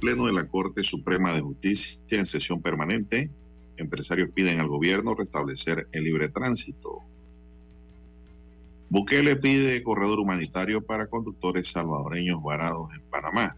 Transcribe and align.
Pleno 0.00 0.26
de 0.26 0.32
la 0.32 0.48
Corte 0.48 0.82
Suprema 0.82 1.32
de 1.34 1.42
Justicia 1.42 2.00
en 2.08 2.26
sesión 2.26 2.62
permanente. 2.62 3.30
Empresarios 3.76 4.30
piden 4.30 4.58
al 4.58 4.68
gobierno 4.68 5.14
restablecer 5.14 5.86
el 5.92 6.04
libre 6.04 6.30
tránsito. 6.30 7.02
Bukele 8.88 9.36
pide 9.36 9.82
corredor 9.82 10.18
humanitario 10.18 10.84
para 10.84 11.06
conductores 11.06 11.68
salvadoreños 11.68 12.42
varados 12.42 12.90
en 12.94 13.02
Panamá. 13.02 13.56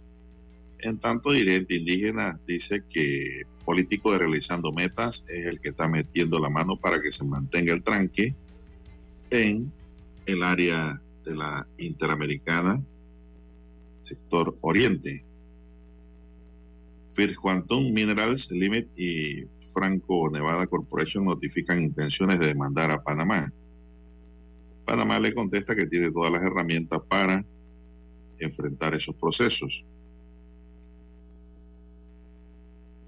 En 0.81 0.99
tanto, 0.99 1.31
dirigente 1.31 1.77
indígena 1.77 2.39
dice 2.47 2.83
que 2.91 3.45
político 3.65 4.13
de 4.13 4.19
realizando 4.19 4.73
metas 4.73 5.25
es 5.29 5.47
el 5.47 5.61
que 5.61 5.69
está 5.69 5.87
metiendo 5.89 6.41
la 6.41 6.51
mano 6.51 6.77
para 6.77 7.01
que 7.01 7.13
se 7.13 7.25
mantenga 7.25 7.73
el 7.73 7.83
tranque 7.83 8.35
en 9.31 9.73
el 10.27 10.43
área 10.43 11.01
de 11.25 11.37
la 11.37 11.67
Interamericana, 11.79 12.83
sector 14.03 14.59
oriente. 14.61 15.25
First 17.13 17.37
Quantum 17.37 17.93
Minerals 17.93 18.51
Limit 18.51 18.89
y 18.97 19.45
Franco 19.73 20.31
Nevada 20.31 20.67
Corporation 20.67 21.25
notifican 21.25 21.83
intenciones 21.83 22.39
de 22.41 22.47
demandar 22.49 22.91
a 22.91 23.03
Panamá. 23.03 23.53
Panamá 24.87 25.19
le 25.19 25.35
contesta 25.35 25.77
que 25.77 25.87
tiene 25.87 26.11
todas 26.11 26.33
las 26.33 26.43
herramientas 26.43 27.01
para 27.09 27.45
enfrentar 28.39 28.95
esos 28.95 29.15
procesos. 29.15 29.85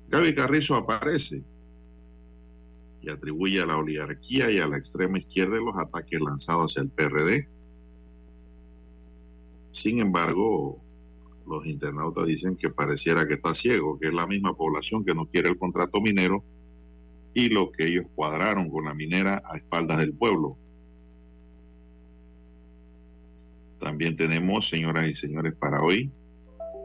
Gaby 0.09 0.35
Carrizo 0.35 0.77
aparece 0.77 1.43
y 3.03 3.11
atribuye 3.11 3.61
a 3.61 3.67
la 3.67 3.77
oligarquía 3.77 4.51
y 4.51 4.59
a 4.59 4.69
la 4.69 4.79
extrema 4.79 5.19
izquierda 5.19 5.57
los 5.57 5.77
ataques 5.77 6.21
lanzados 6.21 6.73
hacia 6.73 6.83
el 6.83 6.91
PRD. 6.91 7.49
Sin 9.73 9.99
embargo, 9.99 10.79
los 11.47 11.67
internautas 11.67 12.27
dicen 12.27 12.57
que 12.57 12.71
pareciera 12.71 13.27
que 13.27 13.35
está 13.35 13.55
ciego, 13.55 13.99
que 13.99 14.09
es 14.09 14.15
la 14.15 14.27
misma 14.27 14.57
población 14.57 15.05
que 15.05 15.15
no 15.15 15.27
quiere 15.27 15.51
el 15.51 15.59
contrato 15.59 16.01
minero 16.01 16.43
y 17.35 17.49
lo 17.49 17.71
que 17.71 17.87
ellos 17.87 18.07
cuadraron 18.15 18.71
con 18.71 18.85
la 18.85 18.95
minera 18.95 19.43
a 19.45 19.57
espaldas 19.57 19.99
del 19.99 20.15
pueblo. 20.15 20.57
También 23.81 24.17
tenemos, 24.17 24.69
señoras 24.69 25.09
y 25.09 25.15
señores, 25.15 25.55
para 25.55 25.83
hoy, 25.83 26.11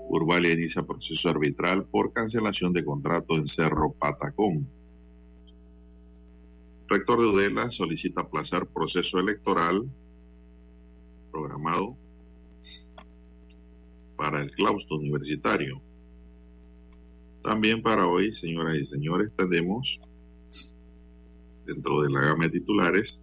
Urbalia 0.10 0.54
inicia 0.54 0.84
proceso 0.84 1.30
arbitral 1.30 1.86
por 1.86 2.12
cancelación 2.12 2.74
de 2.74 2.84
contrato 2.84 3.36
en 3.36 3.48
Cerro 3.48 3.94
Patacón. 3.94 4.68
Rector 6.88 7.22
de 7.22 7.28
Udela 7.28 7.70
solicita 7.70 8.22
aplazar 8.22 8.68
proceso 8.68 9.20
electoral 9.20 9.88
programado 11.32 11.96
para 14.20 14.42
el 14.42 14.52
claustro 14.52 14.98
universitario. 14.98 15.82
También 17.42 17.82
para 17.82 18.06
hoy, 18.06 18.34
señoras 18.34 18.78
y 18.78 18.86
señores, 18.86 19.32
tenemos 19.38 19.98
dentro 21.66 22.02
de 22.02 22.10
la 22.12 22.20
gama 22.20 22.44
de 22.44 22.60
titulares 22.60 23.22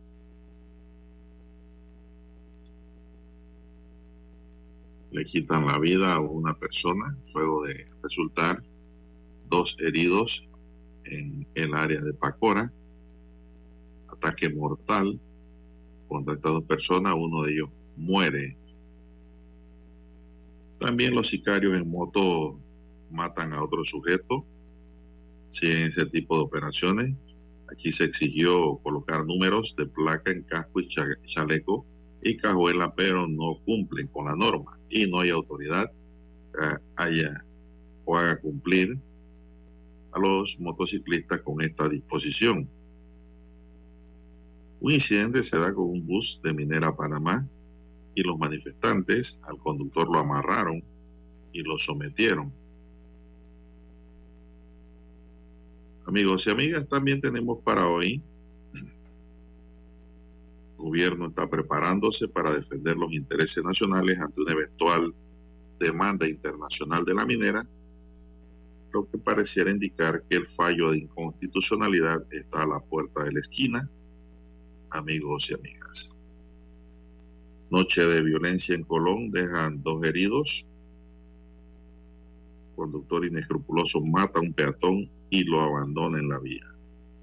le 5.16 5.24
quitan 5.24 5.66
la 5.66 5.78
vida 5.78 6.14
a 6.14 6.20
una 6.20 6.58
persona 6.58 7.16
luego 7.34 7.64
de 7.64 7.86
resultar 8.02 8.62
dos 9.48 9.76
heridos 9.80 10.46
en 11.04 11.46
el 11.54 11.74
área 11.74 12.00
de 12.00 12.12
Pacora. 12.14 12.72
Ataque 14.08 14.48
mortal 14.54 15.20
contra 16.08 16.34
estas 16.34 16.52
dos 16.52 16.64
personas, 16.64 17.14
uno 17.16 17.42
de 17.42 17.52
ellos 17.52 17.70
muere. 17.96 18.56
También 20.78 21.14
los 21.14 21.28
sicarios 21.28 21.74
en 21.74 21.90
moto 21.90 22.58
matan 23.10 23.52
a 23.52 23.62
otro 23.62 23.84
sujeto. 23.84 24.44
Sí, 25.50 25.70
en 25.70 25.84
ese 25.84 26.06
tipo 26.06 26.36
de 26.36 26.42
operaciones. 26.42 27.14
Aquí 27.72 27.90
se 27.90 28.04
exigió 28.04 28.78
colocar 28.82 29.24
números 29.24 29.74
de 29.76 29.86
placa 29.86 30.30
en 30.30 30.42
casco 30.42 30.80
y 30.80 30.88
chaleco 31.26 31.84
y 32.22 32.36
cajuela, 32.36 32.94
pero 32.94 33.26
no 33.26 33.58
cumplen 33.64 34.06
con 34.08 34.26
la 34.26 34.36
norma 34.36 34.78
y 34.88 35.10
no 35.10 35.20
hay 35.20 35.30
autoridad 35.30 35.90
que 36.52 36.76
haya 36.96 37.44
o 38.04 38.16
haga 38.16 38.40
cumplir 38.40 38.98
a 40.12 40.20
los 40.20 40.58
motociclistas 40.60 41.40
con 41.40 41.60
esta 41.60 41.88
disposición. 41.88 42.68
Un 44.80 44.92
incidente 44.92 45.42
se 45.42 45.58
da 45.58 45.72
con 45.74 45.84
un 45.90 46.06
bus 46.06 46.40
de 46.44 46.54
Minera 46.54 46.94
Panamá 46.94 47.48
y 48.16 48.22
los 48.22 48.38
manifestantes 48.38 49.40
al 49.46 49.58
conductor 49.58 50.10
lo 50.10 50.18
amarraron 50.18 50.82
y 51.52 51.62
lo 51.62 51.78
sometieron. 51.78 52.52
Amigos 56.06 56.46
y 56.46 56.50
amigas, 56.50 56.88
también 56.88 57.20
tenemos 57.20 57.58
para 57.62 57.88
hoy 57.88 58.22
el 58.72 58.86
gobierno 60.76 61.26
está 61.26 61.48
preparándose 61.48 62.28
para 62.28 62.54
defender 62.54 62.96
los 62.96 63.12
intereses 63.12 63.62
nacionales 63.62 64.18
ante 64.18 64.40
una 64.40 64.52
eventual 64.52 65.14
demanda 65.78 66.28
internacional 66.28 67.04
de 67.04 67.14
la 67.14 67.26
minera, 67.26 67.66
lo 68.92 69.10
que 69.10 69.18
pareciera 69.18 69.70
indicar 69.70 70.22
que 70.28 70.36
el 70.36 70.46
fallo 70.46 70.90
de 70.90 70.98
inconstitucionalidad 70.98 72.24
está 72.32 72.62
a 72.62 72.66
la 72.66 72.80
puerta 72.80 73.24
de 73.24 73.32
la 73.32 73.40
esquina, 73.40 73.90
amigos 74.90 75.50
y 75.50 75.54
amigas. 75.54 76.15
Noche 77.70 78.04
de 78.06 78.22
violencia 78.22 78.74
en 78.74 78.84
Colón 78.84 79.30
dejan 79.30 79.82
dos 79.82 80.04
heridos. 80.04 80.66
Conductor 82.76 83.24
inescrupuloso 83.24 84.00
mata 84.00 84.38
a 84.38 84.42
un 84.42 84.52
peatón 84.52 85.10
y 85.30 85.44
lo 85.44 85.60
abandona 85.60 86.18
en 86.18 86.28
la 86.28 86.38
vía. 86.38 86.64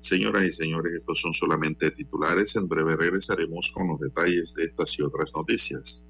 Señoras 0.02 0.44
y 0.44 0.52
señores, 0.52 0.94
estos 0.96 1.22
son 1.22 1.34
solamente 1.34 1.90
titulares. 1.92 2.56
En 2.58 2.68
breve 2.68 2.98
regresaremos 2.98 3.72
con 3.72 3.88
los 3.88 4.00
detalles 4.02 4.54
de 4.54 4.66
estas 4.66 5.00
y 5.00 5.02
otras 5.02 5.32
noticias. 5.34 6.04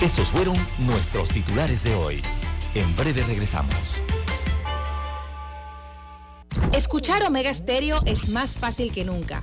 Estos 0.00 0.28
fueron 0.28 0.56
nuestros 0.86 1.28
titulares 1.28 1.84
de 1.84 1.94
hoy. 1.94 2.22
En 2.74 2.96
breve 2.96 3.22
regresamos. 3.24 4.00
Escuchar 6.72 7.22
Omega 7.24 7.52
Stereo 7.52 8.00
es 8.06 8.30
más 8.30 8.58
fácil 8.58 8.92
que 8.92 9.04
nunca. 9.04 9.42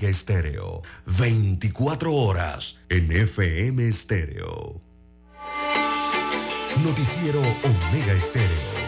Omega 0.00 0.08
Estéreo. 0.08 0.82
24 1.06 2.14
horas 2.14 2.80
en 2.88 3.12
FM 3.12 3.86
Estéreo. 3.86 4.80
Noticiero 6.82 7.40
Omega 7.40 8.12
Estéreo. 8.14 8.79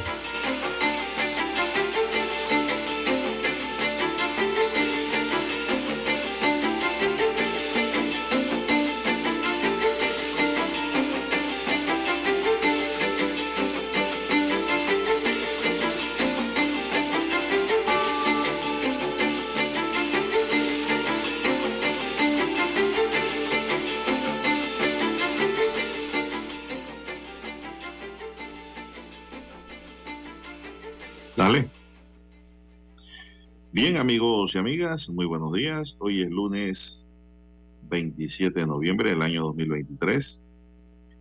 Amigos 34.02 34.56
y 34.56 34.58
amigas, 34.58 35.08
muy 35.10 35.26
buenos 35.26 35.52
días. 35.52 35.96
Hoy 36.00 36.22
es 36.22 36.28
lunes 36.28 37.04
27 37.88 38.58
de 38.58 38.66
noviembre 38.66 39.10
del 39.10 39.22
año 39.22 39.44
2023. 39.44 40.40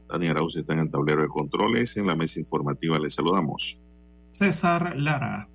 Daniel 0.09 0.31
Arauz 0.31 0.55
está 0.55 0.73
en 0.73 0.79
el 0.79 0.89
tablero 0.89 1.21
de 1.21 1.27
controles. 1.27 1.95
En 1.97 2.07
la 2.07 2.15
mesa 2.15 2.39
informativa 2.39 2.97
le 2.97 3.11
saludamos. 3.11 3.77
César 4.31 4.95
Lara. 4.97 5.47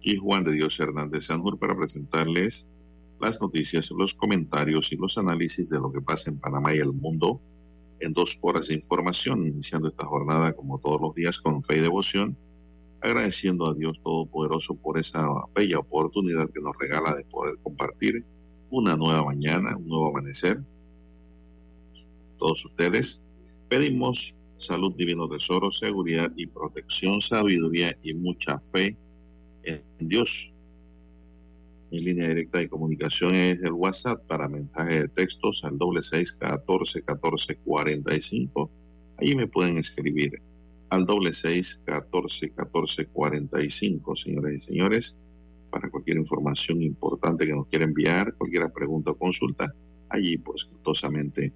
Y 0.00 0.16
Juan 0.16 0.42
de 0.42 0.54
Dios 0.54 0.80
Hernández 0.80 1.26
Sanjur 1.26 1.56
para 1.56 1.76
presentarles 1.76 2.66
las 3.20 3.40
noticias, 3.40 3.92
los 3.92 4.12
comentarios 4.12 4.90
y 4.90 4.96
los 4.96 5.18
análisis 5.18 5.70
de 5.70 5.78
lo 5.78 5.92
que 5.92 6.00
pasa 6.00 6.30
en 6.30 6.40
Panamá 6.40 6.74
y 6.74 6.78
el 6.78 6.92
mundo 6.92 7.40
en 8.00 8.12
dos 8.12 8.36
horas 8.40 8.66
de 8.66 8.74
información, 8.74 9.46
iniciando 9.46 9.86
esta 9.86 10.04
jornada 10.04 10.52
como 10.54 10.80
todos 10.80 11.00
los 11.00 11.14
días 11.14 11.38
con 11.38 11.62
fe 11.62 11.76
y 11.76 11.82
devoción 11.82 12.36
agradeciendo 13.06 13.66
a 13.66 13.74
Dios 13.74 14.00
Todopoderoso 14.02 14.74
por 14.74 14.98
esa 14.98 15.26
bella 15.54 15.78
oportunidad 15.78 16.50
que 16.50 16.60
nos 16.60 16.76
regala 16.78 17.14
de 17.14 17.24
poder 17.24 17.56
compartir 17.62 18.24
una 18.70 18.96
nueva 18.96 19.24
mañana, 19.24 19.76
un 19.76 19.86
nuevo 19.86 20.08
amanecer. 20.08 20.60
Todos 22.38 22.64
ustedes 22.64 23.22
pedimos 23.68 24.34
salud, 24.56 24.94
divino 24.96 25.28
tesoro, 25.28 25.70
seguridad 25.70 26.32
y 26.36 26.46
protección, 26.46 27.20
sabiduría 27.20 27.96
y 28.02 28.14
mucha 28.14 28.58
fe 28.58 28.96
en 29.62 29.82
Dios. 30.08 30.52
Mi 31.90 32.00
línea 32.00 32.28
directa 32.28 32.58
de 32.58 32.68
comunicación 32.68 33.34
es 33.34 33.62
el 33.62 33.72
WhatsApp 33.72 34.26
para 34.26 34.48
mensajes 34.48 35.02
de 35.02 35.08
textos 35.08 35.62
al 35.62 35.78
doble 35.78 36.02
seis 36.02 36.32
catorce 36.32 37.02
catorce 37.02 37.56
cuarenta 37.56 38.14
y 38.14 38.20
cinco. 38.20 38.70
Allí 39.18 39.36
me 39.36 39.46
pueden 39.46 39.78
escribir 39.78 40.42
al 40.90 41.04
doble 41.04 41.32
seis 41.32 41.80
catorce 41.84 42.50
catorce 42.50 43.06
cuarenta 43.06 43.62
y 43.62 43.70
cinco, 43.70 44.14
señores 44.16 44.54
y 44.54 44.60
señores, 44.60 45.16
para 45.70 45.90
cualquier 45.90 46.18
información 46.18 46.82
importante 46.82 47.46
que 47.46 47.52
nos 47.52 47.66
quiera 47.66 47.84
enviar, 47.84 48.34
cualquier 48.34 48.70
pregunta 48.72 49.10
o 49.10 49.18
consulta, 49.18 49.72
allí 50.08 50.38
pues 50.38 50.64
gustosamente 50.70 51.52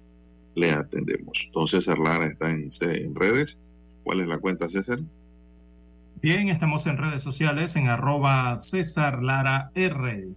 le 0.55 0.71
atendemos. 0.71 1.43
Entonces, 1.45 1.87
Lara 1.87 2.27
está 2.27 2.51
en, 2.51 2.69
en 2.81 3.15
redes. 3.15 3.59
¿Cuál 4.03 4.21
es 4.21 4.27
la 4.27 4.37
cuenta, 4.37 4.67
César? 4.67 4.99
Bien, 6.21 6.49
estamos 6.49 6.85
en 6.87 6.97
redes 6.97 7.23
sociales 7.23 7.75
en 7.75 7.87
arroba 7.87 8.55
César 8.57 9.23
Lara 9.23 9.71
R. 9.75 10.27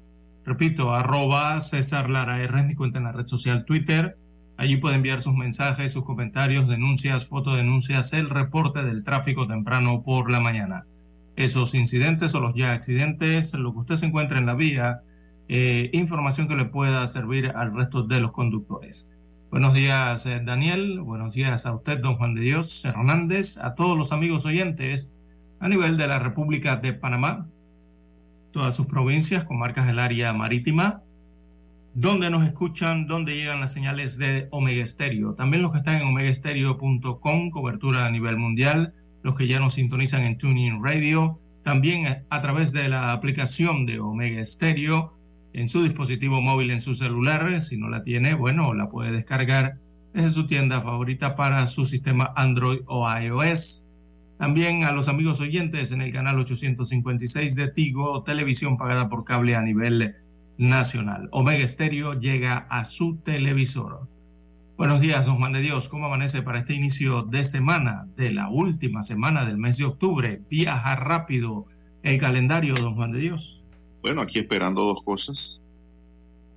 Repito, 0.45 0.95
arroba 0.95 1.61
César 1.61 2.09
Lara 2.09 2.43
R 2.43 2.61
es 2.61 2.67
mi 2.67 2.75
cuenta 2.75 2.99
en 2.99 3.05
la 3.05 3.13
red 3.13 3.27
social 3.27 3.65
Twitter 3.65 4.17
Allí 4.57 4.77
puede 4.77 4.97
enviar 4.97 5.21
sus 5.21 5.35
mensajes, 5.35 5.93
sus 5.93 6.05
comentarios, 6.05 6.69
denuncias, 6.69 7.27
fotodenuncias, 7.27 8.13
el 8.13 8.31
reporte 8.31 8.85
del 8.85 9.03
tráfico 9.03 9.49
temprano 9.49 10.03
por 10.03 10.31
la 10.31 10.41
mañana. 10.41 10.87
Esos 11.35 11.75
incidentes 11.75 12.35
o 12.35 12.41
los 12.41 12.55
ya 12.55 12.73
accidentes, 12.73 13.53
lo 13.55 13.73
que 13.73 13.81
usted 13.81 13.97
se 13.97 14.07
encuentra 14.07 14.39
en 14.39 14.47
la 14.47 14.55
vía, 14.55 15.03
eh, 15.49 15.91
información 15.93 16.47
que 16.47 16.55
le 16.55 16.67
pueda 16.67 17.07
servir 17.09 17.53
al 17.57 17.75
resto 17.75 18.05
de 18.05 18.21
los 18.21 18.31
conductores. 18.31 19.09
Buenos 19.51 19.75
días, 19.75 20.25
eh, 20.27 20.41
Daniel. 20.45 21.01
Buenos 21.01 21.35
días 21.35 21.67
a 21.67 21.75
usted, 21.75 21.99
don 21.99 22.17
Juan 22.17 22.35
de 22.35 22.43
Dios 22.43 22.85
Hernández, 22.85 23.59
a 23.59 23.75
todos 23.75 23.99
los 23.99 24.13
amigos 24.13 24.47
oyentes 24.47 25.13
a 25.59 25.69
nivel 25.69 25.97
de 25.97 26.07
la 26.07 26.19
República 26.19 26.77
de 26.77 26.93
Panamá, 26.93 27.49
todas 28.53 28.77
sus 28.77 28.87
provincias, 28.87 29.45
comarcas 29.45 29.87
del 29.87 29.99
área 29.99 30.33
marítima 30.33 31.03
dónde 31.95 32.29
nos 32.29 32.45
escuchan, 32.45 33.07
dónde 33.07 33.37
llegan 33.37 33.61
las 33.61 33.73
señales 33.73 34.19
de 34.19 34.49
Omega 34.51 34.83
Estéreo. 34.83 35.35
También 35.35 35.63
los 35.63 35.73
que 35.73 35.79
están 35.79 36.01
en 36.01 36.09
omegaestereo.com, 36.09 37.51
cobertura 37.51 38.07
a 38.07 38.11
nivel 38.11 38.37
mundial, 38.37 38.93
los 39.23 39.37
que 39.37 39.47
ya 39.47 39.61
nos 39.61 39.75
sintonizan 39.75 40.25
en 40.25 40.37
Tuning 40.37 40.83
Radio, 40.83 41.41
también 41.63 42.25
a 42.29 42.41
través 42.41 42.73
de 42.73 42.89
la 42.89 43.13
aplicación 43.13 43.87
de 43.87 44.01
Omega 44.01 44.41
Estéreo 44.41 45.15
en 45.53 45.69
su 45.69 45.83
dispositivo 45.83 46.43
móvil, 46.43 46.73
en 46.73 46.81
su 46.81 46.95
celular. 46.95 47.63
Si 47.63 47.77
no 47.77 47.89
la 47.89 48.03
tiene, 48.03 48.35
bueno, 48.35 48.75
la 48.75 48.89
puede 48.89 49.13
descargar 49.13 49.79
desde 50.13 50.33
su 50.33 50.47
tienda 50.47 50.83
favorita 50.83 51.37
para 51.37 51.67
su 51.69 51.85
sistema 51.85 52.33
Android 52.37 52.81
o 52.87 53.09
iOS. 53.09 53.87
También 54.39 54.83
a 54.83 54.93
los 54.93 55.09
amigos 55.09 55.41
oyentes 55.41 55.93
en 55.93 56.03
el 56.03 56.13
canal 56.13 56.39
856 56.39 57.55
de 57.55 57.69
Tigo, 57.69 58.25
televisión 58.25 58.77
pagada 58.77 59.09
por 59.09 59.25
cable 59.25 59.55
a 59.55 59.63
nivel 59.63 60.17
nacional. 60.59 61.29
Omega 61.33 61.65
Estéreo 61.65 62.19
llega 62.19 62.67
a 62.71 62.85
su 62.85 63.17
televisor. 63.17 64.09
Buenos 64.77 65.01
días, 65.01 65.25
don 65.25 65.37
Juan 65.37 65.53
de 65.53 65.61
Dios. 65.61 65.89
¿Cómo 65.89 66.07
amanece 66.07 66.43
para 66.43 66.59
este 66.59 66.75
inicio 66.75 67.23
de 67.23 67.45
semana, 67.45 68.09
de 68.17 68.33
la 68.33 68.49
última 68.49 69.03
semana 69.03 69.45
del 69.45 69.57
mes 69.57 69.77
de 69.77 69.85
octubre? 69.85 70.43
Viaja 70.51 70.97
rápido 70.97 71.67
el 72.03 72.19
calendario, 72.19 72.75
don 72.75 72.97
Juan 72.97 73.13
de 73.13 73.21
Dios. 73.21 73.65
Bueno, 74.03 74.21
aquí 74.21 74.41
esperando 74.41 74.83
dos 74.83 75.03
cosas. 75.03 75.61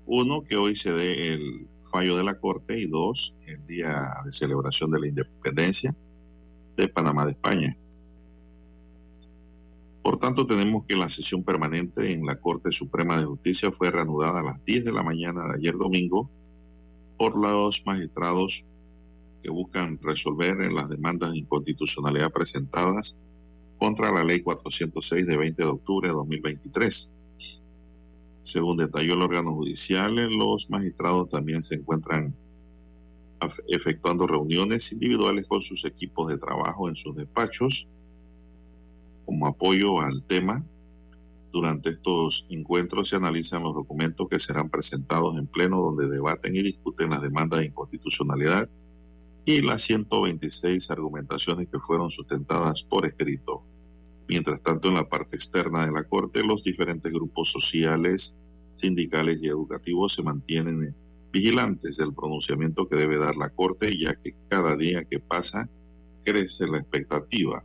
Uno, 0.06 0.42
que 0.42 0.56
hoy 0.56 0.76
se 0.76 0.92
dé 0.92 1.34
el 1.34 1.68
fallo 1.92 2.18
de 2.18 2.24
la 2.24 2.40
Corte 2.40 2.80
y 2.80 2.88
dos, 2.88 3.34
el 3.46 3.66
día 3.66 4.18
de 4.26 4.32
celebración 4.32 4.92
de 4.92 5.00
la 5.00 5.08
independencia 5.08 5.96
de 6.76 6.88
Panamá 6.88 7.26
de 7.26 7.32
España. 7.32 7.78
Por 10.08 10.20
tanto, 10.20 10.48
tenemos 10.48 10.86
que 10.86 10.96
la 10.96 11.10
sesión 11.10 11.44
permanente 11.44 12.14
en 12.14 12.26
la 12.26 12.40
Corte 12.40 12.72
Suprema 12.72 13.20
de 13.20 13.26
Justicia 13.26 13.74
fue 13.74 13.92
reanudada 13.92 14.40
a 14.40 14.44
las 14.44 14.64
10 14.64 14.86
de 14.86 14.94
la 14.94 15.04
mañana 15.04 15.46
de 15.46 15.56
ayer 15.56 15.76
domingo 15.76 16.30
por 17.18 17.38
los 17.38 17.86
magistrados 17.86 18.64
que 19.44 19.50
buscan 19.50 20.00
resolver 20.02 20.72
las 20.72 20.88
demandas 20.88 21.32
de 21.34 21.40
inconstitucionalidad 21.40 22.32
presentadas 22.32 23.18
contra 23.80 24.10
la 24.14 24.24
Ley 24.24 24.40
406 24.40 25.28
de 25.28 25.36
20 25.36 25.62
de 25.62 25.68
octubre 25.68 26.08
de 26.08 26.14
2023. 26.14 27.12
Según 28.44 28.78
detalló 28.78 29.14
el 29.14 29.24
órgano 29.24 29.56
judicial, 29.56 30.16
los 30.16 30.70
magistrados 30.70 31.28
también 31.28 31.64
se 31.64 31.76
encuentran 31.76 32.34
efectuando 33.68 34.26
reuniones 34.26 34.90
individuales 34.94 35.46
con 35.48 35.62
sus 35.62 35.84
equipos 35.84 36.30
de 36.30 36.38
trabajo 36.38 36.88
en 36.88 36.96
sus 36.96 37.14
despachos 37.14 37.90
como 39.28 39.46
apoyo 39.46 40.00
al 40.00 40.24
tema. 40.24 40.64
Durante 41.52 41.90
estos 41.90 42.48
encuentros 42.50 43.10
se 43.10 43.18
analizan 43.18 43.62
los 43.62 43.74
documentos 43.74 44.28
que 44.30 44.40
serán 44.40 44.70
presentados 44.70 45.38
en 45.38 45.48
pleno 45.48 45.82
donde 45.82 46.08
debaten 46.08 46.56
y 46.56 46.64
discuten 46.64 47.10
las 47.10 47.22
demandas 47.22 47.60
de 47.60 47.66
inconstitucionalidad 47.66 48.70
y 49.44 49.62
las 49.62 49.82
126 49.82 50.90
argumentaciones 50.92 51.70
que 51.70 51.78
fueron 51.78 52.10
sustentadas 52.10 52.84
por 52.84 53.06
escrito. 53.06 53.64
Mientras 54.30 54.62
tanto, 54.62 54.88
en 54.88 54.96
la 54.96 55.10
parte 55.10 55.36
externa 55.36 55.86
de 55.86 55.92
la 55.92 56.06
Corte, 56.06 56.42
los 56.44 56.64
diferentes 56.64 57.12
grupos 57.12 57.52
sociales, 57.52 58.38
sindicales 58.76 59.40
y 59.42 59.48
educativos 59.48 60.14
se 60.14 60.24
mantienen 60.24 60.96
vigilantes 61.34 61.98
del 61.98 62.14
pronunciamiento 62.14 62.88
que 62.88 62.96
debe 62.96 63.18
dar 63.18 63.36
la 63.36 63.50
Corte, 63.50 63.98
ya 63.98 64.16
que 64.16 64.36
cada 64.48 64.78
día 64.78 65.04
que 65.04 65.20
pasa 65.20 65.70
crece 66.24 66.68
la 66.68 66.78
expectativa 66.78 67.62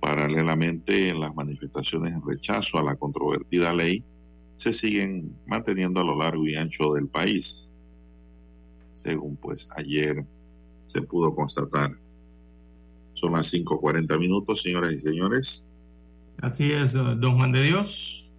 Paralelamente, 0.00 1.08
en 1.08 1.20
las 1.20 1.34
manifestaciones 1.34 2.12
en 2.12 2.22
rechazo 2.24 2.78
a 2.78 2.82
la 2.82 2.96
controvertida 2.96 3.72
ley 3.74 4.04
se 4.56 4.72
siguen 4.72 5.36
manteniendo 5.46 6.00
a 6.00 6.04
lo 6.04 6.18
largo 6.18 6.46
y 6.46 6.56
ancho 6.56 6.92
del 6.94 7.06
país, 7.06 7.70
según 8.92 9.36
pues 9.36 9.68
ayer 9.76 10.24
se 10.86 11.02
pudo 11.02 11.34
constatar. 11.34 11.92
Son 13.14 13.32
las 13.32 13.52
5.40 13.52 14.18
minutos, 14.18 14.62
señoras 14.62 14.92
y 14.92 15.00
señores. 15.00 15.66
Así 16.40 16.72
es, 16.72 16.92
don 16.92 17.36
Juan 17.36 17.52
de 17.52 17.62
Dios. 17.62 18.34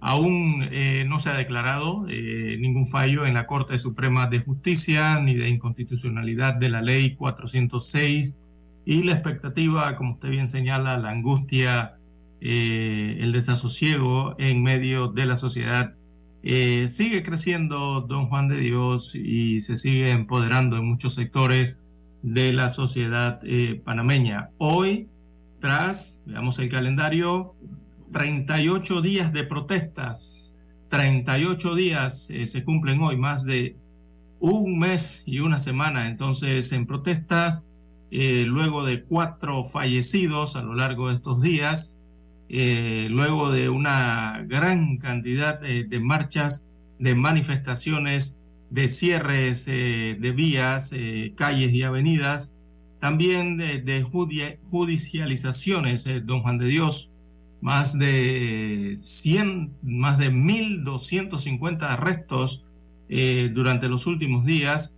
Aún 0.00 0.62
eh, 0.70 1.04
no 1.08 1.18
se 1.18 1.30
ha 1.30 1.34
declarado 1.34 2.06
eh, 2.08 2.56
ningún 2.60 2.86
fallo 2.86 3.26
en 3.26 3.34
la 3.34 3.46
Corte 3.46 3.78
Suprema 3.78 4.26
de 4.26 4.40
Justicia 4.40 5.20
ni 5.20 5.34
de 5.34 5.48
inconstitucionalidad 5.48 6.54
de 6.54 6.68
la 6.68 6.82
ley 6.82 7.16
406 7.16 8.36
y 8.88 9.02
la 9.02 9.12
expectativa, 9.12 9.94
como 9.96 10.14
usted 10.14 10.30
bien 10.30 10.48
señala, 10.48 10.96
la 10.96 11.10
angustia, 11.10 11.98
eh, 12.40 13.18
el 13.20 13.32
desasosiego 13.32 14.34
en 14.38 14.62
medio 14.62 15.08
de 15.08 15.26
la 15.26 15.36
sociedad 15.36 15.94
eh, 16.42 16.88
sigue 16.88 17.22
creciendo 17.22 18.00
Don 18.00 18.28
Juan 18.30 18.48
de 18.48 18.56
Dios 18.56 19.14
y 19.14 19.60
se 19.60 19.76
sigue 19.76 20.10
empoderando 20.12 20.78
en 20.78 20.86
muchos 20.86 21.12
sectores 21.12 21.78
de 22.22 22.54
la 22.54 22.70
sociedad 22.70 23.40
eh, 23.42 23.78
panameña. 23.84 24.52
Hoy, 24.56 25.10
tras, 25.60 26.22
veamos 26.24 26.58
el 26.58 26.70
calendario, 26.70 27.56
38 28.12 29.02
días 29.02 29.34
de 29.34 29.44
protestas, 29.44 30.56
38 30.88 31.74
días 31.74 32.30
se 32.46 32.64
cumplen 32.64 33.02
hoy, 33.02 33.18
más 33.18 33.44
de 33.44 33.76
un 34.40 34.78
mes 34.78 35.24
y 35.26 35.40
una 35.40 35.58
semana 35.58 36.08
entonces 36.08 36.72
en 36.72 36.86
protestas, 36.86 37.67
luego 38.10 38.84
de 38.84 39.02
cuatro 39.02 39.64
fallecidos 39.64 40.56
a 40.56 40.62
lo 40.62 40.74
largo 40.74 41.08
de 41.08 41.16
estos 41.16 41.42
días, 41.42 41.98
eh, 42.50 43.08
luego 43.10 43.50
de 43.50 43.68
una 43.68 44.42
gran 44.46 44.96
cantidad 44.96 45.60
de, 45.60 46.00
marchas, 46.00 46.66
de 46.98 47.14
manifestaciones, 47.14 48.38
de 48.70 48.88
cierres 48.88 49.66
eh, 49.68 50.16
de 50.18 50.32
vías, 50.32 50.90
eh, 50.94 51.34
calles 51.36 51.72
y 51.74 51.82
avenidas, 51.82 52.54
también 53.00 53.58
de, 53.58 54.02
judicializaciones, 54.70 56.08
don 56.24 56.42
Juan 56.42 56.58
de 56.58 56.66
Dios, 56.66 57.12
más 57.60 57.96
de 57.98 58.94
100, 58.98 59.74
más 59.82 60.18
de 60.18 60.32
1.250 60.32 61.82
arrestos 61.82 62.64
durante 63.08 63.88
los 63.88 64.06
últimos 64.06 64.44
días, 64.44 64.97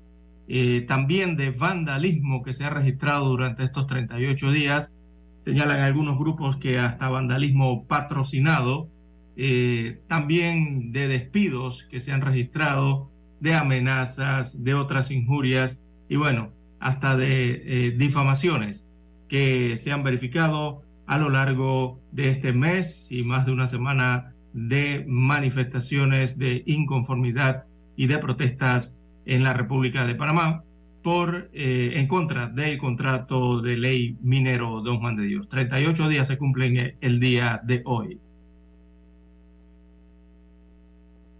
también 0.86 1.36
de 1.36 1.50
vandalismo 1.50 2.42
que 2.42 2.54
se 2.54 2.64
ha 2.64 2.70
registrado 2.70 3.28
durante 3.28 3.62
estos 3.62 3.86
38 3.86 4.50
días, 4.50 5.00
señalan 5.40 5.80
algunos 5.80 6.18
grupos 6.18 6.56
que 6.56 6.78
hasta 6.78 7.08
vandalismo 7.08 7.86
patrocinado, 7.86 8.88
eh, 9.36 10.02
también 10.06 10.92
de 10.92 11.08
despidos 11.08 11.86
que 11.90 12.00
se 12.00 12.12
han 12.12 12.20
registrado, 12.20 13.10
de 13.40 13.54
amenazas, 13.54 14.64
de 14.64 14.74
otras 14.74 15.10
injurias 15.10 15.80
y 16.08 16.16
bueno, 16.16 16.52
hasta 16.78 17.16
de 17.16 17.62
eh, 17.64 17.90
difamaciones 17.92 18.86
que 19.28 19.76
se 19.78 19.92
han 19.92 20.02
verificado 20.02 20.82
a 21.06 21.16
lo 21.16 21.30
largo 21.30 22.00
de 22.12 22.28
este 22.28 22.52
mes 22.52 23.10
y 23.10 23.22
más 23.22 23.46
de 23.46 23.52
una 23.52 23.66
semana 23.66 24.34
de 24.52 25.04
manifestaciones 25.08 26.38
de 26.38 26.62
inconformidad 26.66 27.64
y 27.96 28.08
de 28.08 28.18
protestas 28.18 28.98
en 29.26 29.42
la 29.42 29.54
República 29.54 30.06
de 30.06 30.14
Panamá 30.14 30.64
por 31.02 31.50
eh, 31.52 31.92
en 31.94 32.06
contra 32.06 32.48
del 32.48 32.78
contrato 32.78 33.60
de 33.60 33.76
ley 33.76 34.16
minero 34.20 34.82
Don 34.82 35.00
Juan 35.00 35.16
de 35.16 35.24
Dios. 35.24 35.48
38 35.48 36.08
días 36.08 36.26
se 36.26 36.38
cumplen 36.38 36.96
el 37.00 37.20
día 37.20 37.60
de 37.64 37.82
hoy. 37.84 38.18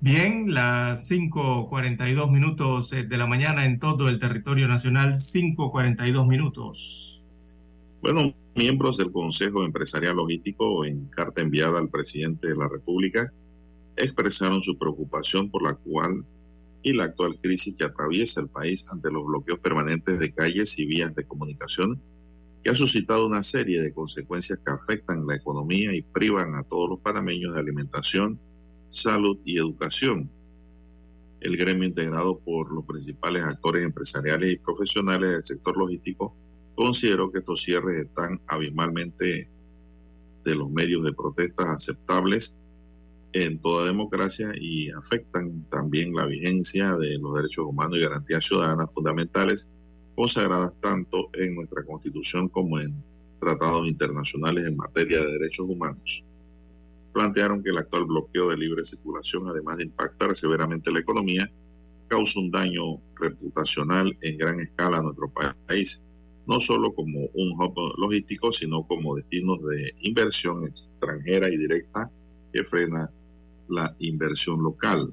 Bien, 0.02 0.54
las 0.54 1.10
5.42 1.10 2.30
minutos 2.30 2.90
eh, 2.94 3.04
de 3.04 3.18
la 3.18 3.26
mañana 3.26 3.66
en 3.66 3.78
todo 3.78 4.08
el 4.08 4.18
territorio 4.18 4.66
nacional, 4.66 5.12
5.42 5.12 6.26
minutos. 6.26 7.20
Bueno, 8.00 8.32
miembros 8.56 8.96
del 8.96 9.12
Consejo 9.12 9.62
Empresarial 9.62 10.16
Logístico, 10.16 10.86
en 10.86 11.04
carta 11.08 11.42
enviada 11.42 11.78
al 11.78 11.90
presidente 11.90 12.48
de 12.48 12.56
la 12.56 12.66
República, 12.66 13.30
expresaron 13.96 14.62
su 14.62 14.78
preocupación 14.78 15.50
por 15.50 15.62
la 15.62 15.74
cual 15.74 16.24
y 16.82 16.92
la 16.92 17.04
actual 17.04 17.38
crisis 17.40 17.74
que 17.74 17.84
atraviesa 17.84 18.40
el 18.40 18.48
país 18.48 18.86
ante 18.90 19.10
los 19.10 19.26
bloqueos 19.26 19.58
permanentes 19.58 20.18
de 20.18 20.32
calles 20.32 20.78
y 20.78 20.86
vías 20.86 21.14
de 21.14 21.24
comunicación, 21.24 22.00
que 22.62 22.70
ha 22.70 22.74
suscitado 22.74 23.26
una 23.26 23.42
serie 23.42 23.80
de 23.80 23.92
consecuencias 23.92 24.58
que 24.64 24.72
afectan 24.72 25.26
la 25.26 25.36
economía 25.36 25.94
y 25.94 26.02
privan 26.02 26.54
a 26.54 26.62
todos 26.62 26.90
los 26.90 27.00
panameños 27.00 27.54
de 27.54 27.60
alimentación, 27.60 28.38
salud 28.90 29.38
y 29.44 29.58
educación. 29.58 30.30
El 31.40 31.56
gremio 31.56 31.88
integrado 31.88 32.38
por 32.38 32.70
los 32.70 32.84
principales 32.84 33.44
actores 33.44 33.84
empresariales 33.84 34.52
y 34.52 34.58
profesionales 34.58 35.30
del 35.30 35.44
sector 35.44 35.76
logístico 35.76 36.34
consideró 36.74 37.32
que 37.32 37.38
estos 37.38 37.62
cierres 37.62 38.06
están 38.06 38.40
abismalmente 38.46 39.48
de 40.44 40.54
los 40.54 40.70
medios 40.70 41.04
de 41.04 41.12
protestas 41.12 41.68
aceptables 41.68 42.56
en 43.32 43.58
toda 43.58 43.86
democracia 43.86 44.52
y 44.58 44.90
afectan 44.90 45.64
también 45.70 46.14
la 46.14 46.26
vigencia 46.26 46.96
de 46.96 47.18
los 47.18 47.36
derechos 47.36 47.66
humanos 47.66 47.98
y 47.98 48.02
garantías 48.02 48.44
ciudadanas 48.44 48.92
fundamentales 48.92 49.68
consagradas 50.16 50.72
tanto 50.80 51.30
en 51.34 51.54
nuestra 51.54 51.84
Constitución 51.84 52.48
como 52.48 52.80
en 52.80 52.94
tratados 53.40 53.88
internacionales 53.88 54.66
en 54.66 54.76
materia 54.76 55.20
de 55.20 55.32
derechos 55.32 55.66
humanos. 55.68 56.24
Plantearon 57.12 57.62
que 57.62 57.70
el 57.70 57.78
actual 57.78 58.04
bloqueo 58.04 58.50
de 58.50 58.56
libre 58.56 58.84
circulación, 58.84 59.48
además 59.48 59.78
de 59.78 59.84
impactar 59.84 60.36
severamente 60.36 60.92
la 60.92 61.00
economía, 61.00 61.50
causa 62.08 62.40
un 62.40 62.50
daño 62.50 63.00
reputacional 63.16 64.16
en 64.20 64.36
gran 64.36 64.60
escala 64.60 64.98
a 64.98 65.02
nuestro 65.02 65.32
país, 65.66 66.04
no 66.46 66.60
solo 66.60 66.92
como 66.92 67.20
un 67.34 67.52
hub 67.52 67.74
logístico, 67.96 68.52
sino 68.52 68.82
como 68.86 69.16
destinos 69.16 69.58
de 69.62 69.94
inversión 70.00 70.66
extranjera 70.66 71.48
y 71.48 71.56
directa 71.56 72.10
que 72.52 72.64
frena 72.64 73.10
la 73.70 73.94
inversión 73.98 74.62
local. 74.62 75.12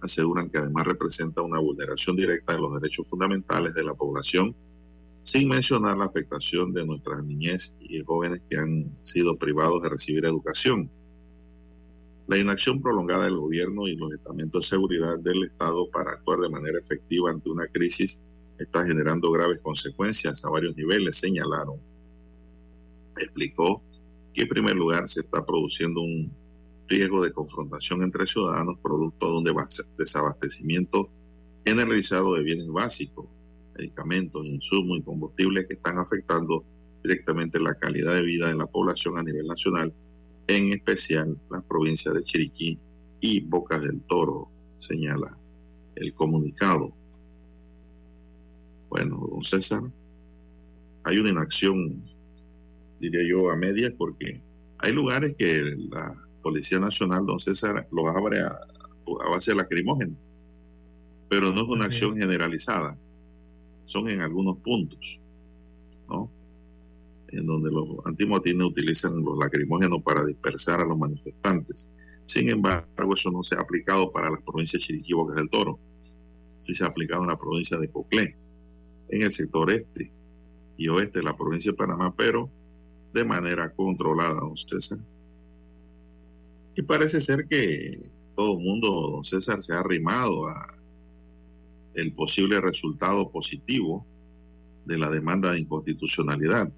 Aseguran 0.00 0.50
que 0.50 0.58
además 0.58 0.86
representa 0.86 1.42
una 1.42 1.58
vulneración 1.58 2.16
directa 2.16 2.54
de 2.54 2.60
los 2.60 2.74
derechos 2.80 3.08
fundamentales 3.08 3.74
de 3.74 3.84
la 3.84 3.94
población, 3.94 4.54
sin 5.22 5.48
mencionar 5.48 5.96
la 5.96 6.06
afectación 6.06 6.72
de 6.72 6.86
nuestras 6.86 7.22
niñez 7.24 7.74
y 7.80 8.02
jóvenes 8.02 8.40
que 8.48 8.56
han 8.56 8.90
sido 9.04 9.36
privados 9.36 9.82
de 9.82 9.88
recibir 9.90 10.24
educación. 10.24 10.90
La 12.28 12.38
inacción 12.38 12.80
prolongada 12.80 13.24
del 13.24 13.38
gobierno 13.38 13.88
y 13.88 13.96
los 13.96 14.12
estamentos 14.12 14.64
de 14.64 14.76
seguridad 14.76 15.18
del 15.18 15.44
Estado 15.44 15.90
para 15.90 16.12
actuar 16.12 16.40
de 16.40 16.50
manera 16.50 16.78
efectiva 16.78 17.30
ante 17.30 17.50
una 17.50 17.66
crisis 17.66 18.22
está 18.58 18.84
generando 18.84 19.30
graves 19.30 19.60
consecuencias 19.60 20.44
a 20.44 20.50
varios 20.50 20.76
niveles, 20.76 21.16
señalaron. 21.16 21.76
Explicó 23.16 23.82
que 24.34 24.42
en 24.42 24.48
primer 24.48 24.76
lugar 24.76 25.08
se 25.08 25.20
está 25.20 25.44
produciendo 25.44 26.00
un 26.00 26.30
riesgo 26.88 27.22
de 27.22 27.32
confrontación 27.32 28.02
entre 28.02 28.26
ciudadanos 28.26 28.78
producto 28.82 29.26
de 29.26 29.50
un 29.50 29.56
desabastecimiento 29.96 31.10
generalizado 31.64 32.34
de 32.34 32.42
bienes 32.42 32.68
básicos, 32.68 33.26
medicamentos, 33.76 34.44
insumos 34.46 34.98
y 34.98 35.02
combustibles 35.02 35.66
que 35.66 35.74
están 35.74 35.98
afectando 35.98 36.64
directamente 37.02 37.60
la 37.60 37.74
calidad 37.74 38.14
de 38.14 38.22
vida 38.22 38.48
de 38.48 38.56
la 38.56 38.66
población 38.66 39.18
a 39.18 39.22
nivel 39.22 39.46
nacional, 39.46 39.92
en 40.46 40.72
especial 40.72 41.38
las 41.50 41.62
provincias 41.64 42.14
de 42.14 42.24
Chiriquí 42.24 42.78
y 43.20 43.40
Bocas 43.42 43.82
del 43.82 44.02
Toro, 44.02 44.48
señala 44.78 45.38
el 45.94 46.14
comunicado. 46.14 46.92
Bueno, 48.88 49.26
don 49.30 49.44
César, 49.44 49.82
hay 51.04 51.18
una 51.18 51.30
inacción, 51.30 52.02
diría 52.98 53.22
yo, 53.28 53.50
a 53.50 53.56
medias, 53.56 53.92
porque 53.98 54.40
hay 54.78 54.92
lugares 54.92 55.34
que 55.36 55.62
la 55.90 56.27
Policía 56.48 56.78
Nacional, 56.78 57.26
don 57.26 57.38
César, 57.38 57.86
los 57.92 58.06
abre 58.06 58.40
a, 58.40 58.58
base 59.30 59.50
de 59.50 59.58
lacrimógeno. 59.58 60.16
Pero 61.28 61.52
no 61.52 61.60
es 61.60 61.68
una 61.68 61.84
acción 61.84 62.16
generalizada, 62.16 62.96
son 63.84 64.08
en 64.08 64.22
algunos 64.22 64.56
puntos, 64.56 65.20
¿no? 66.08 66.30
En 67.28 67.44
donde 67.44 67.70
los 67.70 67.98
antimotines 68.06 68.66
utilizan 68.66 69.22
los 69.22 69.38
lacrimógenos 69.38 70.02
para 70.02 70.24
dispersar 70.24 70.80
a 70.80 70.86
los 70.86 70.96
manifestantes. 70.96 71.90
Sin 72.24 72.48
embargo, 72.48 73.14
eso 73.14 73.30
no 73.30 73.42
se 73.42 73.54
ha 73.54 73.60
aplicado 73.60 74.10
para 74.10 74.30
las 74.30 74.40
provincias 74.40 74.80
de 74.80 74.86
Chiriquí 74.86 75.12
del 75.36 75.50
Toro. 75.50 75.78
Sí 76.56 76.72
se 76.72 76.82
ha 76.82 76.86
aplicado 76.86 77.24
en 77.24 77.28
la 77.28 77.38
provincia 77.38 77.76
de 77.76 77.90
Coclé, 77.90 78.34
en 79.10 79.20
el 79.20 79.32
sector 79.32 79.70
este 79.70 80.10
y 80.78 80.88
oeste 80.88 81.18
de 81.18 81.26
la 81.26 81.36
provincia 81.36 81.72
de 81.72 81.76
Panamá, 81.76 82.14
pero 82.16 82.50
de 83.12 83.24
manera 83.26 83.70
controlada, 83.74 84.40
don 84.40 84.56
César. 84.56 84.98
Y 86.78 86.82
parece 86.82 87.20
ser 87.20 87.48
que 87.48 88.08
todo 88.36 88.56
el 88.56 88.64
mundo, 88.64 89.10
don 89.10 89.24
César, 89.24 89.60
se 89.60 89.74
ha 89.74 89.80
arrimado 89.80 90.46
a 90.46 90.78
el 91.94 92.12
posible 92.12 92.60
resultado 92.60 93.32
positivo 93.32 94.06
de 94.84 94.96
la 94.96 95.10
demanda 95.10 95.50
de 95.50 95.58
inconstitucionalidad. 95.58 96.72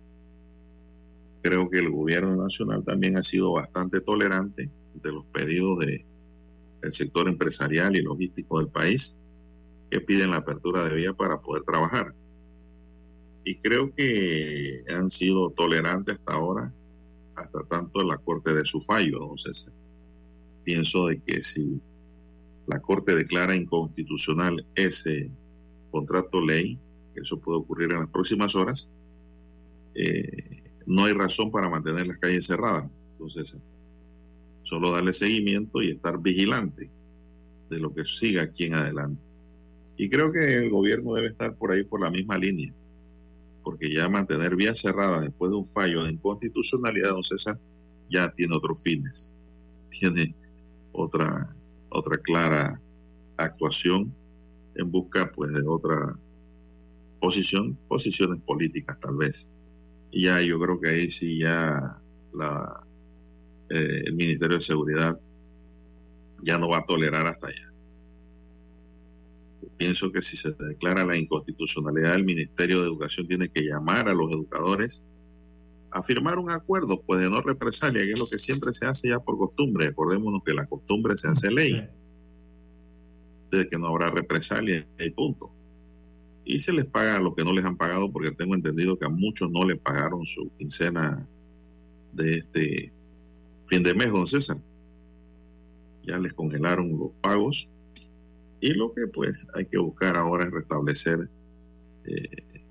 Creo 1.43 1.69
que 1.69 1.81
el 1.81 1.91
gobierno 1.91 2.35
nacional 2.35 2.83
también 2.83 3.19
ha 3.19 3.23
sido 3.23 3.53
bastante 3.53 4.01
tolerante 4.01 4.71
de 4.95 5.13
los 5.13 5.27
pedidos 5.27 5.81
de, 5.81 6.07
del 6.81 6.93
sector 6.95 7.29
empresarial 7.29 7.95
y 7.95 8.01
logístico 8.01 8.59
del 8.59 8.69
país 8.69 9.19
que 9.91 10.01
piden 10.01 10.31
la 10.31 10.39
apertura 10.39 10.83
de 10.85 10.95
vía 10.95 11.13
para 11.13 11.43
poder 11.43 11.63
trabajar. 11.65 12.15
Y 13.45 13.57
creo 13.57 13.95
que 13.95 14.83
han 14.89 15.11
sido 15.11 15.51
tolerantes 15.51 16.17
hasta 16.17 16.33
ahora, 16.33 16.73
hasta 17.35 17.63
tanto 17.65 18.01
en 18.01 18.09
la 18.09 18.17
corte 18.17 18.55
de 18.55 18.65
su 18.65 18.81
fallo, 18.81 19.19
don 19.19 19.37
César 19.37 19.75
pienso 20.65 21.07
de 21.07 21.21
que 21.21 21.43
si 21.43 21.81
la 22.67 22.81
Corte 22.81 23.15
declara 23.15 23.57
inconstitucional 23.57 24.65
ese 24.75 25.31
contrato 25.91 26.41
ley, 26.41 26.79
eso 27.15 27.39
puede 27.39 27.59
ocurrir 27.59 27.91
en 27.93 28.01
las 28.01 28.09
próximas 28.09 28.55
horas, 28.55 28.89
eh, 29.95 30.63
no 30.87 31.05
hay 31.05 31.13
razón 31.13 31.51
para 31.51 31.69
mantener 31.69 32.07
las 32.07 32.19
calles 32.19 32.47
cerradas. 32.47 32.89
Entonces, 33.13 33.59
solo 34.63 34.93
darle 34.93 35.13
seguimiento 35.13 35.83
y 35.83 35.91
estar 35.91 36.21
vigilante 36.21 36.91
de 37.69 37.79
lo 37.79 37.93
que 37.93 38.05
siga 38.05 38.43
aquí 38.43 38.65
en 38.65 38.75
adelante. 38.75 39.21
Y 39.97 40.09
creo 40.09 40.33
que 40.33 40.55
el 40.55 40.71
gobierno 40.71 41.13
debe 41.15 41.29
estar 41.29 41.55
por 41.57 41.73
ahí 41.73 41.85
por 41.85 42.01
la 42.01 42.11
misma 42.11 42.39
línea, 42.39 42.73
porque 43.63 43.93
ya 43.93 44.09
mantener 44.09 44.57
vía 44.57 44.75
cerrada 44.75 45.21
después 45.21 45.51
de 45.51 45.59
un 45.59 45.67
fallo 45.67 46.05
de 46.05 46.13
inconstitucionalidad, 46.13 47.11
don 47.11 47.25
César, 47.25 47.59
ya 48.09 48.33
tiene 48.33 48.57
otros 48.57 48.83
fines, 48.83 49.33
tiene 49.91 50.35
otra, 50.93 51.55
otra 51.91 52.19
clara 52.19 52.81
actuación 53.37 54.15
en 54.75 54.91
busca 54.91 55.31
pues 55.33 55.53
de 55.53 55.63
otra 55.67 56.17
posición, 57.21 57.77
posiciones 57.89 58.41
políticas 58.43 58.99
tal 59.01 59.17
vez. 59.17 59.51
Y 60.11 60.25
ya 60.25 60.41
yo 60.41 60.59
creo 60.61 60.81
que 60.81 60.89
ahí 60.89 61.11
sí 61.11 61.39
ya 61.39 61.99
la, 62.33 62.85
eh, 63.69 64.03
el 64.07 64.15
Ministerio 64.15 64.57
de 64.57 64.63
Seguridad 64.63 65.21
ya 66.43 66.59
no 66.59 66.69
va 66.69 66.79
a 66.79 66.85
tolerar 66.85 67.27
hasta 67.27 67.49
allá. 67.49 67.67
pienso 69.77 70.13
que 70.13 70.21
si 70.21 70.37
se 70.37 70.53
declara 70.53 71.05
la 71.05 71.17
inconstitucionalidad, 71.17 72.15
el 72.15 72.25
Ministerio 72.25 72.81
de 72.81 72.89
Educación 72.89 73.27
tiene 73.27 73.49
que 73.49 73.63
llamar 73.63 74.09
a 74.09 74.15
los 74.15 74.31
educadores 74.31 75.03
a 75.91 76.03
firmar 76.03 76.39
un 76.39 76.51
acuerdo 76.51 77.03
pues 77.03 77.21
de 77.21 77.31
no 77.31 77.41
represalia, 77.41 78.03
que 78.03 78.13
es 78.13 78.19
lo 78.19 78.27
que 78.27 78.39
siempre 78.39 78.73
se 78.73 78.87
hace 78.87 79.09
ya 79.09 79.19
por 79.19 79.39
costumbre. 79.39 79.89
Acordémonos 79.89 80.43
que 80.45 80.55
la 80.55 80.67
costumbre 80.67 81.17
se 81.19 81.29
hace 81.29 81.51
ley, 81.51 81.89
de 83.51 83.69
que 83.69 83.79
no 83.79 83.89
habrá 83.89 84.11
represalia 84.11 84.87
y 84.99 85.11
punto. 85.11 85.51
Y 86.45 86.61
se 86.61 86.73
les 86.73 86.87
paga 86.87 87.19
lo 87.19 87.35
que 87.35 87.45
no 87.45 87.53
les 87.53 87.65
han 87.65 87.77
pagado, 87.77 88.11
porque 88.11 88.31
tengo 88.33 88.55
entendido 88.55 88.99
que 88.99 89.07
a 89.07 89.11
muchos 89.11 89.51
no 89.51 89.65
les 89.65 89.79
pagaron 89.79 90.27
su 90.27 90.51
quincena 90.59 91.27
de 92.13 92.39
este 92.39 92.93
fin 93.67 93.83
de 93.83 93.95
mes, 93.95 94.13
don 94.13 94.27
César. 94.27 94.59
Ya 96.07 96.19
les 96.19 96.33
congelaron 96.33 96.99
los 96.99 97.11
pagos 97.21 97.69
y 98.61 98.75
lo 98.75 98.93
que 98.93 99.07
pues 99.07 99.47
hay 99.55 99.67
que 99.67 99.79
buscar 99.79 100.17
ahora 100.17 100.45
es 100.45 100.51
restablecer 100.51 101.29
eh, 102.05 102.29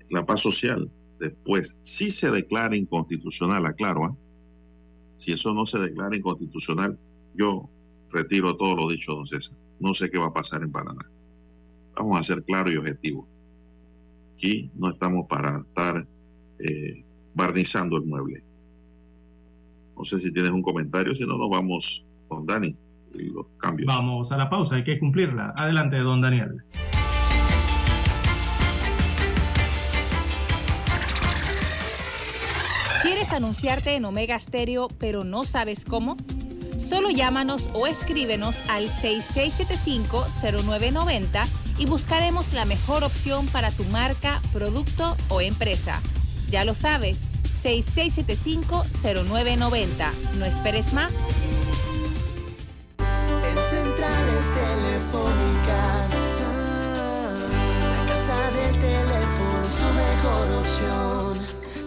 la 0.08 0.24
paz 0.24 0.40
social 0.40 0.90
después. 1.20 1.78
Si 1.82 2.10
se 2.10 2.30
declara 2.30 2.76
inconstitucional, 2.76 3.66
aclaro, 3.66 4.06
¿ah? 4.06 4.16
si 5.16 5.32
eso 5.32 5.54
no 5.54 5.66
se 5.66 5.78
declara 5.78 6.16
inconstitucional, 6.16 6.98
yo 7.34 7.68
retiro 8.10 8.56
todo 8.56 8.74
lo 8.74 8.88
dicho, 8.88 9.14
don 9.14 9.26
César. 9.26 9.56
No 9.78 9.94
sé 9.94 10.10
qué 10.10 10.18
va 10.18 10.26
a 10.26 10.32
pasar 10.32 10.62
en 10.62 10.72
Panamá. 10.72 11.02
Vamos 11.94 12.18
a 12.18 12.22
ser 12.22 12.42
claros 12.42 12.72
y 12.72 12.76
objetivos. 12.76 13.26
Aquí 14.34 14.70
no 14.74 14.90
estamos 14.90 15.26
para 15.28 15.58
estar 15.58 16.06
eh, 16.58 17.04
barnizando 17.34 17.96
el 17.98 18.04
mueble. 18.04 18.42
No 19.96 20.04
sé 20.04 20.18
si 20.18 20.32
tienes 20.32 20.50
un 20.50 20.62
comentario, 20.62 21.14
si 21.14 21.24
no, 21.24 21.36
nos 21.36 21.50
vamos 21.50 22.04
con 22.28 22.46
Dani 22.46 22.74
y 23.14 23.24
los 23.24 23.46
cambios. 23.58 23.86
Vamos 23.86 24.32
a 24.32 24.38
la 24.38 24.48
pausa, 24.48 24.76
hay 24.76 24.84
que 24.84 24.98
cumplirla. 24.98 25.52
Adelante, 25.56 25.98
don 25.98 26.20
Daniel. 26.20 26.64
¿Quieres 33.30 33.44
anunciarte 33.44 33.94
en 33.94 34.04
Omega 34.06 34.36
Stereo, 34.40 34.88
pero 34.98 35.22
no 35.22 35.44
sabes 35.44 35.84
cómo? 35.84 36.16
Solo 36.80 37.10
llámanos 37.10 37.68
o 37.74 37.86
escríbenos 37.86 38.56
al 38.66 38.88
6675-0990 38.88 41.46
y 41.78 41.86
buscaremos 41.86 42.52
la 42.52 42.64
mejor 42.64 43.04
opción 43.04 43.46
para 43.46 43.70
tu 43.70 43.84
marca, 43.84 44.42
producto 44.52 45.16
o 45.28 45.40
empresa. 45.40 46.02
Ya 46.50 46.64
lo 46.64 46.74
sabes 46.74 47.20
6675-0990. 47.62 50.12
No 50.36 50.44
esperes 50.44 50.92
más. 50.92 51.12
En 52.98 53.56
centrales 53.70 54.44
telefónicas, 54.58 56.10
la 57.86 58.00
casa 58.08 58.50
del 58.56 58.74
teléfono 58.80 59.62
es 59.62 59.74
tu 59.76 59.88
mejor 59.94 60.50
opción. 60.58 61.29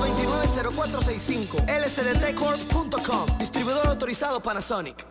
290465 0.00 1.58
lsdtcorp.com 1.68 3.38
Distribuidor 3.38 3.86
autorizado 3.86 4.40
Panasonic 4.42 5.06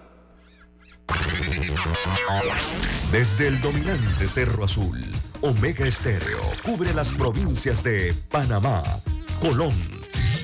Desde 3.11 3.47
el 3.47 3.61
dominante 3.61 4.27
Cerro 4.27 4.65
Azul 4.65 5.05
Omega 5.41 5.85
Estéreo 5.85 6.39
cubre 6.63 6.93
las 6.93 7.11
provincias 7.11 7.83
de 7.83 8.13
Panamá, 8.29 8.83
Colón, 9.39 9.73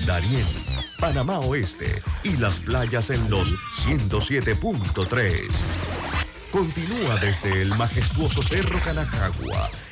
Darién, 0.06 0.46
Panamá 0.98 1.40
Oeste 1.40 2.02
y 2.22 2.36
las 2.36 2.60
playas 2.60 3.10
en 3.10 3.28
los 3.28 3.54
107.3. 3.84 5.48
Continúa 6.50 7.16
desde 7.20 7.62
el 7.62 7.68
majestuoso 7.76 8.42
Cerro 8.42 8.78
Canacagua 8.84 9.68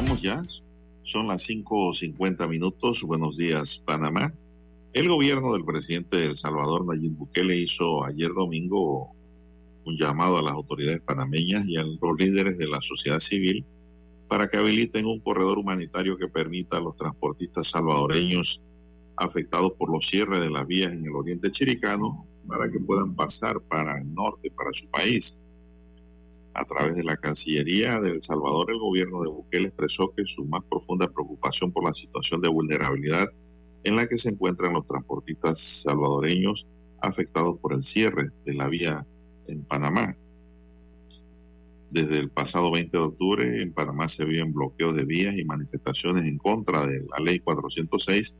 Avanzamos 0.00 0.22
ya. 0.22 0.42
Son 1.02 1.28
las 1.28 1.46
5.50 1.46 2.48
minutos. 2.48 3.02
Buenos 3.02 3.36
días, 3.36 3.82
Panamá. 3.84 4.32
El 4.94 5.10
gobierno 5.10 5.52
del 5.52 5.62
presidente 5.62 6.16
de 6.16 6.26
El 6.28 6.36
Salvador, 6.38 6.86
Nayib 6.86 7.18
Bukele, 7.18 7.58
hizo 7.58 8.02
ayer 8.02 8.32
domingo 8.32 9.10
un 9.84 9.98
llamado 9.98 10.38
a 10.38 10.42
las 10.42 10.52
autoridades 10.52 11.02
panameñas 11.02 11.66
y 11.66 11.76
a 11.76 11.82
los 11.82 12.18
líderes 12.18 12.56
de 12.56 12.66
la 12.66 12.80
sociedad 12.80 13.20
civil 13.20 13.62
para 14.26 14.48
que 14.48 14.56
habiliten 14.56 15.04
un 15.04 15.20
corredor 15.20 15.58
humanitario 15.58 16.16
que 16.16 16.28
permita 16.28 16.78
a 16.78 16.80
los 16.80 16.96
transportistas 16.96 17.66
salvadoreños 17.66 18.62
afectados 19.16 19.72
por 19.72 19.90
los 19.90 20.08
cierres 20.08 20.40
de 20.40 20.48
las 20.48 20.66
vías 20.66 20.92
en 20.92 21.04
el 21.04 21.14
oriente 21.14 21.50
chiricano 21.50 22.26
para 22.48 22.70
que 22.70 22.80
puedan 22.80 23.14
pasar 23.14 23.60
para 23.60 24.00
el 24.00 24.14
norte, 24.14 24.50
para 24.50 24.70
su 24.72 24.88
país. 24.88 25.38
A 26.52 26.64
través 26.64 26.96
de 26.96 27.04
la 27.04 27.16
Cancillería 27.16 28.00
de 28.00 28.10
El 28.10 28.22
Salvador, 28.22 28.70
el 28.70 28.78
gobierno 28.78 29.22
de 29.22 29.28
Bukele 29.28 29.68
expresó 29.68 30.12
que 30.16 30.24
su 30.26 30.44
más 30.44 30.62
profunda 30.68 31.08
preocupación 31.08 31.70
por 31.70 31.84
la 31.84 31.94
situación 31.94 32.40
de 32.40 32.48
vulnerabilidad 32.48 33.28
en 33.84 33.96
la 33.96 34.08
que 34.08 34.18
se 34.18 34.30
encuentran 34.30 34.72
los 34.72 34.86
transportistas 34.86 35.60
salvadoreños 35.60 36.66
afectados 37.00 37.58
por 37.60 37.72
el 37.72 37.84
cierre 37.84 38.30
de 38.44 38.54
la 38.54 38.68
vía 38.68 39.06
en 39.46 39.62
Panamá. 39.64 40.16
Desde 41.90 42.18
el 42.18 42.30
pasado 42.30 42.70
20 42.70 42.96
de 42.96 43.02
octubre, 43.02 43.62
en 43.62 43.72
Panamá 43.72 44.08
se 44.08 44.24
viven 44.24 44.52
bloqueos 44.52 44.94
de 44.94 45.04
vías 45.04 45.36
y 45.36 45.44
manifestaciones 45.44 46.24
en 46.24 46.38
contra 46.38 46.86
de 46.86 47.00
la 47.00 47.24
ley 47.24 47.40
406 47.40 48.36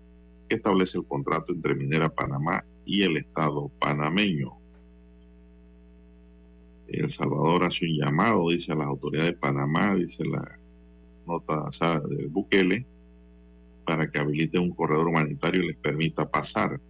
que 0.48 0.56
establece 0.56 0.98
el 0.98 1.04
contrato 1.04 1.52
entre 1.52 1.74
Minera 1.74 2.08
Panamá 2.10 2.64
y 2.84 3.02
el 3.02 3.16
Estado 3.16 3.70
panameño. 3.80 4.59
El 6.92 7.10
Salvador 7.10 7.64
hace 7.64 7.86
un 7.86 7.96
llamado, 7.96 8.48
dice 8.48 8.72
a 8.72 8.76
las 8.76 8.86
autoridades 8.86 9.32
de 9.32 9.38
Panamá, 9.38 9.94
dice 9.94 10.24
la 10.24 10.58
nota 11.26 12.00
de 12.00 12.28
Bukele, 12.28 12.86
para 13.84 14.10
que 14.10 14.18
habilite 14.18 14.58
un 14.58 14.70
corredor 14.70 15.06
humanitario 15.08 15.62
y 15.62 15.68
les 15.68 15.76
permita 15.76 16.30
pasar. 16.30 16.80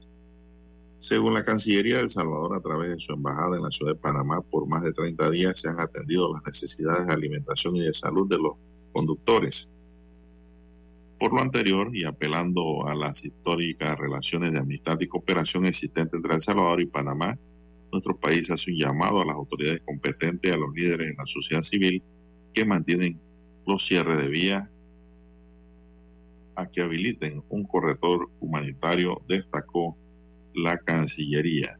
Según 0.98 1.34
la 1.34 1.44
Cancillería 1.44 1.96
de 1.96 2.02
El 2.02 2.10
Salvador, 2.10 2.56
a 2.56 2.60
través 2.60 2.90
de 2.90 3.00
su 3.00 3.12
embajada 3.12 3.56
en 3.56 3.62
la 3.62 3.70
ciudad 3.70 3.92
de 3.92 3.98
Panamá, 3.98 4.40
por 4.42 4.66
más 4.66 4.82
de 4.82 4.92
30 4.92 5.30
días 5.30 5.60
se 5.60 5.68
han 5.68 5.80
atendido 5.80 6.32
las 6.32 6.44
necesidades 6.44 7.06
de 7.06 7.12
alimentación 7.12 7.76
y 7.76 7.80
de 7.80 7.94
salud 7.94 8.28
de 8.28 8.38
los 8.38 8.52
conductores. 8.92 9.70
Por 11.18 11.32
lo 11.32 11.40
anterior, 11.40 11.94
y 11.94 12.04
apelando 12.04 12.86
a 12.86 12.94
las 12.94 13.24
históricas 13.24 13.98
relaciones 13.98 14.52
de 14.52 14.58
amistad 14.58 14.98
y 15.00 15.06
cooperación 15.06 15.66
existentes 15.66 16.14
entre 16.14 16.34
El 16.34 16.42
Salvador 16.42 16.80
y 16.80 16.86
Panamá, 16.86 17.38
nuestro 17.92 18.16
país 18.16 18.50
hace 18.50 18.70
un 18.70 18.78
llamado 18.78 19.20
a 19.20 19.24
las 19.24 19.36
autoridades 19.36 19.80
competentes 19.80 20.52
a 20.52 20.56
los 20.56 20.72
líderes 20.74 21.08
de 21.08 21.14
la 21.14 21.26
sociedad 21.26 21.62
civil 21.62 22.02
que 22.52 22.64
mantienen 22.64 23.20
los 23.66 23.84
cierres 23.84 24.20
de 24.20 24.28
vías 24.28 24.68
a 26.56 26.66
que 26.66 26.82
habiliten 26.82 27.42
un 27.48 27.64
corredor 27.64 28.30
humanitario, 28.40 29.22
destacó 29.28 29.96
la 30.54 30.78
Cancillería. 30.78 31.78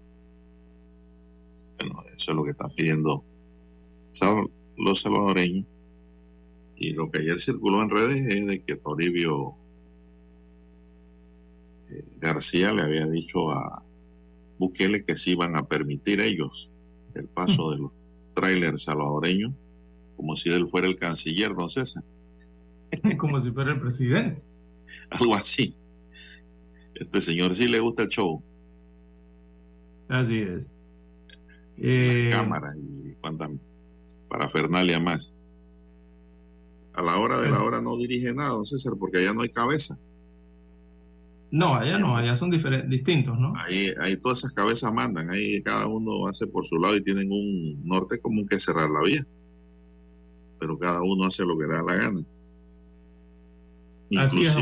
Bueno, 1.79 2.05
eso 2.15 2.31
es 2.31 2.37
lo 2.37 2.45
que 2.45 2.51
están 2.51 2.71
pidiendo 2.71 3.25
los 4.77 5.01
salvadoreños. 5.01 5.67
Y 6.77 6.93
lo 6.93 7.11
que 7.11 7.19
ayer 7.19 7.41
circuló 7.41 7.83
en 7.83 7.91
redes 7.91 8.27
es 8.27 8.47
de 8.47 8.63
que 8.63 8.77
Toribio 8.77 9.55
eh, 11.91 12.05
García 12.19 12.73
le 12.73 12.83
había 12.83 13.07
dicho 13.07 13.51
a 13.51 13.83
Bukele 14.61 15.05
que 15.07 15.17
sí 15.17 15.33
iban 15.33 15.57
a 15.57 15.67
permitir 15.67 16.21
ellos 16.21 16.69
el 17.15 17.25
paso 17.25 17.71
de 17.71 17.79
los 17.79 17.93
trailers 18.35 18.83
salvadoreños, 18.83 19.53
como 20.17 20.37
si 20.37 20.51
él 20.51 20.69
fuera 20.69 20.87
el 20.87 20.99
canciller, 20.99 21.55
don 21.55 21.71
César. 21.71 22.05
como 23.17 23.41
si 23.41 23.51
fuera 23.51 23.73
el 23.73 23.81
presidente. 23.81 24.43
Algo 25.11 25.35
así. 25.35 25.75
Este 26.95 27.23
señor 27.23 27.57
sí 27.57 27.69
le 27.69 27.81
gusta 27.81 28.03
el 28.03 28.11
show. 28.11 28.43
Así 30.09 30.41
es. 30.41 30.77
Eh... 31.79 32.29
Cámara 32.31 32.75
y 32.77 33.15
cuánta 33.15 33.49
parafernalia 34.29 35.01
más. 35.01 35.35
A 36.93 37.01
la 37.01 37.19
hora 37.19 37.41
de 37.41 37.49
la 37.49 37.63
hora 37.63 37.81
no 37.81 37.97
dirige 37.97 38.35
nada, 38.35 38.51
don 38.51 38.67
César, 38.67 38.93
porque 38.99 39.19
allá 39.19 39.33
no 39.33 39.41
hay 39.41 39.49
cabeza. 39.49 39.99
No, 41.53 41.75
allá 41.75 41.99
no, 41.99 42.17
allá 42.17 42.37
son 42.37 42.51
distintos, 42.51 43.39
¿no? 43.39 43.53
Ahí, 43.57 43.93
ahí 44.01 44.17
todas 44.17 44.39
esas 44.39 44.53
cabezas 44.53 44.93
mandan, 44.95 45.31
ahí 45.31 45.61
cada 45.63 45.87
uno 45.89 46.29
hace 46.29 46.47
por 46.47 46.65
su 46.65 46.77
lado 46.77 46.97
y 46.97 47.03
tienen 47.03 47.31
un 47.33 47.85
norte 47.85 48.21
común 48.21 48.47
que 48.47 48.61
cerrar 48.61 48.89
la 48.89 49.03
vía. 49.03 49.27
Pero 50.61 50.79
cada 50.79 51.03
uno 51.03 51.27
hace 51.27 51.43
lo 51.45 51.59
que 51.59 51.67
le 51.67 51.73
da 51.73 51.83
la 51.83 51.97
gana. 51.97 52.25
Así 54.17 54.43
es, 54.43 54.55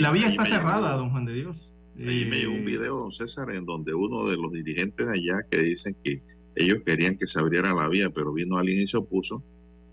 La 0.00 0.12
vía 0.12 0.28
está 0.28 0.46
cerrada, 0.46 0.96
don 0.96 1.10
Juan 1.10 1.26
de 1.26 1.34
Dios. 1.34 1.74
Ahí 1.98 2.24
me 2.24 2.38
llegó 2.38 2.52
un 2.52 2.60
eh, 2.60 2.64
video, 2.64 2.96
don 2.96 3.12
César, 3.12 3.50
en 3.50 3.66
donde 3.66 3.92
uno 3.92 4.26
de 4.26 4.36
los 4.36 4.52
dirigentes 4.52 5.06
de 5.06 5.12
allá 5.12 5.46
que 5.50 5.58
dicen 5.58 5.94
que 6.02 6.22
ellos 6.56 6.78
querían 6.84 7.18
que 7.18 7.26
se 7.26 7.38
abriera 7.38 7.74
la 7.74 7.88
vía, 7.88 8.08
pero 8.10 8.32
vino 8.32 8.56
alguien 8.56 8.80
y 8.80 8.86
se 8.86 8.96
opuso, 8.96 9.42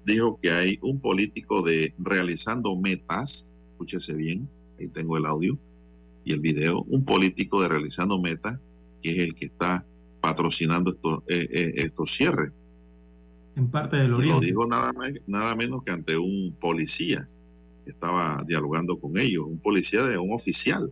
dijo 0.06 0.40
que 0.42 0.52
hay 0.52 0.80
un 0.82 1.02
político 1.02 1.62
de 1.62 1.94
realizando 1.98 2.78
metas, 2.78 3.56
escúchese 3.72 4.14
bien, 4.14 4.50
ahí 4.80 4.88
tengo 4.88 5.18
el 5.18 5.26
audio 5.26 5.58
y 6.24 6.34
el 6.34 6.40
video, 6.40 6.82
un 6.84 7.06
político 7.06 7.62
de 7.62 7.70
realizando 7.70 8.20
metas, 8.20 8.60
que 9.02 9.12
es 9.12 9.20
el 9.20 9.36
que 9.36 9.46
está 9.46 9.86
patrocinando 10.22 10.92
estos, 10.92 11.24
eh, 11.28 11.48
eh, 11.52 11.74
estos 11.76 12.12
cierres. 12.12 12.52
En 13.56 13.70
parte 13.70 13.98
del 13.98 14.14
oriente. 14.14 14.40
Lo 14.40 14.46
dijo 14.46 14.68
nada, 14.68 14.92
nada 15.28 15.56
menos 15.56 15.84
que 15.84 15.92
ante 15.92 16.18
un 16.18 16.56
policía 16.60 17.28
que 17.86 17.92
estaba 17.92 18.44
dialogando 18.48 19.00
con 19.00 19.18
ellos, 19.18 19.46
un 19.46 19.60
policía 19.60 20.04
de 20.04 20.18
un 20.18 20.34
oficial 20.34 20.92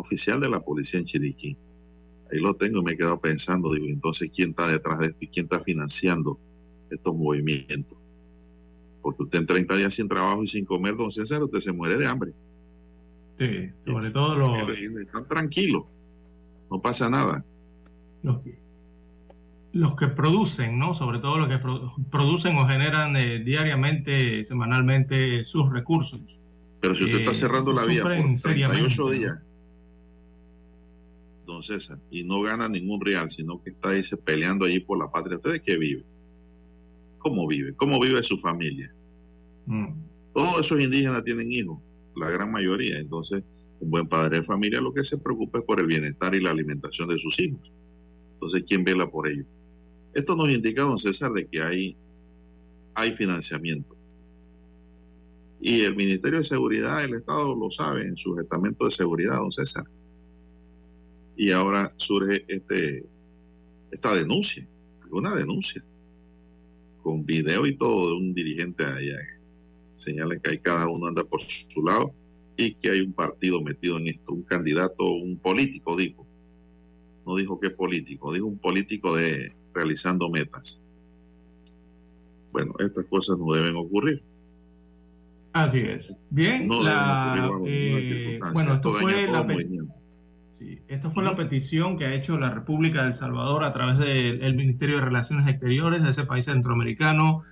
oficial 0.00 0.40
de 0.40 0.48
la 0.48 0.60
policía 0.60 0.98
en 0.98 1.06
Chiriquí. 1.06 1.56
Ahí 2.32 2.38
lo 2.38 2.54
tengo 2.54 2.80
y 2.80 2.84
me 2.84 2.92
he 2.92 2.96
quedado 2.96 3.20
pensando, 3.20 3.72
digo, 3.72 3.86
entonces, 3.86 4.30
¿quién 4.34 4.50
está 4.50 4.68
detrás 4.68 4.98
de 5.00 5.06
esto 5.06 5.18
y 5.20 5.28
quién 5.28 5.46
está 5.46 5.60
financiando 5.60 6.38
estos 6.90 7.14
movimientos? 7.14 7.98
Porque 9.02 9.22
usted 9.22 9.40
en 9.40 9.46
30 9.46 9.76
días 9.76 9.94
sin 9.94 10.08
trabajo 10.08 10.42
y 10.42 10.46
sin 10.46 10.64
comer, 10.64 10.96
don 10.96 11.10
César, 11.10 11.42
usted 11.42 11.60
se 11.60 11.72
muere 11.72 11.98
de 11.98 12.06
hambre. 12.06 12.32
Sí, 13.40 13.70
sobre 13.86 14.10
todo 14.10 14.36
los... 14.36 14.78
Están 14.78 15.26
tranquilos, 15.26 15.84
no 16.70 16.82
pasa 16.82 17.08
nada. 17.08 17.42
Los 18.22 18.40
que, 18.40 18.58
los 19.72 19.96
que 19.96 20.08
producen, 20.08 20.78
¿no? 20.78 20.92
Sobre 20.92 21.20
todo 21.20 21.38
los 21.38 21.48
que 21.48 21.58
producen 22.10 22.58
o 22.58 22.68
generan 22.68 23.16
eh, 23.16 23.38
diariamente, 23.38 24.44
semanalmente 24.44 25.42
sus 25.42 25.72
recursos. 25.72 26.42
Pero 26.80 26.94
si 26.94 27.04
usted 27.04 27.20
está 27.20 27.30
eh, 27.30 27.34
cerrando 27.34 27.72
la 27.72 27.86
vía 27.86 28.02
por 28.02 28.12
38 28.12 29.10
días 29.10 29.40
don 31.46 31.62
César, 31.62 31.98
y 32.10 32.24
no 32.24 32.42
gana 32.42 32.68
ningún 32.68 33.00
real, 33.00 33.30
sino 33.30 33.62
que 33.62 33.70
está 33.70 33.92
dice, 33.92 34.18
peleando 34.18 34.66
allí 34.66 34.80
por 34.80 34.98
la 34.98 35.10
patria. 35.10 35.38
¿Usted 35.38 35.52
de 35.52 35.62
qué 35.62 35.78
vive? 35.78 36.04
¿Cómo 37.18 37.46
vive? 37.46 37.74
¿Cómo 37.74 37.98
vive 37.98 38.22
su 38.22 38.36
familia? 38.38 38.92
Mm. 39.64 39.88
Todos 40.34 40.60
esos 40.60 40.78
indígenas 40.78 41.24
tienen 41.24 41.50
hijos, 41.50 41.80
la 42.16 42.30
gran 42.30 42.50
mayoría. 42.50 42.98
Entonces, 42.98 43.42
un 43.80 43.90
buen 43.90 44.06
padre 44.06 44.38
de 44.38 44.44
familia 44.44 44.80
lo 44.80 44.92
que 44.92 45.04
se 45.04 45.18
preocupa 45.18 45.58
es 45.58 45.64
por 45.64 45.80
el 45.80 45.86
bienestar 45.86 46.34
y 46.34 46.40
la 46.40 46.50
alimentación 46.50 47.08
de 47.08 47.18
sus 47.18 47.38
hijos. 47.40 47.72
Entonces, 48.34 48.62
¿quién 48.66 48.84
vela 48.84 49.10
por 49.10 49.28
ello? 49.28 49.44
Esto 50.14 50.36
nos 50.36 50.48
indica, 50.50 50.82
don 50.82 50.98
César, 50.98 51.32
de 51.32 51.46
que 51.46 51.62
hay, 51.62 51.96
hay 52.94 53.12
financiamiento. 53.12 53.96
Y 55.60 55.82
el 55.82 55.94
Ministerio 55.94 56.38
de 56.38 56.44
Seguridad 56.44 57.02
del 57.02 57.14
Estado 57.14 57.54
lo 57.54 57.70
sabe 57.70 58.02
en 58.02 58.16
su 58.16 58.38
estamento 58.38 58.86
de 58.86 58.90
seguridad, 58.90 59.36
don 59.36 59.52
César 59.52 59.84
y 61.40 61.52
ahora 61.52 61.90
surge 61.96 62.44
este, 62.48 63.02
esta 63.90 64.14
denuncia, 64.14 64.68
una 65.10 65.34
denuncia, 65.34 65.82
con 67.02 67.24
video 67.24 67.66
y 67.66 67.78
todo 67.78 68.10
de 68.10 68.16
un 68.16 68.34
dirigente 68.34 68.84
allá. 68.84 69.16
Señala 70.00 70.38
que 70.38 70.50
hay 70.52 70.58
cada 70.58 70.88
uno 70.88 71.08
anda 71.08 71.24
por 71.24 71.42
su 71.42 71.82
lado 71.82 72.14
y 72.56 72.74
que 72.74 72.90
hay 72.90 73.02
un 73.02 73.12
partido 73.12 73.60
metido 73.60 73.98
en 73.98 74.06
esto, 74.06 74.32
un 74.32 74.42
candidato, 74.44 75.04
un 75.12 75.36
político, 75.36 75.94
dijo. 75.94 76.26
No 77.26 77.36
dijo 77.36 77.60
qué 77.60 77.68
político, 77.68 78.32
dijo 78.32 78.46
un 78.46 78.58
político 78.58 79.14
de 79.14 79.54
realizando 79.74 80.30
metas. 80.30 80.82
Bueno, 82.50 82.72
estas 82.78 83.04
cosas 83.04 83.38
no 83.38 83.52
deben 83.52 83.76
ocurrir. 83.76 84.22
Así 85.52 85.80
es. 85.80 86.16
Bien, 86.30 86.66
eh, 87.66 88.38
bueno, 88.54 88.74
esto 88.74 88.92
fue 88.92 89.26
la, 89.26 89.46
Sí, 90.58 90.80
esta 90.88 91.10
fue 91.10 91.24
la 91.24 91.36
petición 91.36 91.98
que 91.98 92.06
ha 92.06 92.14
hecho 92.14 92.38
la 92.38 92.50
República 92.50 93.04
del 93.04 93.14
Salvador 93.14 93.64
a 93.64 93.72
través 93.72 93.98
del 93.98 94.54
Ministerio 94.54 94.96
de 94.96 95.02
Relaciones 95.02 95.46
Exteriores 95.46 96.02
de 96.02 96.10
ese 96.10 96.24
país 96.24 96.46
centroamericano. 96.46 97.42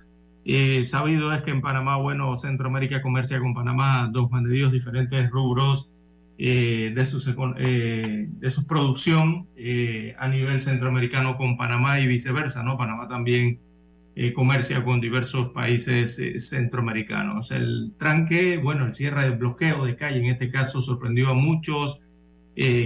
Eh, 0.45 0.85
sabido 0.87 1.33
es 1.35 1.43
que 1.43 1.51
en 1.51 1.61
Panamá, 1.61 1.97
bueno, 1.97 2.37
Centroamérica 2.37 3.03
comercia 3.03 3.39
con 3.39 3.55
Panamá, 3.55 4.09
dos 4.11 4.31
bandidos 4.31 4.73
diferentes 4.73 5.29
rubros 5.31 5.91
eh, 6.39 6.93
de, 6.95 7.05
su, 7.05 7.53
eh, 7.59 8.29
de 8.31 8.51
su 8.51 8.67
producción 8.67 9.49
a 10.19 10.29
nivel 10.29 10.61
centroamericano 10.61 11.37
con 11.37 11.57
Panamá 11.57 12.01
y 12.01 12.07
viceversa, 12.07 12.63
¿no? 12.63 12.79
Panamá 12.79 13.09
también 13.09 13.61
comercia 14.35 14.83
con 14.83 15.01
diversos 15.01 15.51
países 15.51 16.21
centroamericanos. 16.49 17.53
El 17.53 17.93
tranque, 17.97 18.57
bueno, 18.57 18.87
el 18.87 18.95
cierre 18.95 19.23
del 19.23 19.37
bloqueo 19.37 19.85
de 19.85 19.95
calle 19.95 20.19
en 20.19 20.27
este 20.27 20.51
caso 20.51 20.81
sorprendió 20.81 21.29
a 21.29 21.35
muchos 21.35 22.03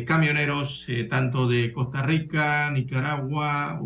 camioneros 0.04 0.86
tanto 1.08 1.48
de 1.48 1.72
Costa 1.72 2.02
Rica, 2.02 2.70
Nicaragua, 2.70 3.80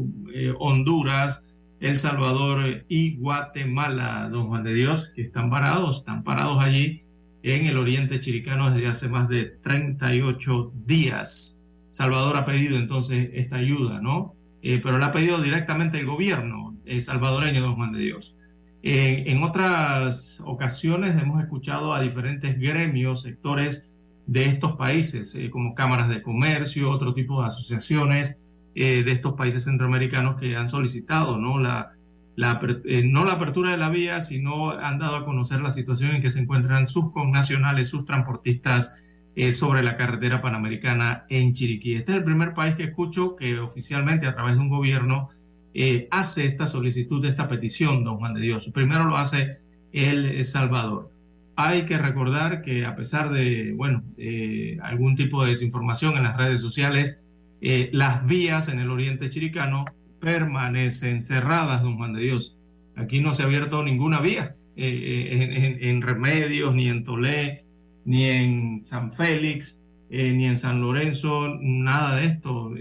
Honduras, 0.58 1.45
El 1.80 1.98
Salvador 1.98 2.84
y 2.88 3.16
Guatemala, 3.16 4.28
don 4.30 4.48
Juan 4.48 4.64
de 4.64 4.74
Dios, 4.74 5.12
que 5.14 5.22
están 5.22 5.50
parados, 5.50 5.98
están 5.98 6.22
parados 6.22 6.62
allí 6.62 7.02
en 7.42 7.66
el 7.66 7.76
oriente 7.76 8.18
chiricano 8.18 8.70
desde 8.70 8.88
hace 8.88 9.08
más 9.08 9.28
de 9.28 9.44
38 9.44 10.72
días. 10.86 11.60
Salvador 11.90 12.36
ha 12.36 12.46
pedido 12.46 12.76
entonces 12.76 13.30
esta 13.34 13.56
ayuda, 13.56 14.00
¿no? 14.00 14.34
pero 14.62 14.98
la 14.98 15.06
ha 15.06 15.12
pedido 15.12 15.40
directamente 15.40 15.98
el 15.98 16.06
gobierno 16.06 16.76
salvadoreño, 17.00 17.62
don 17.62 17.76
Juan 17.76 17.92
de 17.92 18.00
Dios. 18.00 18.36
en 18.82 19.42
otras 19.44 20.40
ocasiones 20.44 21.20
hemos 21.22 21.40
escuchado 21.40 21.94
a 21.94 22.00
diferentes 22.00 22.58
gremios, 22.58 23.22
sectores, 23.22 23.90
de 24.26 24.46
estos 24.46 24.72
países, 24.76 25.34
eh, 25.34 25.50
como 25.50 25.74
cámaras 25.74 26.08
de 26.08 26.22
comercio, 26.22 26.90
otro 26.90 27.14
tipo 27.14 27.42
de 27.42 27.48
asociaciones 27.48 28.40
eh, 28.78 29.02
de 29.02 29.12
estos 29.12 29.32
países 29.32 29.64
centroamericanos 29.64 30.38
que 30.38 30.54
han 30.54 30.68
solicitado 30.68 31.38
¿no? 31.38 31.58
La, 31.58 31.94
eh, 32.84 33.02
no 33.06 33.24
la 33.24 33.32
apertura 33.32 33.70
de 33.70 33.78
la 33.78 33.88
vía, 33.88 34.22
sino 34.22 34.70
han 34.70 34.98
dado 34.98 35.16
a 35.16 35.24
conocer 35.24 35.62
la 35.62 35.70
situación 35.70 36.10
en 36.10 36.20
que 36.20 36.30
se 36.30 36.40
encuentran 36.40 36.86
sus 36.86 37.10
connacionales, 37.10 37.88
sus 37.88 38.04
transportistas 38.04 38.92
sobre 39.52 39.82
la 39.82 39.96
carretera 39.96 40.40
panamericana 40.40 41.26
en 41.28 41.52
Chiriquí. 41.52 41.94
Este 41.94 42.12
es 42.12 42.18
el 42.18 42.24
primer 42.24 42.54
país 42.54 42.74
que 42.74 42.84
escucho 42.84 43.36
que 43.36 43.58
oficialmente 43.58 44.26
a 44.26 44.34
través 44.34 44.54
de 44.54 44.60
un 44.60 44.70
gobierno 44.70 45.28
hace 46.10 46.46
esta 46.46 46.66
solicitud, 46.66 47.22
esta 47.22 47.46
petición, 47.46 48.02
don 48.02 48.16
Juan 48.16 48.32
de 48.32 48.40
Dios. 48.40 48.70
Primero 48.72 49.04
lo 49.04 49.18
hace 49.18 49.58
El 49.92 50.42
Salvador. 50.46 51.10
hay 51.54 51.84
que 51.84 51.98
recordar 51.98 52.62
que 52.62 52.86
a 52.86 52.96
pesar 52.96 53.30
de, 53.30 53.74
bueno, 53.76 54.02
eh, 54.16 54.78
algún 54.82 55.16
tipo 55.16 55.42
de 55.42 55.50
desinformación 55.50 56.16
en 56.16 56.22
las 56.22 56.38
redes 56.38 56.62
sociales, 56.62 57.25
eh, 57.60 57.90
las 57.92 58.26
vías 58.26 58.68
en 58.68 58.80
el 58.80 58.90
oriente 58.90 59.28
chiricano 59.28 59.84
permanecen 60.20 61.22
cerradas, 61.22 61.82
don 61.82 61.96
Juan 61.96 62.12
de 62.12 62.22
Dios. 62.22 62.58
Aquí 62.96 63.20
no 63.20 63.34
se 63.34 63.42
ha 63.42 63.46
abierto 63.46 63.82
ninguna 63.82 64.20
vía 64.20 64.56
en, 64.76 65.82
en, 65.82 66.02
Remedios, 66.02 66.74
ni 66.74 66.88
en 66.88 67.04
Tolé, 67.04 67.64
ni 68.04 68.24
en 68.24 68.80
San 68.84 69.12
Félix, 69.12 69.78
ni 70.08 70.46
en 70.46 70.56
San 70.56 70.80
Lorenzo, 70.80 71.58
nada 71.60 72.16
de 72.16 72.26
esto. 72.26 72.72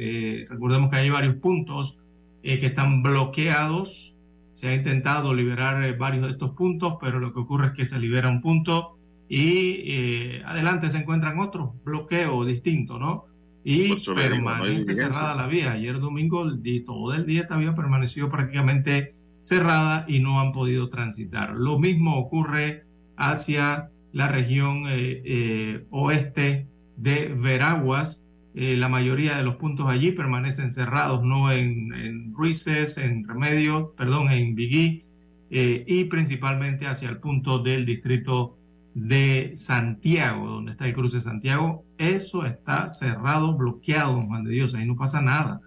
recordemos 0.50 0.90
que 0.90 0.98
hay 0.98 1.10
varios 1.10 1.36
puntos 1.36 2.00
que 2.42 2.66
están 2.66 3.04
bloqueados 3.04 4.16
se 4.56 4.70
ha 4.70 4.74
intentado 4.74 5.34
liberar 5.34 5.84
eh, 5.84 5.92
varios 5.94 6.24
de 6.24 6.32
estos 6.32 6.52
puntos, 6.52 6.96
pero 7.00 7.20
lo 7.20 7.34
que 7.34 7.42
ocurre 7.42 7.68
es 7.68 7.72
que 7.74 7.86
se 7.86 8.00
libera 8.00 8.30
un 8.30 8.42
punto 8.42 8.98
y 9.28 9.84
eh, 9.86 10.42
adelante 10.46 10.90
se 10.90 10.98
encuentran 10.98 11.40
otros, 11.40 11.72
bloqueo 11.84 12.46
distinto, 12.46 12.98
¿no? 12.98 13.26
Y 13.66 13.96
permanece 14.14 14.94
cerrada 14.94 15.36
la 15.36 15.48
vía. 15.48 15.72
Ayer 15.74 16.00
domingo 16.00 16.46
todo 16.86 17.14
el 17.14 17.26
día 17.26 17.42
esta 17.42 17.58
vía 17.58 17.74
permaneció 17.76 18.30
prácticamente 18.30 19.16
cerrada 19.42 20.06
y 20.08 20.20
no 20.20 20.40
han 20.40 20.54
podido 20.54 20.90
transitar. 20.90 21.56
Lo 21.56 21.80
mismo 21.80 22.18
ocurre 22.18 22.86
hacia 23.18 23.90
la 24.14 24.30
región 24.30 24.84
eh, 24.88 25.86
oeste 25.90 26.68
de 26.96 27.36
Veraguas, 27.36 28.26
eh, 28.58 28.78
la 28.78 28.88
mayoría 28.88 29.36
de 29.36 29.44
los 29.44 29.58
puntos 29.58 29.90
allí 29.90 30.14
permanecen 30.14 30.72
cerrados, 30.72 31.24
no 31.24 31.52
en, 31.52 31.94
en 31.94 32.34
Ruices, 32.34 32.98
en 32.98 33.28
Remedio, 33.28 33.94
perdón, 33.98 34.32
en 34.32 34.56
Bigui, 34.56 35.04
eh, 35.50 35.84
y 35.86 36.06
principalmente 36.06 36.88
hacia 36.88 37.10
el 37.10 37.18
punto 37.18 37.60
del 37.60 37.86
distrito 37.86 38.58
de 38.94 39.52
Santiago, 39.58 40.48
donde 40.48 40.72
está 40.72 40.88
el 40.88 40.94
cruce 40.94 41.18
de 41.18 41.22
Santiago. 41.22 41.85
Eso 41.98 42.46
está 42.46 42.90
cerrado, 42.90 43.56
bloqueado, 43.56 44.26
Juan 44.26 44.44
de 44.44 44.52
Dios, 44.52 44.74
ahí 44.74 44.86
no 44.86 44.96
pasa 44.96 45.22
nada. 45.22 45.62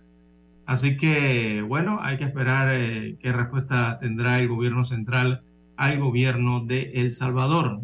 Así 0.66 0.96
que, 0.96 1.62
bueno, 1.62 1.98
hay 2.02 2.18
que 2.18 2.24
esperar 2.24 2.68
eh, 2.70 3.16
qué 3.20 3.32
respuesta 3.32 3.98
tendrá 3.98 4.38
el 4.38 4.48
gobierno 4.48 4.84
central 4.84 5.42
al 5.76 5.98
gobierno 5.98 6.60
de 6.60 6.92
El 6.94 7.12
Salvador 7.12 7.80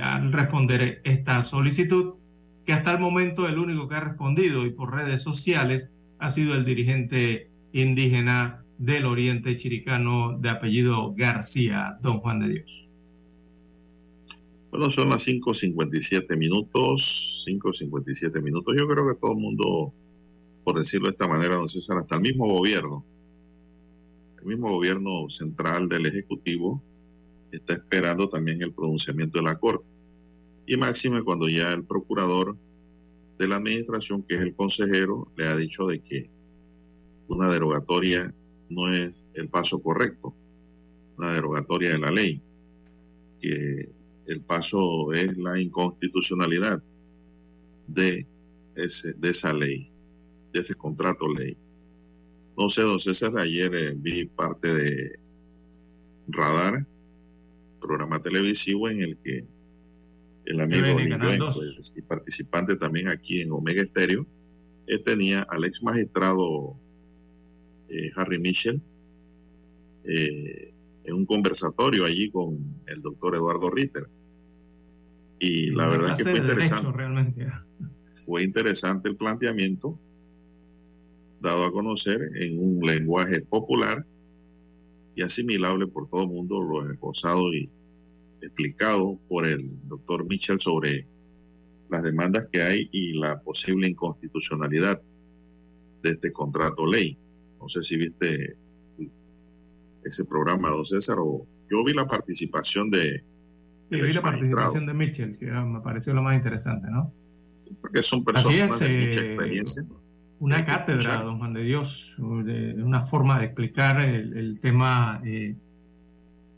al 0.00 0.32
responder 0.32 1.00
esta 1.04 1.42
solicitud 1.42 2.14
que 2.64 2.72
hasta 2.72 2.92
el 2.92 3.00
momento 3.00 3.48
el 3.48 3.58
único 3.58 3.88
que 3.88 3.96
ha 3.96 4.00
respondido 4.00 4.66
y 4.66 4.70
por 4.70 4.94
redes 4.94 5.22
sociales 5.22 5.90
ha 6.18 6.30
sido 6.30 6.54
el 6.54 6.64
dirigente 6.64 7.50
indígena 7.72 8.62
del 8.78 9.06
Oriente 9.06 9.56
Chiricano 9.56 10.36
de 10.38 10.50
apellido 10.50 11.14
García, 11.16 11.98
don 12.00 12.20
Juan 12.20 12.40
de 12.40 12.48
Dios. 12.48 12.87
Bueno, 14.70 14.90
son 14.90 15.08
las 15.08 15.26
5.57 15.26 16.36
minutos, 16.36 17.44
5.57 17.48 18.42
minutos. 18.42 18.74
Yo 18.76 18.86
creo 18.86 19.08
que 19.08 19.14
todo 19.14 19.32
el 19.32 19.38
mundo, 19.38 19.92
por 20.62 20.78
decirlo 20.78 21.06
de 21.06 21.12
esta 21.12 21.26
manera, 21.26 21.56
don 21.56 21.68
César, 21.68 21.98
hasta 21.98 22.16
el 22.16 22.22
mismo 22.22 22.46
gobierno, 22.46 23.04
el 24.40 24.46
mismo 24.46 24.68
gobierno 24.68 25.30
central 25.30 25.88
del 25.88 26.06
Ejecutivo 26.06 26.82
está 27.50 27.74
esperando 27.74 28.28
también 28.28 28.62
el 28.62 28.72
pronunciamiento 28.72 29.38
de 29.38 29.44
la 29.44 29.58
Corte 29.58 29.86
y 30.66 30.76
máxime 30.76 31.24
cuando 31.24 31.48
ya 31.48 31.72
el 31.72 31.82
procurador 31.82 32.54
de 33.38 33.48
la 33.48 33.56
administración, 33.56 34.22
que 34.22 34.34
es 34.34 34.42
el 34.42 34.54
consejero, 34.54 35.32
le 35.36 35.46
ha 35.46 35.56
dicho 35.56 35.86
de 35.86 36.00
que 36.00 36.28
una 37.26 37.50
derogatoria 37.50 38.34
no 38.68 38.92
es 38.92 39.24
el 39.32 39.48
paso 39.48 39.80
correcto, 39.80 40.34
una 41.16 41.32
derogatoria 41.32 41.90
de 41.90 41.98
la 41.98 42.10
ley, 42.10 42.42
que 43.40 43.88
el 44.28 44.42
paso 44.42 45.12
es 45.12 45.36
la 45.38 45.58
inconstitucionalidad 45.58 46.82
de, 47.86 48.26
ese, 48.76 49.14
de 49.14 49.30
esa 49.30 49.52
ley, 49.52 49.90
de 50.52 50.60
ese 50.60 50.74
contrato 50.74 51.26
ley. 51.28 51.56
No 52.56 52.68
sé, 52.68 52.82
don 52.82 53.00
César, 53.00 53.36
ayer 53.38 53.74
eh, 53.74 53.94
vi 53.96 54.26
parte 54.26 54.72
de 54.72 55.18
Radar, 56.28 56.86
programa 57.80 58.20
televisivo 58.20 58.88
en 58.90 59.00
el 59.00 59.16
que 59.24 59.46
el 60.44 60.60
amigo 60.60 60.96
pues, 61.54 61.94
y 61.96 62.02
participante 62.02 62.76
también 62.76 63.08
aquí 63.08 63.40
en 63.40 63.52
Omega 63.52 63.82
Estéreo, 63.82 64.26
él 64.86 65.02
tenía 65.04 65.42
al 65.42 65.64
ex 65.64 65.82
magistrado 65.82 66.76
eh, 67.88 68.10
Harry 68.16 68.38
Michel 68.38 68.80
eh, 70.04 70.72
en 71.04 71.14
un 71.14 71.26
conversatorio 71.26 72.04
allí 72.04 72.30
con 72.30 72.58
el 72.86 73.00
doctor 73.00 73.34
Eduardo 73.34 73.70
Ritter. 73.70 74.06
Y 75.38 75.70
la 75.70 75.86
verdad 75.88 76.16
que 76.16 76.24
fue 76.24 76.38
interesante. 76.38 76.92
realmente. 76.92 77.46
Fue 78.14 78.42
interesante 78.42 79.08
el 79.08 79.16
planteamiento 79.16 79.98
dado 81.40 81.64
a 81.64 81.72
conocer 81.72 82.30
en 82.34 82.58
un 82.58 82.80
lenguaje 82.84 83.42
popular 83.42 84.04
y 85.14 85.22
asimilable 85.22 85.86
por 85.86 86.08
todo 86.08 86.24
el 86.24 86.28
mundo, 86.28 86.60
lo 86.60 86.90
esposado 86.90 87.52
y 87.54 87.70
explicado 88.40 89.18
por 89.28 89.46
el 89.46 89.68
doctor 89.88 90.24
Mitchell 90.26 90.60
sobre 90.60 91.06
las 91.90 92.02
demandas 92.02 92.46
que 92.52 92.62
hay 92.62 92.88
y 92.92 93.14
la 93.14 93.40
posible 93.40 93.88
inconstitucionalidad 93.88 95.00
de 96.02 96.10
este 96.10 96.32
contrato 96.32 96.86
ley. 96.86 97.16
No 97.60 97.68
sé 97.68 97.82
si 97.82 97.96
viste 97.96 98.56
ese 100.04 100.24
programa, 100.24 100.70
don 100.70 100.86
César, 100.86 101.18
o 101.18 101.46
yo 101.70 101.84
vi 101.84 101.92
la 101.92 102.06
participación 102.06 102.90
de... 102.90 103.24
Vi 103.90 104.12
la 104.12 104.22
participación 104.22 104.86
de 104.86 104.94
Mitchell, 104.94 105.38
que 105.38 105.46
me 105.46 105.80
pareció 105.80 106.12
lo 106.12 106.22
más 106.22 106.34
interesante, 106.34 106.90
¿no? 106.90 107.12
Porque 107.80 108.02
son 108.02 108.24
personas 108.24 108.78
de 108.80 108.86
mucha 108.86 108.86
eh, 108.86 109.34
experiencia. 109.34 109.84
Una 110.40 110.64
cátedra, 110.64 111.22
don 111.22 111.38
Juan 111.38 111.52
de 111.52 111.64
Dios, 111.64 112.14
de, 112.18 112.80
una 112.80 113.00
forma 113.00 113.40
de 113.40 113.46
explicar 113.46 114.00
el, 114.00 114.60
tema 114.60 115.20
eh, 115.24 115.56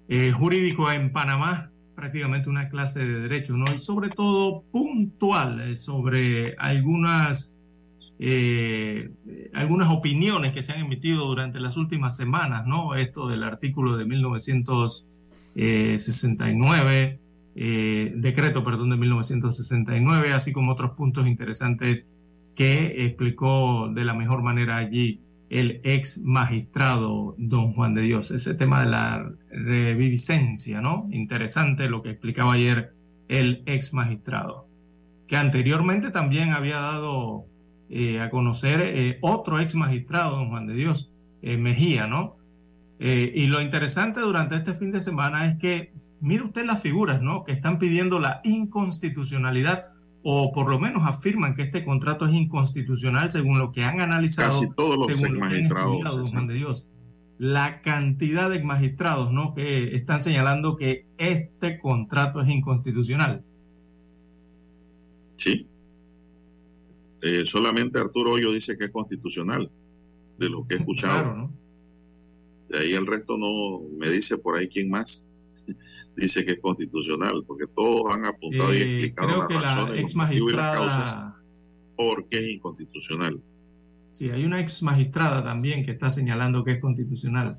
eh, 0.08 0.32
jurídico 0.32 0.90
en 0.92 1.12
Panamá 1.12 1.70
prácticamente 1.94 2.50
una 2.50 2.68
clase 2.68 2.98
de 2.98 3.20
derecho, 3.20 3.56
¿no? 3.56 3.72
Y 3.72 3.78
sobre 3.78 4.10
todo 4.10 4.64
puntual 4.70 5.60
eh, 5.60 5.76
sobre 5.76 6.54
algunas, 6.56 7.56
algunas 9.54 9.88
opiniones 9.90 10.52
que 10.52 10.62
se 10.62 10.72
han 10.72 10.80
emitido 10.80 11.26
durante 11.26 11.58
las 11.58 11.78
últimas 11.78 12.16
semanas, 12.16 12.66
¿no? 12.66 12.94
Esto 12.94 13.28
del 13.28 13.44
artículo 13.44 13.96
de 13.96 14.04
1969, 14.04 15.09
eh, 17.54 18.12
decreto, 18.16 18.62
perdón, 18.62 18.90
de 18.90 18.96
1969, 18.96 20.32
así 20.32 20.52
como 20.52 20.72
otros 20.72 20.92
puntos 20.92 21.26
interesantes 21.26 22.06
que 22.54 23.06
explicó 23.06 23.90
de 23.92 24.04
la 24.04 24.14
mejor 24.14 24.42
manera 24.42 24.76
allí 24.76 25.20
el 25.50 25.80
ex 25.82 26.18
magistrado 26.22 27.34
don 27.36 27.72
Juan 27.72 27.94
de 27.94 28.02
Dios. 28.02 28.30
Ese 28.30 28.54
tema 28.54 28.82
de 28.82 28.90
la 28.90 29.32
reviviscencia, 29.50 30.80
¿no? 30.80 31.08
Interesante 31.10 31.88
lo 31.88 32.02
que 32.02 32.10
explicaba 32.10 32.54
ayer 32.54 32.94
el 33.28 33.62
ex 33.66 33.92
magistrado, 33.92 34.68
que 35.26 35.36
anteriormente 35.36 36.10
también 36.10 36.50
había 36.50 36.80
dado 36.80 37.46
eh, 37.88 38.20
a 38.20 38.30
conocer 38.30 38.80
eh, 38.80 39.18
otro 39.20 39.60
ex 39.60 39.74
magistrado, 39.74 40.36
don 40.36 40.50
Juan 40.50 40.66
de 40.66 40.74
Dios, 40.74 41.12
eh, 41.42 41.56
Mejía, 41.56 42.06
¿no? 42.06 42.36
Y 43.00 43.46
lo 43.46 43.62
interesante 43.62 44.20
durante 44.20 44.56
este 44.56 44.74
fin 44.74 44.92
de 44.92 45.00
semana 45.00 45.46
es 45.46 45.56
que, 45.56 45.92
mire 46.20 46.44
usted 46.44 46.66
las 46.66 46.82
figuras, 46.82 47.22
¿no? 47.22 47.44
Que 47.44 47.52
están 47.52 47.78
pidiendo 47.78 48.18
la 48.18 48.40
inconstitucionalidad 48.44 49.92
o 50.22 50.52
por 50.52 50.68
lo 50.68 50.78
menos 50.78 51.04
afirman 51.04 51.54
que 51.54 51.62
este 51.62 51.84
contrato 51.84 52.26
es 52.26 52.34
inconstitucional 52.34 53.30
según 53.30 53.58
lo 53.58 53.72
que 53.72 53.84
han 53.84 54.00
analizado. 54.00 54.50
Casi 54.50 54.70
todos 54.74 54.96
los 54.96 55.30
magistrados. 55.32 56.32
de 56.32 56.54
Dios. 56.54 56.86
La 57.38 57.80
cantidad 57.80 58.50
de 58.50 58.62
magistrados 58.62 59.32
¿no? 59.32 59.54
que 59.54 59.96
están 59.96 60.20
señalando 60.20 60.76
que 60.76 61.06
este 61.16 61.78
contrato 61.78 62.40
es 62.40 62.48
inconstitucional. 62.48 63.42
Sí. 65.36 65.66
Eh, 67.22 67.44
solamente 67.46 67.98
Arturo 67.98 68.32
Hoyo 68.32 68.52
dice 68.52 68.76
que 68.76 68.84
es 68.86 68.90
constitucional, 68.90 69.70
de 70.38 70.50
lo 70.50 70.66
que 70.66 70.74
he 70.74 70.78
escuchado. 70.80 71.22
Claro, 71.22 71.36
¿no? 71.36 71.59
De 72.70 72.78
ahí 72.78 72.92
el 72.92 73.06
resto 73.06 73.36
no 73.36 73.80
me 73.98 74.08
dice 74.08 74.38
por 74.38 74.56
ahí 74.56 74.68
quién 74.68 74.90
más 74.90 75.26
dice 76.16 76.44
que 76.44 76.52
es 76.52 76.60
constitucional, 76.60 77.42
porque 77.46 77.66
todos 77.74 78.14
han 78.14 78.24
apuntado 78.24 78.72
y 78.72 78.78
eh, 78.78 79.00
explicado 79.00 79.48
las 79.48 79.62
razones, 79.62 80.14
y 80.30 80.52
las 80.52 80.76
causas 80.76 81.16
por 81.96 82.28
qué 82.28 82.38
es 82.38 82.48
inconstitucional. 82.54 83.40
Sí, 84.12 84.30
hay 84.30 84.44
una 84.44 84.60
ex 84.60 84.82
magistrada 84.82 85.42
también 85.42 85.84
que 85.84 85.90
está 85.90 86.10
señalando 86.10 86.64
que 86.64 86.72
es 86.72 86.80
constitucional. 86.80 87.58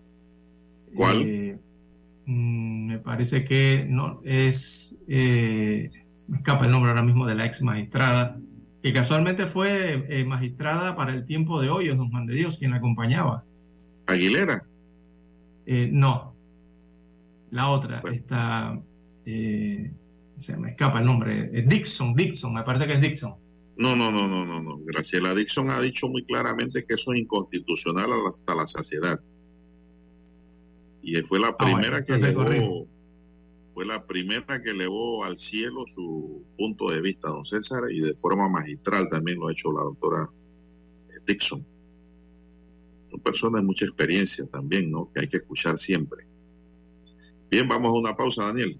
¿Cuál? 0.95 1.23
Eh, 1.25 1.59
mm, 2.25 2.85
me 2.87 2.99
parece 2.99 3.43
que 3.43 3.85
no 3.89 4.21
es, 4.23 4.97
eh, 5.07 5.91
me 6.27 6.37
escapa 6.37 6.65
el 6.65 6.71
nombre 6.71 6.91
ahora 6.91 7.03
mismo 7.03 7.27
de 7.27 7.35
la 7.35 7.45
ex 7.45 7.61
magistrada, 7.61 8.39
que 8.81 8.93
casualmente 8.93 9.45
fue 9.45 10.25
magistrada 10.25 10.95
para 10.95 11.13
el 11.13 11.25
tiempo 11.25 11.61
de 11.61 11.69
Hoyos, 11.69 11.97
don 11.97 12.09
Juan 12.09 12.25
de 12.25 12.33
Dios, 12.33 12.57
quien 12.57 12.71
la 12.71 12.77
acompañaba. 12.77 13.43
Aguilera. 14.07 14.65
No, 15.91 16.35
la 17.51 17.69
otra, 17.69 18.01
está... 18.11 18.81
Eh, 19.25 19.91
se 20.37 20.57
me 20.57 20.71
escapa 20.71 20.99
el 20.99 21.05
nombre, 21.05 21.49
Dixon, 21.67 22.15
Dixon, 22.15 22.53
me 22.53 22.63
parece 22.63 22.87
que 22.87 22.93
es 22.93 23.01
Dixon. 23.01 23.35
No, 23.77 23.95
no, 23.95 24.11
no, 24.11 24.27
no, 24.27 24.45
no, 24.45 24.61
no. 24.61 24.79
Graciela 24.79 25.33
Dixon 25.33 25.69
ha 25.69 25.79
dicho 25.81 26.07
muy 26.07 26.25
claramente 26.25 26.83
que 26.83 26.95
eso 26.95 27.13
es 27.13 27.19
inconstitucional 27.19 28.09
hasta 28.27 28.55
la 28.55 28.67
saciedad. 28.67 29.19
Y 31.01 31.15
fue 31.21 31.39
la 31.39 31.55
primera 31.57 31.97
ah, 31.97 32.05
que 32.05 32.13
elevó, 32.13 32.87
fue 33.73 33.85
la 33.85 34.05
primera 34.05 34.61
que 34.61 34.71
elevó 34.71 35.23
al 35.23 35.37
cielo 35.37 35.85
su 35.87 36.43
punto 36.57 36.89
de 36.89 37.01
vista, 37.01 37.29
don 37.29 37.45
César, 37.45 37.83
y 37.91 38.01
de 38.01 38.13
forma 38.15 38.49
magistral 38.49 39.09
también 39.09 39.39
lo 39.39 39.47
ha 39.47 39.51
hecho 39.51 39.71
la 39.71 39.83
doctora 39.83 40.29
Dixon. 41.25 41.65
Son 43.11 43.19
personas 43.19 43.61
de 43.61 43.67
mucha 43.67 43.85
experiencia 43.85 44.45
también, 44.47 44.89
¿no? 44.89 45.11
Que 45.13 45.21
hay 45.21 45.27
que 45.27 45.37
escuchar 45.37 45.77
siempre. 45.77 46.25
Bien, 47.49 47.67
vamos 47.67 47.89
a 47.89 47.99
una 47.99 48.15
pausa, 48.15 48.45
Daniel. 48.45 48.79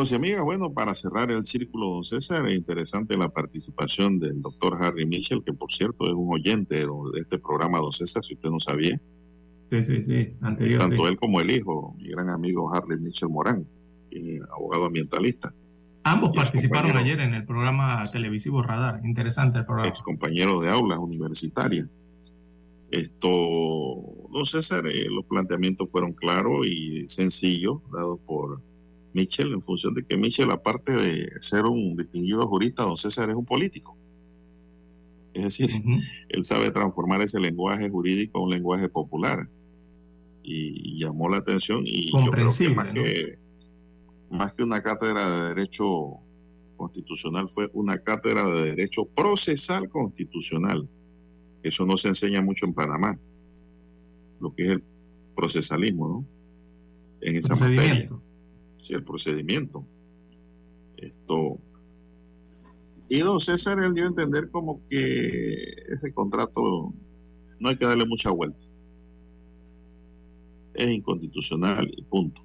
Amigos 0.00 0.12
y 0.12 0.14
amigas, 0.14 0.44
bueno, 0.44 0.72
para 0.72 0.94
cerrar 0.94 1.30
el 1.30 1.44
círculo, 1.44 1.90
don 1.90 2.04
César, 2.04 2.46
es 2.48 2.54
interesante 2.54 3.18
la 3.18 3.28
participación 3.28 4.18
del 4.18 4.40
doctor 4.40 4.78
Harry 4.80 5.04
Mitchell, 5.04 5.42
que 5.44 5.52
por 5.52 5.70
cierto 5.70 6.06
es 6.06 6.14
un 6.14 6.32
oyente 6.32 6.76
de, 6.76 6.88
este 7.20 7.38
programa, 7.38 7.80
don 7.80 7.92
César, 7.92 8.24
si 8.24 8.32
usted 8.32 8.48
no 8.48 8.60
sabía. 8.60 8.98
Sí, 9.70 9.82
sí, 9.82 10.02
sí, 10.02 10.32
anterior. 10.40 10.80
Tanto 10.80 11.06
él 11.06 11.18
como 11.18 11.40
el 11.40 11.50
hijo, 11.50 11.94
mi 11.98 12.08
gran 12.08 12.30
amigo 12.30 12.72
Harry 12.74 12.98
Mitchell 12.98 13.28
Morán, 13.28 13.66
abogado 14.56 14.86
ambientalista. 14.86 15.52
Ambos 16.04 16.32
participaron 16.34 16.96
ayer 16.96 17.20
en 17.20 17.34
el 17.34 17.44
programa 17.44 18.00
televisivo 18.10 18.62
Radar, 18.62 19.02
interesante 19.04 19.58
el 19.58 19.66
programa. 19.66 19.90
Ex 19.90 20.00
compañero 20.00 20.62
de 20.62 20.70
aulas 20.70 20.98
universitarias. 20.98 21.86
Esto, 22.90 23.28
don 24.32 24.46
César, 24.46 24.86
eh, 24.86 25.08
los 25.10 25.26
planteamientos 25.26 25.92
fueron 25.92 26.14
claros 26.14 26.66
y 26.66 27.06
sencillos, 27.08 27.82
dados 27.92 28.18
por 28.26 28.62
Michel, 29.12 29.52
en 29.52 29.62
función 29.62 29.94
de 29.94 30.04
que 30.04 30.16
Michel, 30.16 30.50
aparte 30.50 30.92
de 30.92 31.30
ser 31.40 31.64
un 31.64 31.96
distinguido 31.96 32.46
jurista, 32.46 32.84
don 32.84 32.96
César 32.96 33.28
es 33.30 33.36
un 33.36 33.44
político. 33.44 33.96
Es 35.34 35.44
decir, 35.44 35.70
él 36.28 36.44
sabe 36.44 36.70
transformar 36.70 37.22
ese 37.22 37.40
lenguaje 37.40 37.88
jurídico 37.88 38.38
a 38.38 38.42
un 38.42 38.50
lenguaje 38.50 38.88
popular. 38.88 39.48
Y, 40.42 40.98
llamó 40.98 41.28
la 41.28 41.38
atención 41.38 41.82
y 41.84 42.10
yo 42.12 42.30
creo 42.30 42.48
que 42.56 42.68
más, 42.70 42.92
que 42.92 43.38
más 44.30 44.52
que 44.54 44.62
una 44.62 44.82
cátedra 44.82 45.28
de 45.28 45.48
derecho 45.48 46.18
constitucional 46.76 47.48
fue 47.48 47.70
una 47.74 47.98
cátedra 47.98 48.46
de 48.50 48.70
derecho 48.70 49.04
procesal 49.04 49.88
constitucional. 49.88 50.88
Eso 51.62 51.84
no 51.84 51.96
se 51.96 52.08
enseña 52.08 52.42
mucho 52.42 52.64
en 52.64 52.74
Panamá, 52.74 53.18
lo 54.40 54.54
que 54.54 54.64
es 54.64 54.70
el 54.70 54.84
procesalismo, 55.36 56.08
¿no? 56.08 56.24
En 57.20 57.36
esa 57.36 57.54
materia. 57.54 58.10
Sí, 58.80 58.94
el 58.94 59.04
procedimiento. 59.04 59.84
Esto. 60.96 61.58
Y 63.08 63.18
don 63.20 63.40
César 63.40 63.78
él 63.82 63.94
dio 63.94 64.04
a 64.04 64.08
entender 64.08 64.50
como 64.50 64.80
que 64.88 65.52
ese 65.88 66.12
contrato 66.14 66.94
no 67.58 67.68
hay 67.68 67.76
que 67.76 67.86
darle 67.86 68.06
mucha 68.06 68.30
vuelta. 68.30 68.66
Es 70.74 70.90
inconstitucional 70.90 71.92
y 71.94 72.02
punto. 72.04 72.42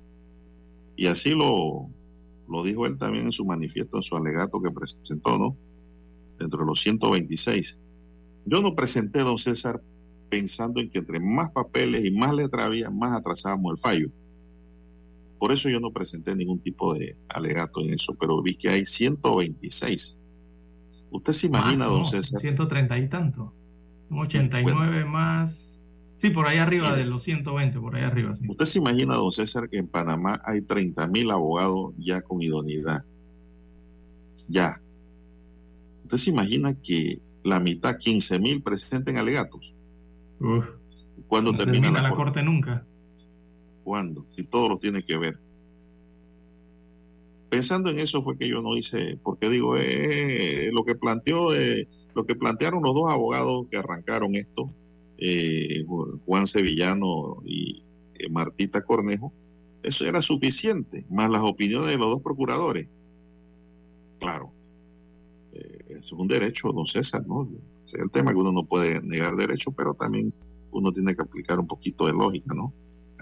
Y 0.95 1.07
así 1.07 1.31
lo, 1.31 1.89
lo 2.49 2.63
dijo 2.63 2.85
él 2.85 2.97
también 2.97 3.25
en 3.25 3.31
su 3.31 3.45
manifiesto, 3.45 3.97
en 3.97 4.03
su 4.03 4.15
alegato 4.15 4.61
que 4.61 4.71
presentó, 4.71 5.37
¿no? 5.37 5.57
Dentro 6.39 6.61
de 6.61 6.65
los 6.65 6.81
126. 6.81 7.79
Yo 8.45 8.61
no 8.61 8.75
presenté, 8.75 9.19
don 9.19 9.37
César, 9.37 9.81
pensando 10.29 10.81
en 10.81 10.89
que 10.89 10.99
entre 10.99 11.19
más 11.19 11.51
papeles 11.51 12.03
y 12.03 12.11
más 12.11 12.33
letra 12.35 12.65
había, 12.65 12.89
más 12.89 13.17
atrasábamos 13.17 13.73
el 13.73 13.77
fallo. 13.77 14.09
Por 15.45 15.51
eso 15.51 15.69
yo 15.69 15.79
no 15.79 15.91
presenté 15.91 16.35
ningún 16.35 16.59
tipo 16.59 16.95
de 16.95 17.15
alegato 17.29 17.79
en 17.79 17.93
eso, 17.93 18.15
pero 18.19 18.41
vi 18.41 18.55
que 18.55 18.67
hay 18.67 18.83
126. 18.83 20.17
¿Usted 21.11 21.33
se 21.33 21.45
imagina, 21.45 21.85
don 21.85 22.03
César? 22.03 22.39
130 22.39 22.97
y 22.97 23.07
tanto. 23.07 23.53
89 24.09 25.05
más. 25.05 25.79
Sí, 26.15 26.31
por 26.31 26.47
ahí 26.47 26.57
arriba 26.57 26.95
de 26.95 27.05
los 27.05 27.21
120, 27.21 27.79
por 27.79 27.95
ahí 27.95 28.01
arriba. 28.01 28.33
Sí. 28.33 28.47
¿Usted 28.49 28.65
se 28.65 28.79
imagina, 28.79 29.17
don 29.17 29.31
César, 29.31 29.69
que 29.69 29.77
en 29.77 29.87
Panamá 29.87 30.41
hay 30.43 30.63
30 30.63 31.07
mil 31.09 31.29
abogados 31.29 31.93
ya 31.99 32.23
con 32.23 32.41
idoneidad? 32.41 33.05
Ya. 34.47 34.81
¿Usted 36.05 36.17
se 36.17 36.31
imagina 36.31 36.73
que 36.73 37.21
la 37.43 37.59
mitad, 37.59 37.99
15 37.99 38.39
mil, 38.39 38.63
presenten 38.63 39.17
alegatos? 39.17 39.75
Uf. 40.39 40.67
¿Cuándo 41.27 41.51
no 41.51 41.57
termina, 41.59 41.83
termina 41.83 42.01
la, 42.01 42.09
la 42.09 42.15
corte? 42.15 42.23
corte 42.23 42.43
nunca. 42.43 42.83
¿Cuándo? 43.85 44.25
Si 44.27 44.43
todo 44.43 44.67
lo 44.67 44.79
tiene 44.79 45.03
que 45.03 45.15
ver. 45.15 45.37
Pensando 47.49 47.91
en 47.91 47.99
eso 47.99 48.23
fue 48.23 48.35
que 48.35 48.49
yo 48.49 48.61
no 48.63 48.75
hice, 48.75 49.17
porque 49.21 49.47
digo, 49.47 49.77
eh, 49.77 50.71
lo 50.73 50.83
que 50.83 50.95
planteó, 50.95 51.53
eh, 51.53 51.87
lo 52.15 52.25
que 52.25 52.33
plantearon 52.33 52.81
los 52.81 52.95
dos 52.95 53.11
abogados 53.11 53.67
que 53.69 53.77
arrancaron 53.77 54.33
esto, 54.33 54.71
eh, 55.19 55.85
Juan 56.25 56.47
Sevillano 56.47 57.43
y 57.45 57.83
eh, 58.15 58.27
Martita 58.29 58.83
Cornejo, 58.83 59.31
eso 59.83 60.07
era 60.07 60.23
suficiente, 60.23 61.05
más 61.11 61.29
las 61.29 61.43
opiniones 61.43 61.89
de 61.89 61.97
los 61.99 62.09
dos 62.09 62.21
procuradores. 62.21 62.87
Claro, 64.19 64.51
eh, 65.53 65.85
es 65.89 66.11
un 66.11 66.27
derecho, 66.27 66.71
don 66.71 66.87
César, 66.87 67.23
¿no? 67.27 67.47
Es 67.85 67.93
el 67.93 68.09
tema 68.09 68.31
que 68.31 68.39
uno 68.39 68.51
no 68.51 68.65
puede 68.65 68.99
negar 69.03 69.35
derecho, 69.35 69.71
pero 69.71 69.93
también 69.93 70.33
uno 70.71 70.91
tiene 70.91 71.15
que 71.15 71.21
aplicar 71.21 71.59
un 71.59 71.67
poquito 71.67 72.07
de 72.07 72.13
lógica, 72.13 72.55
¿no? 72.55 72.73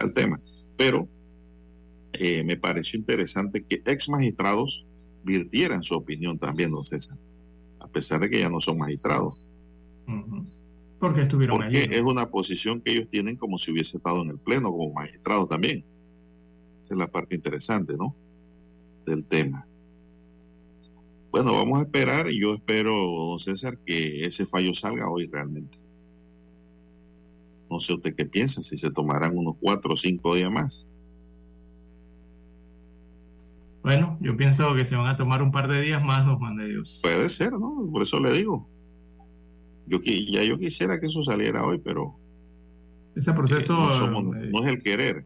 Al 0.04 0.14
tema. 0.14 0.40
Pero 0.78 1.08
eh, 2.14 2.44
me 2.44 2.58
pareció 2.58 3.00
interesante 3.00 3.64
que 3.64 3.82
ex 3.86 4.10
magistrados 4.10 4.86
virtieran 5.24 5.82
su 5.82 5.96
opinión 5.96 6.38
también, 6.38 6.72
don 6.72 6.84
César, 6.84 7.18
a 7.80 7.88
pesar 7.88 8.20
de 8.20 8.30
que 8.30 8.40
ya 8.40 8.50
no 8.50 8.60
son 8.60 8.78
magistrados. 8.78 9.48
Porque 11.00 11.22
estuvieron 11.22 11.58
Porque 11.58 11.78
allí. 11.78 11.88
¿no? 11.88 11.96
es 11.96 12.02
una 12.04 12.30
posición 12.30 12.82
que 12.82 12.92
ellos 12.92 13.10
tienen 13.10 13.38
como 13.38 13.58
si 13.58 13.72
hubiese 13.72 13.98
estado 13.98 14.22
en 14.22 14.32
el 14.32 14.38
pleno 14.38 14.72
como 14.72 14.94
magistrado 14.94 15.48
también. 15.48 15.86
Esa 16.82 16.96
es 16.96 16.98
la 16.98 17.08
parte 17.10 17.36
interesante, 17.36 17.96
¿no? 17.98 18.16
Del 19.06 19.24
tema. 19.24 19.66
Bueno, 21.32 21.54
vamos 21.54 21.80
a 21.80 21.84
esperar 21.84 22.30
y 22.30 22.42
yo 22.42 22.54
espero, 22.54 22.94
don 22.94 23.40
César, 23.40 23.80
que 23.86 24.26
ese 24.26 24.46
fallo 24.46 24.74
salga 24.74 25.10
hoy 25.10 25.28
realmente. 25.28 25.80
No 27.74 27.80
sé 27.80 27.92
usted 27.92 28.14
qué 28.16 28.24
piensa, 28.24 28.62
si 28.62 28.78
se 28.78 28.92
tomarán 28.92 29.36
unos 29.36 29.56
cuatro 29.60 29.94
o 29.96 29.98
cinco 29.98 30.36
días 30.36 30.52
más. 30.52 30.88
Bueno, 33.82 34.16
yo 34.22 34.38
pienso 34.38 34.76
que 34.76 34.86
se 34.86 34.96
van 34.96 35.08
a 35.08 35.18
tomar 35.18 35.42
un 35.42 35.52
par 35.52 35.68
de 35.68 35.82
días 35.82 36.06
más, 36.06 36.24
don 36.24 36.38
Juan 36.38 36.56
de 36.56 36.68
Dios. 36.68 37.00
Puede 37.02 37.28
ser, 37.30 37.52
¿no? 37.54 37.90
Por 37.92 38.04
eso 38.04 38.20
le 38.20 38.32
digo. 38.32 38.70
Yo 39.88 39.98
ya 40.04 40.44
yo 40.44 40.60
quisiera 40.60 41.00
que 41.00 41.08
eso 41.08 41.24
saliera 41.24 41.66
hoy, 41.66 41.80
pero 41.80 42.14
Ese 43.16 43.32
eh, 43.32 43.34
proceso. 43.34 43.74
no, 43.74 43.92
somos- 43.92 44.40
eh, 44.40 44.50
no 44.54 44.62
es 44.64 44.68
el 44.68 44.84
querer, 44.84 45.26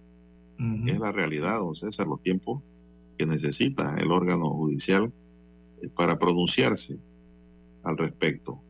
es 0.86 1.00
la 1.00 1.12
realidad, 1.12 1.60
don 1.60 1.76
César, 1.76 2.08
los 2.08 2.22
tiempos 2.22 2.64
que 3.18 3.26
necesita 3.26 3.95
el 3.95 4.10
órgano 4.10 4.50
judicial 4.52 5.12
eh, 5.84 5.89
para 5.89 6.18
pronunciarse 6.18 6.98
al 7.84 7.98
respecto. 7.98 8.62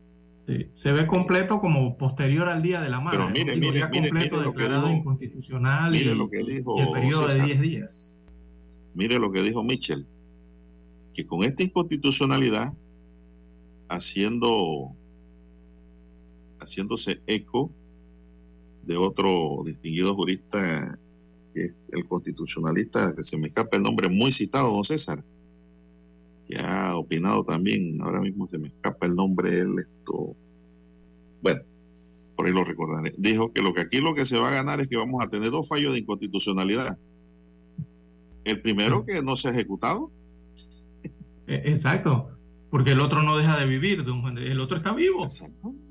Sí, 0.48 0.66
Se 0.72 0.92
ve 0.92 1.06
completo 1.06 1.58
como 1.58 1.98
posterior 1.98 2.48
al 2.48 2.62
Día 2.62 2.80
de 2.80 2.88
la 2.88 3.00
Madre. 3.00 3.18
Pero 3.18 3.28
¿no? 3.28 3.34
mire, 3.34 3.54
Digo, 3.60 3.70
mire, 3.70 3.80
completo 3.82 4.14
mire 4.14 4.30
lo 4.30 4.52
que 4.54 4.58
declarado 4.62 4.86
dijo- 4.86 4.98
inconstitucional 4.98 5.92
Mire 5.92 6.10
y, 6.10 6.14
lo 6.14 6.30
que 6.30 6.38
dijo 6.38 6.78
y 6.78 6.80
el 6.80 6.88
periodo 6.90 7.22
de 7.24 7.28
César. 7.28 7.46
10 7.46 7.60
días. 7.60 8.16
Mire 8.94 9.18
lo 9.18 9.30
que 9.30 9.42
dijo 9.42 9.62
Mitchell, 9.62 10.06
que 11.12 11.26
con 11.26 11.44
esta 11.44 11.62
inconstitucionalidad, 11.62 12.72
haciendo, 13.90 14.94
haciéndose 16.60 17.20
eco 17.26 17.70
de 18.84 18.96
otro 18.96 19.62
distinguido 19.66 20.14
jurista, 20.14 20.98
que 21.52 21.64
es 21.66 21.74
el 21.92 22.06
constitucionalista, 22.08 23.14
que 23.14 23.22
se 23.22 23.36
me 23.36 23.48
escapa 23.48 23.76
el 23.76 23.82
nombre, 23.82 24.08
muy 24.08 24.32
citado, 24.32 24.72
don 24.72 24.82
César, 24.84 25.22
que 26.48 26.56
ha 26.58 26.96
opinado 26.96 27.44
también, 27.44 28.00
ahora 28.00 28.20
mismo 28.20 28.48
se 28.48 28.58
me 28.58 28.68
escapa 28.68 29.06
el 29.06 29.14
nombre, 29.14 29.58
él 29.60 29.74
esto, 29.78 30.34
bueno, 31.42 31.60
por 32.36 32.46
ahí 32.46 32.52
lo 32.52 32.64
recordaré, 32.64 33.14
dijo 33.18 33.52
que 33.52 33.60
lo 33.62 33.74
que 33.74 33.82
aquí 33.82 34.00
lo 34.00 34.14
que 34.14 34.24
se 34.24 34.38
va 34.38 34.48
a 34.48 34.54
ganar 34.54 34.80
es 34.80 34.88
que 34.88 34.96
vamos 34.96 35.22
a 35.24 35.28
tener 35.28 35.50
dos 35.50 35.68
fallos 35.68 35.92
de 35.92 35.98
inconstitucionalidad. 36.00 36.96
El 38.44 38.62
primero 38.62 39.04
que 39.04 39.22
no 39.22 39.36
se 39.36 39.48
ha 39.48 39.50
ejecutado, 39.50 40.10
Eh, 41.50 41.62
Exacto, 41.64 42.28
porque 42.70 42.92
el 42.92 43.00
otro 43.00 43.22
no 43.22 43.36
deja 43.38 43.58
de 43.58 43.64
vivir, 43.64 44.04
don 44.04 44.20
Juan 44.20 44.34
de- 44.34 44.50
el 44.52 44.60
otro 44.60 44.76
está 44.76 44.92
vivo. 44.94 45.26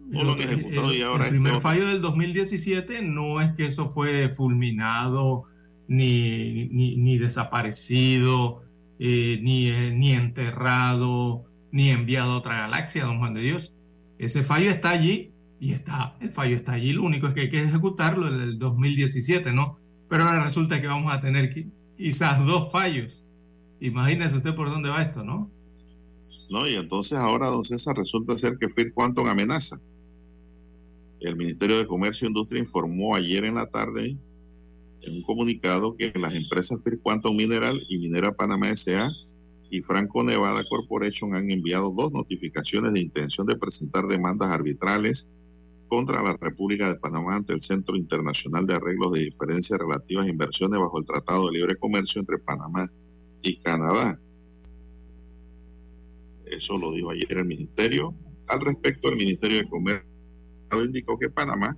no 0.10 0.24
lo 0.24 0.34
han 0.34 0.42
El- 0.42 0.50
ejecutado 0.52 0.92
el- 0.92 0.98
y 0.98 1.02
ahora 1.02 1.24
el 1.26 1.30
primer 1.32 1.52
este 1.54 1.62
fallo 1.62 1.88
del 1.88 2.00
2017 2.02 3.02
no 3.02 3.42
es 3.42 3.52
que 3.54 3.66
eso 3.66 3.88
fue 3.88 4.30
fulminado, 4.30 5.44
ni, 5.88 6.68
ni, 6.70 6.96
ni 6.98 7.18
desaparecido, 7.18 8.62
eh, 9.00 9.40
ni, 9.42 9.68
eh, 9.70 9.92
ni 9.96 10.14
enterrado, 10.14 11.46
ni 11.72 11.90
enviado 11.90 12.34
a 12.34 12.38
otra 12.38 12.56
galaxia, 12.62 13.06
don 13.06 13.20
Juan 13.20 13.34
de 13.34 13.42
Dios. 13.42 13.74
Ese 14.18 14.44
fallo 14.44 14.70
está 14.70 14.92
allí 14.92 15.32
y 15.60 15.74
está, 15.74 16.16
el 16.20 16.32
fallo 16.32 16.56
está 16.56 16.74
allí. 16.74 16.94
Lo 16.94 17.04
único 17.04 17.28
es 17.28 17.34
que 17.34 17.42
hay 17.42 17.50
que 17.50 17.64
ejecutarlo 17.64 18.28
en 18.28 18.42
el 18.42 18.60
2017, 18.60 19.54
¿no? 19.54 19.78
Pero 20.10 20.24
ahora 20.24 20.44
resulta 20.44 20.82
que 20.82 20.88
vamos 20.88 21.12
a 21.14 21.22
tener 21.22 21.50
qui- 21.54 21.72
quizás 21.98 22.46
dos 22.46 22.72
fallos. 22.72 23.24
Imagínese 23.80 24.38
usted 24.38 24.56
por 24.56 24.70
dónde 24.70 24.90
va 24.90 25.02
esto, 25.04 25.24
¿no? 25.24 25.52
¿no? 26.50 26.68
Y 26.68 26.76
entonces 26.76 27.18
ahora, 27.18 27.50
don 27.50 27.64
César, 27.64 27.96
resulta 27.98 28.38
ser 28.38 28.58
que 28.58 28.70
Phil 28.70 28.94
Quantum 28.94 29.28
amenaza. 29.28 29.80
El 31.20 31.36
Ministerio 31.36 31.78
de 31.78 31.88
Comercio 31.88 32.26
e 32.26 32.30
Industria 32.30 32.60
informó 32.62 33.16
ayer 33.16 33.44
en 33.46 33.56
la 33.56 33.66
tarde 33.68 34.18
en 35.08 35.16
un 35.16 35.24
comunicado 35.24 35.96
que 35.96 36.12
las 36.16 36.36
empresas 36.36 36.84
Phil 36.84 37.00
Quantum 37.00 37.36
Mineral 37.36 37.82
y 37.90 37.98
Minera 37.98 38.34
Panamá 38.34 38.70
S.A. 38.70 39.10
y 39.70 39.82
Franco 39.82 40.24
Nevada 40.24 40.64
Corporation 40.70 41.34
han 41.34 41.50
enviado 41.50 41.94
dos 41.94 42.12
notificaciones 42.12 42.94
de 42.94 43.00
intención 43.00 43.48
de 43.48 43.56
presentar 43.56 44.06
demandas 44.08 44.52
arbitrales 44.52 45.30
contra 45.88 46.22
la 46.22 46.36
República 46.40 46.90
de 46.90 47.00
Panamá 47.00 47.36
ante 47.36 47.54
el 47.54 47.62
Centro 47.62 47.96
Internacional 47.96 48.68
de 48.68 48.76
Arreglos 48.76 49.14
de 49.14 49.22
Diferencias 49.22 49.80
Relativas 49.80 50.26
a 50.26 50.30
Inversiones 50.30 50.80
bajo 50.80 51.00
el 51.00 51.06
Tratado 51.06 51.48
de 51.48 51.54
Libre 51.54 51.78
Comercio 51.78 52.20
entre 52.20 52.38
Panamá 52.38 52.92
y 53.42 53.58
Canadá. 53.58 54.20
Eso 56.46 56.74
lo 56.82 56.92
dijo 56.92 57.12
ayer 57.12 57.38
el 57.38 57.46
Ministerio. 57.46 58.14
Al 58.48 58.62
respecto, 58.62 59.10
el 59.10 59.18
Ministerio 59.18 59.60
de 59.60 59.70
Comercio 59.70 60.08
indicó 60.84 61.18
que 61.18 61.30
Panamá 61.30 61.78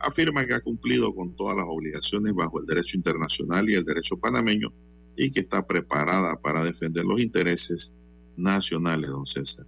afirma 0.00 0.46
que 0.46 0.54
ha 0.54 0.60
cumplido 0.60 1.14
con 1.14 1.34
todas 1.36 1.56
las 1.56 1.66
obligaciones 1.68 2.34
bajo 2.34 2.60
el 2.60 2.66
derecho 2.66 2.96
internacional 2.96 3.68
y 3.68 3.74
el 3.74 3.84
derecho 3.84 4.18
panameño 4.18 4.72
y 5.16 5.30
que 5.30 5.40
está 5.40 5.66
preparada 5.66 6.40
para 6.40 6.64
defender 6.64 7.04
los 7.04 7.20
intereses 7.20 7.92
nacionales, 8.36 9.10
don 9.10 9.26
César. 9.26 9.66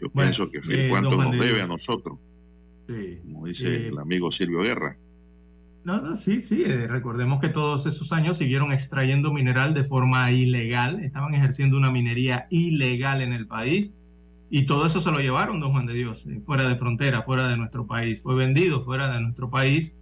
Yo 0.00 0.08
Bueno, 0.12 0.32
pienso 0.32 0.50
que 0.50 0.58
eh, 0.58 0.88
Juan 0.90 1.04
nos 1.04 1.30
de 1.30 1.36
debe 1.38 1.62
a 1.62 1.66
nosotros, 1.66 2.18
Sí. 2.88 3.18
como 3.22 3.46
dice 3.46 3.84
Eh, 3.84 3.88
el 3.88 3.98
amigo 3.98 4.30
Silvio 4.32 4.60
Guerra. 4.60 4.98
No, 5.84 6.00
no, 6.00 6.14
sí, 6.14 6.40
sí. 6.40 6.62
eh, 6.64 6.86
recordemos 6.86 7.40
que 7.40 7.48
todos 7.48 7.86
esos 7.86 8.12
años 8.12 8.38
siguieron 8.38 8.72
extrayendo 8.72 9.32
mineral 9.32 9.74
de 9.74 9.84
forma 9.84 10.30
ilegal, 10.32 11.00
estaban 11.00 11.34
ejerciendo 11.34 11.76
una 11.76 11.90
minería 11.90 12.46
ilegal 12.50 13.20
en 13.22 13.32
el 13.32 13.46
país 13.46 13.96
y 14.54 14.66
todo 14.66 14.84
eso 14.84 15.00
se 15.00 15.10
lo 15.10 15.18
llevaron, 15.18 15.60
don 15.60 15.72
Juan 15.72 15.86
de 15.86 15.94
Dios, 15.94 16.26
eh, 16.26 16.38
fuera 16.42 16.68
de 16.68 16.76
frontera, 16.76 17.22
fuera 17.22 17.48
de 17.48 17.56
nuestro 17.56 17.86
país. 17.86 18.20
Fue 18.20 18.34
vendido 18.34 18.82
fuera 18.82 19.10
de 19.10 19.18
nuestro 19.18 19.48
país 19.48 19.96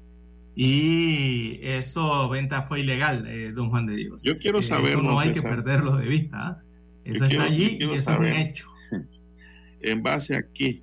y 0.56 1.60
eso 1.62 2.28
venta 2.28 2.62
fue 2.62 2.80
ilegal, 2.80 3.28
eh, 3.28 3.52
don 3.54 3.70
Juan 3.70 3.86
de 3.86 3.94
Dios. 3.94 4.24
Yo 4.24 4.36
quiero 4.38 4.58
Eh, 4.58 4.62
saber, 4.64 4.94
eso 4.94 5.02
no 5.02 5.20
hay 5.20 5.32
que 5.32 5.40
perderlo 5.40 5.96
de 5.96 6.06
vista. 6.08 6.36
¿ah? 6.48 6.62
Eso 7.04 7.26
está 7.26 7.44
allí 7.44 7.78
y 7.78 7.84
eso 7.84 7.94
es 7.94 8.18
un 8.18 8.26
hecho. 8.26 8.68
¿En 9.82 10.02
base 10.02 10.36
a 10.36 10.42
qué? 10.52 10.82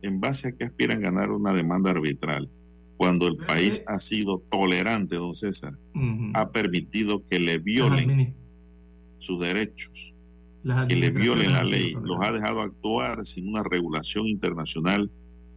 ¿En 0.00 0.18
base 0.18 0.48
a 0.48 0.52
qué 0.52 0.64
aspiran 0.64 1.04
a 1.04 1.10
ganar 1.10 1.32
una 1.32 1.52
demanda 1.52 1.90
arbitral? 1.90 2.48
Cuando 2.96 3.26
el 3.26 3.36
país 3.36 3.84
ha 3.86 3.98
sido 3.98 4.38
tolerante, 4.50 5.16
don 5.16 5.34
César, 5.34 5.76
ha 6.32 6.50
permitido 6.52 7.22
que 7.22 7.38
le 7.38 7.58
violen 7.58 8.34
sus 9.18 9.38
derechos, 9.42 10.14
que 10.88 10.96
le 10.96 11.10
violen 11.10 11.52
la 11.52 11.64
ley, 11.64 11.96
los 12.02 12.18
ha 12.20 12.32
dejado 12.32 12.60
actuar 12.60 13.24
sin 13.24 13.48
una 13.48 13.62
regulación 13.62 14.26
internacional 14.26 15.10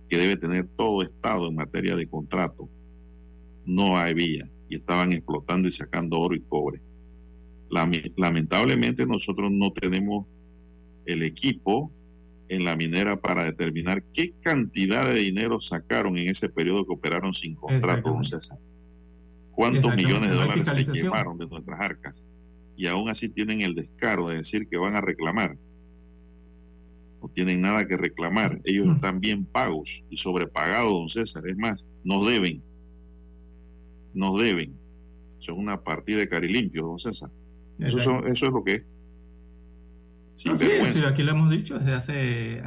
que 0.07 0.17
debe 0.17 0.37
tener 0.37 0.67
todo 0.75 1.01
Estado 1.03 1.47
en 1.47 1.55
materia 1.55 1.95
de 1.95 2.07
contrato. 2.07 2.69
No 3.65 3.97
había 3.97 4.49
y 4.67 4.75
estaban 4.75 5.13
explotando 5.13 5.67
y 5.67 5.71
sacando 5.71 6.19
oro 6.19 6.35
y 6.35 6.41
cobre. 6.41 6.81
Lamentablemente 7.69 9.05
nosotros 9.05 9.51
no 9.51 9.71
tenemos 9.71 10.25
el 11.05 11.23
equipo 11.23 11.91
en 12.47 12.65
la 12.65 12.75
minera 12.75 13.19
para 13.19 13.43
determinar 13.43 14.03
qué 14.13 14.33
cantidad 14.41 15.07
de 15.07 15.15
dinero 15.15 15.59
sacaron 15.59 16.17
en 16.17 16.29
ese 16.29 16.49
periodo 16.49 16.85
que 16.85 16.93
operaron 16.93 17.33
sin 17.33 17.55
contrato, 17.55 18.09
don 18.09 18.23
César. 18.23 18.57
¿Cuántos 19.51 19.95
millones 19.95 20.29
de 20.29 20.35
dólares 20.35 20.67
se 20.67 20.91
llevaron 20.91 21.37
de 21.37 21.47
nuestras 21.47 21.79
arcas? 21.79 22.27
Y 22.79 22.87
aún 22.87 23.09
así 23.09 23.27
tienen 23.27 23.59
el 23.59 23.75
descaro 23.75 24.29
de 24.29 24.37
decir 24.37 24.65
que 24.69 24.77
van 24.77 24.95
a 24.95 25.01
reclamar. 25.01 25.57
No 27.21 27.27
tienen 27.27 27.59
nada 27.59 27.85
que 27.85 27.97
reclamar. 27.97 28.61
Ellos 28.63 28.87
mm. 28.87 28.91
están 28.91 29.19
bien 29.19 29.43
pagos 29.43 30.01
y 30.09 30.15
sobrepagados, 30.15 30.93
don 30.93 31.09
César. 31.09 31.45
Es 31.45 31.57
más, 31.57 31.85
nos 32.05 32.25
deben. 32.25 32.63
Nos 34.13 34.39
deben. 34.39 34.73
Son 35.39 35.59
una 35.59 35.83
partida 35.83 36.19
de 36.19 36.29
carilimpio, 36.29 36.83
don 36.83 36.97
César. 36.97 37.29
Eso, 37.79 38.23
eso 38.23 38.45
es 38.45 38.51
lo 38.53 38.63
que 38.63 38.75
es 38.75 38.83
sí, 40.39 41.05
aquí 41.05 41.23
lo 41.23 41.31
hemos 41.31 41.49
dicho 41.49 41.77
desde 41.77 41.93
hace, 41.93 42.63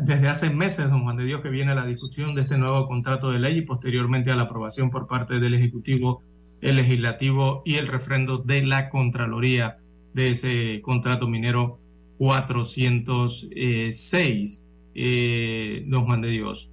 desde 0.00 0.28
hace 0.28 0.50
meses, 0.50 0.88
don 0.88 1.02
Juan 1.02 1.16
de 1.16 1.24
Dios, 1.24 1.42
que 1.42 1.48
viene 1.48 1.74
la 1.74 1.84
discusión 1.84 2.34
de 2.34 2.42
este 2.42 2.58
nuevo 2.58 2.86
contrato 2.86 3.30
de 3.30 3.40
ley 3.40 3.58
y 3.58 3.62
posteriormente 3.62 4.30
a 4.30 4.36
la 4.36 4.42
aprobación 4.42 4.90
por 4.90 5.06
parte 5.06 5.40
del 5.40 5.54
Ejecutivo, 5.54 6.22
el 6.60 6.76
Legislativo 6.76 7.62
y 7.64 7.76
el 7.76 7.86
refrendo 7.86 8.38
de 8.38 8.62
la 8.62 8.90
Contraloría 8.90 9.78
de 10.14 10.30
ese 10.30 10.82
contrato 10.82 11.28
minero 11.28 11.78
406, 12.18 14.66
eh, 14.94 15.84
don 15.86 16.04
Juan 16.04 16.20
de 16.20 16.28
Dios. 16.28 16.70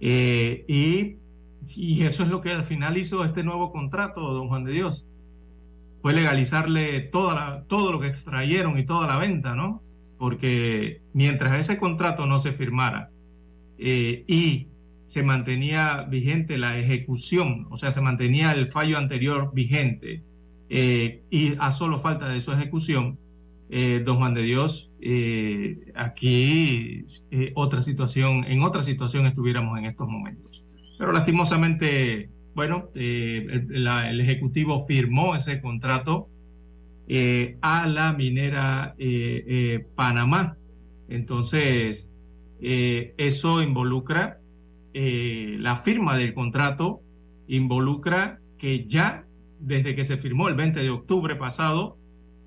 Eh, 0.00 0.64
y, 0.68 1.16
y 1.74 2.02
eso 2.02 2.24
es 2.24 2.28
lo 2.28 2.40
que 2.40 2.50
al 2.50 2.64
final 2.64 2.98
hizo 2.98 3.24
este 3.24 3.42
nuevo 3.42 3.72
contrato, 3.72 4.32
don 4.32 4.48
Juan 4.48 4.64
de 4.64 4.72
Dios 4.72 5.08
fue 6.06 6.12
legalizarle 6.12 7.00
toda 7.00 7.64
todo 7.64 7.90
lo 7.90 7.98
que 7.98 8.06
extrayeron 8.06 8.78
y 8.78 8.86
toda 8.86 9.08
la 9.08 9.16
venta, 9.16 9.56
¿no? 9.56 9.82
Porque 10.18 11.02
mientras 11.12 11.58
ese 11.58 11.78
contrato 11.78 12.26
no 12.26 12.38
se 12.38 12.52
firmara 12.52 13.10
eh, 13.76 14.22
y 14.28 14.68
se 15.06 15.22
mantenía 15.22 16.02
vigente 16.10 16.58
la 16.58 16.78
ejecución, 16.78 17.66
o 17.70 17.76
sea, 17.76 17.92
se 17.92 18.00
mantenía 18.00 18.52
el 18.52 18.70
fallo 18.70 18.98
anterior 18.98 19.52
vigente 19.54 20.22
eh, 20.68 21.22
y 21.30 21.54
a 21.58 21.70
solo 21.70 21.98
falta 21.98 22.28
de 22.28 22.40
su 22.40 22.52
ejecución, 22.52 23.18
eh, 23.70 24.02
don 24.04 24.18
Juan 24.18 24.34
de 24.34 24.42
Dios, 24.42 24.92
aquí 25.94 27.04
otra 27.54 27.80
situación, 27.80 28.44
en 28.44 28.62
otra 28.62 28.82
situación 28.82 29.26
estuviéramos 29.26 29.78
en 29.78 29.86
estos 29.86 30.08
momentos. 30.08 30.64
Pero 30.98 31.12
lastimosamente 31.12 32.30
bueno, 32.56 32.88
eh, 32.94 33.46
el, 33.70 34.18
Ejecutivo 34.18 34.86
firmó 34.86 35.36
ese 35.36 35.60
contrato 35.60 36.30
eh, 37.06 37.58
a 37.60 37.86
la 37.86 38.14
minera 38.14 38.94
eh, 38.96 39.86
Panamá. 39.94 40.56
Entonces, 41.10 42.08
eso 42.58 43.62
involucra, 43.62 44.40
la 44.98 45.76
firma 45.76 46.16
del 46.16 46.32
contrato 46.32 47.02
involucra 47.48 48.40
que 48.56 48.86
ya 48.86 49.26
desde 49.60 49.94
que 49.94 50.04
se 50.04 50.16
firmó 50.16 50.48
el 50.48 50.54
20 50.54 50.80
de 50.80 50.90
octubre 50.90 51.36
pasado, 51.36 51.98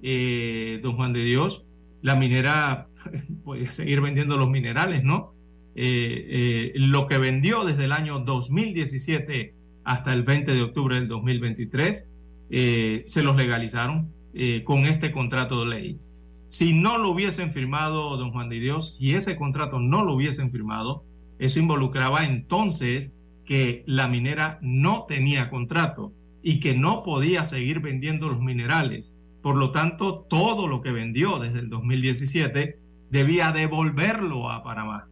don 0.02 0.96
Juan 0.96 1.14
de 1.14 1.24
Dios, 1.24 1.68
la 2.02 2.16
minera 2.16 2.88
puede 3.44 3.68
seguir 3.68 4.02
vendiendo 4.02 4.38
los 4.38 4.50
minerales, 4.50 5.04
¿no? 5.04 5.36
lo 5.76 7.08
que 7.08 7.18
vendió 7.20 7.66
desde 7.66 7.86
el 7.86 7.92
año 7.92 8.20
2017 8.20 9.54
hasta 9.90 10.14
el 10.14 10.24
20 10.24 10.54
de 10.54 10.62
octubre 10.62 10.96
del 10.96 11.08
2023, 11.08 12.12
eh, 12.52 13.04
se 13.08 13.24
los 13.24 13.36
legalizaron 13.36 14.14
eh, 14.34 14.64
con 14.64 14.86
este 14.86 15.12
contrato 15.12 15.66
de 15.66 15.76
ley. 15.76 16.00
Si 16.48 16.74
no 16.74 16.98
lo 16.98 17.10
hubiesen 17.10 17.52
firmado, 17.52 18.16
don 18.18 18.32
Juan 18.32 18.50
de 18.50 18.60
Dios, 18.60 18.98
si 18.98 19.16
ese 19.16 19.36
contrato 19.36 19.80
no 19.80 20.04
lo 20.04 20.14
hubiesen 20.14 20.52
firmado, 20.52 21.06
eso 21.40 21.60
involucraba 21.60 22.26
entonces 22.26 23.16
que 23.46 23.84
la 23.88 24.08
minera 24.08 24.60
no 24.62 25.06
tenía 25.08 25.50
contrato 25.50 26.14
y 26.44 26.60
que 26.60 26.76
no 26.76 27.02
podía 27.02 27.44
seguir 27.44 27.80
vendiendo 27.80 28.30
los 28.30 28.42
minerales. 28.42 29.14
Por 29.42 29.58
lo 29.58 29.72
tanto, 29.72 30.26
todo 30.30 30.68
lo 30.68 30.82
que 30.82 30.92
vendió 30.92 31.40
desde 31.40 31.60
el 31.60 31.70
2017 31.70 32.80
debía 33.10 33.52
devolverlo 33.52 34.52
a 34.52 34.64
Panamá 34.64 35.10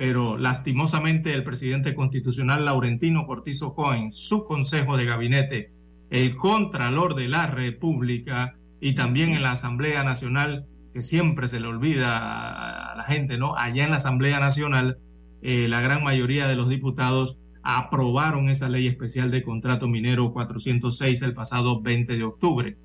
pero 0.00 0.38
lastimosamente 0.38 1.34
el 1.34 1.44
presidente 1.44 1.94
constitucional 1.94 2.64
Laurentino 2.64 3.26
Cortizo 3.26 3.74
Cohen, 3.74 4.12
su 4.12 4.46
consejo 4.46 4.96
de 4.96 5.04
gabinete, 5.04 5.72
el 6.08 6.36
contralor 6.36 7.14
de 7.14 7.28
la 7.28 7.46
República 7.48 8.56
y 8.80 8.94
también 8.94 9.34
en 9.34 9.42
la 9.42 9.52
Asamblea 9.52 10.02
Nacional, 10.02 10.64
que 10.94 11.02
siempre 11.02 11.48
se 11.48 11.60
le 11.60 11.68
olvida 11.68 12.92
a 12.92 12.96
la 12.96 13.04
gente, 13.04 13.36
¿no? 13.36 13.56
Allá 13.58 13.84
en 13.84 13.90
la 13.90 13.98
Asamblea 13.98 14.40
Nacional, 14.40 14.96
eh, 15.42 15.68
la 15.68 15.80
gran 15.80 16.02
mayoría 16.02 16.48
de 16.48 16.56
los 16.56 16.68
diputados 16.68 17.38
aprobaron 17.62 18.48
esa 18.48 18.68
ley 18.68 18.86
especial 18.86 19.30
de 19.30 19.42
contrato 19.42 19.86
minero 19.88 20.32
406 20.32 21.22
el 21.22 21.34
pasado 21.34 21.80
20 21.80 22.16
de 22.16 22.24
octubre. 22.24 22.76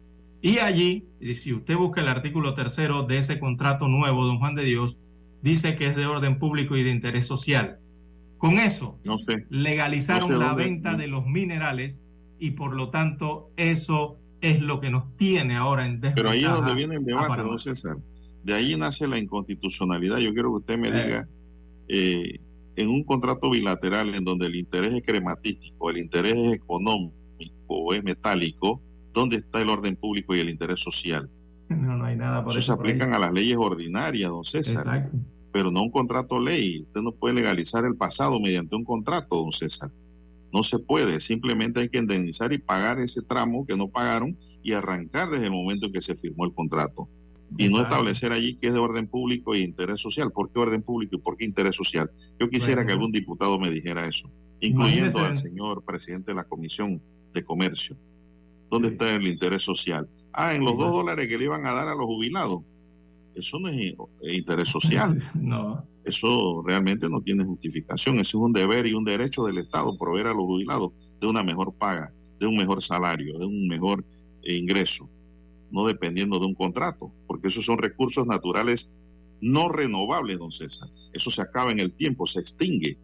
Y 0.42 0.60
allí, 0.60 1.08
si 1.34 1.54
usted 1.54 1.76
busca 1.76 2.02
el 2.02 2.08
artículo 2.08 2.54
tercero 2.54 3.04
de 3.04 3.18
ese 3.18 3.40
contrato 3.40 3.88
nuevo, 3.88 4.26
don 4.26 4.38
Juan 4.38 4.54
de 4.54 4.64
Dios, 4.64 5.00
dice 5.42 5.76
que 5.76 5.88
es 5.88 5.96
de 5.96 6.06
orden 6.06 6.40
público 6.40 6.76
y 6.78 6.84
de 6.84 6.92
interés 6.92 7.26
social. 7.26 7.80
Con 8.38 8.60
eso, 8.60 9.00
no 9.06 9.18
sé. 9.18 9.46
legalizaron 9.50 10.40
la 10.40 10.54
venta 10.54 10.96
de 10.96 11.08
los 11.08 11.26
minerales 11.26 12.02
y 12.38 12.52
por 12.52 12.76
lo 12.76 12.90
tanto 12.90 13.50
eso 13.56 14.18
es 14.42 14.62
lo 14.62 14.80
que 14.80 14.92
nos 14.92 15.16
tiene 15.18 15.56
ahora 15.56 15.88
en 15.88 16.00
Pero 16.00 16.30
ahí 16.30 16.44
es 16.44 16.52
donde 16.52 16.76
viene 16.76 16.96
el 16.96 17.06
debate, 17.06 17.42
don 17.42 17.58
César. 17.58 17.98
De 18.44 18.54
ahí 18.54 18.76
nace 18.78 19.08
la 19.08 19.18
inconstitucionalidad. 19.18 20.18
Yo 20.18 20.34
quiero 20.34 20.50
que 20.50 20.58
usted 20.58 20.78
me 20.78 20.90
eh. 20.90 21.04
diga, 21.04 21.28
eh, 21.88 22.40
en 22.76 22.90
un 22.90 23.04
contrato 23.04 23.50
bilateral 23.50 24.14
en 24.16 24.24
donde 24.24 24.48
el 24.48 24.56
interés 24.56 24.94
es 24.94 25.04
crematístico, 25.04 25.90
el 25.90 25.98
interés 25.98 26.36
es 26.36 26.54
económico 26.54 27.14
o 27.68 27.94
es 27.94 28.04
metálico, 28.04 28.82
¿dónde 29.14 29.38
está 29.38 29.62
el 29.62 29.70
orden 29.70 29.96
público 29.96 30.36
y 30.36 30.40
el 30.40 30.50
interés 30.50 30.80
social? 30.80 31.30
No, 31.70 31.98
no 31.98 32.06
hay 32.06 32.16
nada 32.16 32.44
por 32.44 32.54
eso. 32.54 32.62
se 32.62 32.72
aplican 32.72 33.14
a 33.14 33.20
las 33.20 33.32
leyes 33.32 33.58
ordinarias, 33.58 34.30
don 34.30 34.44
César. 34.44 34.82
Exacto 34.82 35.18
pero 35.56 35.72
no 35.72 35.84
un 35.84 35.90
contrato 35.90 36.38
ley. 36.38 36.82
Usted 36.82 37.00
no 37.00 37.14
puede 37.14 37.36
legalizar 37.36 37.86
el 37.86 37.96
pasado 37.96 38.42
mediante 38.42 38.76
un 38.76 38.84
contrato, 38.84 39.38
don 39.38 39.54
César. 39.54 39.90
No 40.52 40.64
se 40.64 40.80
puede, 40.80 41.22
simplemente 41.22 41.80
hay 41.80 41.88
que 41.88 42.00
indemnizar 42.00 42.52
y 42.52 42.58
pagar 42.58 43.00
ese 43.00 43.22
tramo 43.22 43.66
que 43.66 43.78
no 43.78 43.88
pagaron 43.88 44.38
y 44.62 44.74
arrancar 44.74 45.30
desde 45.30 45.46
el 45.46 45.54
momento 45.54 45.86
en 45.86 45.94
que 45.94 46.02
se 46.02 46.18
firmó 46.18 46.44
el 46.44 46.54
contrato. 46.54 47.08
Y 47.58 47.70
no 47.70 47.82
establecer 47.82 48.32
allí 48.32 48.56
que 48.56 48.68
es 48.68 48.74
de 48.74 48.80
orden 48.80 49.08
público 49.08 49.54
e 49.54 49.60
interés 49.60 50.02
social. 50.02 50.32
¿Por 50.32 50.52
qué 50.52 50.60
orden 50.60 50.82
público 50.82 51.16
y 51.16 51.20
por 51.20 51.38
qué 51.38 51.46
interés 51.46 51.76
social? 51.76 52.12
Yo 52.40 52.50
quisiera 52.50 52.86
que 52.86 52.92
algún 52.92 53.12
diputado 53.12 53.60
me 53.60 53.70
dijera 53.70 54.06
eso, 54.06 54.30
incluyendo 54.60 55.20
al 55.20 55.38
señor 55.38 55.84
presidente 55.84 56.32
de 56.32 56.36
la 56.36 56.44
Comisión 56.44 57.02
de 57.34 57.44
Comercio. 57.44 57.98
¿Dónde 58.70 58.90
está 58.90 59.14
el 59.16 59.28
interés 59.28 59.62
social? 59.62 60.10
Ah, 60.34 60.54
en 60.54 60.66
los 60.66 60.78
dos 60.78 60.92
dólares 60.92 61.28
que 61.28 61.38
le 61.38 61.46
iban 61.46 61.66
a 61.66 61.74
dar 61.74 61.88
a 61.88 61.96
los 61.96 62.06
jubilados. 62.06 62.62
Eso 63.36 63.60
no 63.60 63.70
es 63.70 63.94
interés 64.22 64.68
social. 64.68 65.18
no. 65.36 65.86
Eso 66.04 66.62
realmente 66.66 67.10
no 67.10 67.22
tiene 67.22 67.44
justificación. 67.44 68.20
Eso 68.20 68.38
es 68.38 68.44
un 68.44 68.54
deber 68.54 68.86
y 68.86 68.94
un 68.94 69.04
derecho 69.04 69.44
del 69.46 69.58
Estado 69.58 69.98
proveer 69.98 70.28
a 70.28 70.34
los 70.34 70.44
jubilados 70.44 70.92
de 71.20 71.28
una 71.28 71.44
mejor 71.44 71.74
paga, 71.74 72.14
de 72.40 72.48
un 72.48 72.58
mejor 72.58 72.82
salario, 72.82 73.38
de 73.38 73.46
un 73.46 73.68
mejor 73.68 74.06
ingreso, 74.44 75.10
no 75.72 75.86
dependiendo 75.86 76.40
de 76.40 76.46
un 76.46 76.56
contrato, 76.56 77.12
porque 77.28 77.48
esos 77.48 77.66
son 77.66 77.78
recursos 77.78 78.26
naturales 78.26 78.92
no 79.42 79.70
renovables, 79.70 80.40
don 80.40 80.52
César. 80.52 80.90
Eso 81.14 81.30
se 81.30 81.42
acaba 81.42 81.72
en 81.72 81.80
el 81.80 81.94
tiempo, 81.94 82.26
se 82.28 82.40
extingue. 82.40 82.98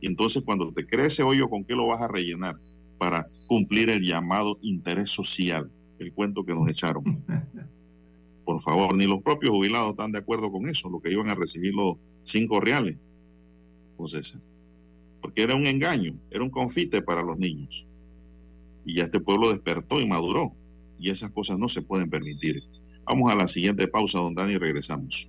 Y 0.00 0.06
entonces 0.06 0.42
cuando 0.42 0.72
te 0.72 0.86
crece 0.86 1.22
hoyo, 1.22 1.48
¿con 1.48 1.64
qué 1.64 1.74
lo 1.74 1.86
vas 1.86 2.02
a 2.02 2.08
rellenar? 2.08 2.56
Para 2.98 3.26
cumplir 3.46 3.90
el 3.90 4.02
llamado 4.02 4.58
interés 4.62 5.10
social, 5.10 5.70
el 5.98 6.12
cuento 6.12 6.44
que 6.44 6.54
nos 6.54 6.68
echaron. 6.70 7.24
Por 8.44 8.60
favor, 8.60 8.96
ni 8.96 9.06
los 9.06 9.22
propios 9.22 9.52
jubilados 9.52 9.90
están 9.90 10.12
de 10.12 10.18
acuerdo 10.18 10.52
con 10.52 10.68
eso, 10.68 10.90
lo 10.90 11.00
que 11.00 11.12
iban 11.12 11.28
a 11.28 11.34
recibir 11.34 11.74
los 11.74 11.96
cinco 12.22 12.60
reales. 12.60 12.96
Pues 13.96 14.36
porque 15.20 15.42
era 15.42 15.54
un 15.54 15.66
engaño, 15.66 16.14
era 16.30 16.44
un 16.44 16.50
confite 16.50 17.00
para 17.00 17.22
los 17.22 17.38
niños. 17.38 17.86
Y 18.84 18.96
ya 18.96 19.04
este 19.04 19.20
pueblo 19.20 19.48
despertó 19.48 19.98
y 20.00 20.06
maduró. 20.06 20.52
Y 20.98 21.10
esas 21.10 21.30
cosas 21.30 21.58
no 21.58 21.68
se 21.68 21.82
pueden 21.82 22.10
permitir. 22.10 22.62
Vamos 23.04 23.30
a 23.30 23.34
la 23.34 23.48
siguiente 23.48 23.88
pausa, 23.88 24.18
don 24.18 24.34
Dani, 24.34 24.54
y 24.54 24.58
regresamos. 24.58 25.28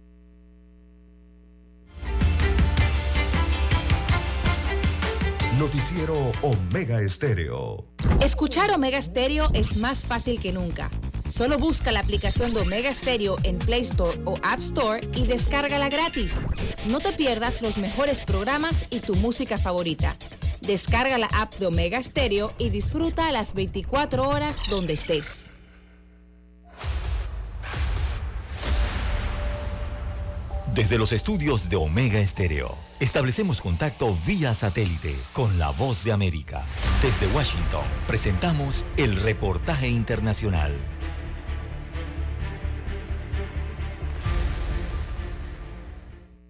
Noticiero 5.58 6.32
Omega 6.42 7.02
Estéreo. 7.02 7.86
Escuchar 8.22 8.72
Omega 8.72 8.98
Estéreo 8.98 9.50
es 9.54 9.78
más 9.78 10.06
fácil 10.06 10.42
que 10.42 10.52
nunca. 10.52 10.90
Solo 11.36 11.58
busca 11.58 11.92
la 11.92 12.02
aplicación 12.02 12.54
de 12.54 12.62
Omega 12.62 12.94
Stereo 12.94 13.36
en 13.44 13.60
Play 13.60 13.82
Store 13.82 14.20
o 14.26 14.38
App 14.42 14.60
Store 14.60 15.00
y 15.16 15.26
descárgala 15.26 15.90
gratis. 15.90 16.34
No 16.90 17.00
te 17.00 17.14
pierdas 17.14 17.62
los 17.62 17.78
mejores 17.78 18.24
programas 18.26 18.88
y 18.90 19.00
tu 19.00 19.16
música 19.16 19.58
favorita. 19.58 20.16
Descarga 20.62 21.18
la 21.18 21.28
app 21.28 21.54
de 21.56 21.68
Omega 21.68 22.02
Stereo 22.02 22.52
y 22.58 22.70
disfruta 22.70 23.32
las 23.32 23.54
24 23.54 24.28
horas 24.28 24.60
donde 24.70 24.94
estés. 24.94 25.52
Desde 30.76 30.98
los 30.98 31.14
estudios 31.14 31.70
de 31.70 31.78
Omega 31.78 32.20
Estéreo, 32.20 32.76
establecemos 33.00 33.62
contacto 33.62 34.14
vía 34.28 34.54
satélite 34.54 35.16
con 35.32 35.58
la 35.58 35.70
voz 35.70 36.04
de 36.04 36.12
América. 36.12 36.66
Desde 37.02 37.34
Washington, 37.34 37.86
presentamos 38.08 38.84
el 38.98 39.16
reportaje 39.16 39.88
internacional. 39.88 40.74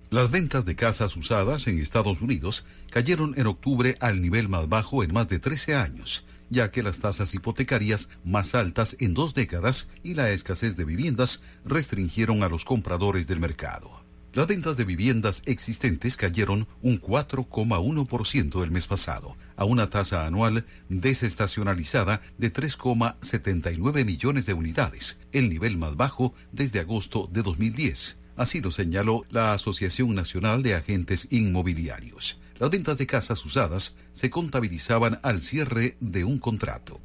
Las 0.09 0.31
ventas 0.31 0.65
de 0.65 0.75
casas 0.75 1.15
usadas 1.15 1.67
en 1.67 1.77
Estados 1.77 2.19
Unidos 2.19 2.65
cayeron 2.89 3.35
en 3.37 3.45
octubre 3.45 3.95
al 3.99 4.23
nivel 4.23 4.49
más 4.49 4.67
bajo 4.67 5.03
en 5.03 5.13
más 5.13 5.29
de 5.29 5.37
13 5.37 5.75
años, 5.75 6.25
ya 6.49 6.71
que 6.71 6.81
las 6.81 6.99
tasas 6.99 7.35
hipotecarias 7.35 8.09
más 8.23 8.55
altas 8.55 8.97
en 8.99 9.13
dos 9.13 9.35
décadas 9.35 9.87
y 10.01 10.15
la 10.15 10.31
escasez 10.31 10.77
de 10.77 10.83
viviendas 10.83 11.43
restringieron 11.63 12.41
a 12.41 12.49
los 12.49 12.65
compradores 12.65 13.27
del 13.27 13.39
mercado. 13.39 13.94
Las 14.35 14.47
ventas 14.47 14.75
de 14.75 14.83
viviendas 14.83 15.43
existentes 15.45 16.17
cayeron 16.17 16.67
un 16.81 16.99
4,1% 16.99 18.63
el 18.65 18.69
mes 18.69 18.85
pasado, 18.85 19.37
a 19.55 19.63
una 19.63 19.89
tasa 19.89 20.25
anual 20.25 20.65
desestacionalizada 20.89 22.21
de 22.37 22.51
3,79 22.51 24.03
millones 24.03 24.45
de 24.45 24.53
unidades, 24.53 25.17
el 25.31 25.47
nivel 25.47 25.77
más 25.77 25.95
bajo 25.95 26.33
desde 26.51 26.81
agosto 26.81 27.29
de 27.31 27.43
2010. 27.43 28.17
Así 28.35 28.59
lo 28.59 28.71
señaló 28.71 29.23
la 29.29 29.53
Asociación 29.53 30.13
Nacional 30.13 30.63
de 30.63 30.75
Agentes 30.75 31.29
Inmobiliarios. 31.31 32.37
Las 32.59 32.69
ventas 32.69 32.97
de 32.97 33.07
casas 33.07 33.45
usadas 33.45 33.95
se 34.11 34.29
contabilizaban 34.29 35.17
al 35.23 35.41
cierre 35.43 35.95
de 36.01 36.25
un 36.25 36.39
contrato. 36.39 36.99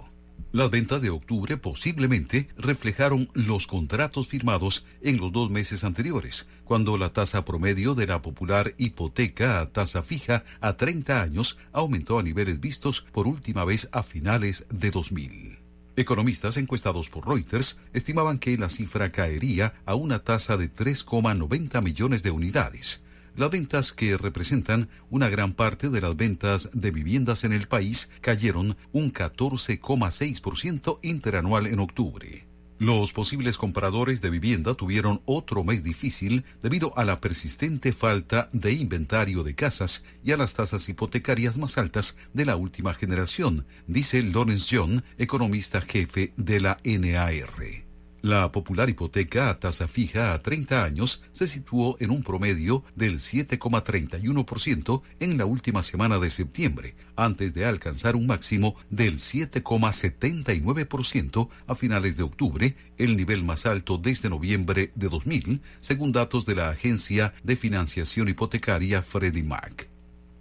Las 0.53 0.68
ventas 0.68 1.01
de 1.01 1.11
octubre 1.11 1.57
posiblemente 1.57 2.48
reflejaron 2.57 3.30
los 3.34 3.68
contratos 3.68 4.26
firmados 4.26 4.84
en 5.01 5.18
los 5.18 5.30
dos 5.30 5.48
meses 5.48 5.84
anteriores, 5.84 6.48
cuando 6.64 6.98
la 6.98 7.12
tasa 7.12 7.44
promedio 7.44 7.94
de 7.94 8.09
la 8.09 8.20
popular 8.20 8.74
hipoteca 8.76 9.61
a 9.61 9.66
tasa 9.66 10.03
fija 10.03 10.42
a 10.61 10.72
30 10.72 11.22
años 11.22 11.57
aumentó 11.72 12.18
a 12.18 12.24
niveles 12.24 12.59
vistos 12.59 13.07
por 13.12 13.28
última 13.28 13.64
vez 13.64 13.88
a 13.92 14.03
finales 14.03 14.66
de 14.70 14.90
2000. 14.90 15.59
Economistas 15.94 16.57
encuestados 16.57 17.11
por 17.11 17.28
Reuters 17.28 17.78
estimaban 17.92 18.40
que 18.40 18.59
la 18.59 18.68
cifra 18.68 19.11
caería 19.11 19.74
a 19.86 19.94
una 19.94 20.18
tasa 20.18 20.57
de 20.57 20.68
3,90 20.68 21.80
millones 21.80 22.24
de 22.24 22.32
unidades 22.32 23.03
las 23.36 23.50
ventas 23.50 23.92
que 23.92 24.16
representan 24.16 24.88
una 25.10 25.28
gran 25.28 25.52
parte 25.52 25.88
de 25.88 26.00
las 26.00 26.16
ventas 26.16 26.70
de 26.72 26.90
viviendas 26.90 27.44
en 27.44 27.52
el 27.52 27.68
país 27.68 28.10
cayeron 28.20 28.76
un 28.92 29.12
14,6% 29.12 30.98
interanual 31.02 31.66
en 31.66 31.80
octubre. 31.80 32.50
Los 32.80 33.12
posibles 33.12 33.58
compradores 33.58 34.22
de 34.22 34.30
vivienda 34.30 34.72
tuvieron 34.72 35.20
otro 35.26 35.64
mes 35.64 35.84
difícil 35.84 36.46
debido 36.62 36.96
a 36.96 37.04
la 37.04 37.20
persistente 37.20 37.92
falta 37.92 38.48
de 38.54 38.72
inventario 38.72 39.42
de 39.42 39.54
casas 39.54 40.02
y 40.24 40.32
a 40.32 40.38
las 40.38 40.54
tasas 40.54 40.88
hipotecarias 40.88 41.58
más 41.58 41.76
altas 41.76 42.16
de 42.32 42.46
la 42.46 42.56
última 42.56 42.94
generación, 42.94 43.66
dice 43.86 44.22
Lawrence 44.22 44.74
John, 44.74 45.04
economista 45.18 45.82
jefe 45.82 46.32
de 46.38 46.60
la 46.60 46.80
NAR. 46.82 47.89
La 48.22 48.50
popular 48.52 48.90
hipoteca 48.90 49.48
a 49.48 49.58
tasa 49.58 49.88
fija 49.88 50.34
a 50.34 50.42
30 50.42 50.84
años 50.84 51.22
se 51.32 51.46
situó 51.46 51.96
en 52.00 52.10
un 52.10 52.22
promedio 52.22 52.84
del 52.94 53.18
7,31% 53.18 55.00
en 55.20 55.38
la 55.38 55.46
última 55.46 55.82
semana 55.82 56.18
de 56.18 56.28
septiembre, 56.28 56.96
antes 57.16 57.54
de 57.54 57.64
alcanzar 57.64 58.16
un 58.16 58.26
máximo 58.26 58.76
del 58.90 59.16
7,79% 59.16 61.48
a 61.66 61.74
finales 61.74 62.18
de 62.18 62.22
octubre, 62.22 62.76
el 62.98 63.16
nivel 63.16 63.42
más 63.42 63.66
alto 63.66 63.96
desde 63.96 64.28
noviembre 64.28 64.92
de 64.94 65.08
2000, 65.08 65.62
según 65.80 66.12
datos 66.12 66.44
de 66.44 66.56
la 66.56 66.68
agencia 66.68 67.32
de 67.42 67.56
financiación 67.56 68.28
hipotecaria 68.28 69.00
Freddie 69.02 69.42
Mac 69.42 69.89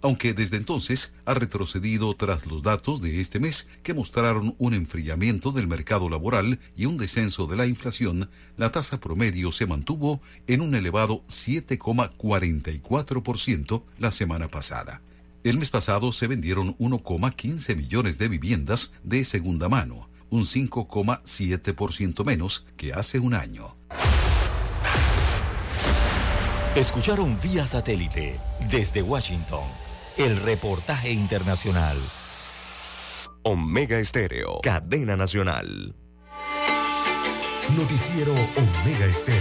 aunque 0.02 0.34
desde 0.34 0.56
entonces 0.56 1.12
ha 1.24 1.34
retrocedido 1.34 2.14
tras 2.14 2.46
los 2.46 2.62
datos 2.62 3.00
de 3.00 3.20
este 3.20 3.38
mes 3.38 3.68
que 3.82 3.94
mostraron 3.94 4.56
un 4.58 4.74
enfriamiento 4.74 5.52
del 5.52 5.66
mercado 5.66 6.08
laboral 6.08 6.60
y 6.76 6.86
un 6.86 6.96
descenso 6.96 7.46
de 7.46 7.56
la 7.56 7.66
inflación, 7.66 8.30
la 8.56 8.72
tasa 8.72 8.98
promedio 9.00 9.52
se 9.52 9.66
mantuvo 9.66 10.22
en 10.46 10.62
un 10.62 10.74
elevado 10.74 11.22
7,44% 11.28 13.82
la 13.98 14.10
semana 14.10 14.48
pasada. 14.48 15.02
El 15.42 15.58
mes 15.58 15.70
pasado 15.70 16.12
se 16.12 16.26
vendieron 16.26 16.76
1,15 16.78 17.76
millones 17.76 18.18
de 18.18 18.28
viviendas 18.28 18.92
de 19.02 19.24
segunda 19.24 19.70
mano, 19.70 20.10
un 20.28 20.44
5,7% 20.44 22.24
menos 22.24 22.66
que 22.76 22.92
hace 22.92 23.18
un 23.18 23.32
año. 23.34 23.74
Escucharon 26.76 27.36
vía 27.42 27.66
satélite 27.66 28.38
desde 28.70 29.02
Washington 29.02 29.64
el 30.24 30.36
reportaje 30.36 31.10
internacional. 31.12 31.96
Omega 33.42 33.98
Estéreo, 33.98 34.60
cadena 34.62 35.16
nacional. 35.16 35.94
Noticiero 37.74 38.32
Omega 38.32 39.06
Estéreo. 39.06 39.40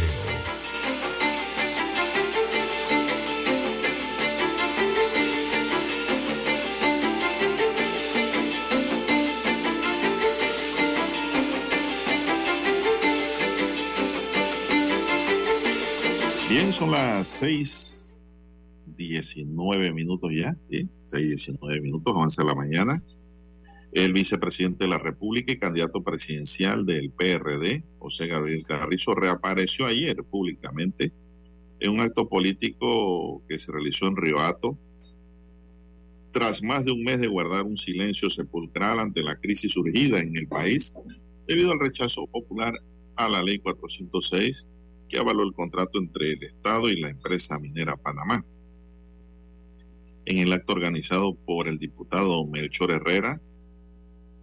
Bien, 16.47 16.71
son 16.71 16.91
las 16.91 17.27
seis 17.27 17.98
19 18.99 19.93
minutos 19.93 20.29
ya, 20.33 20.57
¿sí? 20.69 20.87
6, 21.05 21.27
19 21.27 21.81
minutos, 21.81 22.13
avanza 22.13 22.43
la 22.43 22.53
mañana. 22.53 23.01
El 23.93 24.13
vicepresidente 24.13 24.83
de 24.83 24.89
la 24.89 24.99
República 24.99 25.51
y 25.51 25.57
candidato 25.57 26.03
presidencial 26.03 26.85
del 26.85 27.09
PRD, 27.09 27.83
José 27.97 28.27
Gabriel 28.27 28.65
Carrizo, 28.67 29.15
reapareció 29.15 29.87
ayer 29.87 30.23
públicamente 30.23 31.13
en 31.79 31.91
un 31.91 32.01
acto 32.01 32.27
político 32.27 33.41
que 33.47 33.57
se 33.57 33.71
realizó 33.71 34.07
en 34.07 34.17
Riohato, 34.17 34.77
tras 36.31 36.61
más 36.61 36.85
de 36.85 36.91
un 36.91 37.03
mes 37.03 37.19
de 37.21 37.27
guardar 37.27 37.63
un 37.63 37.77
silencio 37.77 38.29
sepulcral 38.29 38.99
ante 38.99 39.23
la 39.23 39.39
crisis 39.39 39.71
surgida 39.71 40.19
en 40.19 40.35
el 40.35 40.47
país 40.47 40.93
debido 41.47 41.71
al 41.71 41.79
rechazo 41.79 42.27
popular 42.27 42.73
a 43.15 43.29
la 43.29 43.41
ley 43.41 43.57
406 43.59 44.67
que 45.07 45.17
avaló 45.17 45.43
el 45.43 45.53
contrato 45.53 45.97
entre 45.97 46.33
el 46.33 46.43
Estado 46.43 46.89
y 46.89 47.01
la 47.01 47.09
empresa 47.09 47.57
minera 47.57 47.97
Panamá. 47.97 48.45
En 50.25 50.37
el 50.37 50.53
acto 50.53 50.73
organizado 50.73 51.35
por 51.35 51.67
el 51.67 51.79
diputado 51.79 52.45
Melchor 52.45 52.91
Herrera, 52.91 53.41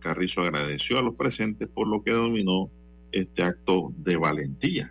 Carrizo 0.01 0.43
agradeció 0.43 0.99
a 0.99 1.03
los 1.03 1.19
presentes 1.19 1.69
por 1.69 1.89
lo 1.89 2.03
que 2.03 2.13
dominó 2.13 2.71
este 3.13 3.43
acto 3.43 3.93
de 3.99 4.17
valentía. 4.17 4.87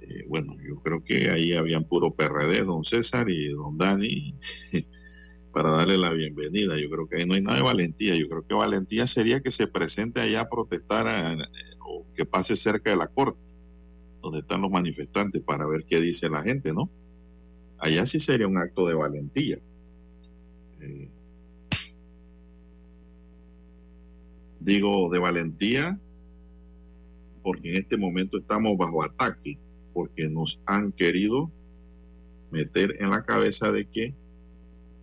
Eh, 0.00 0.24
bueno, 0.28 0.56
yo 0.66 0.80
creo 0.80 1.02
que 1.04 1.30
ahí 1.30 1.54
habían 1.54 1.84
puro 1.84 2.14
PRD, 2.14 2.64
don 2.64 2.84
César 2.84 3.28
y 3.28 3.48
don 3.48 3.76
Dani, 3.76 4.34
para 5.52 5.70
darle 5.70 5.98
la 5.98 6.10
bienvenida. 6.10 6.78
Yo 6.78 6.88
creo 6.88 7.08
que 7.08 7.16
ahí 7.16 7.26
no 7.26 7.34
hay 7.34 7.42
nada 7.42 7.56
de 7.56 7.62
valentía. 7.62 8.16
Yo 8.16 8.28
creo 8.28 8.46
que 8.46 8.54
valentía 8.54 9.06
sería 9.06 9.40
que 9.40 9.50
se 9.50 9.66
presente 9.66 10.20
allá 10.20 10.42
a 10.42 10.48
protestar 10.48 11.36
o 11.80 12.06
que 12.14 12.24
pase 12.24 12.56
cerca 12.56 12.90
de 12.90 12.96
la 12.96 13.08
corte, 13.08 13.40
donde 14.22 14.40
están 14.40 14.62
los 14.62 14.70
manifestantes, 14.70 15.42
para 15.42 15.66
ver 15.66 15.84
qué 15.84 16.00
dice 16.00 16.28
la 16.30 16.42
gente, 16.42 16.72
¿no? 16.72 16.90
Allá 17.78 18.06
sí 18.06 18.20
sería 18.20 18.46
un 18.46 18.58
acto 18.58 18.86
de 18.86 18.94
valentía. 18.94 19.58
Eh, 20.80 21.08
digo 24.60 25.08
de 25.10 25.18
valentía 25.18 25.98
porque 27.42 27.70
en 27.70 27.76
este 27.76 27.96
momento 27.96 28.38
estamos 28.38 28.76
bajo 28.76 29.02
ataque, 29.02 29.58
porque 29.94 30.28
nos 30.28 30.60
han 30.66 30.92
querido 30.92 31.50
meter 32.50 32.96
en 33.00 33.10
la 33.10 33.24
cabeza 33.24 33.72
de 33.72 33.86
que 33.86 34.14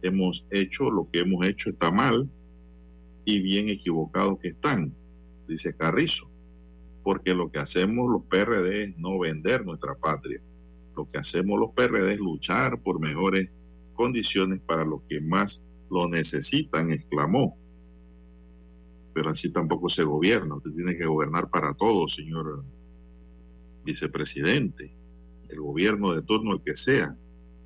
hemos 0.01 0.45
hecho 0.51 0.91
lo 0.91 1.09
que 1.09 1.21
hemos 1.21 1.45
hecho 1.47 1.69
está 1.69 1.89
mal 1.91 2.29
y 3.23 3.41
bien 3.41 3.69
equivocado 3.69 4.37
que 4.37 4.49
están, 4.49 4.93
dice 5.47 5.75
Carrizo. 5.75 6.29
porque 7.03 7.33
lo 7.33 7.51
que 7.51 7.59
hacemos 7.59 8.09
los 8.09 8.23
PRD 8.23 8.83
es 8.83 8.97
no 8.97 9.19
vender 9.19 9.65
nuestra 9.65 9.95
patria. 9.95 10.41
Lo 10.95 11.07
que 11.07 11.17
hacemos 11.17 11.59
los 11.59 11.71
PRD 11.71 12.13
es 12.13 12.19
luchar 12.19 12.81
por 12.81 12.99
mejores 12.99 13.49
condiciones 13.93 14.59
para 14.61 14.85
los 14.85 15.01
que 15.03 15.21
más 15.21 15.65
lo 15.89 16.07
necesitan, 16.07 16.91
exclamó. 16.91 17.57
Pero 19.13 19.29
así 19.29 19.49
tampoco 19.49 19.89
se 19.89 20.03
gobierna. 20.03 20.55
Usted 20.55 20.71
tiene 20.71 20.97
que 20.97 21.05
gobernar 21.05 21.49
para 21.49 21.73
todos, 21.73 22.15
señor 22.15 22.63
vicepresidente. 23.83 24.95
El 25.49 25.61
gobierno 25.61 26.13
de 26.13 26.21
turno, 26.21 26.53
el 26.53 26.61
que 26.61 26.75
sea. 26.75 27.15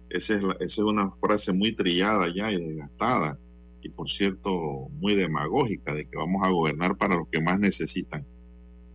Esa 0.10 0.36
es, 0.36 0.44
esa 0.44 0.58
es 0.60 0.80
una 0.80 1.10
frase 1.12 1.54
muy 1.54 1.74
trillada 1.74 2.28
ya 2.34 2.52
y 2.52 2.60
desgastada 2.60 3.40
y 3.82 3.90
por 3.90 4.10
cierto 4.10 4.90
muy 5.00 5.16
demagógica 5.16 5.94
de 5.94 6.06
que 6.06 6.18
vamos 6.18 6.42
a 6.44 6.52
gobernar 6.52 6.98
para 6.98 7.16
los 7.16 7.28
que 7.30 7.42
más 7.42 7.60
necesitan. 7.60 8.26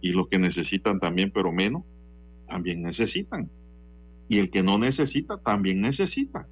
Y 0.01 0.13
los 0.13 0.29
que 0.29 0.39
necesitan 0.39 1.01
también, 1.01 1.33
pero 1.33 1.51
menos, 1.51 1.83
también 2.47 2.83
necesitan. 2.83 3.51
Y 4.29 4.39
el 4.39 4.51
que 4.51 4.63
no 4.63 4.79
necesita, 4.79 5.39
también 5.39 5.81
necesita. 5.81 6.49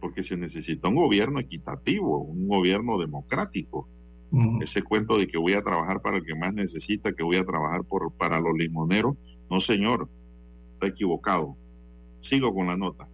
Porque 0.00 0.22
se 0.22 0.36
necesita 0.36 0.88
un 0.88 0.96
gobierno 0.96 1.40
equitativo, 1.40 2.18
un 2.18 2.48
gobierno 2.48 2.98
democrático. 2.98 3.88
Uh 4.30 4.38
-huh. 4.38 4.62
Ese 4.62 4.82
cuento 4.82 5.18
de 5.18 5.26
que 5.26 5.38
voy 5.38 5.54
a 5.54 5.62
trabajar 5.62 6.02
para 6.02 6.18
el 6.18 6.24
que 6.24 6.34
más 6.34 6.52
necesita, 6.52 7.12
que 7.12 7.22
voy 7.22 7.36
a 7.36 7.44
trabajar 7.44 7.84
por, 7.84 8.12
para 8.12 8.40
los 8.40 8.56
limoneros, 8.56 9.16
no 9.50 9.60
señor, 9.60 10.08
está 10.74 10.88
equivocado. 10.88 11.56
Sigo 12.20 12.52
con 12.54 12.66
la 12.66 12.76
nota. 12.76 13.08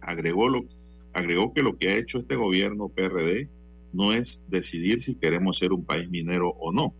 Agregó 0.00 0.48
lo, 0.48 0.64
agregó 1.12 1.52
que 1.52 1.62
lo 1.62 1.76
que 1.76 1.88
ha 1.88 1.96
hecho 1.96 2.18
este 2.18 2.36
gobierno 2.36 2.88
PRD 2.88 3.48
no 3.92 4.12
es 4.12 4.44
decidir 4.48 5.02
si 5.02 5.14
queremos 5.16 5.58
ser 5.58 5.72
un 5.72 5.84
país 5.84 6.08
minero 6.10 6.50
o 6.50 6.72
no, 6.72 6.94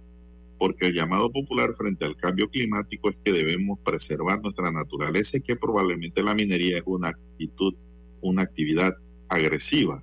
porque 0.59 0.87
el 0.87 0.95
llamado 0.95 1.31
popular 1.31 1.75
frente 1.75 2.05
al 2.05 2.17
cambio 2.17 2.51
climático 2.51 3.11
es 3.11 3.17
que 3.25 3.33
debemos 3.33 3.79
preservar 3.81 4.43
nuestra 4.43 4.73
naturaleza 4.73 5.39
y 5.39 5.43
que 5.43 5.57
probablemente 5.57 6.23
la 6.23 6.35
minería 6.35 6.79
es 6.79 6.83
una 6.85 7.09
actitud, 7.09 7.75
una 8.21 8.43
actividad 8.43 8.95
agresiva. 9.29 10.03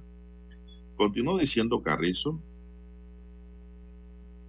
Continuó 0.95 1.37
diciendo 1.37 1.81
Carrizo 1.81 2.41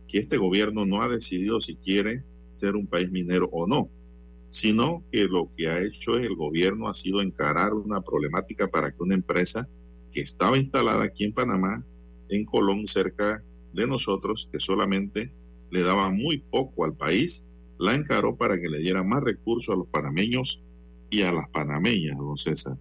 que 0.07 0.19
este 0.19 0.37
gobierno 0.37 0.87
no 0.87 1.03
ha 1.03 1.09
decidido 1.09 1.61
si 1.61 1.75
quiere 1.75 2.23
ser 2.53 2.77
un 2.77 2.87
país 2.87 3.11
minero 3.11 3.49
o 3.53 3.67
no, 3.67 3.91
sino 4.51 5.05
que 5.11 5.25
lo 5.25 5.51
que 5.57 5.69
ha 5.69 5.83
hecho 5.83 6.17
el 6.17 6.37
gobierno 6.37 6.89
ha 6.89 6.95
sido 6.95 7.21
encarar 7.21 7.75
una 7.75 8.01
problemática 8.01 8.69
para 8.69 8.91
que 8.91 8.97
una 9.01 9.15
empresa 9.15 9.69
que 10.13 10.21
estaba 10.21 10.57
instalada 10.57 11.05
aquí 11.05 11.25
en 11.25 11.33
Panamá, 11.33 11.85
en 12.29 12.45
Colón, 12.45 12.87
cerca 12.87 13.43
de 13.73 13.87
nosotros, 13.87 14.49
que 14.51 14.61
solamente 14.61 15.33
le 15.71 15.83
daba 15.83 16.11
muy 16.11 16.39
poco 16.39 16.85
al 16.85 16.95
país, 16.95 17.45
la 17.79 17.95
encaró 17.95 18.37
para 18.37 18.61
que 18.61 18.69
le 18.69 18.79
diera 18.79 19.03
más 19.03 19.23
recursos 19.23 19.75
a 19.75 19.79
los 19.79 19.89
panameños 19.89 20.63
y 21.11 21.23
a 21.23 21.33
las 21.33 21.49
panameñas, 21.51 22.17
don 22.17 22.37
César. 22.37 22.77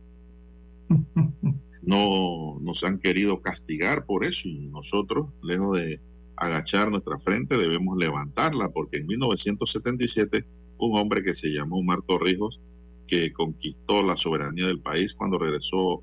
No 1.87 2.57
nos 2.61 2.83
han 2.83 2.97
querido 2.97 3.43
castigar 3.43 4.07
por 4.07 4.25
eso 4.25 4.47
y 4.47 4.69
nosotros, 4.69 5.27
lejos 5.43 5.77
de 5.77 6.01
agachar 6.35 6.89
nuestra 6.89 7.19
frente, 7.19 7.59
debemos 7.59 7.95
levantarla, 7.95 8.69
porque 8.69 8.97
en 8.97 9.05
1977 9.05 10.45
un 10.79 10.97
hombre 10.97 11.23
que 11.23 11.35
se 11.35 11.49
llamó 11.49 11.77
Omar 11.77 12.01
Torrijos, 12.01 12.59
que 13.07 13.31
conquistó 13.33 14.01
la 14.01 14.17
soberanía 14.17 14.65
del 14.67 14.79
país 14.79 15.13
cuando 15.13 15.37
regresó 15.37 16.01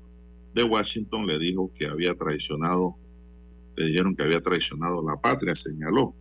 de 0.53 0.63
Washington, 0.63 1.27
le 1.27 1.37
dijo 1.37 1.71
que 1.75 1.87
había 1.87 2.15
traicionado, 2.15 2.95
le 3.75 3.87
dijeron 3.87 4.15
que 4.15 4.23
había 4.23 4.41
traicionado 4.41 5.05
la 5.05 5.19
patria, 5.19 5.55
señaló. 5.55 6.15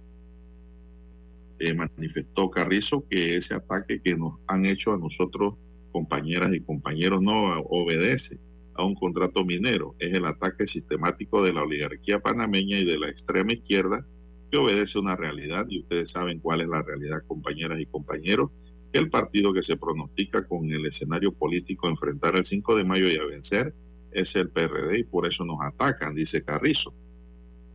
Eh, 1.65 1.75
manifestó 1.75 2.51
Carrizo 2.51 3.07
que 3.09 3.37
ese 3.37 3.55
ataque 3.55 4.01
que 4.03 4.17
nos 4.17 4.41
han 4.49 4.67
hecho 4.67 4.95
a 4.95 4.99
nosotros, 4.99 5.55
compañeras 5.93 6.53
y 6.53 6.61
compañeros, 6.61 7.23
no 7.23 7.61
obedece 7.71 8.41
a 8.75 8.85
un 8.85 8.97
contrato 8.97 9.45
minero, 9.45 9.95
es 10.01 10.13
el 10.13 10.25
ataque 10.25 10.67
sistemático 10.67 11.41
de 11.41 11.53
la 11.53 11.63
oligarquía 11.63 12.19
panameña 12.19 12.81
y 12.81 12.85
de 12.85 12.99
la 12.99 13.09
extrema 13.09 13.53
izquierda 13.53 14.05
que 14.51 14.59
obedece 14.59 14.99
a 14.99 15.03
una 15.03 15.15
realidad 15.15 15.67
y 15.69 15.83
ustedes 15.83 16.11
saben 16.11 16.41
cuál 16.41 16.63
es 16.63 16.69
la 16.69 16.83
realidad, 16.83 17.23
compañeras 17.29 17.79
y 17.79 17.87
compañeros, 17.87 18.51
el 18.93 19.09
partido 19.09 19.53
que 19.53 19.63
se 19.63 19.77
pronostica 19.77 20.45
con 20.45 20.69
el 20.73 20.85
escenario 20.85 21.33
político 21.33 21.89
enfrentar 21.89 22.35
el 22.35 22.43
5 22.43 22.75
de 22.75 22.85
mayo 22.85 23.07
y 23.07 23.19
a 23.19 23.25
vencer 23.25 23.73
es 24.11 24.35
el 24.35 24.49
PRD 24.51 24.99
y 24.99 25.05
por 25.05 25.29
eso 25.29 25.45
nos 25.45 25.59
atacan, 25.63 26.17
dice 26.17 26.43
Carrizo. 26.43 26.93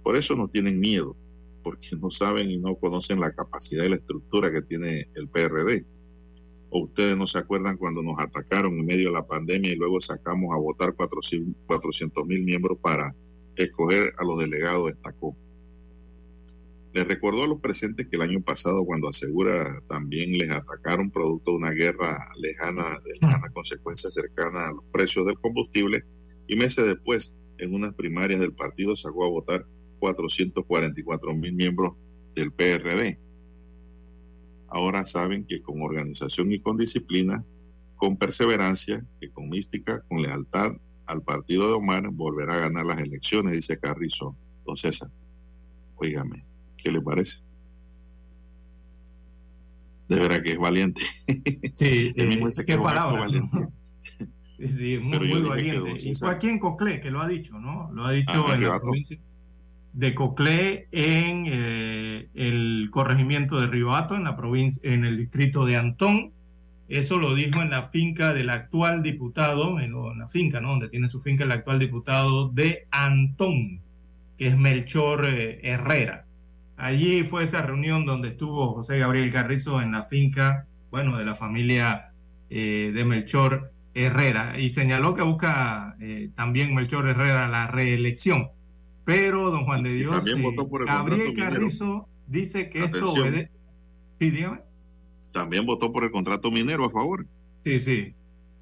Por 0.04 0.18
eso 0.18 0.36
no 0.36 0.50
tienen 0.50 0.78
miedo, 0.78 1.16
porque 1.68 1.98
no 1.98 2.10
saben 2.10 2.50
y 2.50 2.58
no 2.58 2.76
conocen 2.76 3.20
la 3.20 3.34
capacidad 3.34 3.84
y 3.84 3.90
la 3.90 3.98
estructura 3.98 4.54
que 4.54 4.62
tiene 4.62 5.10
el 5.16 5.28
PRD. 5.28 5.86
O 6.70 6.84
ustedes 6.84 7.18
no 7.18 7.28
se 7.28 7.40
acuerdan 7.40 7.76
cuando 7.76 8.02
nos 8.02 8.18
atacaron 8.20 8.80
en 8.80 8.86
medio 8.86 9.10
de 9.10 9.16
la 9.16 9.28
pandemia 9.28 9.74
y 9.74 9.76
luego 9.76 10.00
sacamos 10.00 10.56
a 10.56 10.60
votar 10.60 10.96
400 10.96 12.26
mil 12.26 12.44
miembros 12.46 12.78
para 12.82 13.14
escoger 13.58 14.14
a 14.18 14.24
los 14.24 14.40
delegados 14.40 14.86
de 14.86 14.92
Estacó. 14.94 15.36
Les 16.94 17.06
recordó 17.06 17.44
a 17.44 17.48
los 17.48 17.60
presentes 17.60 18.08
que 18.08 18.16
el 18.16 18.22
año 18.22 18.42
pasado, 18.42 18.86
cuando 18.86 19.10
asegura 19.10 19.82
también 19.90 20.38
les 20.38 20.50
atacaron 20.50 21.12
producto 21.12 21.52
de 21.52 21.58
una 21.58 21.72
guerra 21.72 22.32
lejana, 22.38 23.02
de 23.04 23.12
lejana 23.20 23.50
consecuencia 23.50 24.10
cercana 24.10 24.68
a 24.68 24.72
los 24.72 24.86
precios 24.94 25.26
del 25.26 25.38
combustible, 25.38 26.06
y 26.48 26.56
meses 26.56 26.88
después, 26.88 27.36
en 27.58 27.74
unas 27.74 27.94
primarias 27.94 28.40
del 28.40 28.54
partido, 28.54 28.96
sacó 28.96 29.26
a 29.26 29.30
votar 29.30 29.66
444 30.00 31.34
mil 31.36 31.54
miembros 31.54 31.96
del 32.36 32.52
PRD. 32.52 33.20
Ahora 34.70 35.06
saben 35.06 35.46
que 35.46 35.62
con 35.62 35.82
organización 35.82 36.52
y 36.52 36.60
con 36.60 36.78
disciplina, 36.78 37.44
con 37.96 38.18
perseverancia, 38.18 39.04
que 39.20 39.30
con 39.30 39.50
mística, 39.50 40.02
con 40.08 40.22
lealtad 40.22 40.74
al 41.06 41.22
partido 41.24 41.68
de 41.68 41.74
Omar, 41.74 42.10
volverá 42.12 42.56
a 42.56 42.60
ganar 42.60 42.86
las 42.86 43.02
elecciones, 43.02 43.54
dice 43.54 43.80
Carrizo. 43.80 44.36
Don 44.66 44.76
César, 44.76 45.10
óigame, 45.96 46.44
¿qué 46.76 46.92
le 46.92 47.02
parece? 47.02 47.42
De 50.10 50.20
verdad 50.20 50.42
que 50.42 50.52
es 50.52 50.60
valiente. 50.60 51.02
Sí, 51.74 52.14
El 52.18 52.28
mismo 52.28 52.50
eh, 52.50 52.52
que 52.58 52.66
qué 52.66 52.78
palabra. 52.78 53.22
valiente. 53.22 53.58
Sí, 54.68 54.98
muy, 54.98 55.44
valiente. 55.44 55.94
Y 56.04 56.16
fue 56.16 56.32
aquí 56.32 56.50
en 56.50 56.58
Coclé 56.58 57.00
que 57.00 57.12
lo 57.12 57.22
ha 57.22 57.28
dicho, 57.28 57.60
¿no? 57.60 57.92
Lo 57.94 58.06
ha 58.06 58.12
dicho 58.12 58.32
Ajá, 58.32 58.56
en 58.56 58.64
la 58.64 58.80
provincia 58.80 59.20
de 59.98 60.14
Coclé, 60.14 60.88
en 60.92 61.46
eh, 61.48 62.30
el 62.36 62.90
corregimiento 62.92 63.60
de 63.60 63.66
Ribato, 63.66 64.16
en 64.16 64.26
la 64.26 64.38
provincia, 64.38 64.80
en 64.84 65.06
el 65.06 65.18
distrito 65.18 65.66
de 65.66 65.76
Antón. 65.76 66.34
Eso 66.88 67.18
lo 67.18 67.34
dijo 67.34 67.64
en 67.64 67.72
la 67.72 67.82
finca 67.82 68.36
del 68.36 68.52
actual 68.52 69.02
diputado, 69.02 69.80
en, 69.80 69.94
la 70.20 70.28
finca, 70.28 70.62
¿no? 70.62 70.70
Donde 70.70 70.90
tiene 70.90 71.08
su 71.08 71.20
finca 71.20 71.46
el 71.46 71.52
actual 71.52 71.80
diputado 71.80 72.48
de 72.50 72.86
Antón, 72.92 73.82
que 74.38 74.46
es 74.46 74.56
Melchor 74.56 75.26
eh, 75.26 75.62
Herrera. 75.64 76.26
Allí 76.78 77.24
fue 77.24 77.44
esa 77.44 77.64
reunión 77.64 78.06
donde 78.06 78.30
estuvo 78.30 78.76
José 78.76 79.00
Gabriel 79.00 79.32
Carrizo 79.32 79.82
en 79.82 79.94
la 79.94 80.04
finca, 80.04 80.68
bueno, 80.92 81.18
de 81.18 81.26
la 81.26 81.34
familia 81.34 82.12
eh, 82.52 82.92
de 82.94 83.04
Melchor 83.04 83.72
Herrera 83.96 84.60
y 84.60 84.70
señaló 84.70 85.16
que 85.16 85.24
busca 85.24 85.98
también 86.36 86.76
Melchor 86.76 87.08
Herrera 87.08 87.48
la 87.48 87.66
reelección. 87.66 88.52
Pero 89.08 89.52
don 89.52 89.66
Juan 89.66 89.84
de 89.84 89.94
Dios, 89.94 90.14
también 90.14 90.44
votó 90.44 90.68
por 90.68 90.82
el 90.82 90.88
Gabriel. 90.88 91.34
Carrizo 91.34 92.10
dice 92.28 92.70
que 92.70 92.80
esto 92.80 93.14
obedece. 93.14 93.50
Sí, 94.20 94.32
dígame. 94.32 94.60
También 95.32 95.66
votó 95.66 95.94
por 95.94 96.04
el 96.04 96.12
contrato 96.12 96.52
minero 96.52 96.84
a 96.84 96.90
favor. 96.90 97.26
Sí, 97.64 97.80
sí. 97.80 98.16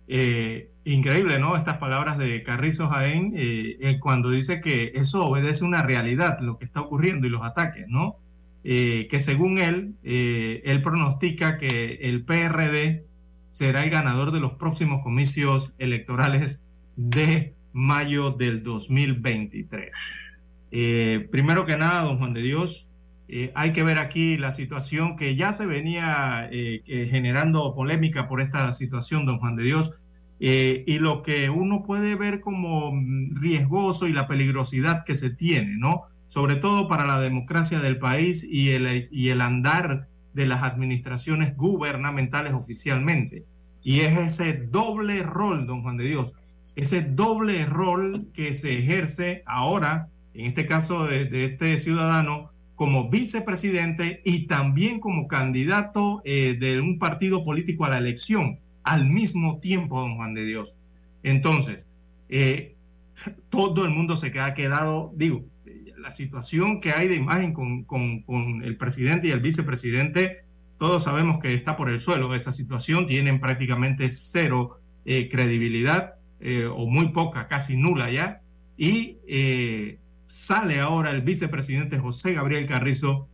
Eh, 0.08 0.70
increíble, 0.84 1.40
¿no? 1.40 1.56
Estas 1.58 1.80
palabras 1.80 2.20
de 2.20 2.44
Carrizo 2.44 2.88
Jaén, 2.90 3.34
eh, 3.36 3.78
eh, 3.80 4.00
cuando 4.00 4.30
dice 4.30 4.62
que 4.62 4.92
eso 4.94 5.26
obedece 5.26 5.66
una 5.66 5.82
realidad, 5.82 6.40
lo 6.42 6.60
que 6.60 6.66
está 6.66 6.82
ocurriendo 6.82 7.26
y 7.26 7.32
los 7.32 7.42
ataques, 7.42 7.88
¿no? 7.88 8.18
Que 8.64 9.20
según 9.20 9.58
él, 9.58 9.96
él 10.04 10.82
pronostica 10.84 11.58
que 11.58 12.00
el 12.02 12.24
PRD 12.24 13.06
será 13.50 13.84
el 13.84 13.90
ganador 13.90 14.32
de 14.32 14.40
los 14.40 14.54
próximos 14.54 15.02
comicios 15.02 15.74
electorales 15.80 16.64
de 16.96 17.56
mayo 17.74 18.30
del 18.30 18.62
2023. 18.62 19.94
Eh, 20.78 21.30
primero 21.32 21.66
que 21.66 21.78
nada, 21.78 22.02
don 22.02 22.18
Juan 22.18 22.34
de 22.34 22.42
Dios, 22.42 22.90
eh, 23.30 23.54
hay 23.56 23.72
que 23.72 23.82
ver 23.82 23.98
aquí 23.98 24.36
la 24.36 24.52
situación 24.52 25.16
que 25.16 25.38
ya 25.38 25.54
se 25.54 25.66
venía 25.66 26.50
eh, 26.52 26.82
generando 27.10 27.74
polémica 27.74 28.28
por 28.28 28.42
esta 28.42 28.68
situación, 28.74 29.26
don 29.26 29.40
Juan 29.40 29.56
de 29.56 29.64
Dios, 29.64 30.02
y 30.38 31.00
lo 31.00 31.22
que 31.22 31.50
uno 31.50 31.84
puede 31.84 32.16
ver 32.16 32.42
como 32.42 32.92
mm, 32.92 33.38
riesgoso 33.38 34.06
y 34.06 34.12
la 34.12 34.28
peligrosidad 34.28 35.06
que 35.06 35.16
se 35.16 35.30
tiene, 35.30 35.78
¿no? 35.78 36.02
Sobre 36.28 36.58
todo 36.58 36.90
para 36.90 37.06
la 37.06 37.22
democracia 37.22 37.80
del 37.80 37.98
país 37.98 38.44
y 38.44 38.72
el, 38.72 39.08
y 39.12 39.30
el 39.30 39.40
andar 39.40 40.10
de 40.34 40.46
las 40.46 40.62
administraciones 40.62 41.56
gubernamentales 41.56 42.52
oficialmente. 42.52 43.46
Y 43.82 44.02
es 44.02 44.18
ese 44.18 44.52
doble 44.70 45.24
rol, 45.24 45.68
don 45.68 45.84
Juan 45.84 45.96
de 45.96 46.04
Dios, 46.04 46.34
ese 46.76 47.02
doble 47.02 47.66
rol 47.66 48.28
que 48.34 48.54
se 48.54 48.78
ejerce 48.78 49.42
ahora, 49.46 50.10
en 50.36 50.46
este 50.46 50.66
caso 50.66 51.06
de, 51.06 51.26
de 51.26 51.46
este 51.46 51.78
ciudadano, 51.78 52.52
como 52.76 53.10
vicepresidente 53.10 54.22
y 54.26 54.48
también 54.48 55.00
como 55.00 55.28
candidato 55.28 56.22
eh, 56.26 56.58
de 56.60 56.80
un 56.82 57.00
partido 57.00 57.44
político 57.44 57.86
a 57.86 57.90
la 57.90 57.98
elección 57.98 58.60
al 58.84 59.08
mismo 59.08 59.60
tiempo, 59.60 60.00
don 60.00 60.16
Juan 60.16 60.34
de 60.34 60.46
Dios. 60.46 60.78
Entonces, 61.24 61.88
eh, 62.30 62.76
todo 63.50 63.86
el 63.86 63.92
mundo 63.92 64.18
se 64.18 64.32
queda 64.32 64.54
quedado, 64.54 65.12
digo, 65.16 65.46
la 65.98 66.12
situación 66.12 66.82
que 66.82 66.92
hay 66.92 67.08
de 67.08 67.16
imagen 67.16 67.54
con, 67.54 67.84
con, 67.84 68.22
con, 68.22 68.64
el 68.64 68.78
presidente 68.78 69.28
y 69.28 69.32
el 69.32 69.40
vicepresidente, 69.40 70.44
todos 70.78 71.04
sabemos 71.04 71.40
que 71.40 71.54
está 71.56 71.78
por 71.78 71.90
el 71.90 72.00
suelo. 72.00 72.36
Esa 72.36 72.52
situación 72.52 73.08
tienen 73.08 73.40
prácticamente 73.40 74.10
cero 74.10 74.80
eh, 75.06 75.30
credibilidad 75.30 76.16
eh, 76.42 76.66
o 76.66 76.86
muy 76.86 77.10
poca, 77.10 77.48
casi 77.48 77.76
nula 77.76 78.12
ya. 78.12 78.42
Y 78.78 79.18
eh, 79.28 79.98
sale 80.28 80.80
ahora 80.80 81.12
el 81.12 81.22
vicepresidente 81.22 82.00
José 82.00 82.34
Gabriel 82.34 82.66
Carrizo 82.66 83.28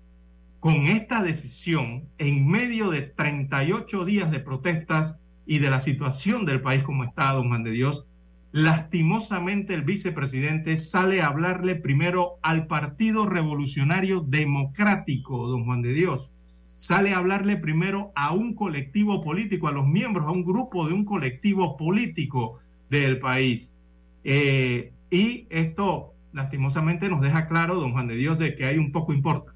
con 0.59 0.85
esta 0.85 1.23
decisión 1.23 2.07
en 2.17 2.47
medio 2.47 2.91
de 2.91 3.01
38 3.01 4.05
días 4.05 4.31
de 4.31 4.39
protestas 4.39 5.19
y 5.45 5.59
de 5.59 5.69
la 5.69 5.79
situación 5.79 6.45
del 6.45 6.61
país 6.61 6.83
como 6.83 7.03
está, 7.03 7.33
don 7.33 7.47
Juan 7.49 7.63
de 7.63 7.71
Dios, 7.71 8.05
lastimosamente 8.51 9.73
el 9.73 9.81
vicepresidente 9.81 10.77
sale 10.77 11.21
a 11.21 11.27
hablarle 11.27 11.75
primero 11.75 12.37
al 12.43 12.67
Partido 12.67 13.25
Revolucionario 13.25 14.19
Democrático, 14.21 15.47
don 15.47 15.65
Juan 15.65 15.81
de 15.81 15.93
Dios. 15.93 16.31
Sale 16.77 17.13
a 17.13 17.17
hablarle 17.17 17.57
primero 17.57 18.11
a 18.15 18.33
un 18.33 18.53
colectivo 18.53 19.21
político, 19.21 19.67
a 19.67 19.71
los 19.71 19.87
miembros, 19.87 20.27
a 20.27 20.31
un 20.31 20.43
grupo 20.43 20.87
de 20.87 20.93
un 20.93 21.05
colectivo 21.05 21.77
político 21.77 22.59
del 22.89 23.19
país. 23.19 23.73
Eh, 24.23 24.91
y 25.09 25.47
esto 25.49 26.10
lastimosamente 26.33 27.09
nos 27.09 27.21
deja 27.21 27.47
claro, 27.47 27.75
don 27.75 27.91
Juan 27.93 28.07
de 28.07 28.15
Dios, 28.15 28.39
de 28.39 28.55
que 28.55 28.65
hay 28.65 28.77
un 28.77 28.91
poco 28.91 29.13
importa. 29.13 29.53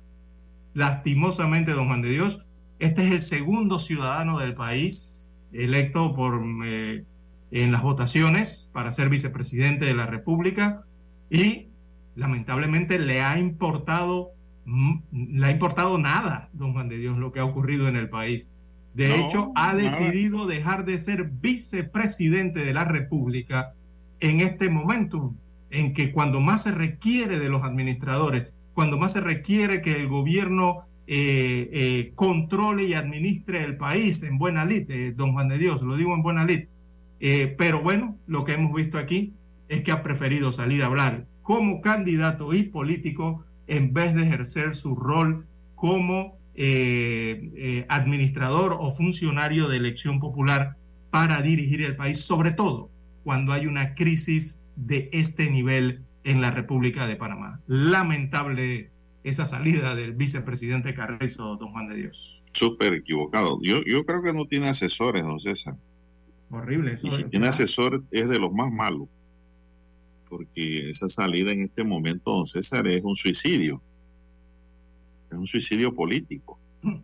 Lastimosamente, 0.73 1.71
don 1.71 1.87
Juan 1.87 2.01
de 2.01 2.09
Dios, 2.09 2.47
este 2.79 3.05
es 3.05 3.11
el 3.11 3.21
segundo 3.21 3.79
ciudadano 3.79 4.39
del 4.39 4.55
país 4.55 5.29
electo 5.53 6.13
por 6.13 6.43
eh, 6.65 7.05
en 7.51 7.71
las 7.71 7.81
votaciones 7.81 8.69
para 8.73 8.91
ser 8.91 9.09
vicepresidente 9.09 9.85
de 9.85 9.93
la 9.93 10.05
República 10.05 10.83
y 11.29 11.67
lamentablemente 12.15 12.99
le 12.99 13.21
ha 13.21 13.39
importado 13.39 14.31
le 15.11 15.45
ha 15.45 15.51
importado 15.51 15.99
nada, 15.99 16.49
don 16.53 16.73
Juan 16.73 16.89
de 16.89 16.97
Dios, 16.97 17.17
lo 17.17 17.31
que 17.31 17.39
ha 17.39 17.45
ocurrido 17.45 17.87
en 17.87 17.95
el 17.95 18.09
país. 18.09 18.47
De 18.95 19.09
no, 19.09 19.15
hecho, 19.15 19.51
ha 19.55 19.75
decidido 19.75 20.47
dejar 20.47 20.85
de 20.85 20.97
ser 20.97 21.25
vicepresidente 21.25 22.65
de 22.65 22.73
la 22.73 22.83
República 22.83 23.73
en 24.19 24.41
este 24.41 24.69
momento, 24.69 25.35
en 25.75 25.93
que 25.93 26.13
cuando 26.13 26.39
más 26.39 26.63
se 26.63 26.71
requiere 26.71 27.37
de 27.37 27.49
los 27.49 27.63
administradores, 27.63 28.47
cuando 28.73 28.97
más 28.97 29.11
se 29.13 29.19
requiere 29.19 29.81
que 29.81 29.97
el 29.97 30.07
gobierno 30.07 30.85
eh, 31.05 31.69
eh, 31.71 32.11
controle 32.15 32.85
y 32.85 32.93
administre 32.93 33.63
el 33.63 33.75
país 33.75 34.23
en 34.23 34.37
buena 34.37 34.63
lid, 34.63 34.89
eh, 34.89 35.13
don 35.15 35.33
Juan 35.33 35.49
de 35.49 35.57
Dios, 35.57 35.81
lo 35.81 35.97
digo 35.97 36.13
en 36.13 36.23
buena 36.23 36.45
lid, 36.45 36.67
pero 37.57 37.81
bueno, 37.81 38.17
lo 38.27 38.43
que 38.43 38.53
hemos 38.53 38.73
visto 38.73 38.97
aquí 38.97 39.33
es 39.67 39.81
que 39.81 39.91
ha 39.91 40.03
preferido 40.03 40.51
salir 40.51 40.83
a 40.83 40.85
hablar 40.85 41.25
como 41.41 41.81
candidato 41.81 42.53
y 42.53 42.63
político 42.63 43.43
en 43.67 43.93
vez 43.93 44.13
de 44.13 44.23
ejercer 44.23 44.75
su 44.75 44.95
rol 44.95 45.47
como 45.73 46.37
administrador 47.89 48.77
o 48.79 48.91
funcionario 48.91 49.67
de 49.67 49.77
elección 49.77 50.19
popular 50.19 50.75
para 51.09 51.41
dirigir 51.41 51.81
el 51.81 51.95
país, 51.95 52.19
sobre 52.19 52.51
todo 52.51 52.91
cuando 53.23 53.53
hay 53.53 53.65
una 53.65 53.95
crisis 53.95 54.59
de 54.75 55.09
este 55.13 55.49
nivel 55.49 56.03
en 56.23 56.41
la 56.41 56.51
República 56.51 57.07
de 57.07 57.15
Panamá. 57.15 57.61
Lamentable 57.67 58.91
esa 59.23 59.45
salida 59.45 59.95
del 59.95 60.13
vicepresidente 60.13 60.93
Carrizo, 60.93 61.55
don 61.57 61.71
Juan 61.71 61.87
de 61.87 61.95
Dios. 61.95 62.43
Súper 62.53 62.93
equivocado. 62.93 63.59
Yo, 63.63 63.81
yo 63.85 64.05
creo 64.05 64.21
que 64.21 64.33
no 64.33 64.45
tiene 64.45 64.67
asesores, 64.69 65.23
don 65.23 65.39
César. 65.39 65.75
Horrible. 66.51 66.93
Eso 66.93 67.07
y 67.07 67.11
si 67.11 67.23
tiene 67.23 67.47
asesor 67.47 68.03
es 68.11 68.29
de 68.29 68.39
los 68.39 68.53
más 68.53 68.71
malos, 68.71 69.07
porque 70.29 70.89
esa 70.89 71.09
salida 71.09 71.51
en 71.51 71.61
este 71.61 71.83
momento, 71.83 72.31
don 72.31 72.45
César, 72.45 72.87
es 72.87 73.03
un 73.03 73.15
suicidio. 73.15 73.81
Es 75.31 75.37
un 75.37 75.47
suicidio 75.47 75.95
político. 75.95 76.59
Mm. 76.83 76.97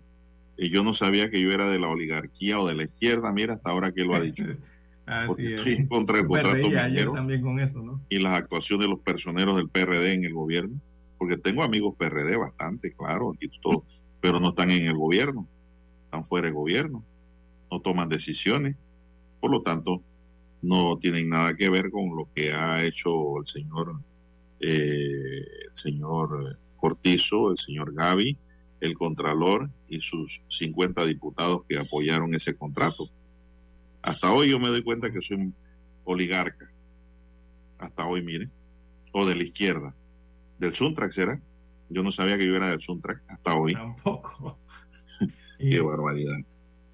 Y 0.57 0.69
yo 0.69 0.84
no 0.84 0.93
sabía 0.93 1.32
que 1.32 1.41
yo 1.41 1.51
era 1.51 1.69
de 1.69 1.80
la 1.80 1.89
oligarquía 1.89 2.59
o 2.59 2.67
de 2.67 2.76
la 2.76 2.84
izquierda, 2.84 3.34
mira, 3.34 3.55
hasta 3.55 3.72
ahora 3.72 3.91
que 3.91 4.03
lo 4.03 4.15
ha 4.15 4.22
dicho. 4.22 4.43
porque 5.28 5.55
estoy 5.55 5.74
en 5.74 5.88
contra 5.88 6.18
del 6.18 6.28
contrato 6.28 6.70
minero 6.70 7.14
también 7.14 7.41
con 7.41 7.59
eso, 7.59 7.82
¿no? 7.82 8.01
y 8.09 8.20
las 8.20 8.34
actuaciones 8.34 8.86
de 8.86 8.91
los 8.91 8.99
personeros 8.99 9.57
del 9.57 9.70
PRD 9.70 10.14
en 10.14 10.26
el 10.26 10.34
gobierno, 10.34 10.80
porque 11.18 11.38
tengo 11.38 11.64
amigos 11.64 11.95
PRD 11.97 12.38
bastante, 12.38 12.93
claro, 12.93 13.34
aquí 13.34 13.49
todo, 13.62 13.84
pero 14.20 14.39
no 14.39 14.49
están 14.49 14.72
en 14.72 14.84
el 14.84 14.95
gobierno, 14.95 15.47
están 16.05 16.24
fuera 16.24 16.47
del 16.47 16.55
gobierno, 16.55 17.03
no 17.72 17.80
toman 17.80 18.09
decisiones 18.09 18.76
por 19.41 19.51
lo 19.51 19.64
tanto, 19.64 20.01
no 20.62 20.97
tienen 20.99 21.28
nada 21.28 21.55
que 21.55 21.70
ver 21.70 21.89
con 21.89 22.16
lo 22.16 22.30
que 22.34 22.53
ha 22.53 22.86
hecho 22.86 23.39
el 23.39 23.45
señor, 23.45 23.99
eh, 24.62 25.41
el 25.68 25.76
señor 25.78 26.59
Cortizo, 26.78 27.49
el 27.49 27.57
señor 27.57 27.93
Gaby, 27.93 28.38
el 28.80 28.93
Contralor 28.93 29.70
y 29.89 29.99
sus 29.99 30.41
50 30.47 31.05
diputados 31.05 31.64
que 31.68 31.80
apoyaron 31.80 32.36
ese 32.36 32.55
contrato. 32.55 33.09
Hasta 34.02 34.32
hoy 34.32 34.49
yo 34.49 34.60
me 34.60 34.70
doy 34.70 34.84
cuenta 34.84 35.12
que 35.12 35.22
soy 35.22 35.38
un 35.38 35.56
oligarca. 36.04 36.72
Hasta 37.78 38.06
hoy, 38.06 38.22
mire. 38.22 38.49
O 39.12 39.26
de 39.26 39.36
la 39.36 39.43
izquierda. 39.43 39.93
Del 40.60 40.74
Suntrack 40.74 41.12
será. 41.12 41.39
Yo 41.89 42.04
no 42.04 42.12
sabía 42.12 42.38
que 42.38 42.47
yo 42.47 42.56
era 42.56 42.70
del 42.70 42.82
Suntrack 42.82 43.22
hasta 43.28 43.56
hoy. 43.56 43.74
Tampoco. 43.74 44.58
Qué 45.60 45.82
barbaridad. 45.82 46.38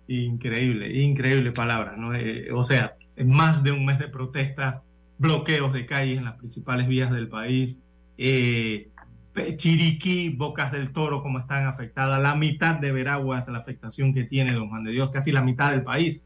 Increíble, 0.07 1.01
increíble 1.01 1.51
palabra, 1.51 1.97
¿no? 1.97 2.15
Eh, 2.15 2.47
o 2.53 2.63
sea, 2.63 2.95
más 3.25 3.63
de 3.63 3.73
un 3.73 3.85
mes 3.85 3.99
de 3.99 4.07
protesta, 4.07 4.83
bloqueos 5.17 5.73
de 5.73 5.85
calles 5.85 6.17
en 6.17 6.23
las 6.23 6.35
principales 6.35 6.87
vías 6.87 7.11
del 7.11 7.27
país, 7.27 7.83
eh, 8.17 8.89
Chiriquí, 9.57 10.29
Bocas 10.29 10.71
del 10.71 10.91
Toro, 10.91 11.21
como 11.21 11.39
están 11.39 11.67
afectadas, 11.67 12.21
la 12.21 12.35
mitad 12.35 12.75
de 12.79 12.91
Veraguas, 12.91 13.47
la 13.49 13.57
afectación 13.57 14.13
que 14.13 14.23
tiene 14.23 14.53
Don 14.53 14.69
Juan 14.69 14.83
de 14.83 14.91
Dios, 14.91 15.11
casi 15.11 15.31
la 15.31 15.41
mitad 15.41 15.71
del 15.71 15.83
país, 15.83 16.25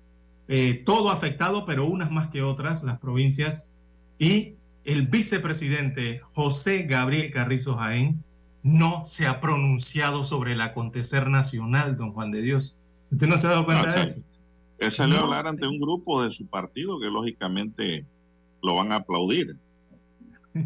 eh, 0.54 0.84
todo 0.86 1.12
afectado, 1.12 1.66
pero 1.66 1.86
unas 1.86 2.12
más 2.12 2.28
que 2.28 2.42
otras, 2.42 2.84
las 2.84 3.00
provincias, 3.00 3.64
y 4.20 4.56
el 4.84 5.08
vicepresidente 5.08 6.20
José 6.34 6.84
Gabriel 6.84 7.32
Carrizo 7.32 7.78
Jaén 7.78 8.22
no 8.62 9.06
se 9.06 9.28
ha 9.28 9.40
pronunciado 9.40 10.26
sobre 10.26 10.52
el 10.52 10.60
acontecer 10.60 11.30
nacional, 11.30 11.96
Don 11.96 12.12
Juan 12.12 12.32
de 12.32 12.42
Dios. 12.42 12.76
¿Usted 13.12 13.28
no 13.28 13.38
se 13.38 13.48
ha 13.48 13.52
dado 13.52 13.64
cuenta 13.64 13.88
No, 13.88 13.94
de 13.94 14.04
eso? 14.04 14.20
Él 14.80 14.92
salió 14.92 15.20
a 15.20 15.22
hablar 15.22 15.48
ante 15.48 15.66
un 15.66 15.80
grupo 15.80 16.22
de 16.22 16.32
su 16.32 16.46
partido 16.46 17.00
que 17.00 17.08
lógicamente 17.08 18.06
lo 18.62 18.76
van 18.76 18.92
a 18.92 18.96
aplaudir, 18.98 19.56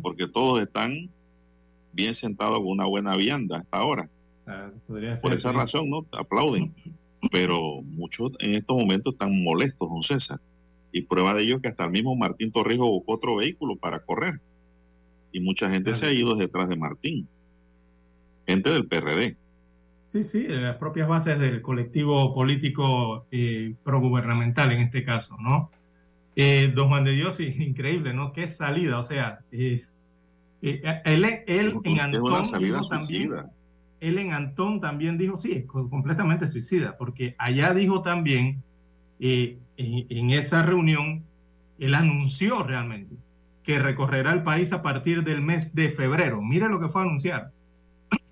porque 0.01 0.27
todos 0.27 0.63
están 0.63 1.11
bien 1.93 2.15
sentados 2.15 2.57
con 2.57 2.69
una 2.69 2.87
buena 2.87 3.15
vianda 3.15 3.59
hasta 3.59 3.77
ahora. 3.77 4.09
Ah, 4.47 4.71
Por 4.87 5.31
esa 5.31 5.51
razón, 5.51 5.91
¿no? 5.91 6.07
Aplauden. 6.11 6.73
Pero 7.31 7.81
muchos 7.83 8.31
en 8.39 8.55
estos 8.55 8.75
momentos 8.77 9.13
están 9.13 9.43
molestos, 9.43 9.89
don 9.89 10.01
César. 10.01 10.39
Y 10.91 11.01
prueba 11.03 11.33
de 11.33 11.43
ello 11.43 11.55
es 11.57 11.61
que 11.61 11.67
hasta 11.67 11.85
el 11.85 11.91
mismo 11.91 12.15
Martín 12.15 12.51
Torrijos 12.51 12.87
buscó 12.87 13.13
otro 13.15 13.35
vehículo 13.35 13.75
para 13.75 13.99
correr. 13.99 14.39
Y 15.31 15.41
mucha 15.41 15.69
gente 15.69 15.91
Claro. 15.91 15.97
se 15.99 16.05
ha 16.07 16.13
ido 16.13 16.35
detrás 16.35 16.69
de 16.69 16.77
Martín. 16.77 17.27
Gente 18.47 18.69
del 18.69 18.87
PRD. 18.87 19.35
Sí, 20.11 20.23
sí, 20.23 20.45
en 20.47 20.63
las 20.63 20.77
propias 20.77 21.09
bases 21.09 21.39
del 21.39 21.61
colectivo 21.61 22.33
político 22.33 23.25
eh, 23.31 23.75
progubernamental 23.83 24.71
en 24.71 24.79
este 24.79 25.03
caso, 25.03 25.35
¿no? 25.41 25.71
Eh, 26.37 26.71
don 26.73 26.87
Juan 26.87 27.03
de 27.03 27.11
Dios, 27.11 27.39
increíble, 27.41 28.13
¿no? 28.13 28.31
Qué 28.31 28.47
salida, 28.47 28.97
o 28.97 29.03
sea, 29.03 29.39
eh, 29.51 29.83
él, 30.61 31.25
él 31.47 31.79
en 31.83 31.97
es 31.97 32.01
Antón 32.01 32.21
una 32.23 32.45
salida 32.45 32.77
dijo 32.77 32.87
también, 32.87 33.31
suicida. 34.05 34.21
él 34.21 34.27
en 34.27 34.33
Antón 34.33 34.81
también 34.81 35.17
dijo, 35.17 35.37
sí, 35.37 35.51
es 35.51 35.65
co- 35.65 35.89
completamente 35.89 36.47
suicida, 36.47 36.97
porque 36.97 37.35
allá 37.37 37.73
dijo 37.73 38.01
también, 38.01 38.63
eh, 39.19 39.57
en, 39.77 40.05
en 40.09 40.29
esa 40.31 40.63
reunión, 40.63 41.23
él 41.79 41.95
anunció 41.95 42.63
realmente 42.63 43.15
que 43.63 43.79
recorrerá 43.79 44.31
el 44.33 44.43
país 44.43 44.73
a 44.73 44.81
partir 44.81 45.23
del 45.23 45.41
mes 45.41 45.73
de 45.75 45.89
febrero. 45.89 46.41
Mire 46.41 46.69
lo 46.69 46.79
que 46.79 46.87
fue 46.89 47.01
a 47.01 47.05
anunciar, 47.05 47.51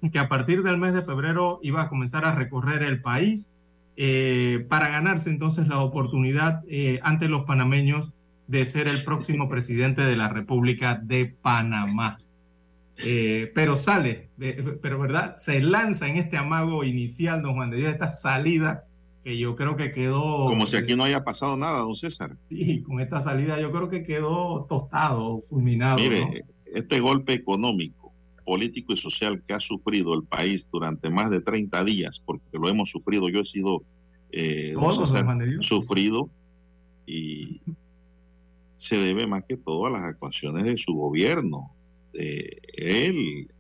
que 0.12 0.20
a 0.20 0.30
partir 0.30 0.64
del 0.64 0.78
mes 0.78 0.94
de 0.94 1.02
febrero 1.04 1.60
iba 1.64 1.82
a 1.82 1.90
comenzar 1.90 2.26
a 2.26 2.34
recorrer 2.36 2.84
el 2.84 3.02
país 3.02 3.50
eh, 3.96 4.66
para 4.70 4.90
ganarse 4.90 5.30
entonces 5.30 5.68
la 5.68 5.80
oportunidad 5.80 6.64
eh, 6.68 7.00
ante 7.04 7.28
los 7.30 7.44
panameños 7.46 8.14
de 8.48 8.66
ser 8.66 8.88
el 8.88 9.04
próximo 9.04 9.50
presidente 9.50 10.02
de 10.02 10.16
la 10.16 10.30
República 10.30 10.96
de 10.96 11.26
Panamá. 11.42 12.18
Eh, 13.06 13.52
pero 13.54 13.76
sale, 13.76 14.30
eh, 14.40 14.78
pero 14.82 15.00
verdad, 15.00 15.36
se 15.38 15.62
lanza 15.62 16.08
en 16.08 16.18
este 16.18 16.38
amago 16.38 16.84
inicial, 16.84 17.42
don 17.42 17.56
Juan 17.56 17.70
de 17.70 17.78
Dios, 17.78 17.92
esta 17.92 18.12
salida 18.12 18.86
que 19.24 19.38
yo 19.38 19.56
creo 19.56 19.76
que 19.76 19.92
quedó... 19.92 20.48
Como 20.48 20.66
si 20.66 20.76
aquí 20.76 20.96
no 20.96 21.04
haya 21.04 21.24
pasado 21.24 21.56
nada, 21.58 21.80
don 21.80 21.96
César. 21.96 22.38
Sí, 22.50 22.82
con 22.84 23.00
esta 23.00 23.22
salida 23.22 23.60
yo 23.60 23.72
creo 23.72 23.90
que 23.90 24.04
quedó 24.04 24.66
tostado, 24.68 25.42
fulminado. 25.42 25.98
Mire, 25.98 26.26
¿no? 26.26 26.32
este 26.74 27.00
golpe 27.00 27.34
económico 27.34 28.12
político 28.44 28.94
y 28.94 28.98
social 28.98 29.42
que 29.46 29.54
ha 29.54 29.60
sufrido 29.60 30.14
el 30.14 30.24
país 30.24 30.70
durante 30.72 31.10
más 31.10 31.30
de 31.30 31.42
30 31.42 31.84
días, 31.86 32.22
porque 32.26 32.44
lo 32.54 32.68
hemos 32.68 32.90
sufrido, 32.90 33.30
yo 33.30 33.40
he 33.40 33.46
sido 33.46 33.84
eh, 34.32 34.74
sufrido 35.62 36.30
y 37.06 37.62
se 38.78 38.98
debe 38.98 39.28
más 39.28 39.44
que 39.44 39.56
todo 39.56 39.86
a 39.86 39.90
las 39.90 40.04
actuaciones 40.04 40.66
de 40.66 40.78
su 40.78 40.94
gobierno, 40.94 41.73
de 42.14 42.62
él 42.78 43.52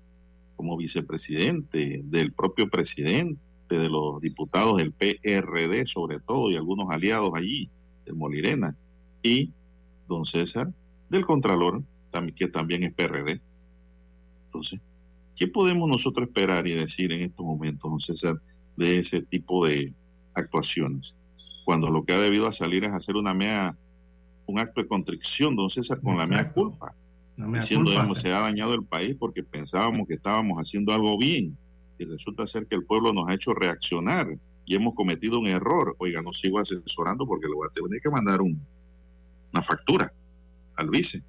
como 0.55 0.77
vicepresidente, 0.77 2.01
del 2.05 2.31
propio 2.31 2.69
presidente, 2.69 3.41
de 3.67 3.89
los 3.89 4.19
diputados 4.21 4.77
del 4.77 4.93
PRD 4.93 5.85
sobre 5.87 6.19
todo 6.19 6.51
y 6.51 6.55
algunos 6.55 6.87
aliados 6.91 7.31
allí, 7.33 7.69
del 8.05 8.15
Molirena, 8.15 8.77
y 9.23 9.49
don 10.07 10.25
César, 10.25 10.71
del 11.09 11.25
Contralor, 11.25 11.83
que 12.35 12.47
también 12.47 12.83
es 12.83 12.93
PRD. 12.93 13.41
Entonces, 14.45 14.79
¿qué 15.35 15.47
podemos 15.47 15.89
nosotros 15.89 16.27
esperar 16.27 16.67
y 16.67 16.75
decir 16.75 17.11
en 17.11 17.21
estos 17.21 17.45
momentos, 17.45 17.89
don 17.89 17.99
César, 17.99 18.39
de 18.77 18.99
ese 18.99 19.23
tipo 19.23 19.65
de 19.65 19.93
actuaciones? 20.35 21.17
Cuando 21.65 21.89
lo 21.89 22.03
que 22.03 22.13
ha 22.13 22.19
debido 22.19 22.47
a 22.47 22.53
salir 22.53 22.83
es 22.83 22.91
hacer 22.91 23.15
una 23.15 23.33
mea, 23.33 23.75
un 24.45 24.59
acto 24.59 24.81
de 24.81 24.87
contrición, 24.87 25.55
don 25.55 25.71
César, 25.71 25.99
con 26.01 26.17
la 26.17 26.27
mea 26.27 26.53
culpa. 26.53 26.93
Diciendo, 27.37 27.91
que 27.91 28.15
se 28.15 28.31
ha 28.31 28.39
dañado 28.39 28.73
el 28.73 28.83
país 28.83 29.15
porque 29.19 29.43
pensábamos 29.43 30.07
que 30.07 30.15
estábamos 30.15 30.57
haciendo 30.59 30.93
algo 30.93 31.17
bien 31.17 31.57
y 31.97 32.05
resulta 32.05 32.47
ser 32.47 32.67
que 32.67 32.75
el 32.75 32.85
pueblo 32.85 33.13
nos 33.13 33.29
ha 33.29 33.33
hecho 33.33 33.53
reaccionar 33.53 34.37
y 34.65 34.75
hemos 34.75 34.93
cometido 34.95 35.39
un 35.39 35.47
error. 35.47 35.95
Oiga, 35.99 36.21
no 36.21 36.31
sigo 36.33 36.59
asesorando 36.59 37.25
porque 37.25 37.47
le 37.47 37.55
voy 37.55 37.67
a 37.69 37.73
tener 37.73 38.01
que 38.01 38.09
mandar 38.09 38.39
una 38.41 39.61
factura 39.61 40.11
al 40.75 40.89
vice 40.89 41.23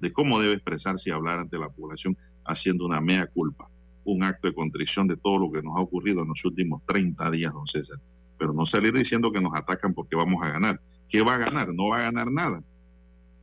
de 0.00 0.12
cómo 0.12 0.40
debe 0.40 0.54
expresarse 0.54 1.10
y 1.10 1.12
hablar 1.12 1.40
ante 1.40 1.58
la 1.58 1.68
población 1.68 2.16
haciendo 2.44 2.86
una 2.86 3.00
mea 3.00 3.26
culpa, 3.26 3.68
un 4.04 4.24
acto 4.24 4.48
de 4.48 4.54
contrición 4.54 5.06
de 5.06 5.16
todo 5.16 5.38
lo 5.38 5.52
que 5.52 5.62
nos 5.62 5.76
ha 5.76 5.80
ocurrido 5.80 6.22
en 6.22 6.28
los 6.28 6.44
últimos 6.44 6.82
30 6.86 7.30
días, 7.30 7.52
don 7.52 7.66
César. 7.66 7.98
Pero 8.38 8.54
no 8.54 8.64
salir 8.64 8.92
diciendo 8.94 9.30
que 9.30 9.40
nos 9.40 9.54
atacan 9.54 9.92
porque 9.92 10.16
vamos 10.16 10.42
a 10.42 10.50
ganar. 10.50 10.80
¿Qué 11.08 11.22
va 11.22 11.34
a 11.34 11.38
ganar? 11.38 11.74
No 11.74 11.88
va 11.88 11.98
a 11.98 12.02
ganar 12.02 12.30
nada. 12.30 12.62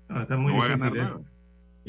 No, 0.10 0.22
está 0.22 0.38
muy 0.38 0.54
va 0.54 0.66
a 0.66 0.70
ganar 0.70 0.96
nada. 0.96 1.22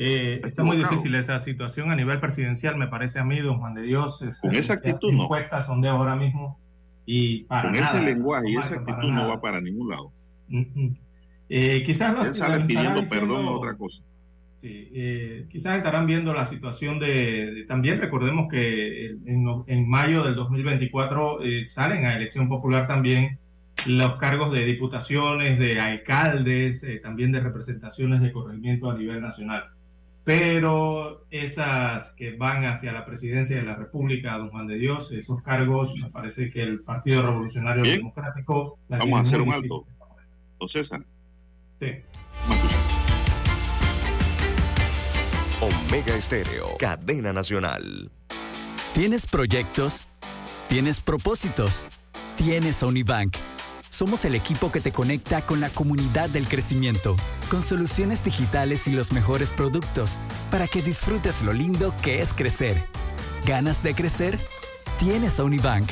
Eh, 0.00 0.40
está 0.44 0.62
muy 0.62 0.76
difícil 0.76 1.14
esa 1.16 1.40
situación 1.40 1.90
a 1.90 1.96
nivel 1.96 2.20
presidencial, 2.20 2.76
me 2.76 2.86
parece 2.86 3.18
a 3.18 3.24
mí, 3.24 3.40
don 3.40 3.58
Juan 3.58 3.74
de 3.74 3.82
Dios. 3.82 4.24
Con 4.40 4.54
esa 4.54 4.74
actitud 4.74 5.12
no. 5.12 5.28
son 5.60 5.80
de 5.80 5.88
ahora 5.88 6.14
mismo 6.14 6.58
y 7.04 7.44
para 7.44 7.70
Con 7.70 7.74
ese 7.74 8.02
lenguaje 8.02 8.44
y 8.48 8.56
esa 8.56 8.76
actitud 8.76 9.10
no 9.10 9.28
va 9.28 9.40
para 9.40 9.60
ningún 9.60 9.88
lado. 9.88 10.12
eh, 11.48 11.82
quizás 11.84 12.26
Él 12.26 12.34
sale 12.34 12.64
pidiendo 12.64 13.02
perdón 13.08 13.46
a 13.46 13.50
otra 13.50 13.76
cosa. 13.76 14.04
Sí, 14.60 14.90
eh, 14.92 15.46
quizás 15.50 15.76
estarán 15.76 16.06
viendo 16.06 16.34
la 16.34 16.44
situación 16.44 16.98
de, 16.98 17.64
también 17.68 18.00
recordemos 18.00 18.48
que 18.50 19.16
en, 19.24 19.88
mayo 19.88 20.24
del 20.24 20.34
2024 20.34 21.42
eh, 21.42 21.64
salen 21.64 22.04
a 22.04 22.16
elección 22.16 22.48
popular 22.48 22.88
también 22.88 23.38
los 23.86 24.16
cargos 24.16 24.52
de 24.52 24.64
diputaciones, 24.64 25.60
de 25.60 25.80
alcaldes, 25.80 26.82
eh, 26.82 26.98
también 27.00 27.30
de 27.30 27.38
representaciones 27.38 28.20
de 28.20 28.32
corregimiento 28.32 28.90
a 28.90 28.98
nivel 28.98 29.20
nacional. 29.20 29.70
Pero 30.28 31.24
esas 31.30 32.10
que 32.10 32.36
van 32.36 32.66
hacia 32.66 32.92
la 32.92 33.06
presidencia 33.06 33.56
de 33.56 33.62
la 33.62 33.76
República, 33.76 34.36
don 34.36 34.50
Juan 34.50 34.66
de 34.66 34.76
Dios, 34.76 35.10
esos 35.10 35.40
cargos, 35.40 35.94
me 36.02 36.10
parece 36.10 36.50
que 36.50 36.60
el 36.60 36.80
Partido 36.80 37.22
Revolucionario 37.22 37.82
Democrático... 37.82 38.78
Vamos 38.90 39.18
a 39.18 39.22
hacer 39.22 39.40
un 39.40 39.54
alto. 39.54 39.86
Don 40.60 40.68
César. 40.68 41.02
Sí. 41.80 41.86
Omega 45.62 46.14
Estéreo, 46.14 46.76
cadena 46.78 47.32
nacional. 47.32 48.10
¿Tienes 48.92 49.26
proyectos? 49.26 50.08
¿Tienes 50.68 51.00
propósitos? 51.00 51.86
¿Tienes 52.36 52.82
Unibank? 52.82 53.34
Somos 53.88 54.26
el 54.26 54.34
equipo 54.34 54.70
que 54.70 54.82
te 54.82 54.92
conecta 54.92 55.46
con 55.46 55.62
la 55.62 55.70
comunidad 55.70 56.28
del 56.28 56.46
crecimiento, 56.48 57.16
con 57.48 57.62
soluciones 57.62 58.22
digitales 58.22 58.86
y 58.86 58.92
los 58.92 59.12
mejores 59.12 59.52
productos, 59.52 60.18
para 60.50 60.68
que 60.68 60.82
disfrutes 60.82 61.42
lo 61.42 61.52
lindo 61.52 61.94
que 62.02 62.20
es 62.20 62.32
crecer. 62.32 62.88
¿Ganas 63.44 63.82
de 63.82 63.94
crecer? 63.94 64.38
Tienes 64.98 65.38
Unibank. 65.38 65.90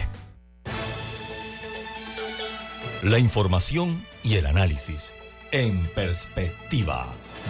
La 3.03 3.19
información 3.19 4.05
y 4.23 4.35
el 4.35 4.47
análisis 4.47 5.13
en 5.53 5.87
perspectiva 5.95 7.07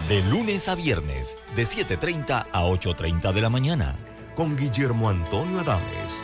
de 0.07 0.21
lunes 0.29 0.67
a 0.69 0.75
viernes, 0.75 1.37
de 1.55 1.63
7.30 1.65 2.45
a 2.51 2.63
8.30 2.63 3.33
de 3.33 3.41
la 3.41 3.49
mañana. 3.49 3.95
Con 4.35 4.55
Guillermo 4.55 5.09
Antonio 5.09 5.59
Adames, 5.59 6.23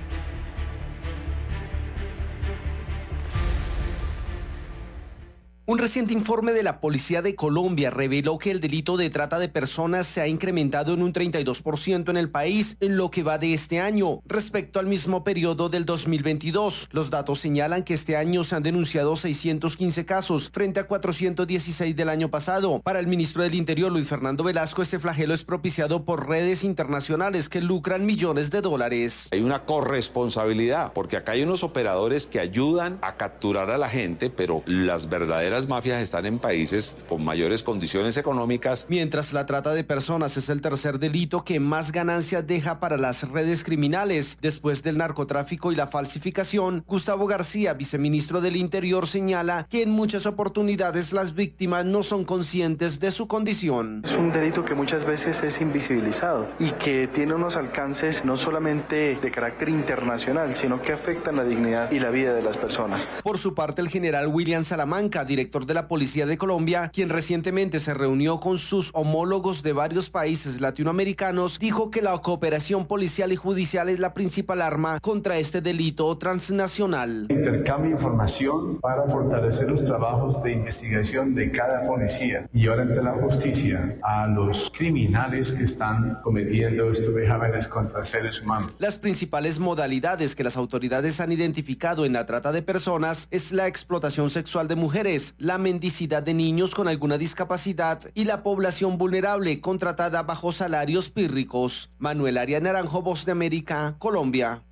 Un 5.71 5.77
reciente 5.77 6.13
informe 6.13 6.51
de 6.51 6.63
la 6.63 6.81
Policía 6.81 7.21
de 7.21 7.33
Colombia 7.33 7.91
reveló 7.91 8.37
que 8.37 8.51
el 8.51 8.59
delito 8.59 8.97
de 8.97 9.09
trata 9.09 9.39
de 9.39 9.47
personas 9.47 10.05
se 10.05 10.19
ha 10.19 10.27
incrementado 10.27 10.93
en 10.93 11.01
un 11.01 11.13
32% 11.13 12.09
en 12.09 12.17
el 12.17 12.29
país 12.29 12.75
en 12.81 12.97
lo 12.97 13.09
que 13.09 13.23
va 13.23 13.37
de 13.37 13.53
este 13.53 13.79
año 13.79 14.21
respecto 14.25 14.79
al 14.79 14.87
mismo 14.87 15.23
periodo 15.23 15.69
del 15.69 15.85
2022. 15.85 16.89
Los 16.91 17.09
datos 17.09 17.39
señalan 17.39 17.85
que 17.85 17.93
este 17.93 18.17
año 18.17 18.43
se 18.43 18.57
han 18.57 18.63
denunciado 18.63 19.15
615 19.15 20.05
casos 20.05 20.49
frente 20.51 20.81
a 20.81 20.87
416 20.87 21.95
del 21.95 22.09
año 22.09 22.29
pasado. 22.29 22.81
Para 22.81 22.99
el 22.99 23.07
ministro 23.07 23.41
del 23.41 23.55
Interior, 23.55 23.93
Luis 23.93 24.09
Fernando 24.09 24.43
Velasco, 24.43 24.81
este 24.81 24.99
flagelo 24.99 25.33
es 25.33 25.45
propiciado 25.45 26.03
por 26.03 26.27
redes 26.27 26.65
internacionales 26.65 27.47
que 27.47 27.61
lucran 27.61 28.05
millones 28.05 28.51
de 28.51 28.59
dólares. 28.59 29.29
Hay 29.31 29.39
una 29.39 29.63
corresponsabilidad 29.63 30.91
porque 30.91 31.15
acá 31.15 31.31
hay 31.31 31.43
unos 31.43 31.63
operadores 31.63 32.27
que 32.27 32.41
ayudan 32.41 32.99
a 33.01 33.15
capturar 33.15 33.71
a 33.71 33.77
la 33.77 33.87
gente, 33.87 34.29
pero 34.29 34.63
las 34.65 35.07
verdaderas 35.07 35.60
mafias 35.67 36.01
están 36.01 36.25
en 36.25 36.39
países 36.39 36.95
con 37.07 37.23
mayores 37.23 37.63
condiciones 37.63 38.17
económicas. 38.17 38.85
Mientras 38.89 39.33
la 39.33 39.45
trata 39.45 39.73
de 39.73 39.83
personas 39.83 40.37
es 40.37 40.49
el 40.49 40.61
tercer 40.61 40.99
delito 40.99 41.43
que 41.43 41.59
más 41.59 41.91
ganancias 41.91 42.45
deja 42.47 42.79
para 42.79 42.97
las 42.97 43.29
redes 43.31 43.63
criminales, 43.63 44.37
después 44.41 44.83
del 44.83 44.97
narcotráfico 44.97 45.71
y 45.71 45.75
la 45.75 45.87
falsificación, 45.87 46.83
Gustavo 46.87 47.27
García, 47.27 47.73
viceministro 47.73 48.41
del 48.41 48.55
Interior, 48.55 49.07
señala 49.07 49.67
que 49.69 49.83
en 49.83 49.89
muchas 49.89 50.25
oportunidades 50.25 51.13
las 51.13 51.35
víctimas 51.35 51.85
no 51.85 52.03
son 52.03 52.25
conscientes 52.25 52.99
de 52.99 53.11
su 53.11 53.27
condición. 53.27 54.01
Es 54.05 54.13
un 54.13 54.31
delito 54.31 54.63
que 54.63 54.75
muchas 54.75 55.05
veces 55.05 55.43
es 55.43 55.61
invisibilizado 55.61 56.47
y 56.59 56.71
que 56.71 57.07
tiene 57.07 57.33
unos 57.33 57.55
alcances 57.55 58.25
no 58.25 58.37
solamente 58.37 59.17
de 59.21 59.31
carácter 59.31 59.69
internacional, 59.69 60.55
sino 60.55 60.81
que 60.81 60.93
afectan 60.93 61.35
la 61.35 61.43
dignidad 61.43 61.91
y 61.91 61.99
la 61.99 62.09
vida 62.09 62.33
de 62.33 62.41
las 62.41 62.57
personas. 62.57 63.01
Por 63.23 63.37
su 63.37 63.53
parte, 63.55 63.81
el 63.81 63.89
general 63.89 64.27
William 64.27 64.63
Salamanca, 64.63 65.25
director 65.25 65.40
de 65.49 65.73
la 65.73 65.87
Policía 65.87 66.25
de 66.25 66.37
Colombia, 66.37 66.89
quien 66.93 67.09
recientemente 67.09 67.79
se 67.79 67.93
reunió 67.93 68.39
con 68.39 68.57
sus 68.57 68.91
homólogos 68.93 69.63
de 69.63 69.73
varios 69.73 70.09
países 70.09 70.61
latinoamericanos, 70.61 71.57
dijo 71.57 71.89
que 71.89 72.01
la 72.01 72.17
cooperación 72.19 72.85
policial 72.85 73.31
y 73.31 73.35
judicial 73.35 73.89
es 73.89 73.99
la 73.99 74.13
principal 74.13 74.61
arma 74.61 74.99
contra 74.99 75.37
este 75.37 75.61
delito 75.61 76.15
transnacional. 76.17 77.25
Intercambio 77.29 77.91
información 77.91 78.79
para 78.81 79.07
fortalecer 79.07 79.69
los 79.69 79.83
trabajos 79.83 80.43
de 80.43 80.51
investigación 80.53 81.33
de 81.33 81.51
cada 81.51 81.83
policía 81.83 82.47
y 82.53 82.67
ahora 82.67 82.83
ante 82.83 83.01
la 83.01 83.13
justicia 83.13 83.97
a 84.03 84.27
los 84.27 84.71
criminales 84.75 85.51
que 85.51 85.63
están 85.63 86.19
cometiendo 86.23 86.91
estos 86.91 87.13
vejámenes 87.15 87.67
contra 87.67 88.03
seres 88.03 88.41
humanos. 88.41 88.73
Las 88.77 88.99
principales 88.99 89.57
modalidades 89.59 90.35
que 90.35 90.43
las 90.43 90.55
autoridades 90.55 91.19
han 91.19 91.31
identificado 91.31 92.05
en 92.05 92.13
la 92.13 92.27
trata 92.27 92.51
de 92.51 92.61
personas 92.61 93.27
es 93.31 93.51
la 93.51 93.67
explotación 93.67 94.29
sexual 94.29 94.67
de 94.67 94.75
mujeres, 94.75 95.30
la 95.37 95.57
mendicidad 95.57 96.23
de 96.23 96.33
niños 96.33 96.75
con 96.75 96.87
alguna 96.87 97.17
discapacidad 97.17 98.01
y 98.13 98.25
la 98.25 98.43
población 98.43 98.97
vulnerable 98.97 99.61
contratada 99.61 100.23
bajo 100.23 100.51
salarios 100.51 101.09
pírricos. 101.09 101.89
Manuel 101.97 102.37
Aria 102.37 102.59
Naranjo, 102.59 103.01
Voz 103.01 103.25
de 103.25 103.31
América, 103.31 103.95
Colombia. 103.99 104.63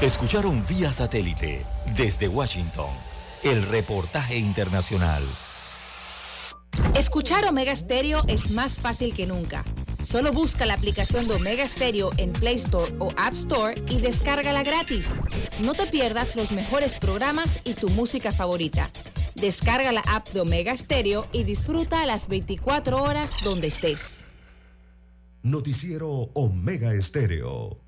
Escucharon 0.00 0.64
vía 0.66 0.92
satélite 0.92 1.64
desde 1.96 2.26
Washington 2.28 2.90
el 3.44 3.62
reportaje 3.68 4.36
internacional. 4.36 5.22
Escuchar 6.94 7.44
Omega 7.46 7.74
Stereo 7.74 8.22
es 8.28 8.50
más 8.50 8.74
fácil 8.74 9.14
que 9.14 9.26
nunca. 9.26 9.64
Solo 10.12 10.30
busca 10.30 10.66
la 10.66 10.74
aplicación 10.74 11.26
de 11.26 11.36
Omega 11.36 11.66
Stereo 11.66 12.10
en 12.18 12.34
Play 12.34 12.56
Store 12.56 12.94
o 12.98 13.12
App 13.16 13.32
Store 13.32 13.82
y 13.88 13.98
descárgala 13.98 14.62
gratis. 14.62 15.06
No 15.62 15.72
te 15.72 15.86
pierdas 15.86 16.36
los 16.36 16.52
mejores 16.52 16.98
programas 16.98 17.62
y 17.64 17.72
tu 17.72 17.88
música 17.88 18.30
favorita. 18.30 18.90
Descarga 19.36 19.90
la 19.90 20.02
app 20.06 20.28
de 20.28 20.40
Omega 20.40 20.76
Stereo 20.76 21.26
y 21.32 21.44
disfruta 21.44 22.04
las 22.04 22.28
24 22.28 23.02
horas 23.02 23.32
donde 23.42 23.68
estés. 23.68 24.22
Noticiero 25.42 26.28
Omega 26.34 26.92
Estéreo. 26.92 27.80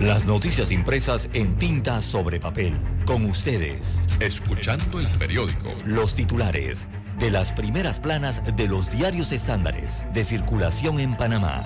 Las 0.00 0.26
noticias 0.26 0.70
impresas 0.70 1.28
en 1.32 1.58
tinta 1.58 2.00
sobre 2.02 2.38
papel. 2.38 2.78
Con 3.04 3.24
ustedes. 3.24 4.06
Escuchando 4.20 5.00
el 5.00 5.08
periódico. 5.18 5.74
Los 5.84 6.14
titulares 6.14 6.86
de 7.20 7.30
las 7.30 7.52
primeras 7.52 8.00
planas 8.00 8.42
de 8.56 8.66
los 8.66 8.90
diarios 8.90 9.30
estándares 9.30 10.06
de 10.14 10.24
circulación 10.24 10.98
en 11.00 11.14
Panamá. 11.14 11.62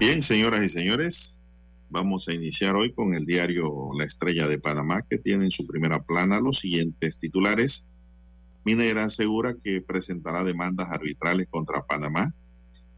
Bien, 0.00 0.22
señoras 0.22 0.64
y 0.64 0.70
señores, 0.70 1.38
vamos 1.90 2.26
a 2.28 2.32
iniciar 2.32 2.76
hoy 2.76 2.94
con 2.94 3.12
el 3.12 3.26
diario 3.26 3.90
La 3.98 4.04
Estrella 4.04 4.48
de 4.48 4.58
Panamá, 4.58 5.02
que 5.02 5.18
tiene 5.18 5.44
en 5.44 5.50
su 5.50 5.66
primera 5.66 6.02
plana 6.02 6.40
los 6.40 6.60
siguientes 6.60 7.18
titulares. 7.18 7.86
Minera 8.64 9.04
asegura 9.04 9.54
que 9.62 9.82
presentará 9.82 10.44
demandas 10.44 10.88
arbitrales 10.88 11.46
contra 11.50 11.84
Panamá 11.84 12.34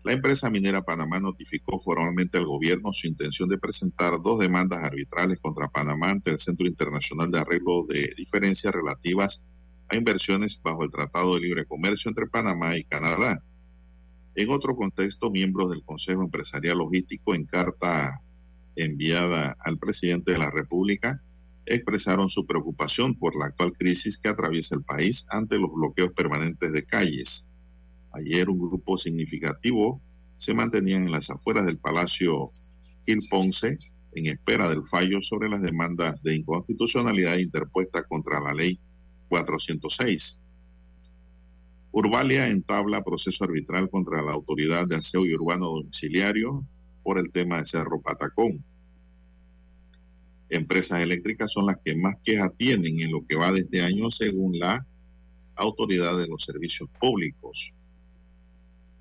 la 0.05 0.13
empresa 0.13 0.51
minera 0.51 0.83
Panamá 0.83 1.19
notificó 1.19 1.79
formalmente 1.79 2.37
al 2.37 2.45
gobierno 2.45 2.93
su 2.93 3.07
intención 3.07 3.49
de 3.49 3.57
presentar 3.57 4.21
dos 4.23 4.39
demandas 4.39 4.85
arbitrales 4.85 5.39
contra 5.41 5.69
Panamá 5.69 6.11
ante 6.11 6.31
el 6.31 6.39
Centro 6.39 6.67
Internacional 6.67 7.31
de 7.31 7.39
Arreglo 7.39 7.87
de 7.89 8.13
Diferencias 8.15 8.71
relativas 8.71 9.43
a 9.89 9.97
inversiones 9.97 10.61
bajo 10.63 10.85
el 10.85 10.91
Tratado 10.91 11.35
de 11.35 11.41
Libre 11.41 11.65
Comercio 11.65 12.11
entre 12.11 12.27
Panamá 12.27 12.77
y 12.77 12.85
Canadá. 12.85 13.43
En 14.35 14.51
otro 14.51 14.77
contexto, 14.77 15.31
miembros 15.31 15.71
del 15.71 15.83
Consejo 15.83 16.23
Empresarial 16.23 16.79
Logístico, 16.79 17.35
en 17.35 17.47
carta 17.47 18.21
enviada 18.77 19.57
al 19.61 19.79
presidente 19.79 20.33
de 20.33 20.39
la 20.39 20.51
República, 20.51 21.23
expresaron 21.65 22.29
su 22.29 22.45
preocupación 22.45 23.15
por 23.15 23.39
la 23.39 23.47
actual 23.47 23.73
crisis 23.73 24.19
que 24.19 24.29
atraviesa 24.29 24.75
el 24.75 24.83
país 24.83 25.27
ante 25.31 25.59
los 25.59 25.73
bloqueos 25.73 26.13
permanentes 26.13 26.73
de 26.73 26.85
calles 26.85 27.47
Ayer 28.15 28.49
un 28.49 28.59
grupo 28.59 28.97
significativo 28.97 30.01
se 30.37 30.55
mantenía 30.55 30.97
en 30.97 31.11
las 31.11 31.31
afueras 31.31 31.67
del 31.67 31.79
Palacio 31.79 32.51
Gil 33.05 33.19
Ponce 33.29 33.77
en 34.15 34.27
espera 34.27 34.69
del 34.69 34.85
fallo 34.85 35.21
sobre 35.23 35.49
las 35.49 35.62
demandas 35.62 36.23
de 36.23 36.37
inconstitucionalidad 36.37 37.37
interpuesta 37.39 38.05
contra 38.05 38.41
la 38.41 38.55
ley 38.55 38.79
406. 39.29 40.41
Urbalia 41.91 42.49
entabla 42.49 43.05
proceso 43.05 43.45
arbitral 43.45 43.91
contra 43.91 44.23
la 44.23 44.33
autoridad 44.33 44.87
de 44.87 44.97
aseo 44.97 45.27
y 45.27 45.35
urbano 45.35 45.67
domiciliario 45.67 46.65
por 47.03 47.19
el 47.19 47.31
tema 47.31 47.59
de 47.59 47.67
Cerro 47.67 48.01
Patacón. 48.01 48.65
Empresas 50.51 51.01
eléctricas 51.01 51.53
son 51.53 51.67
las 51.67 51.79
que 51.85 51.97
más 51.97 52.17
quejas 52.25 52.53
tienen 52.57 53.01
en 53.01 53.11
lo 53.11 53.27
que 53.27 53.37
va 53.37 53.53
de 53.53 53.61
este 53.61 53.83
año 53.83 54.11
según 54.11 54.59
la 54.59 54.87
Autoridad 55.57 56.19
de 56.19 56.27
los 56.27 56.43
Servicios 56.43 56.89
Públicos. 57.01 57.73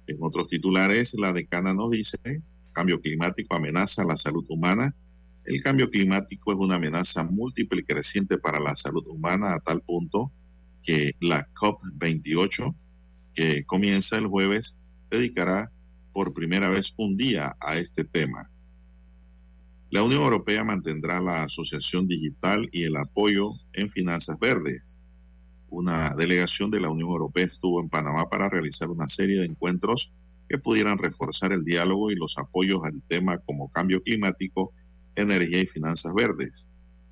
En 0.08 0.18
otros 0.20 0.48
titulares, 0.48 1.14
la 1.16 1.32
decana 1.32 1.74
nos 1.74 1.92
dice, 1.92 2.18
cambio 2.74 3.00
climático 3.00 3.56
amenaza 3.56 4.04
la 4.04 4.18
salud 4.18 4.46
humana. 4.50 4.94
El 5.46 5.62
cambio 5.62 5.90
climático 5.90 6.52
es 6.52 6.58
una 6.60 6.76
amenaza 6.76 7.24
múltiple 7.24 7.82
y 7.82 7.84
creciente 7.84 8.38
para 8.38 8.60
la 8.60 8.76
salud 8.76 9.06
humana 9.08 9.54
a 9.54 9.60
tal 9.60 9.82
punto 9.82 10.32
que 10.82 11.16
la 11.22 11.48
COP28, 11.54 12.76
que 13.34 13.64
comienza 13.66 14.18
el 14.18 14.28
jueves, 14.28 14.78
dedicará 15.10 15.72
por 16.12 16.34
primera 16.34 16.70
vez 16.70 16.94
un 16.98 17.16
día 17.16 17.56
a 17.60 17.78
este 17.78 18.04
tema. 18.04 18.50
La 19.90 20.04
Unión 20.04 20.24
Europea 20.24 20.64
mantendrá 20.64 21.22
la 21.22 21.44
asociación 21.44 22.08
digital 22.08 22.68
y 22.72 22.84
el 22.84 22.98
apoyo 22.98 23.52
en 23.74 23.90
finanzas 23.90 24.38
verdes 24.40 25.00
una 25.74 26.14
delegación 26.16 26.70
de 26.70 26.80
la 26.80 26.92
Unión 26.92 27.10
Europea 27.10 27.46
estuvo 27.46 27.82
en 27.82 27.90
Panamá 27.90 28.30
para 28.30 28.48
realizar 28.48 28.90
una 28.90 29.10
serie 29.10 29.40
de 29.40 29.46
encuentros 29.46 30.12
que 30.48 30.60
pudieran 30.60 31.00
reforzar 31.00 31.52
el 31.52 31.66
diálogo 31.66 32.12
y 32.12 32.16
los 32.16 32.38
apoyos 32.38 32.82
al 32.84 33.02
tema 33.08 33.40
como 33.40 33.72
cambio 33.72 34.04
climático, 34.04 34.72
energía 35.16 35.62
y 35.62 35.66
finanzas 35.66 36.14
verdes. 36.14 36.68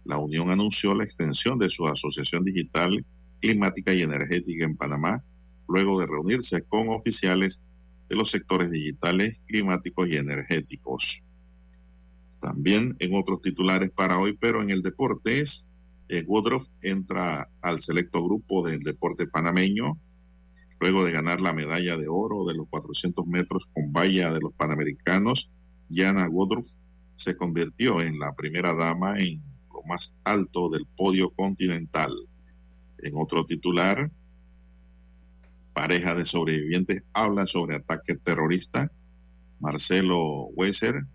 La 0.06 0.20
Unión 0.20 0.52
anunció 0.52 0.94
la 0.94 1.04
extensión 1.04 1.58
de 1.58 1.72
su 1.72 1.88
asociación 1.88 2.46
digital 2.46 3.04
climática 3.40 3.94
y 3.94 4.04
energética 4.04 4.64
en 4.66 4.78
Panamá, 4.78 5.24
luego 5.68 6.00
de 6.00 6.06
reunirse 6.06 6.62
con 6.62 6.90
oficiales 6.90 7.64
de 8.10 8.16
los 8.16 8.30
sectores 8.30 8.70
digitales, 8.70 9.38
climáticos 9.48 10.08
y 10.08 10.18
energéticos. 10.18 11.24
También 12.40 12.96
en 13.00 13.16
otros 13.16 13.42
titulares 13.42 13.90
para 13.90 14.20
hoy, 14.20 14.38
pero 14.40 14.62
en 14.62 14.70
el 14.70 14.84
deporte 14.84 15.42
es 15.42 15.66
eh, 16.12 16.26
Woodruff 16.28 16.68
entra 16.82 17.50
al 17.62 17.80
selecto 17.80 18.22
grupo 18.22 18.68
del 18.68 18.84
deporte 18.84 19.28
panameño 19.28 19.98
luego 20.82 21.06
de 21.06 21.14
ganar 21.14 21.40
la 21.40 21.54
medalla 21.54 21.96
de 21.96 22.08
oro 22.10 22.44
de 22.44 22.54
los 22.54 22.68
400 22.68 23.26
metros 23.28 23.66
con 23.72 23.94
valla 23.94 24.34
de 24.34 24.42
los 24.42 24.52
Panamericanos. 24.54 25.50
Jana 25.90 26.28
Woodruff 26.28 26.68
se 27.16 27.38
convirtió 27.38 28.02
en 28.02 28.20
la 28.20 28.34
primera 28.34 28.74
dama 28.74 29.20
en 29.20 29.42
lo 29.74 29.84
más 29.84 30.14
alto 30.26 30.70
del 30.70 30.86
podio 30.98 31.30
continental. 31.30 32.12
En 32.98 33.14
otro 33.16 33.46
titular, 33.46 34.12
pareja 35.72 36.14
de 36.14 36.26
sobrevivientes 36.26 37.04
habla 37.14 37.48
sobre 37.48 37.78
ataque 37.78 38.16
terrorista. 38.16 38.92
Marcelo 39.62 40.48
Weiser 40.56 41.06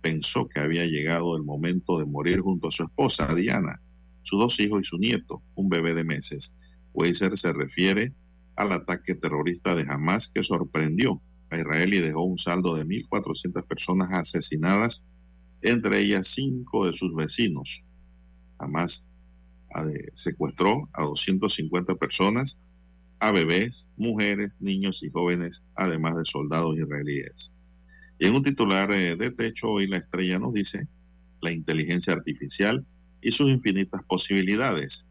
pensó 0.00 0.48
que 0.48 0.58
había 0.58 0.86
llegado 0.86 1.36
el 1.36 1.44
momento 1.44 2.00
de 2.00 2.06
morir 2.06 2.40
junto 2.40 2.68
a 2.68 2.72
su 2.72 2.82
esposa, 2.82 3.32
Diana 3.34 3.80
sus 4.22 4.38
dos 4.38 4.60
hijos 4.60 4.82
y 4.82 4.84
su 4.84 4.98
nieto, 4.98 5.42
un 5.54 5.68
bebé 5.68 5.94
de 5.94 6.04
meses. 6.04 6.54
Weiser 6.92 7.36
se 7.38 7.52
refiere 7.52 8.12
al 8.56 8.72
ataque 8.72 9.14
terrorista 9.14 9.74
de 9.74 9.86
Hamas 9.88 10.30
que 10.34 10.44
sorprendió 10.44 11.20
a 11.50 11.58
Israel 11.58 11.94
y 11.94 11.98
dejó 11.98 12.24
un 12.24 12.38
saldo 12.38 12.76
de 12.76 12.84
1.400 12.84 13.66
personas 13.66 14.12
asesinadas, 14.12 15.02
entre 15.62 16.00
ellas 16.00 16.28
cinco 16.28 16.86
de 16.86 16.92
sus 16.92 17.14
vecinos. 17.14 17.82
Hamas 18.58 19.06
secuestró 20.14 20.88
a 20.92 21.04
250 21.04 21.94
personas, 21.96 22.58
a 23.20 23.32
bebés, 23.32 23.86
mujeres, 23.96 24.56
niños 24.60 25.02
y 25.02 25.10
jóvenes, 25.10 25.64
además 25.74 26.16
de 26.16 26.24
soldados 26.24 26.76
israelíes. 26.78 27.52
Y 28.18 28.26
en 28.26 28.34
un 28.34 28.42
titular 28.42 28.90
eh, 28.92 29.16
de 29.16 29.30
techo, 29.30 29.68
hoy 29.68 29.86
la 29.86 29.98
estrella 29.98 30.38
nos 30.38 30.54
dice, 30.54 30.88
la 31.40 31.52
inteligencia 31.52 32.12
artificial 32.12 32.84
y 33.22 33.30
sus 33.30 33.50
infinitas 33.50 34.02
posibilidades. 34.08 35.06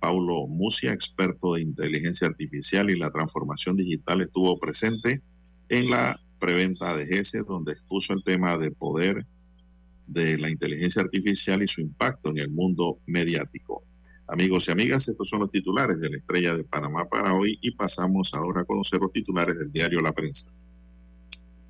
Paulo 0.00 0.46
Musia, 0.48 0.92
experto 0.92 1.54
de 1.54 1.62
inteligencia 1.62 2.26
artificial 2.26 2.90
y 2.90 2.98
la 2.98 3.10
transformación 3.10 3.76
digital, 3.76 4.20
estuvo 4.20 4.58
presente 4.58 5.22
en 5.68 5.90
la 5.90 6.20
preventa 6.38 6.96
de 6.96 7.06
GESE, 7.06 7.42
donde 7.46 7.72
expuso 7.72 8.12
el 8.12 8.24
tema 8.24 8.58
de 8.58 8.72
poder 8.72 9.24
de 10.08 10.38
la 10.38 10.50
inteligencia 10.50 11.02
artificial 11.02 11.62
y 11.62 11.68
su 11.68 11.80
impacto 11.80 12.30
en 12.30 12.38
el 12.38 12.50
mundo 12.50 12.98
mediático. 13.06 13.84
Amigos 14.26 14.68
y 14.68 14.72
amigas, 14.72 15.08
estos 15.08 15.28
son 15.28 15.40
los 15.40 15.50
titulares 15.50 16.00
de 16.00 16.10
la 16.10 16.16
Estrella 16.16 16.56
de 16.56 16.64
Panamá 16.64 17.08
para 17.08 17.34
hoy 17.34 17.58
y 17.60 17.72
pasamos 17.72 18.34
ahora 18.34 18.62
a 18.62 18.64
conocer 18.64 19.00
los 19.00 19.12
titulares 19.12 19.58
del 19.58 19.72
diario 19.72 20.00
La 20.00 20.12
Prensa. 20.12 20.50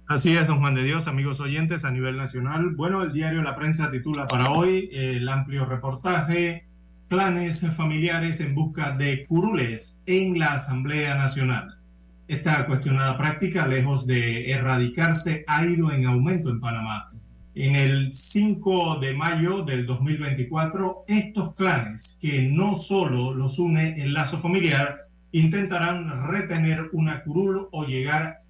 Así 0.08 0.36
es, 0.36 0.46
don 0.46 0.58
Juan 0.58 0.74
de 0.74 0.82
Dios, 0.82 1.08
amigos 1.08 1.40
oyentes 1.40 1.84
a 1.84 1.90
nivel 1.90 2.16
nacional. 2.16 2.70
Bueno, 2.74 3.02
el 3.02 3.12
diario 3.12 3.40
La 3.40 3.56
Prensa 3.56 3.90
titula 3.90 4.26
para 4.26 4.50
hoy 4.50 4.90
el 4.92 5.26
amplio 5.28 5.64
reportaje 5.64 6.66
Clanes 7.08 7.64
familiares 7.74 8.40
en 8.40 8.54
busca 8.54 8.90
de 8.90 9.24
curules 9.26 10.00
en 10.06 10.38
la 10.38 10.54
Asamblea 10.54 11.14
Nacional. 11.14 11.78
Esta 12.26 12.66
cuestionada 12.66 13.16
práctica, 13.16 13.66
lejos 13.66 14.06
de 14.06 14.50
erradicarse, 14.50 15.44
ha 15.46 15.64
ido 15.66 15.92
en 15.92 16.04
aumento 16.06 16.50
en 16.50 16.60
Panamá. 16.60 17.10
En 17.54 17.76
el 17.76 18.12
5 18.12 18.98
de 19.00 19.14
mayo 19.14 19.62
del 19.62 19.86
2024, 19.86 21.04
estos 21.06 21.54
clanes, 21.54 22.18
que 22.20 22.42
no 22.42 22.74
solo 22.74 23.32
los 23.32 23.58
une 23.58 24.02
el 24.02 24.12
lazo 24.12 24.36
familiar, 24.36 24.98
intentarán 25.30 26.28
retener 26.28 26.90
una 26.92 27.22
curul 27.22 27.68
o 27.72 27.84
llegar 27.84 28.41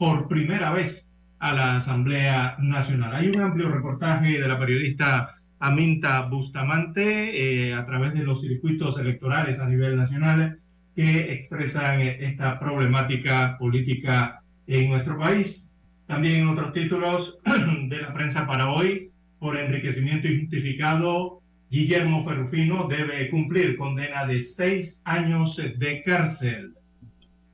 por 0.00 0.28
primera 0.28 0.70
vez 0.70 1.12
a 1.40 1.52
la 1.52 1.76
Asamblea 1.76 2.56
Nacional. 2.58 3.14
Hay 3.14 3.28
un 3.28 3.38
amplio 3.38 3.68
reportaje 3.68 4.40
de 4.40 4.48
la 4.48 4.58
periodista 4.58 5.34
Aminta 5.58 6.22
Bustamante 6.22 7.68
eh, 7.68 7.74
a 7.74 7.84
través 7.84 8.14
de 8.14 8.24
los 8.24 8.40
circuitos 8.40 8.98
electorales 8.98 9.58
a 9.58 9.68
nivel 9.68 9.96
nacional 9.96 10.58
que 10.96 11.34
expresan 11.34 12.00
esta 12.00 12.58
problemática 12.58 13.58
política 13.58 14.42
en 14.66 14.88
nuestro 14.88 15.18
país. 15.18 15.70
También 16.06 16.48
otros 16.48 16.72
títulos 16.72 17.38
de 17.90 18.00
la 18.00 18.14
prensa 18.14 18.46
para 18.46 18.70
hoy, 18.70 19.10
por 19.38 19.58
enriquecimiento 19.58 20.28
injustificado, 20.28 21.42
Guillermo 21.70 22.24
Ferrufino 22.24 22.88
debe 22.88 23.28
cumplir 23.28 23.76
condena 23.76 24.24
de 24.24 24.40
seis 24.40 25.02
años 25.04 25.60
de 25.76 26.02
cárcel. 26.02 26.72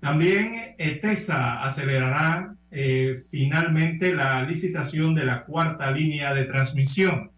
También 0.06 0.76
ETESA 0.78 1.64
acelerará 1.64 2.54
eh, 2.70 3.16
finalmente 3.28 4.14
la 4.14 4.40
licitación 4.44 5.16
de 5.16 5.24
la 5.24 5.42
cuarta 5.42 5.90
línea 5.90 6.32
de 6.32 6.44
transmisión. 6.44 7.32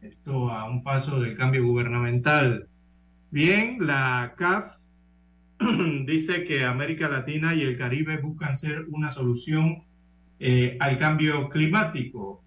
Esto 0.00 0.50
a 0.50 0.64
un 0.64 0.82
paso 0.82 1.20
del 1.20 1.36
cambio 1.36 1.66
gubernamental. 1.66 2.66
Bien, 3.30 3.76
la 3.86 4.32
CAF 4.38 4.74
dice 6.06 6.44
que 6.44 6.64
América 6.64 7.10
Latina 7.10 7.54
y 7.54 7.60
el 7.60 7.76
Caribe 7.76 8.16
buscan 8.16 8.56
ser 8.56 8.86
una 8.88 9.10
solución 9.10 9.84
eh, 10.40 10.78
al 10.80 10.96
cambio 10.96 11.50
climático. 11.50 12.42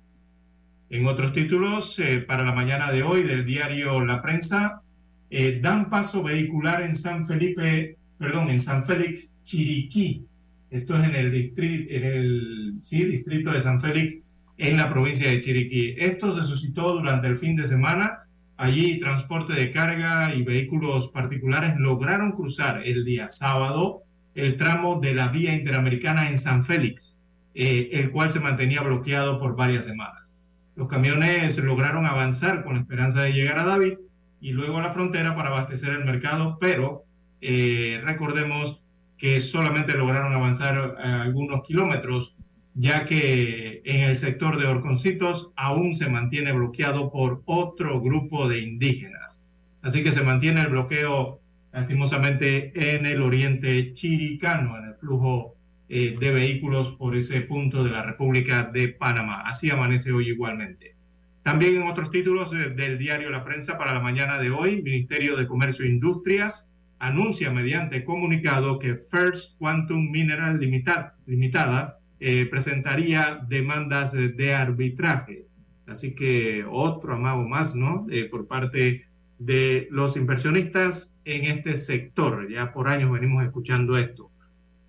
En 0.89 1.05
otros 1.05 1.33
títulos, 1.33 1.99
eh, 1.99 2.19
para 2.21 2.43
la 2.43 2.53
mañana 2.53 2.91
de 2.91 3.03
hoy 3.03 3.21
del 3.21 3.45
diario 3.45 4.03
La 4.03 4.23
Prensa, 4.23 4.81
eh, 5.29 5.59
dan 5.61 5.87
paso 5.87 6.23
vehicular 6.23 6.81
en 6.81 6.95
San 6.95 7.27
Felipe, 7.27 7.99
perdón, 8.17 8.49
en 8.49 8.59
San 8.59 8.83
Félix, 8.83 9.30
Chiriquí. 9.43 10.25
Esto 10.69 10.95
es 10.95 11.03
en 11.05 11.15
el, 11.15 11.31
distrito, 11.31 11.93
en 11.93 12.03
el 12.03 12.77
sí, 12.81 13.03
distrito 13.03 13.51
de 13.51 13.61
San 13.61 13.79
Félix, 13.79 14.23
en 14.57 14.77
la 14.77 14.89
provincia 14.89 15.29
de 15.29 15.39
Chiriquí. 15.39 15.95
Esto 15.97 16.35
se 16.35 16.43
suscitó 16.43 16.93
durante 16.93 17.27
el 17.27 17.35
fin 17.35 17.55
de 17.55 17.65
semana. 17.65 18.19
Allí 18.57 18.99
transporte 18.99 19.53
de 19.53 19.71
carga 19.71 20.35
y 20.35 20.43
vehículos 20.43 21.09
particulares 21.09 21.75
lograron 21.77 22.31
cruzar 22.33 22.85
el 22.85 23.03
día 23.03 23.27
sábado 23.27 24.03
el 24.35 24.55
tramo 24.55 24.99
de 24.99 25.13
la 25.13 25.27
vía 25.27 25.53
interamericana 25.53 26.29
en 26.29 26.37
San 26.37 26.63
Félix, 26.63 27.17
eh, 27.53 27.89
el 27.93 28.11
cual 28.11 28.29
se 28.29 28.39
mantenía 28.39 28.81
bloqueado 28.81 29.39
por 29.39 29.55
varias 29.55 29.85
semanas. 29.85 30.31
Los 30.75 30.87
camiones 30.87 31.57
lograron 31.57 32.05
avanzar 32.05 32.63
con 32.63 32.75
la 32.75 32.81
esperanza 32.81 33.23
de 33.23 33.33
llegar 33.33 33.59
a 33.59 33.65
David 33.65 33.95
y 34.39 34.51
luego 34.53 34.77
a 34.77 34.81
la 34.81 34.91
frontera 34.91 35.35
para 35.35 35.49
abastecer 35.49 35.91
el 35.91 36.05
mercado, 36.05 36.57
pero 36.59 37.03
eh, 37.41 38.01
recordemos 38.03 38.80
que 39.21 39.39
solamente 39.39 39.93
lograron 39.93 40.33
avanzar 40.33 40.97
eh, 40.97 41.03
algunos 41.05 41.61
kilómetros 41.61 42.35
ya 42.73 43.05
que 43.05 43.83
en 43.85 43.99
el 44.01 44.17
sector 44.17 44.59
de 44.59 44.65
Orconcitos 44.65 45.53
aún 45.55 45.93
se 45.93 46.09
mantiene 46.09 46.51
bloqueado 46.53 47.11
por 47.11 47.43
otro 47.45 48.01
grupo 48.01 48.49
de 48.49 48.61
indígenas. 48.61 49.45
Así 49.83 50.01
que 50.01 50.11
se 50.11 50.23
mantiene 50.23 50.61
el 50.61 50.69
bloqueo 50.69 51.39
lastimosamente 51.71 52.95
en 52.95 53.05
el 53.05 53.21
oriente 53.21 53.93
chiricano, 53.93 54.75
en 54.79 54.85
el 54.85 54.95
flujo 54.95 55.53
eh, 55.87 56.15
de 56.19 56.31
vehículos 56.31 56.93
por 56.93 57.15
ese 57.15 57.41
punto 57.41 57.83
de 57.83 57.91
la 57.91 58.01
República 58.01 58.71
de 58.73 58.87
Panamá. 58.87 59.43
Así 59.45 59.69
amanece 59.69 60.11
hoy 60.11 60.29
igualmente. 60.29 60.95
También 61.43 61.75
en 61.75 61.83
otros 61.83 62.09
títulos 62.09 62.53
eh, 62.53 62.71
del 62.71 62.97
diario 62.97 63.29
La 63.29 63.43
Prensa 63.43 63.77
para 63.77 63.93
la 63.93 64.01
mañana 64.01 64.39
de 64.39 64.49
hoy, 64.49 64.81
Ministerio 64.81 65.37
de 65.37 65.45
Comercio 65.45 65.85
e 65.85 65.89
Industrias 65.89 66.70
anuncia 67.01 67.49
mediante 67.51 68.05
comunicado 68.05 68.77
que 68.77 68.95
First 68.95 69.57
Quantum 69.57 70.11
Mineral 70.11 70.59
Limitada 70.59 71.97
eh, 72.19 72.45
presentaría 72.45 73.43
demandas 73.49 74.13
de, 74.13 74.53
arbitraje. 74.53 75.47
Así 75.87 76.13
que 76.13 76.63
otro 76.69 77.15
amago 77.15 77.47
más, 77.47 77.73
¿no? 77.73 78.05
Eh, 78.11 78.25
por 78.25 78.45
parte 78.47 79.07
de 79.39 79.87
los 79.89 80.15
inversionistas 80.15 81.15
en 81.25 81.45
este 81.45 81.75
sector. 81.75 82.47
Ya 82.51 82.71
por 82.71 82.87
años 82.87 83.11
venimos 83.11 83.43
escuchando 83.43 83.97
esto. 83.97 84.29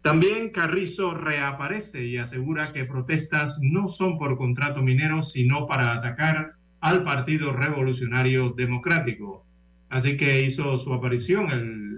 También 0.03 0.51
Carrizo 0.51 1.15
reaparece 1.15 2.05
y 2.05 2.19
asegura 2.19 2.75
que 2.75 2.85
protestas 2.85 3.59
no 3.63 3.89
son 3.89 4.19
por 4.19 4.37
contrato 4.37 4.83
minero, 4.83 5.23
sino 5.23 5.67
para 5.67 5.95
atacar 5.95 6.57
al 6.81 7.05
Partido 7.05 7.55
Revolucionario 7.55 8.51
Democrático. 8.51 9.47
Así 9.89 10.19
que 10.19 10.43
hizo 10.43 10.77
su 10.77 10.93
aparición 10.93 11.51
el, 11.51 11.92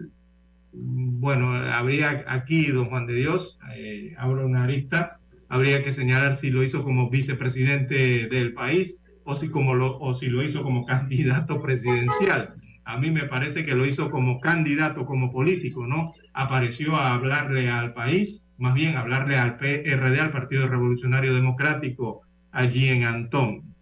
bueno, 0.74 1.52
habría 1.52 2.24
aquí, 2.28 2.66
don 2.66 2.86
Juan 2.86 3.06
de 3.06 3.14
Dios, 3.14 3.58
eh, 3.74 4.14
abro 4.18 4.46
una 4.46 4.64
arista, 4.64 5.20
habría 5.48 5.82
que 5.82 5.92
señalar 5.92 6.36
si 6.36 6.50
lo 6.50 6.62
hizo 6.62 6.82
como 6.82 7.10
vicepresidente 7.10 8.28
del 8.28 8.52
país 8.52 9.00
o 9.24 9.34
si, 9.34 9.50
como 9.50 9.74
lo, 9.74 9.98
o 9.98 10.14
si 10.14 10.26
lo 10.26 10.42
hizo 10.42 10.62
como 10.62 10.84
candidato 10.86 11.62
presidencial. 11.62 12.48
A 12.84 12.98
mí 12.98 13.10
me 13.10 13.24
parece 13.24 13.64
que 13.64 13.74
lo 13.74 13.86
hizo 13.86 14.10
como 14.10 14.40
candidato, 14.40 15.06
como 15.06 15.32
político, 15.32 15.86
¿no? 15.86 16.12
Apareció 16.34 16.96
a 16.96 17.14
hablarle 17.14 17.70
al 17.70 17.92
país, 17.92 18.44
más 18.58 18.74
bien 18.74 18.96
hablarle 18.96 19.36
al 19.36 19.56
PRD, 19.56 20.20
al 20.20 20.30
Partido 20.30 20.68
Revolucionario 20.68 21.34
Democrático, 21.34 22.22
allí 22.52 22.88
en 22.88 23.04
Antón. 23.04 23.74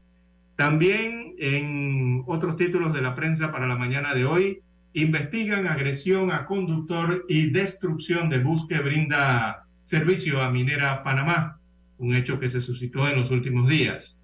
También 0.54 1.34
en 1.38 2.22
otros 2.26 2.56
títulos 2.56 2.92
de 2.92 3.02
la 3.02 3.16
prensa 3.16 3.50
para 3.50 3.66
la 3.66 3.76
mañana 3.76 4.14
de 4.14 4.24
hoy, 4.24 4.60
investigan 4.94 5.66
agresión 5.66 6.30
a 6.30 6.44
conductor 6.44 7.24
y 7.28 7.50
destrucción 7.50 8.28
de 8.28 8.40
bus 8.40 8.66
que 8.68 8.78
brinda 8.80 9.66
servicio 9.84 10.42
a 10.42 10.50
Minera 10.50 11.02
Panamá, 11.02 11.58
un 11.98 12.14
hecho 12.14 12.38
que 12.38 12.48
se 12.48 12.60
suscitó 12.60 13.08
en 13.08 13.16
los 13.16 13.30
últimos 13.30 13.68
días. 13.68 14.22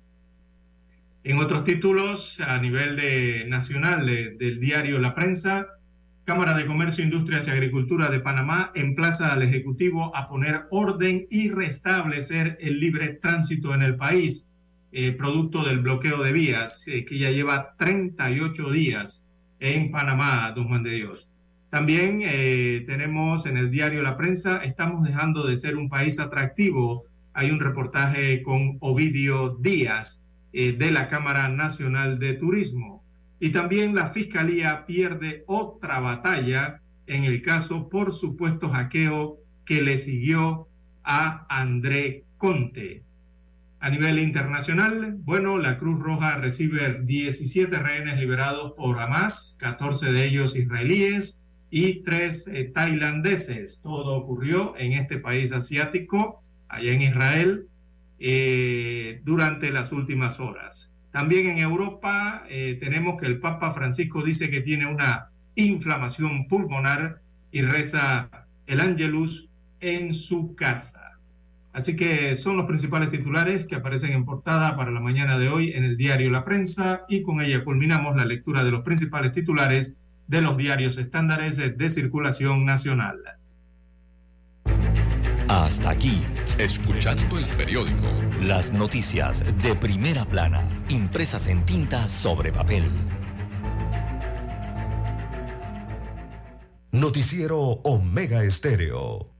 En 1.24 1.38
otros 1.38 1.64
títulos, 1.64 2.40
a 2.40 2.58
nivel 2.60 2.96
de, 2.96 3.44
nacional 3.48 4.06
del 4.06 4.60
diario 4.60 4.98
La 4.98 5.14
Prensa, 5.14 5.66
Cámara 6.24 6.56
de 6.56 6.66
Comercio, 6.66 7.02
Industrias 7.02 7.48
y 7.48 7.50
Agricultura 7.50 8.10
de 8.10 8.20
Panamá 8.20 8.70
emplaza 8.74 9.32
al 9.32 9.42
Ejecutivo 9.42 10.14
a 10.14 10.28
poner 10.28 10.66
orden 10.70 11.26
y 11.30 11.48
restablecer 11.48 12.58
el 12.60 12.80
libre 12.80 13.08
tránsito 13.08 13.74
en 13.74 13.82
el 13.82 13.96
país, 13.96 14.46
eh, 14.92 15.12
producto 15.12 15.64
del 15.64 15.80
bloqueo 15.80 16.22
de 16.22 16.32
vías, 16.32 16.86
eh, 16.86 17.04
que 17.04 17.18
ya 17.18 17.30
lleva 17.30 17.74
38 17.78 18.70
días 18.70 19.27
en 19.60 19.90
Panamá, 19.90 20.52
don 20.54 20.68
Juan 20.68 20.82
de 20.82 20.92
Dios. 20.92 21.30
También 21.70 22.20
eh, 22.22 22.84
tenemos 22.86 23.44
en 23.46 23.56
el 23.58 23.70
diario 23.70 24.02
La 24.02 24.16
Prensa, 24.16 24.64
estamos 24.64 25.04
dejando 25.04 25.46
de 25.46 25.58
ser 25.58 25.76
un 25.76 25.88
país 25.88 26.18
atractivo. 26.18 27.04
Hay 27.34 27.50
un 27.50 27.60
reportaje 27.60 28.42
con 28.42 28.78
Ovidio 28.80 29.58
Díaz 29.60 30.26
eh, 30.52 30.72
de 30.72 30.90
la 30.90 31.08
Cámara 31.08 31.50
Nacional 31.50 32.18
de 32.18 32.34
Turismo. 32.34 33.04
Y 33.38 33.50
también 33.50 33.94
la 33.94 34.06
Fiscalía 34.06 34.86
pierde 34.86 35.44
otra 35.46 36.00
batalla 36.00 36.80
en 37.06 37.24
el 37.24 37.42
caso 37.42 37.88
por 37.88 38.12
supuesto 38.12 38.68
hackeo 38.68 39.38
que 39.64 39.82
le 39.82 39.96
siguió 39.98 40.68
a 41.04 41.46
André 41.48 42.24
Conte. 42.38 43.04
A 43.80 43.90
nivel 43.90 44.18
internacional, 44.18 45.16
bueno, 45.20 45.56
la 45.56 45.78
Cruz 45.78 46.00
Roja 46.00 46.36
recibe 46.36 47.00
17 47.02 47.78
rehenes 47.78 48.18
liberados 48.18 48.72
por 48.72 48.98
Hamas, 48.98 49.56
14 49.60 50.12
de 50.12 50.26
ellos 50.26 50.56
israelíes, 50.56 51.44
y 51.70 52.02
tres 52.02 52.46
eh, 52.48 52.64
tailandeses. 52.64 53.80
Todo 53.80 54.16
ocurrió 54.16 54.74
en 54.78 54.92
este 54.92 55.18
país 55.18 55.52
asiático, 55.52 56.40
allá 56.68 56.92
en 56.92 57.02
Israel, 57.02 57.66
eh, 58.18 59.20
durante 59.24 59.70
las 59.70 59.92
últimas 59.92 60.40
horas. 60.40 60.92
También 61.12 61.46
en 61.46 61.58
Europa 61.58 62.44
eh, 62.48 62.76
tenemos 62.80 63.20
que 63.20 63.26
el 63.26 63.38
Papa 63.38 63.72
Francisco 63.72 64.22
dice 64.22 64.50
que 64.50 64.60
tiene 64.60 64.86
una 64.86 65.30
inflamación 65.54 66.48
pulmonar 66.48 67.20
y 67.50 67.62
reza 67.62 68.30
el 68.66 68.80
ángelus 68.80 69.50
en 69.80 70.14
su 70.14 70.54
casa. 70.54 70.97
Así 71.78 71.94
que 71.94 72.34
son 72.34 72.56
los 72.56 72.66
principales 72.66 73.08
titulares 73.08 73.64
que 73.64 73.76
aparecen 73.76 74.10
en 74.10 74.24
portada 74.24 74.76
para 74.76 74.90
la 74.90 74.98
mañana 74.98 75.38
de 75.38 75.48
hoy 75.48 75.70
en 75.76 75.84
el 75.84 75.96
diario 75.96 76.28
La 76.28 76.42
Prensa 76.42 77.06
y 77.08 77.22
con 77.22 77.40
ella 77.40 77.62
culminamos 77.62 78.16
la 78.16 78.24
lectura 78.24 78.64
de 78.64 78.72
los 78.72 78.80
principales 78.80 79.30
titulares 79.30 79.94
de 80.26 80.42
los 80.42 80.56
diarios 80.56 80.98
estándares 80.98 81.56
de 81.56 81.90
circulación 81.90 82.64
nacional. 82.64 83.20
Hasta 85.46 85.90
aquí, 85.90 86.20
escuchando 86.58 87.38
el 87.38 87.44
periódico. 87.56 88.08
Las 88.42 88.72
noticias 88.72 89.44
de 89.62 89.76
primera 89.76 90.24
plana, 90.24 90.68
impresas 90.88 91.46
en 91.46 91.64
tinta 91.64 92.08
sobre 92.08 92.50
papel. 92.50 92.90
Noticiero 96.90 97.60
Omega 97.60 98.42
Estéreo. 98.42 99.38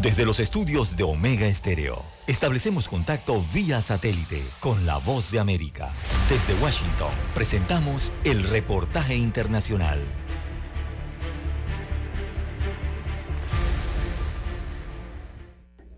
Desde 0.00 0.24
los 0.24 0.38
estudios 0.38 0.96
de 0.96 1.02
Omega 1.02 1.48
Estéreo, 1.48 2.04
establecemos 2.28 2.88
contacto 2.88 3.44
vía 3.52 3.82
satélite 3.82 4.40
con 4.60 4.86
la 4.86 4.96
voz 4.98 5.32
de 5.32 5.40
América. 5.40 5.90
Desde 6.30 6.54
Washington, 6.62 7.10
presentamos 7.34 8.12
el 8.22 8.44
reportaje 8.44 9.16
internacional. 9.16 9.98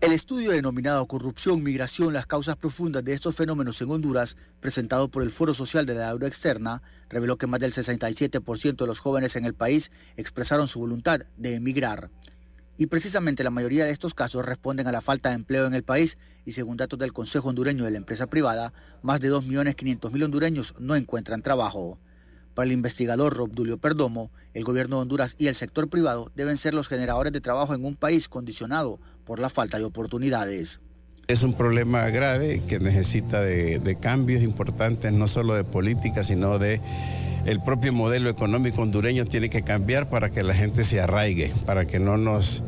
El 0.01 0.13
estudio 0.13 0.49
denominado 0.49 1.05
Corrupción, 1.05 1.61
Migración, 1.61 2.11
las 2.11 2.25
causas 2.25 2.55
profundas 2.55 3.03
de 3.03 3.13
estos 3.13 3.35
fenómenos 3.35 3.79
en 3.83 3.91
Honduras, 3.91 4.35
presentado 4.59 5.11
por 5.11 5.21
el 5.21 5.29
Foro 5.29 5.53
Social 5.53 5.85
de 5.85 5.93
la 5.93 6.07
Deuda 6.07 6.25
Externa, 6.25 6.81
reveló 7.07 7.37
que 7.37 7.45
más 7.45 7.59
del 7.59 7.71
67% 7.71 8.77
de 8.77 8.87
los 8.87 8.97
jóvenes 8.97 9.35
en 9.35 9.45
el 9.45 9.53
país 9.53 9.91
expresaron 10.17 10.67
su 10.67 10.79
voluntad 10.79 11.21
de 11.37 11.53
emigrar. 11.53 12.09
Y 12.81 12.87
precisamente 12.87 13.43
la 13.43 13.51
mayoría 13.51 13.85
de 13.85 13.91
estos 13.91 14.15
casos 14.15 14.43
responden 14.43 14.87
a 14.87 14.91
la 14.91 15.01
falta 15.01 15.29
de 15.29 15.35
empleo 15.35 15.67
en 15.67 15.75
el 15.75 15.83
país 15.83 16.17
y 16.45 16.53
según 16.53 16.77
datos 16.77 16.97
del 16.97 17.13
Consejo 17.13 17.49
Hondureño 17.49 17.83
de 17.83 17.91
la 17.91 17.99
Empresa 17.99 18.25
Privada, 18.25 18.73
más 19.03 19.21
de 19.21 19.31
2.500.000 19.31 20.23
hondureños 20.23 20.73
no 20.79 20.95
encuentran 20.95 21.43
trabajo. 21.43 21.99
Para 22.55 22.65
el 22.65 22.71
investigador 22.71 23.37
Rob 23.37 23.51
Dulio 23.51 23.77
Perdomo, 23.77 24.31
el 24.55 24.63
gobierno 24.63 24.95
de 24.95 25.03
Honduras 25.03 25.35
y 25.37 25.45
el 25.45 25.53
sector 25.53 25.89
privado 25.89 26.31
deben 26.33 26.57
ser 26.57 26.73
los 26.73 26.87
generadores 26.87 27.31
de 27.31 27.39
trabajo 27.39 27.75
en 27.75 27.85
un 27.85 27.95
país 27.95 28.27
condicionado 28.27 28.99
por 29.25 29.37
la 29.37 29.49
falta 29.49 29.77
de 29.77 29.83
oportunidades. 29.83 30.79
Es 31.31 31.43
un 31.43 31.53
problema 31.53 32.09
grave 32.09 32.61
que 32.67 32.79
necesita 32.79 33.39
de, 33.39 33.97
cambios 34.01 34.43
importantes, 34.43 35.13
no 35.13 35.29
solo 35.29 35.53
de 35.53 35.63
política, 35.63 36.25
sino 36.25 36.59
de 36.59 36.81
el 37.45 37.63
propio 37.63 37.93
modelo 37.93 38.29
económico 38.29 38.81
hondureño 38.81 39.23
tiene 39.23 39.49
que 39.49 39.63
cambiar 39.63 40.09
para 40.09 40.29
que 40.29 40.43
la 40.43 40.53
gente 40.53 40.83
se 40.83 40.99
arraigue, 40.99 41.53
para 41.65 41.87
que 41.87 42.01
no 42.01 42.17
nos 42.17 42.65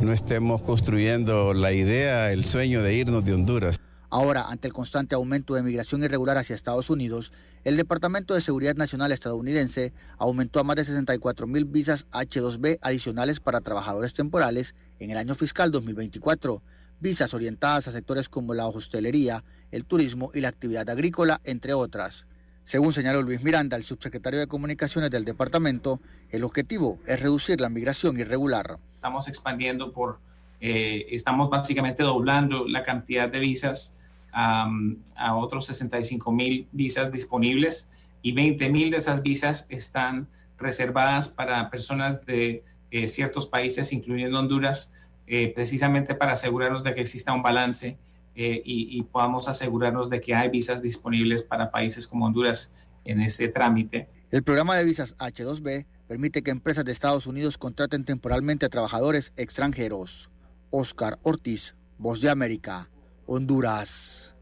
no 0.00 0.14
estemos 0.14 0.62
construyendo 0.62 1.52
la 1.52 1.72
idea, 1.72 2.32
el 2.32 2.42
sueño 2.42 2.82
de 2.82 2.94
irnos 2.94 3.22
de 3.22 3.34
Honduras. 3.34 3.76
Ahora, 4.08 4.46
ante 4.48 4.66
el 4.66 4.72
constante 4.72 5.14
aumento 5.14 5.52
de 5.54 5.62
migración 5.62 6.02
irregular 6.02 6.38
hacia 6.38 6.56
Estados 6.56 6.88
Unidos, 6.88 7.32
el 7.64 7.76
Departamento 7.76 8.32
de 8.32 8.40
Seguridad 8.40 8.76
Nacional 8.76 9.12
estadounidense 9.12 9.92
aumentó 10.16 10.58
a 10.60 10.64
más 10.64 10.76
de 10.76 10.86
64 10.86 11.46
mil 11.46 11.66
visas 11.66 12.06
H2B 12.12 12.78
adicionales 12.80 13.40
para 13.40 13.60
trabajadores 13.60 14.14
temporales 14.14 14.74
en 15.00 15.10
el 15.10 15.18
año 15.18 15.34
fiscal 15.34 15.70
2024, 15.70 16.62
visas 17.00 17.34
orientadas 17.34 17.88
a 17.88 17.92
sectores 17.92 18.28
como 18.28 18.54
la 18.54 18.66
hostelería, 18.66 19.44
el 19.70 19.84
turismo 19.84 20.30
y 20.34 20.40
la 20.40 20.48
actividad 20.48 20.88
agrícola, 20.88 21.40
entre 21.44 21.74
otras. 21.74 22.26
Según 22.64 22.92
señaló 22.92 23.22
Luis 23.22 23.44
Miranda, 23.44 23.76
el 23.76 23.84
subsecretario 23.84 24.40
de 24.40 24.46
Comunicaciones 24.46 25.10
del 25.10 25.24
departamento, 25.24 26.00
el 26.30 26.42
objetivo 26.42 26.98
es 27.06 27.20
reducir 27.20 27.60
la 27.60 27.68
migración 27.68 28.18
irregular. 28.18 28.78
Estamos 28.94 29.28
expandiendo 29.28 29.92
por, 29.92 30.18
eh, 30.60 31.06
estamos 31.10 31.48
básicamente 31.48 32.02
doblando 32.02 32.66
la 32.66 32.82
cantidad 32.82 33.28
de 33.28 33.38
visas 33.38 33.98
a 34.38 35.34
otros 35.34 35.64
65 35.64 36.30
mil 36.30 36.68
visas 36.72 37.10
disponibles 37.10 37.90
y 38.20 38.32
20 38.32 38.68
mil 38.68 38.90
de 38.90 38.98
esas 38.98 39.22
visas 39.22 39.66
están 39.70 40.28
reservadas 40.58 41.28
para 41.28 41.70
personas 41.70 42.24
de 42.26 42.64
eh, 42.90 43.06
ciertos 43.06 43.46
países, 43.46 43.92
incluyendo 43.92 44.38
Honduras, 44.38 44.92
eh, 45.26 45.52
precisamente 45.54 46.14
para 46.14 46.32
asegurarnos 46.32 46.82
de 46.82 46.94
que 46.94 47.00
exista 47.00 47.32
un 47.32 47.42
balance 47.42 47.98
eh, 48.34 48.62
y, 48.64 48.98
y, 48.98 49.02
podamos 49.02 49.48
asegurarnos 49.48 50.10
de 50.10 50.20
que 50.20 50.34
hay 50.34 50.50
visas 50.50 50.82
disponibles 50.82 51.42
para 51.42 51.70
países 51.70 52.06
como 52.06 52.26
Honduras 52.26 52.74
en 53.04 53.20
ese 53.20 53.48
trámite. 53.48 54.08
El 54.30 54.42
programa 54.42 54.76
de 54.76 54.84
visas 54.84 55.16
H2B 55.16 55.86
permite 56.06 56.42
que 56.42 56.50
empresas 56.50 56.84
de 56.84 56.92
Estados 56.92 57.26
Unidos 57.26 57.58
contraten 57.58 58.04
temporalmente 58.04 58.66
a 58.66 58.68
trabajadores 58.68 59.32
extranjeros. 59.36 60.30
Oscar 60.70 61.18
Ortiz, 61.22 61.74
Voz 61.98 62.20
de 62.20 62.28
América, 62.28 62.90
Honduras. 63.26 64.34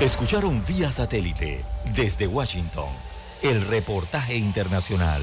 Escucharon 0.00 0.62
vía 0.66 0.90
satélite 0.90 1.64
desde 1.94 2.26
Washington 2.26 2.88
el 3.42 3.60
reportaje 3.66 4.36
internacional. 4.36 5.22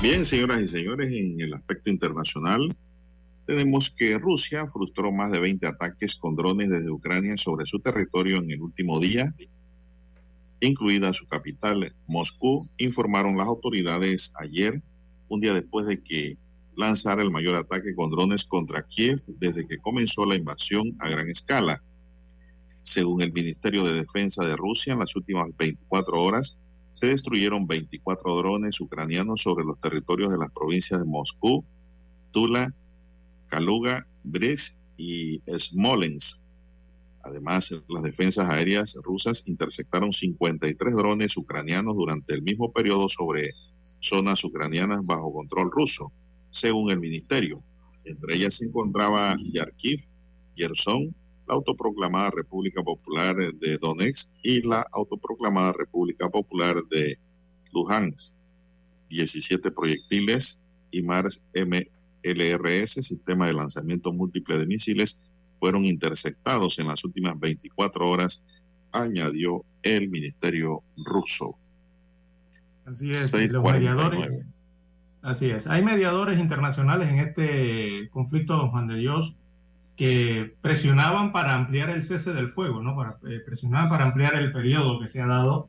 Bien, 0.00 0.24
señoras 0.24 0.62
y 0.62 0.66
señores, 0.66 1.12
en 1.12 1.38
el 1.42 1.52
aspecto 1.52 1.90
internacional, 1.90 2.74
tenemos 3.44 3.90
que 3.90 4.18
Rusia 4.18 4.66
frustró 4.66 5.12
más 5.12 5.30
de 5.30 5.40
20 5.40 5.66
ataques 5.66 6.16
con 6.16 6.36
drones 6.36 6.70
desde 6.70 6.90
Ucrania 6.90 7.36
sobre 7.36 7.66
su 7.66 7.80
territorio 7.80 8.38
en 8.38 8.50
el 8.50 8.62
último 8.62 8.98
día, 8.98 9.34
incluida 10.60 11.12
su 11.12 11.28
capital, 11.28 11.94
Moscú, 12.06 12.66
informaron 12.78 13.36
las 13.36 13.46
autoridades 13.46 14.32
ayer, 14.38 14.80
un 15.28 15.40
día 15.40 15.52
después 15.52 15.84
de 15.84 16.02
que 16.02 16.38
lanzara 16.76 17.22
el 17.22 17.30
mayor 17.30 17.56
ataque 17.56 17.94
con 17.94 18.10
drones 18.10 18.46
contra 18.46 18.86
Kiev 18.88 19.20
desde 19.38 19.68
que 19.68 19.76
comenzó 19.76 20.24
la 20.24 20.36
invasión 20.36 20.96
a 20.98 21.10
gran 21.10 21.28
escala. 21.28 21.82
Según 22.80 23.20
el 23.20 23.34
Ministerio 23.34 23.84
de 23.84 23.92
Defensa 23.92 24.46
de 24.46 24.56
Rusia, 24.56 24.94
en 24.94 25.00
las 25.00 25.14
últimas 25.14 25.54
24 25.58 26.22
horas 26.22 26.56
se 26.92 27.08
destruyeron 27.08 27.66
24 27.66 28.36
drones 28.36 28.80
ucranianos 28.80 29.42
sobre 29.42 29.64
los 29.64 29.80
territorios 29.80 30.32
de 30.32 30.38
las 30.38 30.50
provincias 30.50 31.00
de 31.00 31.06
Moscú, 31.06 31.64
Tula, 32.30 32.74
Kaluga, 33.48 34.06
Brest 34.24 34.78
y 34.96 35.40
Smolensk. 35.46 36.40
Además, 37.22 37.74
las 37.88 38.02
defensas 38.02 38.48
aéreas 38.48 38.98
rusas 39.02 39.42
interceptaron 39.46 40.12
53 40.12 40.94
drones 40.94 41.36
ucranianos 41.36 41.94
durante 41.96 42.34
el 42.34 42.42
mismo 42.42 42.72
periodo 42.72 43.08
sobre 43.08 43.50
zonas 44.00 44.42
ucranianas 44.44 45.04
bajo 45.04 45.32
control 45.32 45.70
ruso, 45.70 46.10
según 46.50 46.90
el 46.90 47.00
ministerio. 47.00 47.62
Entre 48.04 48.36
ellas 48.36 48.54
se 48.54 48.66
encontraba 48.66 49.36
Yarkiv, 49.52 50.00
Yerson, 50.56 51.14
la 51.50 51.56
autoproclamada 51.56 52.30
República 52.30 52.80
Popular 52.80 53.36
de 53.36 53.76
Donetsk 53.78 54.32
y 54.42 54.62
la 54.62 54.86
autoproclamada 54.92 55.72
República 55.72 56.28
Popular 56.28 56.76
de 56.88 57.18
Luhansk. 57.72 58.32
17 59.08 59.72
proyectiles 59.72 60.60
y 60.92 61.02
Mars 61.02 61.42
MLRS, 61.52 62.92
sistema 62.92 63.48
de 63.48 63.54
lanzamiento 63.54 64.12
múltiple 64.12 64.58
de 64.58 64.66
misiles, 64.66 65.20
fueron 65.58 65.84
interceptados 65.84 66.78
en 66.78 66.86
las 66.86 67.04
últimas 67.04 67.38
24 67.40 68.08
horas, 68.08 68.44
añadió 68.92 69.64
el 69.82 70.08
Ministerio 70.08 70.84
ruso. 71.04 71.52
Así 72.84 73.10
es, 73.10 73.32
los 73.50 73.64
mediadores. 73.64 74.44
Así 75.22 75.50
es, 75.50 75.66
hay 75.66 75.82
mediadores 75.82 76.38
internacionales 76.38 77.08
en 77.08 77.18
este 77.18 78.08
conflicto, 78.10 78.70
Juan 78.70 78.86
de 78.86 78.94
Dios, 78.94 79.36
que 80.00 80.56
presionaban 80.62 81.30
para 81.30 81.54
ampliar 81.54 81.90
el 81.90 82.02
cese 82.02 82.32
del 82.32 82.48
fuego, 82.48 82.80
¿no? 82.80 82.96
Para, 82.96 83.18
eh, 83.28 83.38
presionaban 83.44 83.90
para 83.90 84.04
ampliar 84.04 84.34
el 84.34 84.50
periodo 84.50 84.98
que 84.98 85.06
se 85.06 85.20
ha 85.20 85.26
dado, 85.26 85.68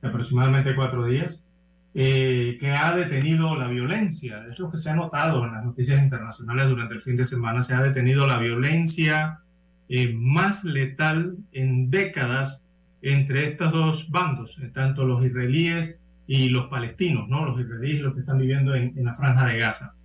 de 0.00 0.06
aproximadamente 0.06 0.76
cuatro 0.76 1.04
días, 1.04 1.44
eh, 1.92 2.56
que 2.60 2.70
ha 2.70 2.94
detenido 2.94 3.56
la 3.56 3.66
violencia. 3.66 4.44
Es 4.48 4.60
lo 4.60 4.70
que 4.70 4.76
se 4.76 4.88
ha 4.88 4.94
notado 4.94 5.44
en 5.44 5.54
las 5.54 5.64
noticias 5.64 6.00
internacionales 6.00 6.68
durante 6.68 6.94
el 6.94 7.00
fin 7.00 7.16
de 7.16 7.24
semana. 7.24 7.60
Se 7.60 7.74
ha 7.74 7.82
detenido 7.82 8.24
la 8.28 8.38
violencia 8.38 9.40
eh, 9.88 10.14
más 10.14 10.62
letal 10.62 11.38
en 11.50 11.90
décadas 11.90 12.64
entre 13.02 13.48
estos 13.48 13.72
dos 13.72 14.10
bandos, 14.10 14.60
tanto 14.72 15.04
los 15.04 15.24
israelíes 15.24 15.98
y 16.28 16.50
los 16.50 16.66
palestinos, 16.66 17.28
¿no? 17.28 17.44
Los 17.44 17.60
israelíes 17.60 18.00
los 18.00 18.14
que 18.14 18.20
están 18.20 18.38
viviendo 18.38 18.76
en, 18.76 18.96
en 18.96 19.04
la 19.04 19.12
franja 19.12 19.44
de 19.46 19.58
Gaza. 19.58 19.96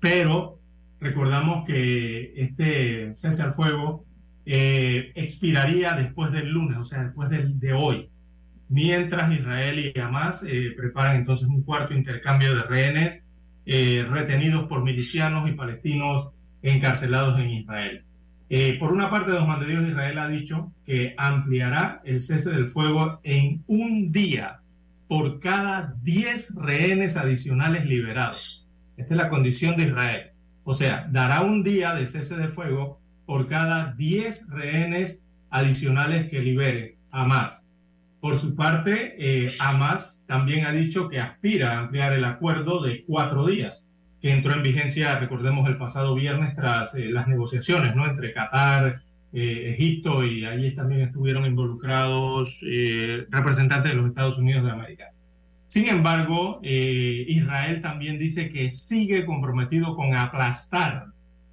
Pero 0.00 0.59
recordamos 1.00 1.66
que 1.66 2.32
este 2.36 3.12
cese 3.14 3.42
al 3.42 3.52
fuego 3.52 4.04
eh, 4.46 5.12
expiraría 5.14 5.94
después 5.94 6.32
del 6.32 6.50
lunes, 6.50 6.78
o 6.78 6.84
sea, 6.84 7.02
después 7.02 7.30
de 7.30 7.72
hoy, 7.72 8.10
mientras 8.68 9.32
Israel 9.32 9.78
y 9.78 9.98
Hamas 9.98 10.42
eh, 10.46 10.72
preparan 10.76 11.16
entonces 11.16 11.48
un 11.48 11.62
cuarto 11.62 11.92
intercambio 11.92 12.54
de 12.54 12.62
rehenes 12.62 13.22
eh, 13.66 14.06
retenidos 14.08 14.64
por 14.64 14.82
milicianos 14.82 15.48
y 15.48 15.52
palestinos 15.52 16.30
encarcelados 16.62 17.38
en 17.38 17.50
Israel. 17.50 18.04
Eh, 18.48 18.76
por 18.80 18.92
una 18.92 19.10
parte, 19.10 19.30
don 19.30 19.46
Juan 19.46 19.60
de 19.60 19.72
Israel 19.72 20.18
ha 20.18 20.28
dicho 20.28 20.72
que 20.84 21.14
ampliará 21.16 22.00
el 22.04 22.20
cese 22.20 22.50
del 22.50 22.66
fuego 22.66 23.20
en 23.22 23.62
un 23.66 24.10
día 24.10 24.60
por 25.08 25.40
cada 25.40 25.94
10 26.02 26.54
rehenes 26.56 27.16
adicionales 27.16 27.84
liberados. 27.84 28.68
Esta 28.96 29.14
es 29.14 29.16
la 29.16 29.28
condición 29.28 29.76
de 29.76 29.84
Israel. 29.84 30.29
O 30.64 30.74
sea, 30.74 31.08
dará 31.10 31.42
un 31.42 31.62
día 31.62 31.94
de 31.94 32.06
cese 32.06 32.36
de 32.36 32.48
fuego 32.48 33.00
por 33.26 33.46
cada 33.46 33.92
10 33.94 34.48
rehenes 34.50 35.24
adicionales 35.50 36.28
que 36.28 36.40
libere 36.40 36.98
Hamas. 37.10 37.66
Por 38.20 38.36
su 38.36 38.54
parte, 38.54 39.14
eh, 39.18 39.50
Hamas 39.60 40.24
también 40.26 40.66
ha 40.66 40.72
dicho 40.72 41.08
que 41.08 41.20
aspira 41.20 41.72
a 41.72 41.78
ampliar 41.78 42.12
el 42.12 42.24
acuerdo 42.24 42.82
de 42.82 43.04
cuatro 43.04 43.46
días, 43.46 43.86
que 44.20 44.32
entró 44.32 44.52
en 44.52 44.62
vigencia, 44.62 45.18
recordemos, 45.18 45.68
el 45.68 45.78
pasado 45.78 46.14
viernes 46.14 46.54
tras 46.54 46.94
eh, 46.94 47.10
las 47.10 47.26
negociaciones 47.26 47.96
¿no? 47.96 48.06
entre 48.06 48.32
Qatar, 48.32 49.00
eh, 49.32 49.74
Egipto 49.74 50.24
y 50.24 50.44
allí 50.44 50.74
también 50.74 51.02
estuvieron 51.02 51.46
involucrados 51.46 52.64
eh, 52.66 53.26
representantes 53.30 53.92
de 53.92 53.96
los 53.96 54.06
Estados 54.06 54.38
Unidos 54.38 54.64
de 54.64 54.70
América. 54.72 55.09
Sin 55.70 55.86
embargo, 55.86 56.58
eh, 56.64 57.24
Israel 57.28 57.80
también 57.80 58.18
dice 58.18 58.48
que 58.48 58.68
sigue 58.70 59.24
comprometido 59.24 59.94
con 59.94 60.16
aplastar 60.16 61.12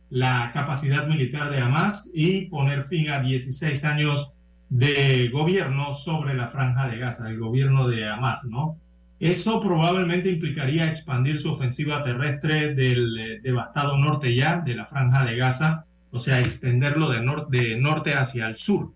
la 0.10 0.50
capacidad 0.52 1.06
militar 1.06 1.52
de 1.52 1.60
Hamas 1.60 2.10
y 2.16 2.48
poner 2.48 2.82
fin 2.82 3.12
a 3.12 3.20
16 3.20 3.84
años 3.84 4.34
de 4.70 5.30
gobierno 5.32 5.94
sobre 5.94 6.34
la 6.34 6.48
franja 6.48 6.88
de 6.90 6.98
Gaza, 6.98 7.30
el 7.30 7.38
gobierno 7.38 7.88
de 7.88 8.10
Hamas, 8.10 8.44
¿no? 8.46 8.80
Eso 9.20 9.62
probablemente 9.62 10.30
implicaría 10.30 10.88
expandir 10.88 11.38
su 11.38 11.52
ofensiva 11.52 12.04
terrestre 12.04 12.74
del 12.74 13.20
eh, 13.20 13.40
devastado 13.44 13.98
norte 13.98 14.34
ya, 14.34 14.62
de 14.62 14.74
la 14.74 14.86
franja 14.86 15.26
de 15.26 15.36
Gaza, 15.36 15.86
o 16.10 16.18
sea, 16.18 16.40
extenderlo 16.40 17.12
de, 17.12 17.20
de 17.52 17.80
norte 17.80 18.16
hacia 18.16 18.48
el 18.48 18.56
sur. 18.56 18.94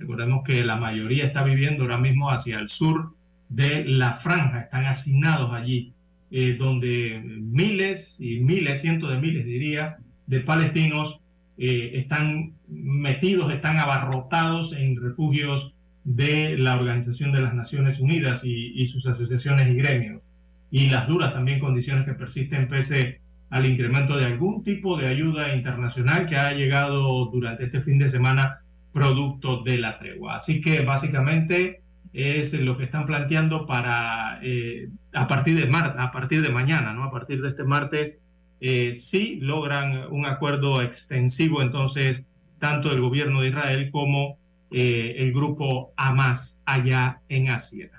Recordemos 0.00 0.42
que 0.44 0.64
la 0.64 0.74
mayoría 0.74 1.26
está 1.26 1.44
viviendo 1.44 1.84
ahora 1.84 1.98
mismo 1.98 2.28
hacia 2.28 2.58
el 2.58 2.68
sur 2.68 3.14
de 3.54 3.84
la 3.84 4.12
franja, 4.12 4.62
están 4.62 4.86
hacinados 4.86 5.54
allí, 5.54 5.92
eh, 6.30 6.56
donde 6.58 7.22
miles 7.24 8.20
y 8.20 8.40
miles, 8.40 8.80
cientos 8.80 9.10
de 9.10 9.18
miles 9.18 9.44
diría, 9.44 9.98
de 10.26 10.40
palestinos 10.40 11.20
eh, 11.56 11.92
están 11.94 12.54
metidos, 12.66 13.52
están 13.52 13.76
abarrotados 13.76 14.72
en 14.72 15.00
refugios 15.00 15.74
de 16.02 16.58
la 16.58 16.74
Organización 16.74 17.30
de 17.32 17.42
las 17.42 17.54
Naciones 17.54 18.00
Unidas 18.00 18.44
y, 18.44 18.84
sus 18.86 19.06
asociaciones 19.06 19.70
y 19.70 19.74
gremios, 19.74 20.22
y 20.70 20.88
las 20.88 21.06
duras 21.06 21.32
también 21.32 21.60
condiciones 21.60 22.04
que 22.04 22.14
persisten 22.14 22.66
pese 22.66 23.20
al 23.50 23.66
incremento 23.66 24.16
de 24.16 24.24
algún 24.24 24.64
tipo 24.64 24.96
de 24.96 25.06
ayuda 25.06 25.54
internacional 25.54 26.26
que 26.26 26.36
ha 26.36 26.52
llegado 26.52 27.26
durante 27.26 27.64
este 27.64 27.80
fin 27.80 27.98
de 27.98 28.08
semana 28.08 28.62
producto 28.92 29.62
de 29.62 29.78
la 29.78 29.98
tregua. 29.98 30.34
Así 30.34 30.60
que 30.60 30.80
básicamente 30.80 31.83
es 32.14 32.52
lo 32.52 32.78
que 32.78 32.84
están 32.84 33.06
planteando 33.06 33.66
para 33.66 34.38
eh, 34.40 34.88
a 35.12 35.26
partir 35.26 35.56
de 35.56 35.66
mar, 35.66 35.96
a 35.98 36.12
partir 36.12 36.42
de 36.42 36.48
mañana, 36.48 36.94
¿no? 36.94 37.02
A 37.02 37.10
partir 37.10 37.42
de 37.42 37.48
este 37.48 37.64
martes, 37.64 38.18
eh, 38.60 38.94
si 38.94 39.40
logran 39.40 40.06
un 40.12 40.24
acuerdo 40.24 40.80
extensivo, 40.80 41.60
entonces 41.60 42.24
tanto 42.60 42.92
el 42.92 43.00
gobierno 43.00 43.40
de 43.40 43.48
Israel 43.48 43.90
como 43.90 44.38
eh, 44.70 45.16
el 45.18 45.32
grupo 45.32 45.92
Hamas 45.96 46.62
allá 46.64 47.20
en 47.28 47.48
Asia. 47.48 47.90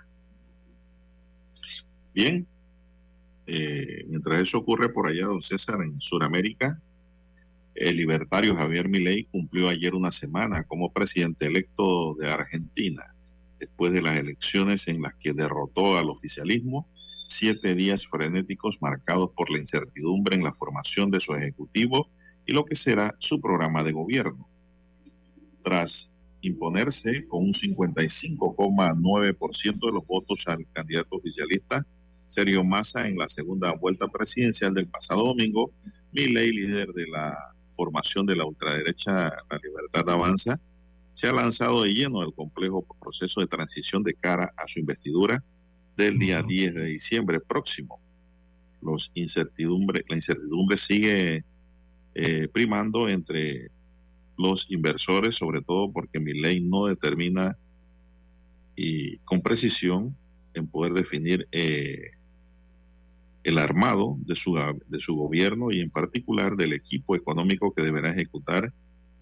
Bien, 2.14 2.48
mientras 4.08 4.40
eso 4.40 4.60
ocurre 4.60 4.88
por 4.88 5.08
allá, 5.08 5.26
don 5.26 5.42
César, 5.42 5.82
en 5.82 6.00
Sudamérica, 6.00 6.80
el 7.76 7.98
libertario 7.98 8.56
Javier 8.56 8.88
Milei 8.88 9.26
cumplió 9.26 9.68
ayer 9.68 9.94
una 9.94 10.12
semana 10.12 10.64
como 10.64 10.94
presidente 10.94 11.48
electo 11.48 12.16
de 12.16 12.32
Argentina 12.32 13.15
después 13.60 13.94
de 13.94 14.02
las 14.02 14.18
elecciones 14.18 14.88
en 14.88 15.02
las 15.02 15.14
que 15.16 15.34
derrotó 15.34 15.98
al 15.98 16.10
oficialismo, 16.10 16.88
siete 17.28 17.76
días 17.76 18.08
frenéticos 18.08 18.82
marcados 18.82 19.32
por 19.36 19.50
la 19.50 19.60
incertidumbre 19.60 20.36
en 20.36 20.44
la 20.44 20.54
formación 20.54 21.12
de 21.12 21.20
su 21.20 21.34
ejecutivo 21.34 22.10
y 22.46 22.54
lo 22.54 22.64
que 22.66 22.76
será 22.76 23.16
su 23.20 23.42
programa 23.42 23.84
de 23.84 23.92
gobierno. 23.92 24.48
Tras 25.64 26.12
imponerse 26.42 27.28
con 27.28 27.44
un 27.44 27.54
55,9% 27.54 29.86
de 29.86 29.92
los 29.92 30.06
votos 30.06 30.48
al 30.48 30.68
candidato 30.72 31.16
oficialista, 31.16 31.86
Sergio 32.28 32.64
Massa, 32.64 33.08
en 33.08 33.18
la 33.18 33.28
segunda 33.28 33.74
vuelta 33.74 34.08
presidencial 34.08 34.74
del 34.74 34.88
pasado 34.88 35.26
domingo, 35.26 35.72
Milei, 36.12 36.52
líder 36.52 36.94
de 36.94 37.08
la 37.08 37.38
formación 37.70 38.26
de 38.26 38.36
la 38.36 38.46
ultraderecha 38.46 39.32
La 39.50 39.60
Libertad 39.62 40.10
Avanza, 40.10 40.60
se 41.16 41.28
ha 41.28 41.34
lanzado 41.34 41.84
de 41.84 41.94
lleno 41.94 42.22
el 42.22 42.34
complejo 42.34 42.86
proceso 43.02 43.40
de 43.40 43.48
transición 43.48 44.04
de 44.04 44.14
cara 44.14 44.54
a 44.58 44.68
su 44.68 44.80
investidura 44.80 45.44
del 45.96 46.20
día 46.20 46.44
10 46.44 46.76
de 46.76 46.86
diciembre 46.86 47.40
próximo. 47.40 48.00
Los 48.82 49.12
incertidumbre, 49.16 50.04
la 50.10 50.16
incertidumbre 50.18 50.78
sigue 50.78 51.46
eh, 52.14 52.48
primando 52.50 53.08
entre 53.08 53.72
los 54.38 54.70
inversores, 54.70 55.36
sobre 55.36 55.62
todo 55.62 55.90
porque 55.92 56.20
mi 56.20 56.34
ley 56.34 56.60
no 56.60 56.86
determina 56.86 57.58
y 58.76 59.18
con 59.20 59.42
precisión 59.42 60.16
en 60.54 60.68
poder 60.68 60.92
definir 60.92 61.48
eh, 61.54 62.12
el 63.46 63.58
armado 63.58 64.18
de 64.26 64.36
su, 64.36 64.56
de 64.88 65.00
su 65.00 65.16
gobierno 65.16 65.72
y 65.72 65.80
en 65.80 65.90
particular 65.90 66.58
del 66.58 66.74
equipo 66.74 67.16
económico 67.16 67.74
que 67.74 67.84
deberá 67.84 68.12
ejecutar 68.12 68.74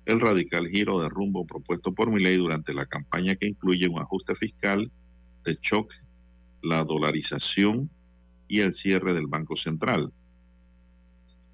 el 0.06 0.20
radical 0.20 0.68
giro 0.68 1.02
de 1.02 1.10
rumbo 1.10 1.46
propuesto 1.46 1.94
por 1.94 2.12
mi 2.12 2.22
ley 2.22 2.38
durante 2.38 2.74
la 2.74 2.86
campaña 2.86 3.36
que 3.36 3.48
incluye 3.48 3.88
un 3.88 4.00
ajuste 4.00 4.36
fiscal 4.36 4.92
de 5.46 5.58
shock, 5.62 5.94
la 6.62 6.84
dolarización 6.84 7.90
y 8.48 8.62
el 8.62 8.74
cierre 8.74 9.14
del 9.14 9.28
Banco 9.28 9.56
Central. 9.56 10.12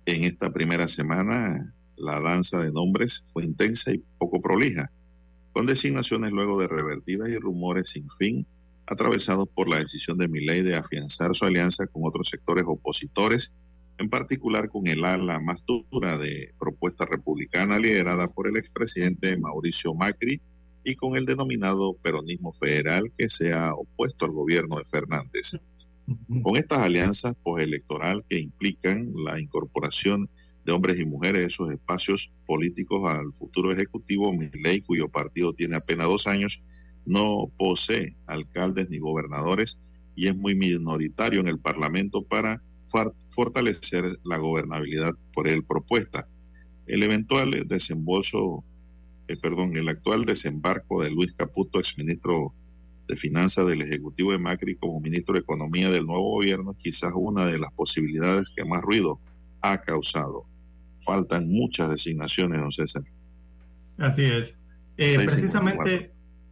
En 0.06 0.24
esta 0.24 0.52
primera 0.52 0.88
semana, 0.88 1.74
la 1.96 2.20
danza 2.22 2.60
de 2.60 2.72
nombres 2.72 3.26
fue 3.28 3.44
intensa 3.44 3.92
y 3.92 4.04
poco 4.18 4.42
prolija, 4.42 4.92
con 5.54 5.66
designaciones 5.66 6.32
luego 6.32 6.60
de 6.60 6.68
revertidas 6.68 7.30
y 7.30 7.38
rumores 7.38 7.90
sin 7.90 8.10
fin, 8.10 8.46
atravesados 8.88 9.48
por 9.50 9.70
la 9.70 9.78
decisión 9.78 10.18
de 10.18 10.28
ley 10.28 10.64
de 10.64 10.76
afianzar 10.76 11.36
su 11.36 11.46
alianza 11.46 11.86
con 11.88 12.04
otros 12.06 12.30
sectores 12.30 12.66
opositores 12.68 13.54
en 14.00 14.10
particular 14.10 14.70
con 14.70 14.88
el 14.88 15.04
ala 15.04 15.40
más 15.42 15.64
dura 15.66 16.18
de 16.18 16.54
propuesta 16.58 17.06
republicana 17.06 17.78
liderada 17.78 18.30
por 18.30 18.48
el 18.48 18.56
expresidente 18.56 19.38
Mauricio 19.38 19.94
Macri 19.94 20.42
y 20.86 20.96
con 20.96 21.18
el 21.18 21.26
denominado 21.26 21.94
peronismo 21.96 22.54
federal 22.54 23.12
que 23.18 23.30
se 23.30 23.54
ha 23.54 23.74
opuesto 23.74 24.26
al 24.26 24.32
gobierno 24.32 24.78
de 24.78 24.86
Fernández. 24.86 25.60
Con 26.42 26.56
estas 26.56 26.80
alianzas 26.80 27.36
postelectoral 27.44 28.24
que 28.28 28.40
implican 28.40 29.12
la 29.16 29.38
incorporación 29.38 30.30
de 30.66 30.72
hombres 30.72 30.98
y 30.98 31.06
mujeres 31.06 31.42
de 31.42 31.48
esos 31.48 31.72
espacios 31.72 32.32
políticos 32.48 33.02
al 33.06 33.34
futuro 33.34 33.72
ejecutivo, 33.72 34.34
ley 34.64 34.80
cuyo 34.80 35.10
partido 35.10 35.54
tiene 35.54 35.76
apenas 35.76 36.08
dos 36.08 36.26
años, 36.26 36.64
no 37.06 37.52
posee 37.58 38.16
alcaldes 38.28 38.90
ni 38.90 38.98
gobernadores 38.98 39.78
y 40.16 40.28
es 40.28 40.36
muy 40.36 40.56
minoritario 40.56 41.42
en 41.42 41.48
el 41.48 41.60
Parlamento 41.60 42.24
para 42.24 42.62
fortalecer 43.30 44.20
la 44.24 44.38
gobernabilidad 44.38 45.14
por 45.34 45.48
él 45.48 45.64
propuesta. 45.64 46.28
El 46.88 47.04
eventual 47.04 47.68
desembolso, 47.68 48.64
eh, 49.28 49.38
perdón, 49.38 49.78
el 49.78 49.90
actual 49.90 50.26
desembarco 50.26 51.04
de 51.04 51.12
Luis 51.12 51.34
Caputo, 51.34 51.80
exministro 51.80 52.54
de 53.08 53.16
Finanzas 53.16 53.68
del 53.68 53.82
Ejecutivo 53.82 54.32
de 54.32 54.40
Macri 54.40 54.76
como 54.76 55.00
ministro 55.00 55.34
de 55.34 55.42
Economía 55.42 55.90
del 55.90 56.06
nuevo 56.06 56.32
gobierno, 56.32 56.72
es 56.72 56.78
quizás 56.78 57.12
una 57.16 57.46
de 57.46 57.60
las 57.60 57.72
posibilidades 57.74 58.50
que 58.50 58.66
más 58.66 58.82
ruido 58.82 59.20
ha 59.62 59.82
causado. 59.82 60.46
Faltan 61.00 61.50
muchas 61.50 61.90
designaciones, 61.90 62.60
don 62.60 62.72
César. 62.72 63.04
Así 63.98 64.24
es. 64.24 64.60
Eh, 64.98 65.16
precisamente, 65.16 66.12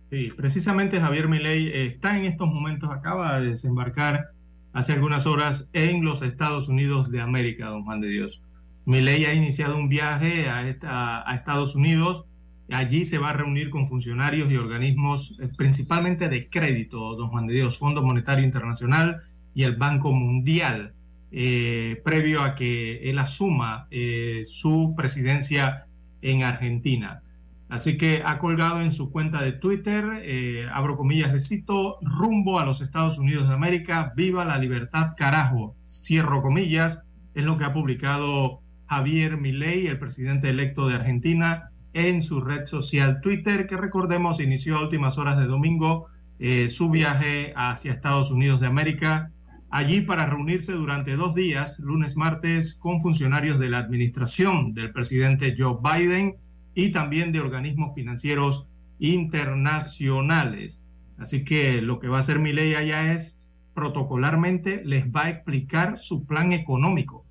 sí, 0.09 0.29
precisamente 0.35 0.99
Javier 0.99 1.27
Milei 1.27 1.69
está 1.87 2.17
en 2.17 2.25
estos 2.25 2.47
momentos, 2.47 2.89
acaba 2.89 3.39
de 3.39 3.51
desembarcar 3.51 4.31
hace 4.77 4.93
algunas 4.93 5.25
horas 5.25 5.67
en 5.73 6.05
los 6.05 6.21
Estados 6.21 6.67
Unidos 6.67 7.09
de 7.09 7.19
América, 7.19 7.69
don 7.69 7.83
Juan 7.83 7.99
de 7.99 8.09
Dios. 8.09 8.43
Milei 8.85 9.25
ha 9.25 9.33
iniciado 9.33 9.75
un 9.75 9.89
viaje 9.89 10.47
a, 10.47 11.23
a 11.25 11.35
Estados 11.35 11.73
Unidos. 11.73 12.25
Allí 12.69 13.03
se 13.03 13.17
va 13.17 13.31
a 13.31 13.33
reunir 13.33 13.71
con 13.71 13.87
funcionarios 13.87 14.51
y 14.51 14.55
organismos 14.55 15.35
eh, 15.41 15.49
principalmente 15.57 16.29
de 16.29 16.47
crédito, 16.47 17.15
don 17.15 17.29
Juan 17.29 17.47
de 17.47 17.55
Dios, 17.55 17.79
Fondo 17.79 18.03
Monetario 18.03 18.45
Internacional 18.45 19.23
y 19.55 19.63
el 19.63 19.77
Banco 19.77 20.11
Mundial, 20.11 20.93
eh, 21.31 21.99
previo 22.05 22.43
a 22.43 22.53
que 22.53 23.09
él 23.09 23.17
asuma 23.17 23.87
eh, 23.89 24.43
su 24.45 24.93
presidencia 24.95 25.87
en 26.21 26.43
Argentina. 26.43 27.23
Así 27.69 27.97
que 27.97 28.21
ha 28.25 28.39
colgado 28.39 28.81
en 28.81 28.91
su 28.91 29.11
cuenta 29.11 29.41
de 29.41 29.51
Twitter, 29.51 30.05
eh, 30.21 30.67
abro 30.71 30.95
comillas, 30.95 31.33
recito, 31.33 31.97
rumbo 32.01 32.59
a 32.59 32.65
los 32.65 32.81
Estados 32.81 33.17
Unidos 33.17 33.49
de 33.49 33.55
América, 33.55 34.13
viva 34.15 34.45
la 34.45 34.57
libertad 34.57 35.11
carajo, 35.17 35.75
cierro 35.85 36.41
comillas, 36.41 37.03
es 37.33 37.43
lo 37.43 37.57
que 37.57 37.65
ha 37.65 37.73
publicado 37.73 38.61
Javier 38.87 39.37
Milei, 39.37 39.87
el 39.87 39.99
presidente 39.99 40.49
electo 40.49 40.87
de 40.87 40.95
Argentina, 40.95 41.71
en 41.93 42.21
su 42.21 42.41
red 42.41 42.67
social 42.67 43.19
Twitter, 43.21 43.67
que 43.67 43.75
recordemos 43.75 44.39
inició 44.39 44.77
a 44.77 44.83
últimas 44.83 45.17
horas 45.17 45.37
de 45.37 45.47
domingo 45.47 46.07
eh, 46.39 46.69
su 46.69 46.89
viaje 46.89 47.51
hacia 47.55 47.91
Estados 47.91 48.31
Unidos 48.31 48.61
de 48.61 48.67
América, 48.67 49.31
allí 49.69 50.01
para 50.01 50.25
reunirse 50.25 50.71
durante 50.73 51.15
dos 51.15 51.35
días, 51.35 51.79
lunes, 51.79 52.15
martes, 52.15 52.75
con 52.75 53.01
funcionarios 53.01 53.59
de 53.59 53.69
la 53.69 53.79
administración 53.79 54.73
del 54.73 54.91
presidente 54.91 55.53
Joe 55.57 55.77
Biden, 55.83 56.35
y 56.77 56.91
también 56.91 57.31
de 57.31 57.39
organismos 57.39 57.95
financieros 57.95 58.69
internacionales. 58.99 60.83
Así 61.17 61.43
que 61.43 61.81
lo 61.81 61.99
que 61.99 62.07
va 62.07 62.17
a 62.17 62.19
hacer 62.19 62.37
mi 62.37 62.53
ley 62.53 62.75
allá 62.75 63.13
es 63.13 63.49
protocolarmente 63.73 64.83
les 64.85 65.07
va 65.07 65.25
a 65.25 65.29
explicar 65.31 65.97
su 65.97 66.27
plan 66.27 66.53
económico 66.53 67.25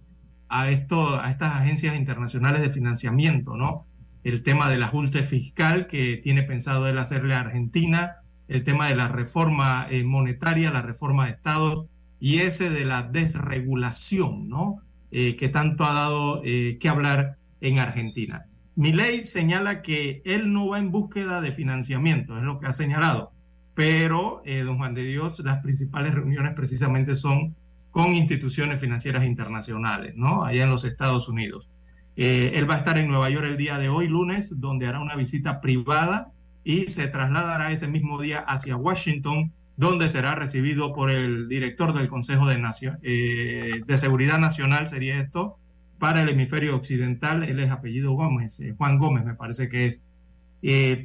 a, 0.48 0.68
esto, 0.70 1.20
a 1.20 1.30
estas 1.30 1.54
agencias 1.54 1.96
internacionales 1.96 2.60
de 2.60 2.70
financiamiento, 2.70 3.56
¿no? 3.56 3.86
El 4.24 4.42
tema 4.42 4.68
del 4.68 4.82
ajuste 4.82 5.22
fiscal 5.22 5.86
que 5.86 6.16
tiene 6.16 6.42
pensado 6.42 6.88
él 6.88 6.98
hacerle 6.98 7.34
a 7.34 7.40
Argentina, 7.40 8.16
el 8.48 8.64
tema 8.64 8.88
de 8.88 8.96
la 8.96 9.06
reforma 9.06 9.86
eh, 9.88 10.02
monetaria, 10.02 10.72
la 10.72 10.82
reforma 10.82 11.26
de 11.26 11.32
Estado 11.32 11.88
y 12.18 12.38
ese 12.38 12.68
de 12.68 12.84
la 12.84 13.04
desregulación, 13.04 14.48
¿no? 14.48 14.82
Eh, 15.12 15.36
que 15.36 15.48
tanto 15.48 15.84
ha 15.84 15.92
dado 15.92 16.42
eh, 16.44 16.78
que 16.80 16.88
hablar 16.88 17.38
en 17.60 17.78
Argentina. 17.78 18.42
Ley 18.76 19.24
señala 19.24 19.82
que 19.82 20.22
él 20.24 20.52
no 20.52 20.68
va 20.68 20.78
en 20.78 20.90
búsqueda 20.90 21.40
de 21.40 21.52
financiamiento, 21.52 22.36
es 22.36 22.42
lo 22.42 22.60
que 22.60 22.66
ha 22.66 22.72
señalado, 22.72 23.32
pero, 23.74 24.42
eh, 24.44 24.62
don 24.62 24.78
Juan 24.78 24.94
de 24.94 25.04
Dios, 25.04 25.38
las 25.40 25.62
principales 25.62 26.14
reuniones 26.14 26.54
precisamente 26.54 27.14
son 27.14 27.54
con 27.90 28.14
instituciones 28.14 28.80
financieras 28.80 29.24
internacionales, 29.24 30.14
¿no? 30.16 30.44
Allá 30.44 30.64
en 30.64 30.70
los 30.70 30.84
Estados 30.84 31.28
Unidos. 31.28 31.70
Eh, 32.16 32.52
él 32.54 32.68
va 32.68 32.74
a 32.74 32.78
estar 32.78 32.96
en 32.98 33.08
Nueva 33.08 33.28
York 33.30 33.46
el 33.46 33.56
día 33.56 33.78
de 33.78 33.88
hoy, 33.88 34.08
lunes, 34.08 34.60
donde 34.60 34.86
hará 34.86 35.00
una 35.00 35.16
visita 35.16 35.60
privada 35.60 36.32
y 36.64 36.88
se 36.88 37.06
trasladará 37.08 37.70
ese 37.70 37.88
mismo 37.88 38.20
día 38.20 38.38
hacia 38.40 38.76
Washington, 38.76 39.52
donde 39.76 40.08
será 40.08 40.34
recibido 40.34 40.94
por 40.94 41.10
el 41.10 41.48
director 41.48 41.92
del 41.92 42.08
Consejo 42.08 42.46
de, 42.46 42.62
eh, 43.02 43.82
de 43.86 43.98
Seguridad 43.98 44.38
Nacional, 44.38 44.86
sería 44.86 45.20
esto, 45.20 45.58
para 45.98 46.22
el 46.22 46.28
hemisferio 46.28 46.76
occidental. 46.76 47.42
Él 47.44 47.60
es 47.60 47.70
apellido 47.70 48.12
Gómez, 48.12 48.60
eh, 48.60 48.74
Juan 48.76 48.98
Gómez 48.98 49.24
me 49.24 49.34
parece 49.34 49.68
que 49.68 49.86
es. 49.86 50.02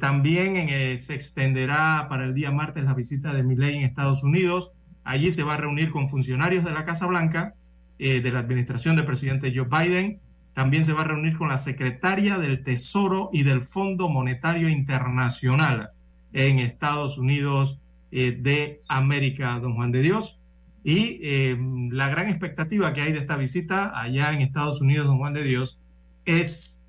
también 0.00 0.68
se 0.98 1.14
extenderá 1.14 2.06
para 2.08 2.24
el 2.24 2.34
día 2.34 2.50
martes 2.50 2.84
la 2.84 2.94
visita 2.94 3.32
de 3.32 3.42
Milley 3.42 3.76
en 3.76 3.82
Estados 3.82 4.24
Unidos 4.24 4.72
Allí 5.04 5.32
se 5.32 5.42
va 5.42 5.54
a 5.54 5.56
reunir 5.56 5.90
con 5.90 6.08
funcionarios 6.08 6.64
de 6.64 6.72
la 6.72 6.84
Casa 6.84 7.06
Blanca, 7.06 7.54
eh, 7.98 8.20
de 8.20 8.32
la 8.32 8.40
administración 8.40 8.96
del 8.96 9.04
presidente 9.04 9.52
Joe 9.54 9.66
Biden. 9.66 10.20
También 10.52 10.84
se 10.84 10.92
va 10.92 11.00
a 11.00 11.04
reunir 11.04 11.36
con 11.36 11.48
la 11.48 11.58
secretaria 11.58 12.38
del 12.38 12.62
Tesoro 12.62 13.30
y 13.32 13.42
del 13.42 13.62
Fondo 13.62 14.08
Monetario 14.08 14.68
Internacional 14.68 15.90
en 16.32 16.58
Estados 16.58 17.18
Unidos 17.18 17.80
eh, 18.10 18.32
de 18.32 18.78
América, 18.88 19.58
don 19.58 19.74
Juan 19.74 19.92
de 19.92 20.02
Dios. 20.02 20.40
Y 20.84 21.20
eh, 21.22 21.58
la 21.90 22.08
gran 22.08 22.28
expectativa 22.28 22.92
que 22.92 23.02
hay 23.02 23.12
de 23.12 23.18
esta 23.18 23.36
visita 23.36 23.98
allá 24.00 24.32
en 24.32 24.40
Estados 24.40 24.80
Unidos, 24.80 25.06
don 25.06 25.18
Juan 25.18 25.34
de 25.34 25.44
Dios, 25.44 25.80
es 26.24 26.84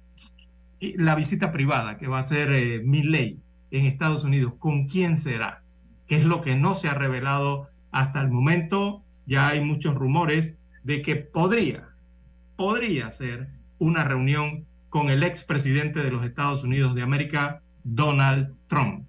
la 0.79 1.15
visita 1.15 1.51
privada 1.51 1.97
que 1.97 2.07
va 2.07 2.17
a 2.17 2.21
hacer 2.21 2.51
eh, 2.51 2.81
Milley 2.83 3.39
en 3.71 3.85
Estados 3.85 4.23
Unidos. 4.23 4.53
¿Con 4.59 4.87
quién 4.87 5.17
será? 5.17 5.63
¿Qué 6.07 6.17
es 6.17 6.25
lo 6.25 6.41
que 6.41 6.55
no 6.55 6.75
se 6.75 6.89
ha 6.89 6.93
revelado 6.93 7.69
hasta 7.91 8.21
el 8.21 8.29
momento 8.29 9.03
ya 9.25 9.49
hay 9.49 9.61
muchos 9.61 9.95
rumores 9.95 10.55
de 10.83 11.01
que 11.01 11.15
podría, 11.15 11.89
podría 12.55 13.09
ser 13.11 13.45
una 13.79 14.03
reunión 14.03 14.65
con 14.89 15.09
el 15.09 15.23
expresidente 15.23 16.01
de 16.01 16.11
los 16.11 16.25
Estados 16.25 16.63
Unidos 16.63 16.93
de 16.93 17.01
América, 17.01 17.61
Donald 17.83 18.55
Trump. 18.67 19.07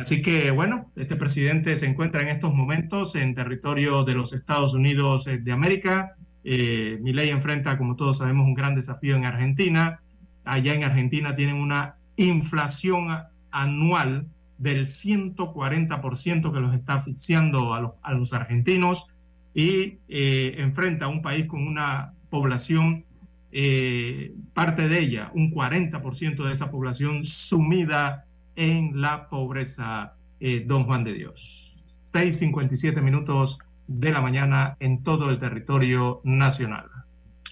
Así 0.00 0.22
que 0.22 0.50
bueno, 0.50 0.90
este 0.96 1.16
presidente 1.16 1.76
se 1.76 1.86
encuentra 1.86 2.22
en 2.22 2.28
estos 2.28 2.54
momentos 2.54 3.14
en 3.16 3.34
territorio 3.34 4.04
de 4.04 4.14
los 4.14 4.32
Estados 4.32 4.74
Unidos 4.74 5.26
eh, 5.26 5.38
de 5.38 5.52
América. 5.52 6.16
Eh, 6.44 6.98
ley 7.02 7.30
enfrenta, 7.30 7.76
como 7.76 7.96
todos 7.96 8.18
sabemos, 8.18 8.46
un 8.46 8.54
gran 8.54 8.74
desafío 8.74 9.16
en 9.16 9.24
Argentina. 9.24 10.00
Allá 10.44 10.74
en 10.74 10.84
Argentina 10.84 11.34
tienen 11.34 11.56
una 11.56 11.96
inflación 12.16 13.08
anual 13.50 14.28
del 14.58 14.86
140% 14.86 16.52
que 16.52 16.60
los 16.60 16.74
está 16.74 16.94
asfixiando 16.94 17.74
a 17.74 17.80
los, 17.80 17.92
a 18.02 18.12
los 18.12 18.32
argentinos 18.32 19.06
y 19.54 19.98
eh, 20.08 20.54
enfrenta 20.58 21.06
a 21.06 21.08
un 21.08 21.22
país 21.22 21.46
con 21.46 21.66
una 21.66 22.12
población, 22.30 23.04
eh, 23.50 24.34
parte 24.52 24.88
de 24.88 25.00
ella, 25.00 25.30
un 25.34 25.50
40% 25.50 26.44
de 26.44 26.52
esa 26.52 26.70
población 26.70 27.24
sumida 27.24 28.24
en 28.58 29.00
la 29.00 29.28
pobreza, 29.28 30.16
eh, 30.40 30.64
don 30.66 30.84
Juan 30.84 31.04
de 31.04 31.14
Dios. 31.14 31.76
6.57 32.12 33.00
minutos 33.00 33.60
de 33.86 34.10
la 34.10 34.20
mañana 34.20 34.76
en 34.80 35.04
todo 35.04 35.30
el 35.30 35.38
territorio 35.38 36.20
nacional. 36.24 36.90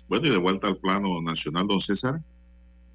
Bueno, 0.08 0.26
y 0.26 0.30
de 0.30 0.36
vuelta 0.36 0.66
al 0.66 0.78
plano 0.78 1.22
nacional, 1.22 1.68
don 1.68 1.80
César. 1.80 2.20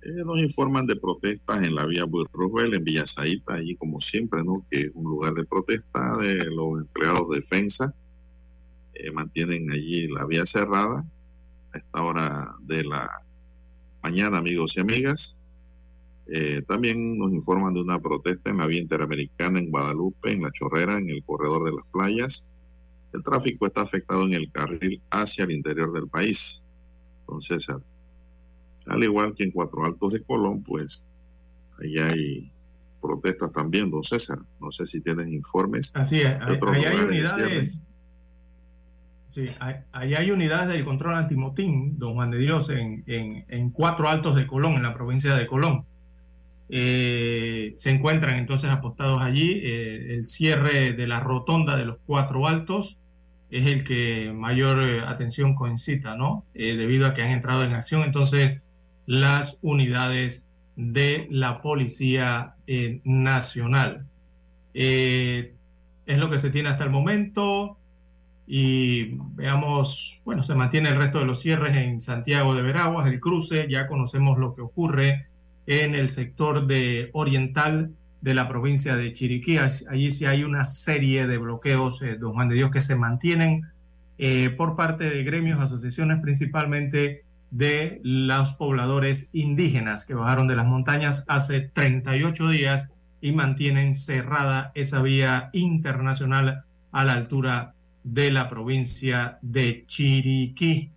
Eh, 0.02 0.24
nos 0.26 0.40
informan 0.40 0.86
de 0.88 0.98
protestas 0.98 1.64
en 1.64 1.74
la 1.74 1.86
vía 1.86 2.06
Roosevelt, 2.34 2.74
en 2.74 2.84
Villa 2.84 3.06
Zaita, 3.06 3.54
allí 3.54 3.76
como 3.76 4.02
siempre, 4.02 4.44
¿no? 4.44 4.66
Que 4.70 4.82
es 4.82 4.92
un 4.94 5.06
lugar 5.06 5.34
de 5.34 5.46
protesta 5.46 6.18
de 6.18 6.46
los 6.52 6.82
empleados 6.82 7.30
de 7.30 7.38
defensa. 7.38 7.94
Eh, 8.94 9.12
mantienen 9.12 9.72
allí 9.72 10.10
la 10.10 10.26
vía 10.26 10.46
cerrada 10.46 11.06
a 11.74 11.78
esta 11.78 12.04
hora 12.04 12.56
de 12.60 12.84
la 12.84 13.22
mañana, 14.04 14.40
amigos 14.40 14.76
y 14.76 14.82
amigas. 14.82 15.38
Eh, 16.34 16.62
también 16.66 17.18
nos 17.18 17.34
informan 17.34 17.74
de 17.74 17.82
una 17.82 18.00
protesta 18.00 18.52
en 18.52 18.58
la 18.58 18.66
vía 18.66 18.80
interamericana 18.80 19.60
en 19.60 19.70
Guadalupe, 19.70 20.32
en 20.32 20.42
La 20.42 20.52
Chorrera, 20.52 20.98
en 20.98 21.10
el 21.10 21.22
corredor 21.26 21.66
de 21.66 21.74
las 21.74 21.90
playas. 21.92 22.48
El 23.14 23.22
tráfico 23.22 23.68
está 23.68 23.82
afectado 23.82 24.26
en 24.26 24.34
el 24.34 24.50
carril 24.50 25.02
hacia 25.10 25.44
el 25.44 25.52
interior 25.52 25.92
del 25.92 26.08
país. 26.08 26.64
Entonces, 27.22 27.68
al 28.86 29.04
igual 29.04 29.36
que 29.36 29.44
en 29.44 29.52
Cuatro 29.52 29.84
Altos 29.84 30.14
de 30.14 30.24
Colón, 30.24 30.64
pues 30.64 31.06
ahí 31.82 31.98
hay 31.98 32.52
protestas 33.02 33.52
también, 33.52 33.92
don 33.92 34.02
César. 34.02 34.40
No 34.62 34.72
sé 34.72 34.88
si 34.88 35.02
tienes 35.02 35.28
informes. 35.28 35.92
Así 35.96 36.22
es, 36.22 36.38
ahí 36.40 36.86
hay 36.86 36.98
unidades. 36.98 37.84
Sí, 39.28 39.50
ahí 39.92 40.14
hay 40.14 40.32
unidades 40.32 40.70
del 40.70 40.86
control 40.86 41.16
antimotín, 41.16 42.00
don 42.00 42.14
Juan 42.14 42.32
de 42.32 42.38
Dios, 42.38 42.70
en, 42.70 43.04
en, 43.06 43.70
Cuatro 43.72 44.08
Altos 44.08 44.38
de 44.38 44.48
Colón, 44.48 44.76
en 44.76 44.84
la 44.84 44.94
provincia 44.94 45.36
de 45.36 45.46
Colón. 45.46 45.86
Eh, 46.74 47.74
se 47.76 47.92
encuentran 47.92 48.36
entonces 48.36 48.70
apostados 48.70 49.22
allí. 49.22 49.60
Eh, 49.62 50.16
el 50.16 50.26
cierre 50.26 50.94
de 50.94 51.06
la 51.06 51.20
rotonda 51.20 51.76
de 51.76 51.86
los 51.86 52.00
Cuatro 52.06 52.48
Altos 52.48 53.02
es 53.50 53.66
el 53.66 53.84
que 53.84 54.32
mayor 54.34 54.82
eh, 54.82 55.02
atención 55.02 55.54
coincida, 55.54 56.16
¿no? 56.16 56.46
debido 56.54 57.06
a 57.08 57.14
que 57.14 57.22
han 57.22 57.32
entrado 57.32 57.66
en 57.66 57.74
acción. 57.74 58.04
Entonces, 58.04 58.62
las 59.06 59.60
unidades 59.62 60.48
de 60.78 61.28
la 61.30 61.62
Policía 61.62 62.56
Nacional. 63.04 64.06
Es 64.74 65.50
lo 66.06 66.30
que 66.30 66.40
se 66.40 66.50
tiene 66.50 66.70
hasta 66.70 66.86
el 66.86 66.90
momento 66.90 67.78
y 68.48 69.18
veamos, 69.36 70.22
bueno, 70.24 70.44
se 70.44 70.56
mantiene 70.56 70.90
el 70.90 70.98
resto 70.98 71.20
de 71.20 71.26
los 71.26 71.42
cierres 71.42 71.76
en 71.76 72.02
Santiago 72.02 72.56
de 72.56 72.62
Veraguas, 72.62 73.08
el 73.08 73.20
cruce, 73.20 73.68
ya 73.70 73.88
conocemos 73.88 74.40
lo 74.40 74.54
que 74.54 74.62
ocurre 74.62 75.31
en 75.68 75.96
el 75.96 76.10
sector 76.10 76.68
de 76.68 77.10
oriental 77.14 77.92
de 78.22 78.34
la 78.34 78.48
provincia 78.48 78.96
de 78.96 79.14
Chiriquí. 79.14 79.58
Allí 79.58 80.12
sí 80.12 80.26
hay 80.26 80.44
una 80.44 80.66
serie 80.66 81.28
de 81.28 81.38
bloqueos, 81.38 82.02
eh, 82.02 82.18
don 82.18 82.34
Juan 82.34 82.50
de 82.50 82.56
Dios, 82.56 82.72
que 82.72 82.82
se 82.82 82.96
mantienen 82.96 83.64
por 84.56 84.76
parte 84.76 85.10
de 85.10 85.24
gremios, 85.24 85.60
asociaciones 85.60 86.20
principalmente 86.22 87.24
de 87.52 88.00
los 88.04 88.54
pobladores 88.54 89.30
indígenas 89.34 90.06
que 90.06 90.14
bajaron 90.14 90.48
de 90.48 90.56
las 90.56 90.66
montañas 90.66 91.26
hace 91.28 91.60
38 91.60 92.50
días 92.50 92.90
y 93.20 93.34
mantienen 93.34 93.94
cerrada 93.94 94.72
esa 94.74 95.02
vía 95.02 95.50
internacional 95.54 96.64
a 96.92 97.06
la 97.06 97.14
altura 97.14 97.76
de 98.04 98.32
la 98.32 98.50
provincia 98.50 99.38
de 99.42 99.84
Chiriquí. 99.86 100.92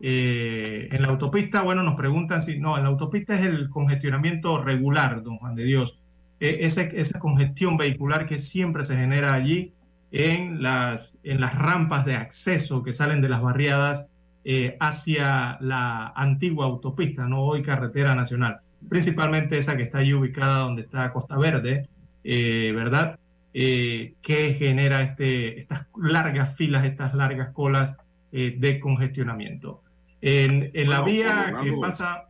Eh, 0.00 0.88
en 0.92 1.02
la 1.02 1.08
autopista, 1.08 1.62
bueno, 1.62 1.82
nos 1.82 1.94
preguntan 1.94 2.42
si 2.42 2.58
no, 2.58 2.76
en 2.76 2.82
la 2.82 2.90
autopista 2.90 3.34
es 3.34 3.46
el 3.46 3.68
congestionamiento 3.68 4.62
regular, 4.62 5.22
don 5.22 5.38
Juan 5.38 5.54
de 5.54 5.64
Dios. 5.64 6.00
E, 6.38 6.66
esa 6.66 7.18
congestión 7.18 7.76
vehicular 7.76 8.26
que 8.26 8.38
siempre 8.38 8.84
se 8.84 8.96
genera 8.96 9.32
allí 9.32 9.72
en 10.12 10.62
las, 10.62 11.18
en 11.22 11.40
las 11.40 11.54
rampas 11.54 12.04
de 12.04 12.14
acceso 12.14 12.82
que 12.82 12.92
salen 12.92 13.20
de 13.20 13.28
las 13.28 13.42
barriadas 13.42 14.06
eh, 14.44 14.76
hacia 14.80 15.58
la 15.60 16.12
antigua 16.14 16.66
autopista, 16.66 17.26
no 17.26 17.40
hoy 17.40 17.62
carretera 17.62 18.14
nacional, 18.14 18.60
principalmente 18.88 19.58
esa 19.58 19.76
que 19.76 19.82
está 19.82 19.98
allí 19.98 20.14
ubicada 20.14 20.58
donde 20.58 20.82
está 20.82 21.12
Costa 21.12 21.36
Verde, 21.36 21.88
eh, 22.22 22.72
¿verdad? 22.74 23.18
Que 23.52 24.54
genera 24.58 25.00
este, 25.00 25.58
estas 25.58 25.86
largas 25.96 26.54
filas, 26.56 26.84
estas 26.84 27.14
largas 27.14 27.52
colas 27.54 27.96
de 28.30 28.80
congestionamiento. 28.80 29.82
En, 30.20 30.70
la 30.88 31.02
vía 31.02 31.54
que 31.62 31.72
pasa, 31.80 32.28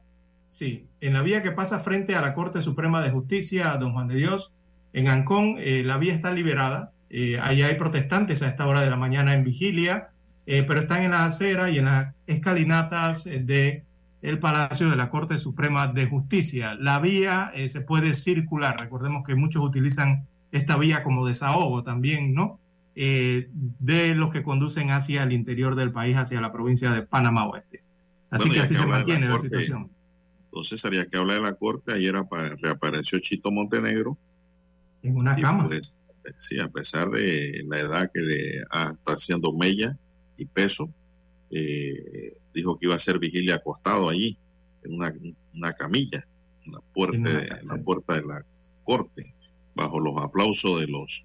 sí, 0.51 0.87
en 1.01 1.15
la 1.15 1.23
vía 1.23 1.43
que 1.43 1.53
pasa 1.53 1.79
frente 1.79 2.15
a 2.15 2.21
la 2.21 2.35
Corte 2.35 2.61
Suprema 2.61 3.01
de 3.01 3.11
Justicia, 3.11 3.77
don 3.77 3.93
Juan 3.93 4.09
de 4.09 4.17
Dios, 4.17 4.57
en 4.93 5.09
Ancón, 5.09 5.57
la 5.59 5.97
vía 5.99 6.15
está 6.15 6.33
liberada. 6.33 6.93
allá 7.43 7.67
hay 7.67 7.75
protestantes 7.77 8.43
a 8.43 8.49
esta 8.49 8.67
hora 8.67 8.83
de 8.83 8.91
la 8.91 8.97
mañana 8.97 9.35
en 9.35 9.45
vigilia 9.45 10.11
eh, 10.47 10.63
pero 10.63 10.81
están 10.81 11.03
en 11.03 11.11
las 11.11 11.23
aceras 11.23 11.73
y 11.73 11.79
en 11.79 11.87
las 11.87 12.15
escalinatas 12.27 13.27
eh, 13.27 13.41
de 13.43 13.85
el 14.23 14.39
Palacio 14.39 14.89
de 14.89 14.97
la 14.97 15.11
Corte 15.11 15.39
Suprema 15.39 15.89
de 15.89 16.07
Justicia. 16.07 16.75
La 16.75 17.01
vía 17.01 17.51
eh, 17.55 17.69
se 17.69 17.81
puede 17.81 18.15
circular, 18.15 18.79
recordemos 18.79 19.25
que 19.27 19.35
muchos 19.35 19.63
utilizan 19.65 20.27
esta 20.53 20.77
vía 20.79 21.03
como 21.03 21.27
desahogo 21.27 21.83
también, 21.83 22.33
¿no? 22.33 22.59
De 22.97 24.15
los 24.15 24.33
que 24.33 24.43
conducen 24.43 24.91
hacia 24.91 25.23
el 25.23 25.33
interior 25.33 25.77
del 25.77 25.93
país, 25.93 26.17
hacia 26.17 26.41
la 26.41 26.51
provincia 26.51 26.91
de 26.93 27.03
Panamá 27.03 27.47
Oeste. 27.47 27.83
Así 28.31 28.51
que 28.51 28.61
así 28.61 28.75
se 28.75 28.87
mantiene 28.87 29.29
la, 29.29 29.39
situación. 29.39 29.91
Entonces, 30.47 30.85
haría 30.85 31.07
que 31.07 31.19
habla 31.19 31.35
de 31.35 31.43
la 31.43 31.55
Corte, 31.55 31.93
ayer 31.93 32.15
reapareció 32.59 33.19
Chito 33.19 33.53
Montenegro. 33.53 34.17
En 35.03 35.17
una 35.17 35.37
cama. 35.37 35.67
Pues, 35.67 35.99
sí, 36.39 36.59
a 36.59 36.69
pesar 36.69 37.11
de 37.11 37.63
la 37.69 37.81
edad 37.81 38.11
que 38.13 38.21
le 38.21 38.57
está 38.61 39.13
haciendo 39.13 39.53
Mella, 39.53 39.97
y 40.37 40.45
peso. 40.47 40.91
Eh, 41.51 42.37
dijo 42.53 42.79
que 42.79 42.87
iba 42.87 42.95
a 42.95 43.01
ser 43.01 43.19
vigilia 43.19 43.57
acostado 43.57 44.09
allí. 44.09 44.39
en 44.83 44.95
una, 44.95 45.13
una 45.55 45.73
camilla 45.73 46.27
en 46.65 46.73
la, 46.73 46.81
puerta 46.81 47.29
de, 47.29 47.47
en 47.61 47.67
la 47.67 47.77
puerta 47.79 48.15
de 48.15 48.27
la 48.27 48.45
corte, 48.85 49.35
bajo 49.75 50.01
los 50.01 50.17
aplausos 50.23 50.81
de 50.81 50.87
los 50.87 51.25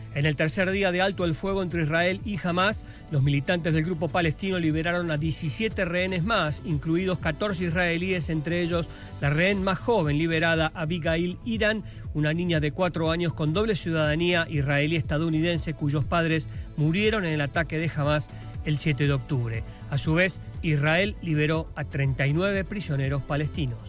En 0.13 0.25
el 0.25 0.35
tercer 0.35 0.69
día 0.71 0.91
de 0.91 1.01
alto 1.01 1.23
el 1.23 1.35
fuego 1.35 1.63
entre 1.63 1.83
Israel 1.83 2.19
y 2.25 2.37
Hamas, 2.43 2.83
los 3.11 3.23
militantes 3.23 3.73
del 3.73 3.85
grupo 3.85 4.09
palestino 4.09 4.59
liberaron 4.59 5.09
a 5.09 5.17
17 5.17 5.85
rehenes 5.85 6.25
más, 6.25 6.61
incluidos 6.65 7.19
14 7.19 7.63
israelíes, 7.63 8.29
entre 8.29 8.61
ellos 8.61 8.89
la 9.21 9.29
rehén 9.29 9.63
más 9.63 9.79
joven 9.79 10.17
liberada, 10.17 10.71
Abigail 10.75 11.37
Iran, 11.45 11.83
una 12.13 12.33
niña 12.33 12.59
de 12.59 12.73
4 12.73 13.09
años 13.09 13.33
con 13.33 13.53
doble 13.53 13.77
ciudadanía 13.77 14.47
israelí-estadounidense 14.49 15.75
cuyos 15.75 16.03
padres 16.03 16.49
murieron 16.75 17.23
en 17.23 17.31
el 17.31 17.41
ataque 17.41 17.79
de 17.79 17.89
Hamas 17.95 18.29
el 18.65 18.77
7 18.77 19.07
de 19.07 19.13
octubre. 19.13 19.63
A 19.89 19.97
su 19.97 20.13
vez, 20.13 20.41
Israel 20.61 21.15
liberó 21.21 21.69
a 21.75 21.85
39 21.85 22.65
prisioneros 22.65 23.21
palestinos. 23.21 23.79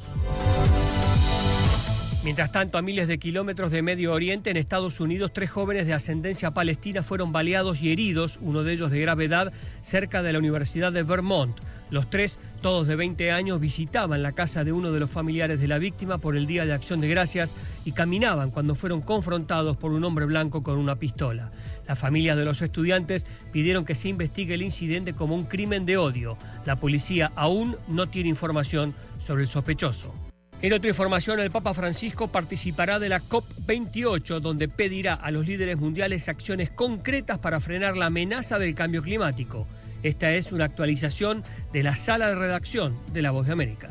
Mientras 2.24 2.53
tanto, 2.53 2.78
a 2.78 2.82
miles 2.82 3.09
de 3.09 3.19
kilómetros 3.19 3.73
de 3.73 3.82
Medio 3.82 4.12
Oriente, 4.12 4.51
en 4.51 4.57
Estados 4.57 5.01
Unidos, 5.01 5.32
tres 5.32 5.51
jóvenes 5.51 5.89
de 5.89 5.93
ascendencia 5.93 6.53
palestina 6.53 7.03
fueron 7.03 7.32
baleados 7.32 7.82
y 7.82 7.90
heridos, 7.90 8.39
uno 8.40 8.62
de 8.62 8.74
ellos 8.74 8.93
de 8.93 9.01
gravedad, 9.01 9.53
cerca 9.82 10.23
de 10.23 10.32
la 10.32 10.39
Universidad 10.39 10.93
de 10.93 11.03
Vermont. 11.03 11.59
Los 11.90 12.09
tres, 12.11 12.39
todos 12.61 12.86
de 12.86 12.94
20 12.94 13.32
años, 13.32 13.59
visitaban 13.59 14.23
la 14.23 14.31
casa 14.31 14.62
de 14.62 14.70
uno 14.70 14.93
de 14.93 15.01
los 15.01 15.11
familiares 15.11 15.61
de 15.61 15.66
la 15.66 15.78
víctima 15.78 16.19
por 16.19 16.36
el 16.36 16.47
Día 16.47 16.65
de 16.65 16.73
Acción 16.73 17.01
de 17.01 17.09
Gracias 17.09 17.57
y 17.85 17.90
caminaban 17.90 18.53
cuando 18.53 18.77
fueron 18.77 19.01
confrontados 19.01 19.77
por 19.77 19.93
un 19.93 20.05
hombre 20.05 20.24
blanco 20.24 20.62
con 20.62 20.78
una 20.78 20.94
pistola. 20.94 21.51
Las 21.89 21.99
familias 21.99 22.36
de 22.36 22.44
los 22.44 22.62
estudiantes 22.62 23.27
pidieron 23.51 23.85
que 23.85 23.97
se 23.97 24.09
investigue 24.09 24.55
el 24.55 24.62
incidente 24.62 25.12
como 25.12 25.35
un 25.35 25.47
crimen 25.47 25.85
de 25.86 25.97
odio. 25.97 26.39
La 26.66 26.77
policía 26.77 27.32
aún 27.35 27.77
no 27.89 28.09
tiene 28.09 28.28
información 28.28 28.94
sobre 29.19 29.43
el 29.43 29.49
sospechoso. 29.49 30.31
En 30.62 30.72
otra 30.72 30.90
información, 30.90 31.40
el 31.40 31.51
Papa 31.51 31.74
Francisco 31.74 32.28
participará 32.28 33.01
de 33.01 33.09
la 33.09 33.20
COP28, 33.20 34.39
donde 34.39 34.68
pedirá 34.68 35.14
a 35.14 35.32
los 35.32 35.44
líderes 35.44 35.76
mundiales 35.76 36.28
acciones 36.28 36.70
concretas 36.70 37.39
para 37.39 37.59
frenar 37.59 37.97
la 37.97 38.06
amenaza 38.06 38.60
del 38.60 38.76
cambio 38.76 39.02
climático. 39.02 39.66
Esta 40.05 40.32
es 40.32 40.52
una 40.52 40.66
actualización 40.66 41.43
de 41.72 41.82
la 41.82 41.97
sala 41.97 42.28
de 42.28 42.36
redacción 42.36 42.97
de 43.12 43.22
La 43.22 43.32
Voz 43.32 43.47
de 43.47 43.55
América. 43.55 43.90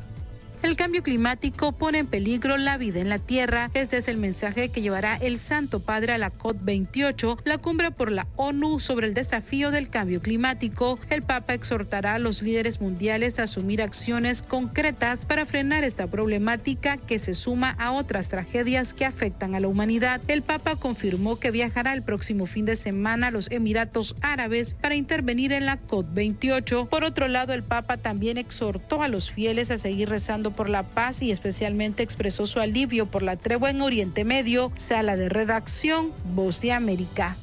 El 0.64 0.76
cambio 0.78 1.02
climático 1.02 1.72
pone 1.72 1.98
en 1.98 2.06
peligro 2.06 2.56
la 2.56 2.78
vida 2.78 3.00
en 3.00 3.10
la 3.10 3.18
Tierra. 3.18 3.72
Este 3.74 3.98
es 3.98 4.08
el 4.08 4.20
mensaje 4.20 4.70
que 4.70 4.84
llevará 4.84 5.16
el 5.16 5.40
Santo 5.40 5.80
Padre 5.80 6.14
a 6.14 6.20
la 6.20 6.32
COP28, 6.32 7.40
la 7.46 7.58
cumbre 7.58 7.90
por 7.90 8.12
la 8.12 8.28
ONU 8.36 8.80
sobre 8.80 9.08
el 9.08 9.16
desafío 9.16 9.72
del 9.72 9.90
cambio 9.90 10.22
climático. 10.22 11.00
El 11.10 11.24
Papa 11.24 11.56
exhortará 11.56 12.14
a 12.14 12.20
los 12.20 12.44
líderes 12.44 12.80
mundiales 12.80 13.40
a 13.40 13.44
asumir 13.44 13.82
acciones 13.82 14.44
concretas 14.44 15.26
para 15.26 15.48
frenar 15.48 15.84
esta 15.84 16.06
problemática 16.06 16.98
que 16.98 17.18
se 17.18 17.34
suma 17.34 17.72
a 17.80 17.92
otras 17.92 18.30
tragedias 18.30 18.94
que 18.94 19.06
afectan 19.06 19.56
a 19.56 19.60
la 19.60 19.68
humanidad. 19.68 20.22
El 20.28 20.44
Papa 20.44 20.76
confirmó 20.76 21.40
que 21.40 21.50
viajará 21.50 21.94
el 21.94 22.04
próximo 22.04 22.46
fin 22.46 22.66
de 22.66 22.76
semana 22.76 23.28
a 23.28 23.32
los 23.32 23.50
Emiratos 23.50 24.16
Árabes 24.22 24.76
para 24.76 24.94
intervenir 24.94 25.54
en 25.54 25.66
la 25.66 25.80
COP28. 25.82 26.88
Por 26.88 27.04
otro 27.04 27.28
lado, 27.28 27.54
el 27.54 27.64
Papa 27.64 27.98
también 27.98 28.38
exhortó 28.38 29.02
a 29.02 29.08
los 29.08 29.32
fieles 29.32 29.72
a 29.72 29.80
seguir 29.80 30.08
rezando 30.08 30.51
por 30.52 30.69
la 30.69 30.84
paz 30.84 31.22
y 31.22 31.32
especialmente 31.32 32.03
expresó 32.03 32.45
su 32.45 32.60
alivio 32.60 33.06
por 33.06 33.23
la 33.23 33.36
tregua 33.36 33.69
en 33.69 33.82
Oriente 33.82 34.23
Medio. 34.23 34.72
Sala 34.76 35.15
de 35.15 35.30
redacción, 35.30 36.11
Voz 36.34 36.61
de 36.61 36.72
América. 36.72 37.38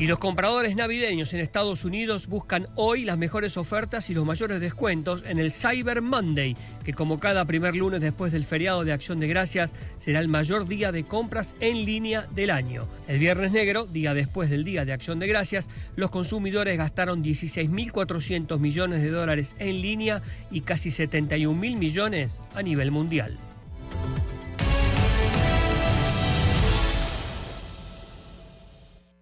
Y 0.00 0.06
los 0.06 0.18
compradores 0.18 0.76
navideños 0.76 1.34
en 1.34 1.40
Estados 1.40 1.84
Unidos 1.84 2.26
buscan 2.26 2.68
hoy 2.74 3.04
las 3.04 3.18
mejores 3.18 3.58
ofertas 3.58 4.08
y 4.08 4.14
los 4.14 4.24
mayores 4.24 4.58
descuentos 4.58 5.22
en 5.26 5.38
el 5.38 5.52
Cyber 5.52 6.00
Monday, 6.00 6.56
que 6.90 6.96
como 6.96 7.20
cada 7.20 7.44
primer 7.44 7.76
lunes 7.76 8.00
después 8.00 8.32
del 8.32 8.44
feriado 8.44 8.84
de 8.84 8.92
Acción 8.92 9.20
de 9.20 9.28
Gracias 9.28 9.74
será 9.98 10.18
el 10.18 10.26
mayor 10.26 10.66
día 10.66 10.90
de 10.90 11.04
compras 11.04 11.54
en 11.60 11.84
línea 11.84 12.26
del 12.34 12.50
año. 12.50 12.88
El 13.06 13.20
viernes 13.20 13.52
negro, 13.52 13.86
día 13.86 14.12
después 14.12 14.50
del 14.50 14.64
día 14.64 14.84
de 14.84 14.92
Acción 14.92 15.20
de 15.20 15.28
Gracias, 15.28 15.68
los 15.94 16.10
consumidores 16.10 16.76
gastaron 16.76 17.22
16.400 17.22 18.58
millones 18.58 19.02
de 19.02 19.10
dólares 19.10 19.54
en 19.60 19.80
línea 19.82 20.20
y 20.50 20.62
casi 20.62 20.88
71.000 20.88 21.54
millones 21.78 22.42
a 22.56 22.62
nivel 22.62 22.90
mundial. 22.90 23.38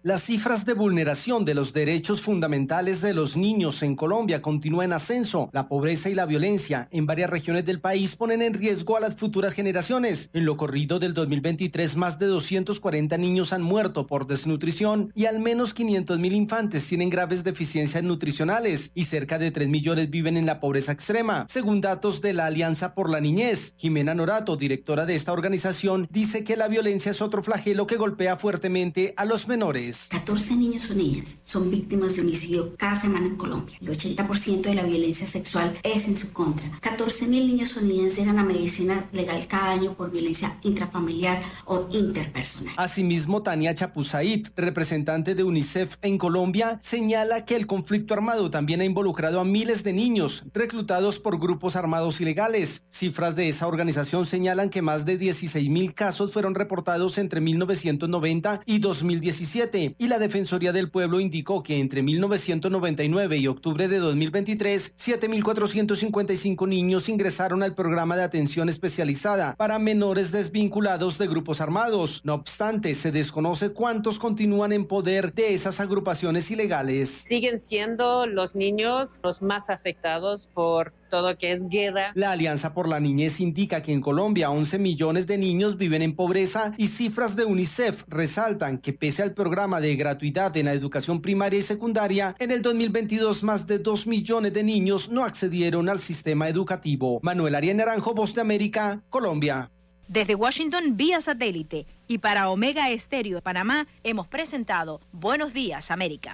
Las 0.09 0.23
cifras 0.23 0.65
de 0.65 0.73
vulneración 0.73 1.45
de 1.45 1.53
los 1.53 1.71
derechos 1.71 2.23
fundamentales 2.23 2.99
de 3.01 3.13
los 3.13 3.37
niños 3.37 3.83
en 3.83 3.95
Colombia 3.95 4.41
continúan 4.41 4.85
en 4.85 4.93
ascenso. 4.93 5.51
La 5.53 5.67
pobreza 5.67 6.09
y 6.09 6.15
la 6.15 6.25
violencia 6.25 6.87
en 6.89 7.05
varias 7.05 7.29
regiones 7.29 7.63
del 7.63 7.79
país 7.79 8.15
ponen 8.15 8.41
en 8.41 8.55
riesgo 8.55 8.97
a 8.97 9.01
las 9.01 9.17
futuras 9.17 9.53
generaciones. 9.53 10.31
En 10.33 10.45
lo 10.45 10.57
corrido 10.57 10.97
del 10.97 11.13
2023, 11.13 11.95
más 11.95 12.17
de 12.17 12.25
240 12.25 13.19
niños 13.19 13.53
han 13.53 13.61
muerto 13.61 14.07
por 14.07 14.25
desnutrición 14.25 15.11
y 15.13 15.25
al 15.25 15.39
menos 15.39 15.75
500 15.75 16.17
mil 16.17 16.33
infantes 16.33 16.87
tienen 16.87 17.11
graves 17.11 17.43
deficiencias 17.43 18.03
nutricionales 18.03 18.89
y 18.95 19.05
cerca 19.05 19.37
de 19.37 19.51
3 19.51 19.69
millones 19.69 20.09
viven 20.09 20.37
en 20.37 20.47
la 20.47 20.59
pobreza 20.59 20.91
extrema, 20.91 21.45
según 21.47 21.81
datos 21.81 22.19
de 22.21 22.33
la 22.33 22.47
Alianza 22.47 22.95
por 22.95 23.11
la 23.11 23.21
Niñez. 23.21 23.75
Jimena 23.77 24.15
Norato, 24.15 24.55
directora 24.55 25.05
de 25.05 25.13
esta 25.13 25.33
organización, 25.33 26.07
dice 26.09 26.43
que 26.43 26.57
la 26.57 26.67
violencia 26.67 27.11
es 27.11 27.21
otro 27.21 27.43
flagelo 27.43 27.85
que 27.85 27.97
golpea 27.97 28.37
fuertemente 28.37 29.13
a 29.15 29.25
los 29.25 29.47
menores. 29.47 29.98
14 30.07 30.55
niños 30.55 30.89
o 30.89 30.93
niñas 30.93 31.39
son 31.43 31.69
víctimas 31.69 32.15
de 32.15 32.21
homicidio 32.21 32.75
cada 32.77 32.99
semana 32.99 33.27
en 33.27 33.35
Colombia. 33.35 33.77
El 33.81 33.89
80% 33.89 34.61
de 34.61 34.75
la 34.75 34.83
violencia 34.83 35.27
sexual 35.27 35.77
es 35.83 36.07
en 36.07 36.15
su 36.15 36.31
contra. 36.31 36.69
14 36.79 37.27
mil 37.27 37.47
niños 37.47 37.75
o 37.75 37.81
niñas 37.81 38.15
llegan 38.15 38.39
a 38.39 38.43
medicina 38.43 39.09
legal 39.11 39.45
cada 39.47 39.71
año 39.71 39.93
por 39.93 40.11
violencia 40.11 40.57
intrafamiliar 40.63 41.41
o 41.65 41.87
interpersonal. 41.91 42.73
Asimismo, 42.77 43.43
Tania 43.43 43.75
Chapuzait, 43.75 44.47
representante 44.55 45.35
de 45.35 45.43
UNICEF 45.43 45.97
en 46.01 46.17
Colombia, 46.17 46.77
señala 46.81 47.45
que 47.45 47.55
el 47.55 47.67
conflicto 47.67 48.13
armado 48.13 48.49
también 48.49 48.81
ha 48.81 48.85
involucrado 48.85 49.39
a 49.39 49.45
miles 49.45 49.83
de 49.83 49.93
niños 49.93 50.43
reclutados 50.53 51.19
por 51.19 51.39
grupos 51.39 51.75
armados 51.75 52.21
ilegales. 52.21 52.85
Cifras 52.89 53.35
de 53.35 53.49
esa 53.49 53.67
organización 53.67 54.25
señalan 54.25 54.69
que 54.69 54.81
más 54.81 55.05
de 55.05 55.17
16 55.17 55.69
mil 55.69 55.93
casos 55.93 56.33
fueron 56.33 56.55
reportados 56.55 57.17
entre 57.17 57.41
1990 57.41 58.61
y 58.65 58.79
2017 58.79 59.78
y 59.97 60.07
la 60.07 60.19
Defensoría 60.19 60.71
del 60.71 60.91
Pueblo 60.91 61.19
indicó 61.19 61.63
que 61.63 61.79
entre 61.79 62.01
1999 62.01 63.37
y 63.37 63.47
octubre 63.47 63.87
de 63.87 63.99
2023, 63.99 64.95
7.455 64.95 66.67
niños 66.67 67.09
ingresaron 67.09 67.63
al 67.63 67.75
programa 67.75 68.17
de 68.17 68.23
atención 68.23 68.69
especializada 68.69 69.55
para 69.55 69.79
menores 69.79 70.31
desvinculados 70.31 71.17
de 71.17 71.27
grupos 71.27 71.61
armados. 71.61 72.21
No 72.23 72.33
obstante, 72.33 72.93
se 72.95 73.11
desconoce 73.11 73.71
cuántos 73.71 74.19
continúan 74.19 74.71
en 74.71 74.85
poder 74.85 75.33
de 75.33 75.53
esas 75.53 75.79
agrupaciones 75.79 76.51
ilegales. 76.51 77.09
Siguen 77.09 77.59
siendo 77.59 78.25
los 78.25 78.55
niños 78.55 79.19
los 79.23 79.41
más 79.41 79.69
afectados 79.69 80.47
por 80.53 80.93
todo 81.09 81.37
que 81.37 81.51
es 81.51 81.67
guerra. 81.67 82.11
La 82.13 82.31
Alianza 82.31 82.73
por 82.73 82.87
la 82.87 82.99
Niñez 82.99 83.39
indica 83.39 83.81
que 83.81 83.91
en 83.91 84.01
Colombia 84.01 84.51
11 84.51 84.79
millones 84.79 85.27
de 85.27 85.37
niños 85.37 85.77
viven 85.77 86.01
en 86.01 86.15
pobreza 86.15 86.71
y 86.77 86.87
cifras 86.87 87.35
de 87.35 87.45
UNICEF 87.45 88.03
resaltan 88.07 88.77
que 88.77 88.93
pese 88.93 89.23
al 89.23 89.33
programa 89.33 89.81
de 89.81 89.95
gratuidad 89.95 90.55
en 90.55 90.65
la 90.65 90.73
educación 90.73 91.21
primaria 91.21 91.59
y 91.59 91.63
secundaria, 91.63 92.35
en 92.39 92.51
el 92.51 92.61
2022 92.61 93.43
más 93.43 93.67
de 93.67 93.79
2 93.79 94.07
millones 94.07 94.53
de 94.53 94.63
niños 94.63 95.09
no 95.09 95.23
accedieron 95.23 95.89
al 95.89 95.99
sistema 95.99 96.47
educativo. 96.47 97.19
Manuel 97.23 97.55
Arias 97.55 97.75
Naranjo, 97.75 98.13
Voz 98.13 98.33
de 98.33 98.41
América, 98.41 99.01
Colombia. 99.09 99.71
Desde 100.07 100.33
Washington 100.33 100.97
vía 100.97 101.21
satélite 101.21 101.85
y 102.07 102.17
para 102.17 102.49
Omega 102.49 102.89
Estéreo 102.89 103.35
de 103.35 103.41
Panamá 103.43 103.87
hemos 104.03 104.27
presentado 104.27 105.01
Buenos 105.11 105.53
Días 105.53 105.91
América. 105.91 106.31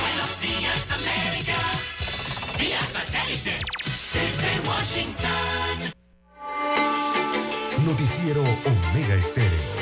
Buenos 0.00 0.40
días 0.40 0.92
América, 0.92 1.56
vía 2.58 2.80
satélite 2.80 3.97
desde 4.12 4.68
Washington. 4.68 5.92
Noticiero 7.84 8.42
Omega 8.42 9.14
Estéreo. 9.14 9.78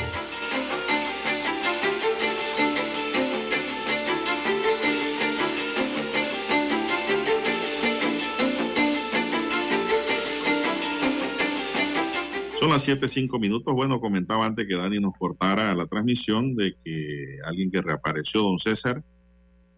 las 12.76 12.82
7, 12.82 13.08
5 13.08 13.38
minutos. 13.38 13.72
Bueno, 13.72 14.00
comentaba 14.00 14.44
antes 14.44 14.66
que 14.66 14.76
Dani 14.76 15.00
nos 15.00 15.14
cortara 15.16 15.74
la 15.74 15.86
transmisión 15.86 16.56
de 16.56 16.76
que 16.84 17.38
alguien 17.44 17.70
que 17.70 17.80
reapareció, 17.80 18.42
don 18.42 18.58
César, 18.58 19.02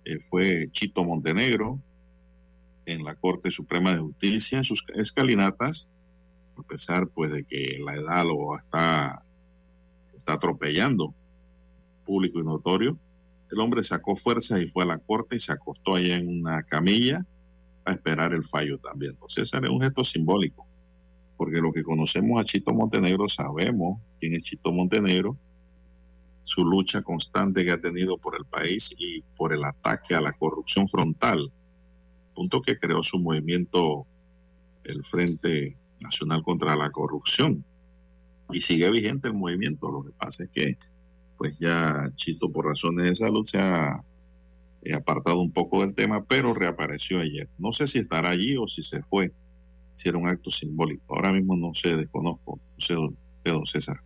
eh, 0.04 0.18
fue 0.22 0.68
Chito 0.72 1.04
Montenegro 1.04 1.80
en 2.92 3.04
la 3.04 3.14
Corte 3.14 3.50
Suprema 3.50 3.92
de 3.92 4.00
Justicia, 4.00 4.58
en 4.58 4.64
sus 4.64 4.84
escalinatas, 4.94 5.88
a 6.56 6.62
pesar 6.62 7.08
pues 7.08 7.32
de 7.32 7.44
que 7.44 7.78
la 7.84 7.94
edad 7.94 8.24
lo 8.24 8.56
está, 8.56 9.22
está 10.16 10.34
atropellando, 10.34 11.14
público 12.04 12.40
y 12.40 12.44
notorio. 12.44 12.98
El 13.50 13.60
hombre 13.60 13.82
sacó 13.82 14.16
fuerzas 14.16 14.60
y 14.60 14.68
fue 14.68 14.84
a 14.84 14.86
la 14.86 14.98
corte 14.98 15.36
y 15.36 15.40
se 15.40 15.52
acostó 15.52 15.94
allá 15.94 16.16
en 16.16 16.28
una 16.28 16.62
camilla 16.62 17.24
a 17.84 17.92
esperar 17.92 18.32
el 18.34 18.44
fallo 18.44 18.78
también. 18.78 19.12
Entonces, 19.12 19.48
César 19.48 19.64
es 19.64 19.70
un 19.70 19.80
gesto 19.80 20.04
simbólico 20.04 20.68
porque 21.38 21.60
lo 21.60 21.72
que 21.72 21.84
conocemos 21.84 22.40
a 22.40 22.44
Chito 22.44 22.74
Montenegro 22.74 23.28
sabemos 23.28 24.00
quién 24.20 24.34
es 24.34 24.42
Chito 24.42 24.72
Montenegro, 24.72 25.36
su 26.42 26.64
lucha 26.64 27.00
constante 27.00 27.64
que 27.64 27.70
ha 27.70 27.80
tenido 27.80 28.18
por 28.18 28.34
el 28.36 28.44
país 28.44 28.92
y 28.98 29.22
por 29.36 29.54
el 29.54 29.64
ataque 29.64 30.16
a 30.16 30.20
la 30.20 30.32
corrupción 30.32 30.88
frontal, 30.88 31.52
punto 32.38 32.62
que 32.62 32.78
creó 32.78 33.02
su 33.02 33.18
movimiento, 33.18 34.06
el 34.84 35.04
Frente 35.04 35.76
Nacional 35.98 36.44
contra 36.44 36.76
la 36.76 36.88
Corrupción. 36.88 37.64
Y 38.52 38.60
sigue 38.60 38.88
vigente 38.92 39.26
el 39.26 39.34
movimiento, 39.34 39.90
lo 39.90 40.04
que 40.04 40.12
pasa 40.12 40.44
es 40.44 40.50
que 40.50 40.78
pues 41.36 41.58
ya 41.58 42.10
Chito 42.14 42.52
por 42.52 42.66
razones 42.66 43.06
de 43.06 43.14
salud 43.16 43.44
se 43.44 43.58
ha 43.58 44.04
apartado 44.96 45.40
un 45.40 45.50
poco 45.50 45.80
del 45.80 45.94
tema, 45.94 46.24
pero 46.24 46.54
reapareció 46.54 47.18
ayer. 47.18 47.48
No 47.58 47.72
sé 47.72 47.88
si 47.88 47.98
estará 47.98 48.30
allí 48.30 48.56
o 48.56 48.68
si 48.68 48.82
se 48.82 49.02
fue 49.02 49.32
si 49.92 50.08
era 50.08 50.16
un 50.16 50.28
acto 50.28 50.52
simbólico. 50.52 51.16
Ahora 51.16 51.32
mismo 51.32 51.56
no 51.56 51.74
sé, 51.74 51.96
desconozco, 51.96 52.60
no 52.76 53.66
sé 53.66 53.80
César. 53.80 54.00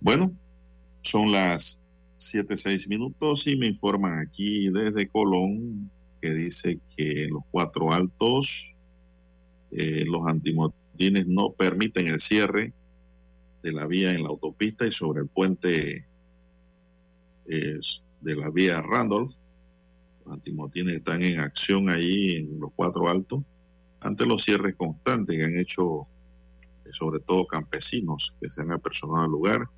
Bueno, 0.00 0.32
son 1.02 1.30
las 1.30 1.82
7, 2.16 2.56
6 2.56 2.88
minutos 2.88 3.46
y 3.46 3.56
me 3.56 3.66
informan 3.66 4.18
aquí 4.18 4.70
desde 4.70 5.08
Colón 5.08 5.90
que 6.20 6.32
dice 6.32 6.80
que 6.96 7.24
en 7.24 7.30
los 7.30 7.42
cuatro 7.50 7.92
altos 7.92 8.74
eh, 9.70 10.04
los 10.06 10.26
antimotines 10.26 11.26
no 11.26 11.52
permiten 11.52 12.08
el 12.08 12.20
cierre 12.20 12.72
de 13.62 13.72
la 13.72 13.86
vía 13.86 14.12
en 14.12 14.22
la 14.22 14.30
autopista 14.30 14.86
y 14.86 14.92
sobre 14.92 15.22
el 15.22 15.28
puente 15.28 16.06
eh, 17.48 17.80
de 18.20 18.36
la 18.36 18.50
vía 18.50 18.80
Randolph. 18.80 19.34
Los 20.24 20.34
antimotines 20.34 20.96
están 20.96 21.22
en 21.22 21.40
acción 21.40 21.88
ahí 21.88 22.36
en 22.36 22.60
los 22.60 22.70
cuatro 22.74 23.08
altos 23.08 23.42
ante 24.00 24.26
los 24.26 24.44
cierres 24.44 24.76
constantes 24.76 25.36
que 25.36 25.44
han 25.44 25.58
hecho 25.58 26.06
eh, 26.84 26.90
sobre 26.92 27.20
todo 27.20 27.46
campesinos 27.46 28.34
que 28.40 28.50
se 28.50 28.62
han 28.62 28.72
apersonado 28.72 29.24
al 29.24 29.30
lugar. 29.30 29.68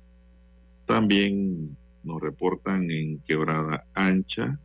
También 0.85 1.77
nos 2.03 2.21
reportan 2.21 2.89
en 2.89 3.19
Quebrada 3.19 3.85
Ancha 3.93 4.59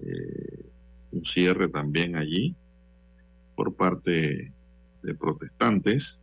eh, 0.00 0.70
un 1.12 1.24
cierre 1.24 1.68
también 1.68 2.16
allí 2.16 2.54
por 3.54 3.74
parte 3.74 4.52
de 5.02 5.14
protestantes, 5.14 6.22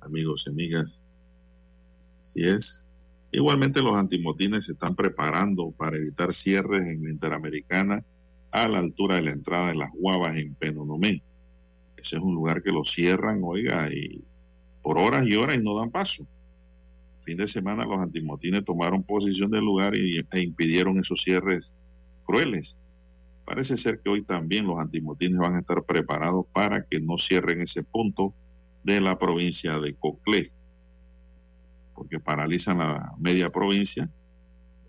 amigos 0.00 0.44
y 0.46 0.50
amigas. 0.50 1.00
Así 2.22 2.40
es. 2.42 2.88
Igualmente 3.30 3.82
los 3.82 3.94
antimotines 3.94 4.66
se 4.66 4.72
están 4.72 4.94
preparando 4.94 5.70
para 5.72 5.96
evitar 5.96 6.32
cierres 6.32 6.86
en 6.86 7.04
la 7.04 7.10
Interamericana 7.10 8.04
a 8.50 8.68
la 8.68 8.78
altura 8.78 9.16
de 9.16 9.22
la 9.22 9.32
entrada 9.32 9.68
de 9.68 9.74
las 9.74 9.90
Guavas 9.92 10.36
en 10.36 10.54
Penonomé. 10.54 11.22
Ese 11.96 12.16
es 12.16 12.22
un 12.22 12.34
lugar 12.34 12.62
que 12.62 12.70
lo 12.70 12.84
cierran, 12.84 13.40
oiga, 13.42 13.92
y 13.92 14.22
por 14.82 14.98
horas 14.98 15.26
y 15.26 15.34
horas 15.34 15.56
y 15.56 15.62
no 15.62 15.76
dan 15.76 15.90
paso. 15.90 16.26
Fin 17.22 17.36
de 17.36 17.48
semana 17.48 17.84
los 17.84 18.00
antimotines 18.00 18.64
tomaron 18.64 19.02
posición 19.02 19.50
del 19.50 19.64
lugar 19.64 19.94
y, 19.94 20.18
e 20.18 20.40
impidieron 20.40 20.98
esos 20.98 21.20
cierres 21.22 21.74
crueles. 22.28 22.78
Parece 23.46 23.78
ser 23.78 23.98
que 23.98 24.10
hoy 24.10 24.22
también 24.22 24.66
los 24.66 24.78
antimotines 24.78 25.38
van 25.38 25.56
a 25.56 25.60
estar 25.60 25.82
preparados 25.82 26.44
para 26.52 26.84
que 26.84 27.00
no 27.00 27.16
cierren 27.16 27.62
ese 27.62 27.82
punto 27.82 28.34
de 28.84 29.00
la 29.00 29.18
provincia 29.18 29.80
de 29.80 29.94
Coclé, 29.94 30.52
porque 31.94 32.20
paralizan 32.20 32.78
la 32.78 33.14
media 33.18 33.50
provincia 33.50 34.10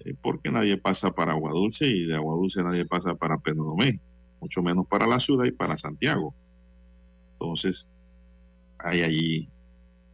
eh, 0.01 0.13
porque 0.21 0.51
nadie 0.51 0.77
pasa 0.77 1.11
para 1.11 1.31
Agua 1.31 1.51
Dulce 1.51 1.87
y 1.87 2.05
de 2.05 2.15
Agua 2.15 2.35
Dulce 2.35 2.63
nadie 2.63 2.85
pasa 2.85 3.15
para 3.15 3.37
Penonomé, 3.37 3.99
mucho 4.39 4.61
menos 4.61 4.85
para 4.87 5.07
la 5.07 5.19
ciudad 5.19 5.45
y 5.45 5.51
para 5.51 5.77
Santiago. 5.77 6.33
Entonces, 7.33 7.87
hay 8.77 9.01
allí 9.01 9.49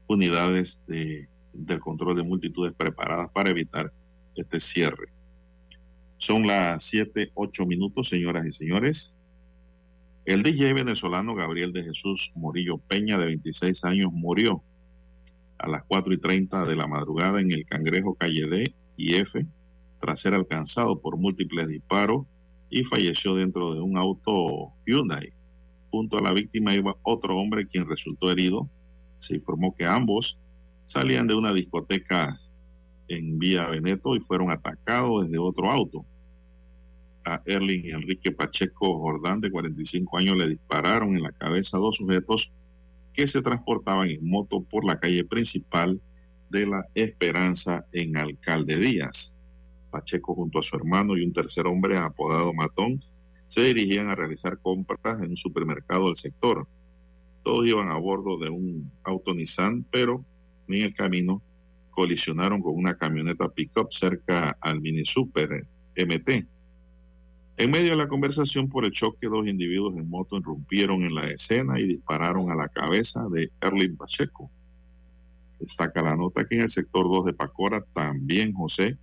unidades 0.07 0.84
de, 0.88 1.27
del 1.53 1.80
control 1.80 2.15
de 2.15 2.23
multitudes 2.23 2.73
preparadas 2.73 3.30
para 3.30 3.49
evitar 3.49 3.91
este 4.35 4.60
cierre. 4.60 5.15
Son 6.26 6.47
las 6.47 6.84
7, 6.85 7.34
8 7.35 7.68
minutos, 7.68 8.10
señoras 8.10 8.47
y 8.47 8.52
señores. 8.52 9.15
El 10.26 10.41
DJ 10.41 10.73
venezolano 10.73 11.35
Gabriel 11.35 11.72
de 11.72 11.84
Jesús 11.84 12.31
Morillo 12.34 12.80
Peña, 12.80 13.19
de 13.19 13.27
26 13.27 13.85
años, 13.85 14.11
murió 14.11 14.64
a 15.60 15.68
las 15.68 15.84
4 15.84 16.15
y 16.15 16.18
30 16.18 16.65
de 16.65 16.76
la 16.76 16.88
madrugada 16.88 17.41
en 17.41 17.52
el 17.52 17.64
Cangrejo 17.68 18.15
Calle 18.15 18.47
D 18.47 18.73
y 18.97 19.18
F, 19.18 19.45
tras 20.02 20.19
ser 20.19 20.34
alcanzado 20.34 20.99
por 20.99 21.15
múltiples 21.15 21.68
disparos 21.68 22.26
y 22.72 22.84
falleció 22.85 23.35
dentro 23.35 23.76
de 23.76 23.81
un 23.81 23.95
auto 23.95 24.73
Hyundai. 24.88 25.31
Junto 25.91 26.18
a 26.18 26.23
la 26.23 26.34
víctima 26.34 26.73
iba 26.73 26.97
otro 27.03 27.38
hombre 27.38 27.68
quien 27.68 27.88
resultó 27.88 28.31
herido. 28.31 28.68
Se 29.19 29.35
informó 29.35 29.76
que 29.76 29.85
ambos 29.85 30.39
salían 30.85 31.27
de 31.27 31.35
una 31.35 31.53
discoteca 31.53 32.41
en 33.10 33.38
Vía 33.38 33.68
Veneto 33.68 34.15
y 34.15 34.22
fueron 34.22 34.49
atacados 34.49 35.27
desde 35.27 35.38
otro 35.38 35.69
auto. 35.69 36.03
A 37.26 37.41
Erling 37.45 37.89
Enrique 37.89 38.31
Pacheco 38.31 38.99
Jordán, 38.99 39.41
de 39.41 39.49
45 39.49 40.18
años, 40.18 40.38
le 40.38 40.47
dispararon 40.47 41.15
en 41.15 41.23
la 41.23 41.31
cabeza 41.31 41.77
dos 41.77 41.97
sujetos 41.97 42.52
que 43.14 43.27
se 43.27 43.41
transportaban 43.41 44.10
en 44.10 44.27
moto 44.27 44.61
por 44.61 44.85
la 44.85 44.99
calle 44.99 45.23
principal 45.23 45.99
de 46.49 46.68
la 46.68 46.85
Esperanza 46.93 47.85
en 47.91 48.15
Alcalde 48.15 48.77
Díaz. 48.77 49.35
Pacheco 49.89 50.35
junto 50.35 50.60
a 50.60 50.61
su 50.61 50.76
hermano 50.76 51.18
y 51.18 51.26
un 51.26 51.34
tercer 51.34 51.65
hombre 51.68 51.97
apodado 51.97 52.53
Matón 52.53 53.03
se 53.47 53.64
dirigían 53.64 54.07
a 54.10 54.15
realizar 54.15 54.60
compras 54.60 55.22
en 55.22 55.31
un 55.31 55.38
supermercado 55.38 56.07
del 56.07 56.18
sector. 56.18 56.68
Todos 57.43 57.65
iban 57.65 57.89
a 57.89 57.95
bordo 57.95 58.38
de 58.38 58.49
un 58.49 58.91
auto 59.03 59.34
Nissan, 59.34 59.85
pero 59.91 60.23
en 60.68 60.84
el 60.84 60.93
camino 60.93 61.41
colisionaron 61.91 62.61
con 62.61 62.76
una 62.76 62.97
camioneta 62.97 63.49
pickup 63.49 63.91
cerca 63.91 64.57
al 64.60 64.81
mini 64.81 65.06
super 65.06 65.65
MT. 65.95 66.45
En 67.57 67.72
medio 67.72 67.91
de 67.91 67.98
la 67.98 68.10
conversación 68.10 68.69
por 68.69 68.84
el 68.84 68.91
choque, 68.91 69.27
dos 69.27 69.48
individuos 69.48 69.95
en 69.98 70.10
moto 70.10 70.38
irrumpieron 70.38 71.03
en 71.03 71.15
la 71.15 71.27
escena 71.27 71.80
y 71.80 71.88
dispararon 71.88 72.52
a 72.52 72.56
la 72.56 72.68
cabeza 72.68 73.27
de 73.30 73.49
Erling 73.61 73.95
Pacheco. 73.95 74.52
Destaca 75.60 76.02
la 76.02 76.18
nota 76.18 76.45
que 76.45 76.56
en 76.56 76.61
el 76.64 76.69
sector 76.69 77.10
2 77.10 77.26
de 77.27 77.34
Pacora 77.34 77.82
también 77.94 78.53
José 78.53 78.98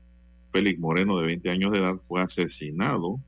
Félix 0.53 0.79
Moreno, 0.79 1.19
de 1.19 1.27
20 1.27 1.51
años 1.51 1.73
de 1.73 1.79
edad, 1.79 1.97
fue 2.03 2.21
asesinado 2.21 3.19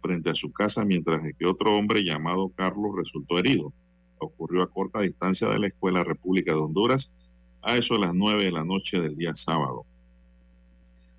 frente 0.00 0.30
a 0.30 0.34
su 0.34 0.52
casa 0.52 0.84
mientras 0.84 1.22
que 1.38 1.46
otro 1.46 1.76
hombre 1.76 2.02
llamado 2.02 2.48
Carlos 2.48 2.96
resultó 2.96 3.38
herido. 3.38 3.72
Ocurrió 4.18 4.62
a 4.62 4.70
corta 4.70 5.00
distancia 5.00 5.48
de 5.48 5.60
la 5.60 5.68
Escuela 5.68 6.02
República 6.02 6.52
de 6.52 6.58
Honduras 6.58 7.14
a 7.62 7.76
eso 7.76 7.94
de 7.94 8.00
las 8.00 8.14
9 8.14 8.44
de 8.44 8.50
la 8.50 8.64
noche 8.64 9.00
del 9.00 9.16
día 9.16 9.36
sábado. 9.36 9.86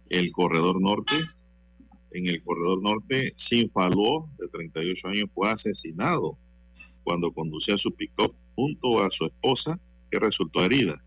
El 0.09 0.33
corredor 0.33 0.81
norte, 0.81 1.15
en 2.13 2.27
el 2.27 2.43
corredor 2.43 2.81
norte, 2.81 3.33
Sinfaló, 3.35 4.29
de 4.37 4.47
38 4.47 5.07
años, 5.07 5.31
fue 5.33 5.49
asesinado 5.49 6.37
cuando 7.03 7.31
conducía 7.33 7.77
su 7.77 7.91
pick-up 7.93 8.35
junto 8.55 9.03
a 9.03 9.09
su 9.09 9.25
esposa, 9.25 9.79
que 10.09 10.19
resultó 10.19 10.63
herida. 10.63 11.03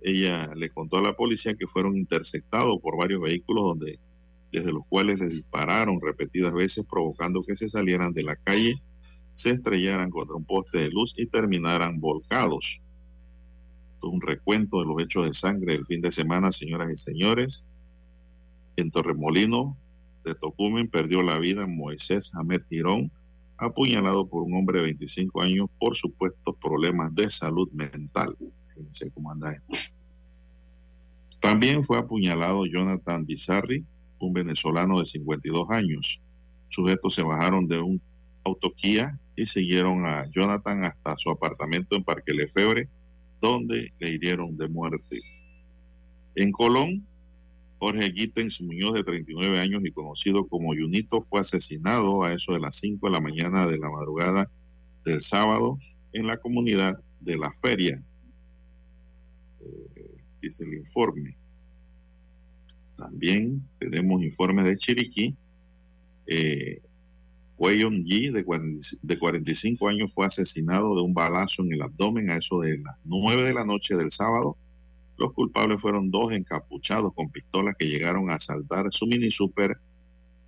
Ella 0.00 0.54
le 0.54 0.70
contó 0.70 0.98
a 0.98 1.02
la 1.02 1.16
policía 1.16 1.54
que 1.54 1.66
fueron 1.66 1.96
interceptados 1.96 2.78
por 2.80 2.96
varios 2.96 3.20
vehículos 3.20 3.64
donde 3.64 3.98
desde 4.52 4.72
los 4.72 4.86
cuales 4.88 5.18
les 5.18 5.34
dispararon 5.34 6.00
repetidas 6.00 6.54
veces 6.54 6.86
provocando 6.88 7.42
que 7.42 7.56
se 7.56 7.68
salieran 7.68 8.12
de 8.12 8.22
la 8.22 8.36
calle, 8.36 8.80
se 9.34 9.50
estrellaran 9.50 10.10
contra 10.10 10.36
un 10.36 10.44
poste 10.44 10.78
de 10.78 10.90
luz 10.90 11.12
y 11.16 11.26
terminaran 11.26 12.00
volcados. 12.00 12.80
Un 14.00 14.20
recuento 14.20 14.80
de 14.80 14.86
los 14.86 15.02
hechos 15.02 15.26
de 15.26 15.34
sangre 15.34 15.74
del 15.74 15.84
fin 15.84 16.00
de 16.00 16.12
semana, 16.12 16.50
señoras 16.50 16.90
y 16.92 16.96
señores. 16.96 17.66
En 18.76 18.90
Torremolino 18.90 19.76
de 20.28 20.34
Tocumen 20.34 20.88
perdió 20.88 21.22
la 21.22 21.38
vida 21.38 21.66
Moisés 21.66 22.30
Ahmed 22.34 22.62
Girón, 22.68 23.10
apuñalado 23.56 24.28
por 24.28 24.42
un 24.42 24.54
hombre 24.54 24.78
de 24.78 24.84
25 24.84 25.42
años 25.42 25.68
por 25.78 25.96
supuestos 25.96 26.54
problemas 26.60 27.14
de 27.14 27.30
salud 27.30 27.68
mental. 27.72 28.36
Fíjense 28.66 29.10
cómo 29.10 29.32
anda 29.32 29.52
esto. 29.52 29.76
También 31.40 31.82
fue 31.82 31.98
apuñalado 31.98 32.66
Jonathan 32.66 33.24
Bizarri, 33.24 33.84
un 34.20 34.32
venezolano 34.32 34.98
de 35.00 35.06
52 35.06 35.66
años. 35.70 36.20
Sujetos 36.68 37.14
se 37.14 37.22
bajaron 37.22 37.66
de 37.66 37.80
un 37.80 38.00
auto 38.44 38.72
y 39.36 39.46
siguieron 39.46 40.04
a 40.04 40.28
Jonathan 40.30 40.84
hasta 40.84 41.16
su 41.16 41.30
apartamento 41.30 41.96
en 41.96 42.04
Parque 42.04 42.32
Lefebre, 42.32 42.88
donde 43.40 43.92
le 43.98 44.10
hirieron 44.10 44.56
de 44.56 44.68
muerte. 44.68 45.18
En 46.34 46.52
Colón, 46.52 47.06
Jorge 47.78 48.12
Gittens 48.12 48.60
Muñoz, 48.60 48.94
de 48.94 49.04
39 49.04 49.60
años 49.60 49.82
y 49.84 49.92
conocido 49.92 50.46
como 50.48 50.74
Junito, 50.74 51.20
fue 51.22 51.40
asesinado 51.40 52.24
a 52.24 52.32
eso 52.32 52.52
de 52.52 52.60
las 52.60 52.76
5 52.76 53.06
de 53.06 53.12
la 53.12 53.20
mañana 53.20 53.66
de 53.66 53.78
la 53.78 53.90
madrugada 53.90 54.50
del 55.04 55.20
sábado 55.20 55.78
en 56.12 56.26
la 56.26 56.38
comunidad 56.38 57.00
de 57.20 57.38
la 57.38 57.52
feria. 57.52 58.02
Eh, 59.60 60.16
dice 60.40 60.64
el 60.64 60.74
informe. 60.74 61.36
También 62.96 63.62
tenemos 63.78 64.22
informes 64.22 64.64
de 64.64 64.76
Chiriquí. 64.76 65.36
Eh, 66.26 66.82
Weyon 67.58 68.04
Yi, 68.04 68.30
de, 68.30 68.44
de 69.02 69.18
45 69.18 69.88
años, 69.88 70.12
fue 70.12 70.26
asesinado 70.26 70.96
de 70.96 71.02
un 71.02 71.14
balazo 71.14 71.62
en 71.62 71.72
el 71.72 71.82
abdomen 71.82 72.30
a 72.30 72.36
eso 72.36 72.58
de 72.60 72.78
las 72.78 72.96
9 73.04 73.44
de 73.44 73.54
la 73.54 73.64
noche 73.64 73.96
del 73.96 74.10
sábado. 74.10 74.56
Los 75.18 75.32
culpables 75.32 75.80
fueron 75.80 76.10
dos 76.10 76.32
encapuchados 76.32 77.12
con 77.12 77.28
pistolas 77.30 77.74
que 77.76 77.88
llegaron 77.88 78.30
a 78.30 78.34
asaltar 78.34 78.86
su 78.92 79.06
mini 79.06 79.30
super 79.30 79.78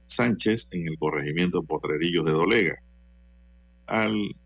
Sánchez 0.06 0.68
en 0.72 0.88
el 0.88 0.98
corregimiento 0.98 1.62
Potrerillos 1.62 2.24
de 2.24 2.32
Dolega. 2.32 2.82
Al 3.86 4.36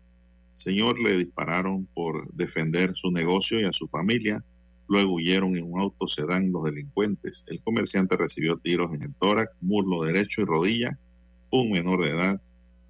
señor 0.53 0.99
le 0.99 1.17
dispararon 1.17 1.87
por 1.93 2.31
defender 2.33 2.93
su 2.95 3.11
negocio 3.11 3.59
y 3.59 3.65
a 3.65 3.73
su 3.73 3.87
familia. 3.87 4.43
Luego 4.87 5.13
huyeron 5.13 5.57
en 5.57 5.71
un 5.71 5.79
auto 5.79 6.07
sedán 6.07 6.51
los 6.51 6.65
delincuentes. 6.65 7.43
El 7.47 7.61
comerciante 7.61 8.17
recibió 8.17 8.57
tiros 8.57 8.93
en 8.93 9.03
el 9.03 9.13
tórax, 9.15 9.51
muslo 9.61 10.03
derecho 10.03 10.41
y 10.41 10.45
rodilla. 10.45 10.99
Un 11.51 11.71
menor 11.71 12.03
de 12.03 12.09
edad 12.09 12.41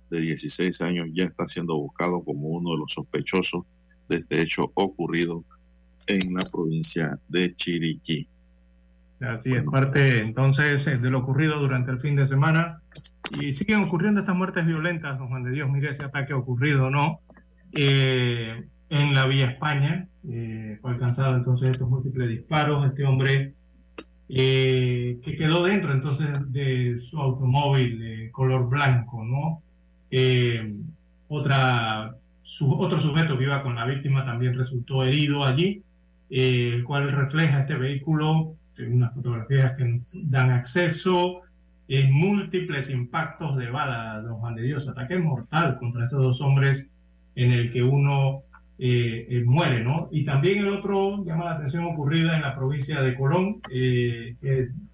de 0.10 0.22
16 0.22 0.82
años 0.82 1.10
ya 1.14 1.26
está 1.26 1.48
siendo 1.48 1.78
buscado 1.78 2.24
como 2.24 2.50
uno 2.50 2.72
de 2.72 2.78
los 2.78 2.94
sospechosos 2.94 3.64
de 4.08 4.18
este 4.18 4.42
hecho 4.42 4.72
ocurrido 4.76 5.44
en 6.08 6.34
la 6.34 6.44
provincia 6.44 7.20
de 7.28 7.56
Chiriquí. 7.56 8.28
Así 9.22 9.54
es, 9.54 9.64
parte 9.64 10.22
entonces 10.22 10.86
de 10.86 11.10
lo 11.10 11.20
ocurrido 11.20 11.60
durante 11.60 11.92
el 11.92 12.00
fin 12.00 12.16
de 12.16 12.28
semana. 12.28 12.82
Y 13.40 13.54
siguen 13.54 13.84
ocurriendo 13.84 14.20
estas 14.20 14.36
muertes 14.36 14.66
violentas, 14.66 15.18
don 15.18 15.30
Juan 15.30 15.44
de 15.44 15.52
Dios, 15.52 15.70
mire 15.70 15.90
ese 15.90 16.04
ataque 16.04 16.34
ocurrido, 16.34 16.90
¿no? 16.90 17.22
Eh, 17.72 18.68
en 18.90 19.16
la 19.16 19.26
vía 19.26 19.48
España, 19.48 20.08
eh, 20.30 20.78
fue 20.82 20.92
alcanzado 20.92 21.36
entonces 21.36 21.70
estos 21.70 21.90
múltiples 21.90 22.30
disparos, 22.30 22.86
este 22.86 23.06
hombre 23.06 23.54
eh, 24.30 25.18
que 25.24 25.36
quedó 25.36 25.64
dentro 25.64 25.92
entonces 25.92 26.28
de 26.52 27.00
su 27.00 27.20
automóvil 27.20 28.30
color 28.32 28.70
blanco, 28.70 29.24
¿no? 29.24 29.62
otra, 31.28 32.16
su, 32.42 32.72
otro 32.80 32.98
sujeto 32.98 33.38
que 33.38 33.44
iba 33.44 33.64
con 33.64 33.76
la 33.76 33.86
víctima 33.86 34.24
también 34.24 34.54
resultó 34.54 35.04
herido 35.04 35.44
allí 35.44 35.84
eh, 36.30 36.72
el 36.74 36.84
cual 36.84 37.12
refleja 37.12 37.62
este 37.62 37.76
vehículo, 37.76 38.56
unas 38.80 39.14
fotografías 39.14 39.74
que 39.74 40.02
dan 40.30 40.52
acceso, 40.52 41.42
en 41.88 42.12
múltiples 42.12 42.90
impactos 42.90 43.58
de 43.58 43.70
bala, 43.70 44.22
don 44.22 44.40
Juan 44.40 44.56
de 44.56 44.64
Dios, 44.64 44.88
ataque 44.88 45.20
mortal 45.20 45.76
contra 45.76 46.06
estos 46.06 46.22
dos 46.22 46.42
hombres 46.42 46.92
en 47.36 47.52
el 47.52 47.72
que 47.72 47.84
uno 47.84 48.44
eh, 48.80 49.28
eh, 49.30 49.44
muere, 49.46 49.84
¿no? 49.84 50.10
Y 50.12 50.26
también 50.26 50.60
el 50.60 50.70
otro 50.70 51.24
llama 51.24 51.46
la 51.46 51.52
atención 51.52 51.86
ocurrida 51.86 52.36
en 52.36 52.42
la 52.42 52.56
provincia 52.56 53.02
de 53.02 53.16
Colón, 53.16 53.62
que 53.62 54.36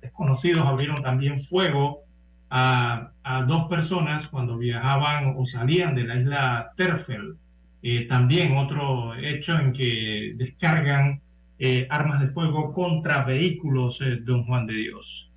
desconocidos 0.02 0.68
abrieron 0.68 0.98
también 0.98 1.40
fuego 1.40 2.02
a, 2.50 3.12
a, 3.24 3.44
dos 3.44 3.68
personas 3.68 4.28
cuando 4.28 4.58
viajaban 4.58 5.34
o 5.38 5.46
salían 5.46 5.96
de 5.96 6.04
la 6.04 6.18
isla 6.18 6.72
Terfel. 6.76 7.38
Eh, 7.84 8.06
también 8.06 8.58
otro 8.58 9.16
hecho 9.16 9.58
en 9.58 9.74
que 9.74 10.34
descargan 10.36 11.22
eh, 11.58 11.88
armas 11.90 12.22
de 12.22 12.28
fuego 12.28 12.72
contra 12.72 13.24
vehículos, 13.24 14.02
eh, 14.02 14.18
don 14.22 14.46
Juan 14.46 14.68
de 14.68 14.74
Dios. 14.76 15.28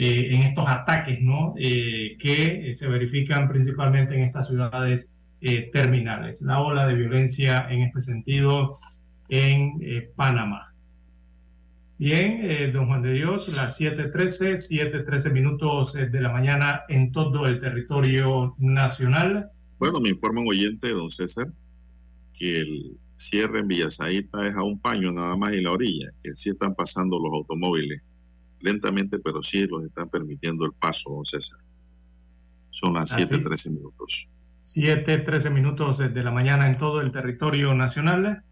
en 0.00 0.42
estos 0.42 0.68
ataques 0.68 1.20
¿no? 1.20 1.54
que 1.56 2.72
se 2.76 2.86
verifican 2.86 3.48
principalmente 3.48 4.14
en 4.14 4.20
estas 4.20 4.46
ciudades 4.46 5.10
terminales. 5.72 6.40
La 6.42 6.60
ola 6.60 6.86
de 6.86 6.94
violencia 6.94 7.66
en 7.68 7.82
este 7.82 8.00
sentido 8.00 8.70
en 9.28 9.80
Panamá. 10.14 10.72
Bien, 11.98 12.72
don 12.72 12.86
Juan 12.86 13.02
de 13.02 13.12
Dios, 13.12 13.48
las 13.48 13.80
7.13, 13.80 14.54
7.13 15.04 15.32
minutos 15.32 15.94
de 15.94 16.20
la 16.20 16.30
mañana 16.30 16.82
en 16.88 17.10
todo 17.10 17.48
el 17.48 17.58
territorio 17.58 18.54
nacional. 18.58 19.50
Bueno, 19.80 19.98
me 19.98 20.10
informa 20.10 20.42
un 20.42 20.48
oyente, 20.48 20.90
don 20.90 21.10
César, 21.10 21.48
que 22.32 22.58
el 22.58 22.98
cierre 23.16 23.60
en 23.60 23.68
Villasaita 23.68 24.46
es 24.46 24.54
a 24.54 24.62
un 24.62 24.78
paño 24.78 25.12
nada 25.12 25.36
más 25.36 25.52
en 25.52 25.64
la 25.64 25.72
orilla, 25.72 26.10
que 26.22 26.34
sí 26.36 26.50
están 26.50 26.74
pasando 26.74 27.18
los 27.18 27.32
automóviles 27.32 28.02
lentamente, 28.60 29.18
pero 29.18 29.42
sí 29.42 29.66
los 29.66 29.84
están 29.84 30.08
permitiendo 30.08 30.64
el 30.64 30.72
paso, 30.72 31.10
don 31.10 31.24
César. 31.24 31.58
Son 32.70 32.94
las 32.94 33.16
7.13 33.16 33.70
minutos. 33.70 34.28
7.13 34.62 35.50
minutos 35.50 35.98
de 35.98 36.22
la 36.22 36.30
mañana 36.30 36.68
en 36.68 36.76
todo 36.76 37.00
el 37.00 37.12
territorio 37.12 37.74
nacional. 37.74 38.42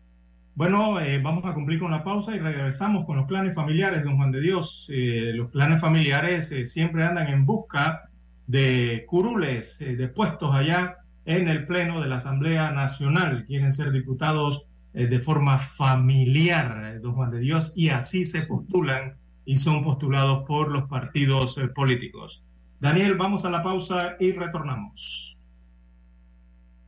Bueno, 0.54 1.00
eh, 1.00 1.20
vamos 1.20 1.44
a 1.44 1.54
cumplir 1.54 1.78
con 1.78 1.90
la 1.90 2.02
pausa 2.02 2.34
y 2.34 2.38
regresamos 2.38 3.04
con 3.04 3.16
los 3.16 3.26
planes 3.26 3.54
familiares, 3.54 4.04
don 4.04 4.16
Juan 4.16 4.32
de 4.32 4.40
Dios. 4.40 4.88
Eh, 4.90 5.32
los 5.34 5.50
planes 5.50 5.80
familiares 5.80 6.50
eh, 6.52 6.64
siempre 6.64 7.04
andan 7.04 7.28
en 7.28 7.44
busca 7.44 8.08
de 8.46 9.04
curules, 9.06 9.78
de 9.80 10.08
puestos 10.08 10.54
allá 10.54 10.98
en 11.26 11.48
el 11.48 11.66
Pleno 11.66 12.00
de 12.00 12.06
la 12.06 12.16
Asamblea 12.16 12.70
Nacional. 12.70 13.44
Quieren 13.46 13.72
ser 13.72 13.90
diputados 13.90 14.68
eh, 14.94 15.06
de 15.06 15.18
forma 15.18 15.58
familiar, 15.58 16.94
eh, 16.94 16.98
don 17.00 17.14
Juan 17.14 17.30
de 17.30 17.40
Dios, 17.40 17.72
y 17.76 17.90
así 17.90 18.24
se 18.24 18.46
postulan 18.46 19.18
y 19.44 19.58
son 19.58 19.84
postulados 19.84 20.44
por 20.46 20.70
los 20.70 20.84
partidos 20.88 21.58
eh, 21.58 21.68
políticos. 21.68 22.44
Daniel, 22.80 23.16
vamos 23.16 23.44
a 23.44 23.50
la 23.50 23.62
pausa 23.62 24.16
y 24.18 24.32
retornamos. 24.32 25.38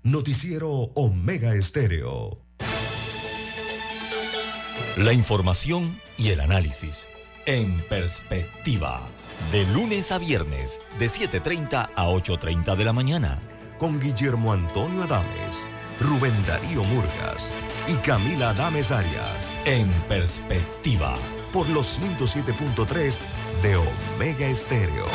Noticiero 0.05 0.71
Omega 0.71 1.55
Estéreo. 1.55 2.45
La 4.97 5.13
información 5.13 6.01
y 6.17 6.29
el 6.29 6.41
análisis 6.41 7.07
en 7.47 7.81
perspectiva. 7.89 9.07
De 9.53 9.65
lunes 9.73 10.11
a 10.13 10.19
viernes, 10.19 10.81
de 10.99 11.07
7.30 11.07 11.91
a 11.95 12.09
8.30 12.09 12.77
de 12.77 12.85
la 12.85 12.93
mañana 12.93 13.39
con 13.79 14.01
Guillermo 14.01 14.53
Antonio 14.53 15.05
Adames, 15.05 15.67
Rubén 16.01 16.35
Darío 16.47 16.83
Murgas 16.85 17.51
y 17.87 17.95
Camila 18.05 18.51
Adames 18.51 18.91
Arias. 18.91 19.53
En 19.65 19.89
perspectiva. 20.09 21.15
Por 21.53 21.69
los 21.71 22.01
107.3 22.01 23.19
de 23.63 23.77
Omega 23.77 24.47
Estéreo. 24.47 25.07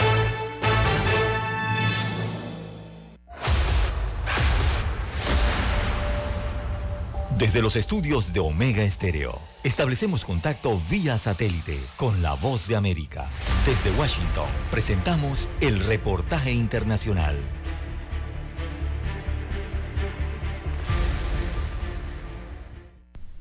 Desde 7.37 7.61
los 7.61 7.75
estudios 7.75 8.31
de 8.31 8.39
Omega 8.39 8.83
Estéreo, 8.83 9.37
establecemos 9.63 10.23
contacto 10.23 10.79
vía 10.89 11.17
satélite 11.17 11.77
con 11.97 12.21
la 12.21 12.35
voz 12.35 12.67
de 12.67 12.77
América. 12.77 13.25
Desde 13.65 13.91
Washington, 13.99 14.47
presentamos 14.71 15.49
el 15.59 15.83
reportaje 15.83 16.51
internacional. 16.51 17.35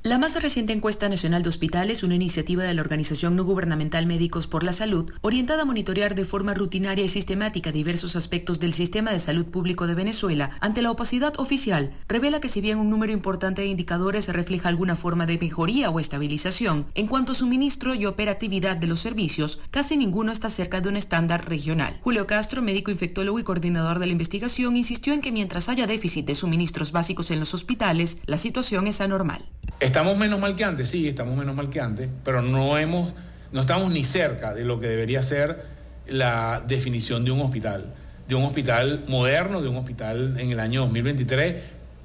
La 0.05 0.17
más 0.17 0.35
reciente 0.43 0.73
encuesta 0.73 1.07
nacional 1.07 1.43
de 1.43 1.49
hospitales, 1.49 2.03
una 2.03 2.15
iniciativa 2.15 2.63
de 2.63 2.73
la 2.73 2.81
organización 2.81 3.37
no 3.37 3.45
gubernamental 3.45 4.05
Médicos 4.05 4.47
por 4.47 4.63
la 4.63 4.73
Salud, 4.73 5.09
orientada 5.21 5.61
a 5.61 5.65
monitorear 5.65 6.13
de 6.13 6.25
forma 6.25 6.53
rutinaria 6.53 7.05
y 7.05 7.07
sistemática 7.07 7.71
diversos 7.71 8.17
aspectos 8.17 8.59
del 8.59 8.73
sistema 8.73 9.13
de 9.13 9.19
salud 9.19 9.45
público 9.45 9.87
de 9.87 9.95
Venezuela 9.95 10.57
ante 10.59 10.81
la 10.81 10.91
opacidad 10.91 11.39
oficial, 11.39 11.93
revela 12.09 12.41
que 12.41 12.49
si 12.49 12.59
bien 12.59 12.79
un 12.79 12.89
número 12.89 13.13
importante 13.13 13.61
de 13.61 13.69
indicadores 13.69 14.27
refleja 14.27 14.67
alguna 14.67 14.97
forma 14.97 15.25
de 15.25 15.37
mejoría 15.37 15.89
o 15.89 16.01
estabilización, 16.01 16.85
en 16.95 17.07
cuanto 17.07 17.31
a 17.31 17.35
suministro 17.35 17.95
y 17.95 18.05
operatividad 18.05 18.75
de 18.75 18.87
los 18.87 18.99
servicios, 18.99 19.61
casi 19.71 19.95
ninguno 19.95 20.33
está 20.33 20.49
cerca 20.49 20.81
de 20.81 20.89
un 20.89 20.97
estándar 20.97 21.47
regional. 21.47 21.97
Julio 22.01 22.27
Castro, 22.27 22.61
médico 22.61 22.91
infectólogo 22.91 23.39
y 23.39 23.43
coordinador 23.45 23.99
de 23.99 24.07
la 24.07 24.11
investigación, 24.11 24.75
insistió 24.75 25.13
en 25.13 25.21
que 25.21 25.31
mientras 25.31 25.69
haya 25.69 25.87
déficit 25.87 26.25
de 26.25 26.35
suministros 26.35 26.91
básicos 26.91 27.31
en 27.31 27.39
los 27.39 27.53
hospitales, 27.53 28.17
la 28.25 28.37
situación 28.37 28.87
es 28.87 28.99
anormal. 28.99 29.45
Estamos 29.93 30.17
menos 30.17 30.39
mal 30.39 30.55
que 30.55 30.63
antes, 30.63 30.89
sí, 30.89 31.07
estamos 31.07 31.37
menos 31.37 31.55
mal 31.55 31.69
que 31.69 31.79
antes, 31.79 32.09
pero 32.25 32.41
no 32.41 32.79
hemos, 32.79 33.13
no 33.51 33.61
estamos 33.61 33.91
ni 33.91 34.03
cerca 34.03 34.51
de 34.51 34.65
lo 34.65 34.79
que 34.79 34.87
debería 34.87 35.21
ser 35.21 35.65
la 36.07 36.63
definición 36.67 37.23
de 37.23 37.29
un 37.29 37.41
hospital, 37.41 37.93
de 38.27 38.33
un 38.33 38.43
hospital 38.43 39.03
moderno, 39.07 39.61
de 39.61 39.69
un 39.69 39.77
hospital 39.77 40.39
en 40.39 40.49
el 40.49 40.59
año 40.59 40.81
2023 40.81 41.55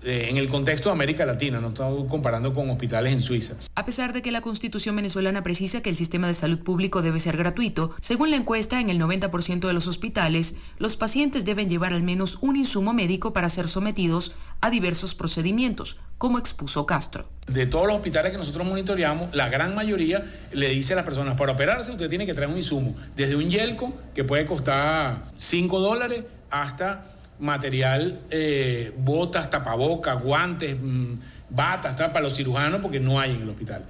en 0.03 0.37
el 0.37 0.49
contexto 0.49 0.89
de 0.89 0.95
América 0.95 1.27
Latina, 1.27 1.61
no 1.61 1.69
estamos 1.69 2.05
comparando 2.09 2.55
con 2.55 2.71
hospitales 2.71 3.13
en 3.13 3.23
Suiza. 3.23 3.55
A 3.75 3.85
pesar 3.85 4.13
de 4.13 4.23
que 4.23 4.31
la 4.31 4.41
Constitución 4.41 4.97
venezolana 4.97 5.43
precisa 5.43 5.83
que 5.83 5.91
el 5.91 5.97
sistema 5.97 6.27
de 6.27 6.35
salud 6.35 6.61
público 6.61 7.03
debe 7.03 7.19
ser 7.19 7.37
gratuito, 7.37 7.95
según 8.01 8.31
la 8.31 8.37
encuesta, 8.37 8.81
en 8.81 8.91
el 8.91 9.01
90% 9.01 9.67
de 9.67 9.73
los 9.73 9.87
hospitales, 9.87 10.57
los 10.79 10.97
pacientes 10.97 11.45
deben 11.45 11.69
llevar 11.69 11.93
al 11.93 12.03
menos 12.03 12.39
un 12.41 12.57
insumo 12.57 12.93
médico 12.93 13.33
para 13.33 13.49
ser 13.49 13.69
sometidos 13.69 14.35
a 14.61 14.71
diversos 14.71 15.15
procedimientos, 15.15 15.97
como 16.17 16.39
expuso 16.39 16.87
Castro. 16.87 17.29
De 17.47 17.67
todos 17.67 17.87
los 17.87 17.97
hospitales 17.97 18.33
que 18.33 18.39
nosotros 18.39 18.67
monitoreamos, 18.67 19.35
la 19.35 19.49
gran 19.49 19.75
mayoría 19.75 20.25
le 20.53 20.69
dice 20.69 20.93
a 20.93 20.97
las 20.97 21.05
personas, 21.05 21.37
para 21.37 21.53
operarse 21.53 21.93
usted 21.93 22.09
tiene 22.09 22.27
que 22.27 22.35
traer 22.35 22.51
un 22.51 22.57
insumo, 22.57 22.95
desde 23.17 23.37
un 23.37 23.51
yelco 23.51 23.95
que 24.15 24.25
puede 24.25 24.47
costar 24.47 25.31
5 25.39 25.81
dólares 25.81 26.25
hasta 26.51 27.18
material, 27.39 28.21
eh, 28.31 28.93
botas, 28.99 29.51
tapabocas, 29.51 30.23
guantes, 30.23 30.77
mm, 30.81 31.15
batas, 31.51 31.95
para 31.95 32.21
los 32.21 32.37
cirujanos, 32.37 32.81
porque 32.81 33.01
no 33.01 33.21
hay 33.21 33.33
en 33.33 33.43
el 33.43 33.51
hospital. 33.51 33.85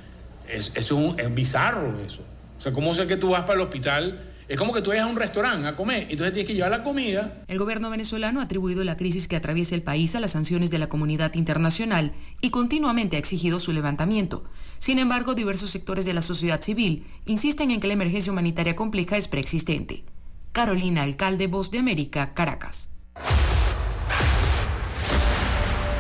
Es, 0.49 0.73
es, 0.75 0.91
un, 0.93 1.19
es 1.19 1.35
bizarro 1.35 1.99
eso. 2.01 2.23
O 2.59 2.61
sea, 2.61 2.73
¿cómo 2.73 2.95
sé 2.95 3.07
que 3.07 3.17
tú 3.17 3.31
vas 3.31 3.43
para 3.43 3.55
el 3.55 3.61
hospital? 3.61 4.19
Es 4.49 4.57
como 4.57 4.73
que 4.73 4.81
tú 4.81 4.91
vayas 4.91 5.05
a 5.05 5.09
un 5.09 5.17
restaurante 5.17 5.67
a 5.69 5.77
comer, 5.77 6.07
entonces 6.09 6.33
tienes 6.33 6.49
que 6.49 6.55
llevar 6.55 6.71
la 6.71 6.83
comida. 6.83 7.43
El 7.49 7.59
gobierno 7.59 7.91
venezolano 7.91 8.41
ha 8.41 8.45
atribuido 8.45 8.83
la 8.83 8.97
crisis 8.97 9.29
que 9.29 9.37
atraviesa 9.37 9.75
el 9.75 9.83
país 9.83 10.15
a 10.15 10.21
las 10.21 10.31
sanciones 10.31 10.71
de 10.71 10.79
la 10.79 10.89
comunidad 10.89 11.35
internacional 11.35 12.15
y 12.41 12.49
continuamente 12.49 13.17
ha 13.17 13.19
exigido 13.19 13.59
su 13.59 13.73
levantamiento. 13.73 14.45
Sin 14.79 14.99
embargo, 14.99 15.35
diversos 15.35 15.69
sectores 15.69 16.07
de 16.07 16.15
la 16.15 16.23
sociedad 16.23 16.63
civil 16.63 17.05
insisten 17.27 17.71
en 17.71 17.81
que 17.81 17.89
la 17.89 17.93
emergencia 17.93 18.33
humanitaria 18.33 18.75
compleja 18.75 19.19
es 19.19 19.29
preexistente. 19.29 20.05
Carolina 20.53 21.03
Alcalde, 21.03 21.47
Voz 21.47 21.71
de 21.71 21.81
América, 21.81 22.33
Caracas. 22.33 22.89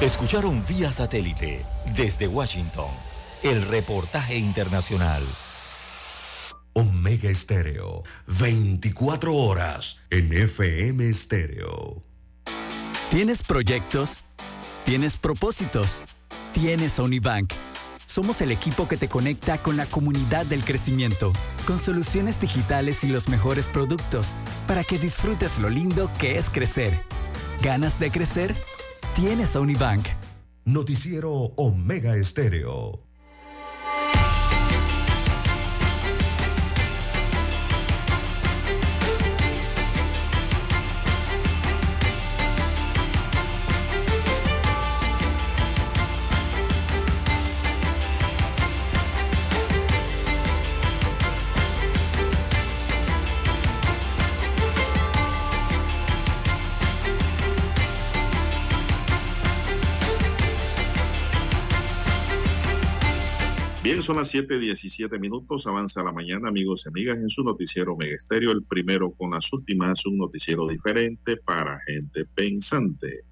Escucharon 0.00 0.64
vía 0.66 0.92
satélite 0.92 1.64
desde 1.96 2.28
Washington 2.28 2.90
el 3.42 3.62
reportaje 3.62 4.36
internacional. 4.36 5.22
Omega 6.72 7.28
Estéreo, 7.28 8.04
24 8.26 9.34
horas 9.34 10.00
en 10.10 10.32
FM 10.32 11.08
Estéreo. 11.08 12.04
¿Tienes 13.10 13.42
proyectos? 13.42 14.18
¿Tienes 14.84 15.16
propósitos? 15.16 16.00
Tienes 16.52 16.98
Unibank. 16.98 17.52
Somos 18.18 18.42
el 18.42 18.50
equipo 18.50 18.88
que 18.88 18.96
te 18.96 19.08
conecta 19.08 19.62
con 19.62 19.76
la 19.76 19.86
comunidad 19.86 20.44
del 20.44 20.64
crecimiento, 20.64 21.32
con 21.68 21.78
soluciones 21.78 22.40
digitales 22.40 23.04
y 23.04 23.06
los 23.06 23.28
mejores 23.28 23.68
productos, 23.68 24.34
para 24.66 24.82
que 24.82 24.98
disfrutes 24.98 25.60
lo 25.60 25.70
lindo 25.70 26.10
que 26.18 26.36
es 26.36 26.50
crecer. 26.50 27.00
¿Ganas 27.62 28.00
de 28.00 28.10
crecer? 28.10 28.56
Tienes 29.14 29.54
Unibank. 29.54 30.04
Noticiero 30.64 31.30
Omega 31.32 32.16
Estéreo. 32.16 33.07
Son 64.00 64.16
las 64.16 64.32
7:17 64.32 65.18
minutos, 65.18 65.66
avanza 65.66 66.04
la 66.04 66.12
mañana, 66.12 66.48
amigos 66.48 66.84
y 66.84 66.88
amigas, 66.88 67.18
en 67.18 67.28
su 67.28 67.42
noticiero 67.42 67.96
Megesterio, 67.96 68.52
el 68.52 68.62
primero 68.62 69.10
con 69.10 69.32
las 69.32 69.52
últimas, 69.52 70.06
un 70.06 70.18
noticiero 70.18 70.68
diferente 70.68 71.36
para 71.36 71.80
gente 71.80 72.24
pensante, 72.24 73.24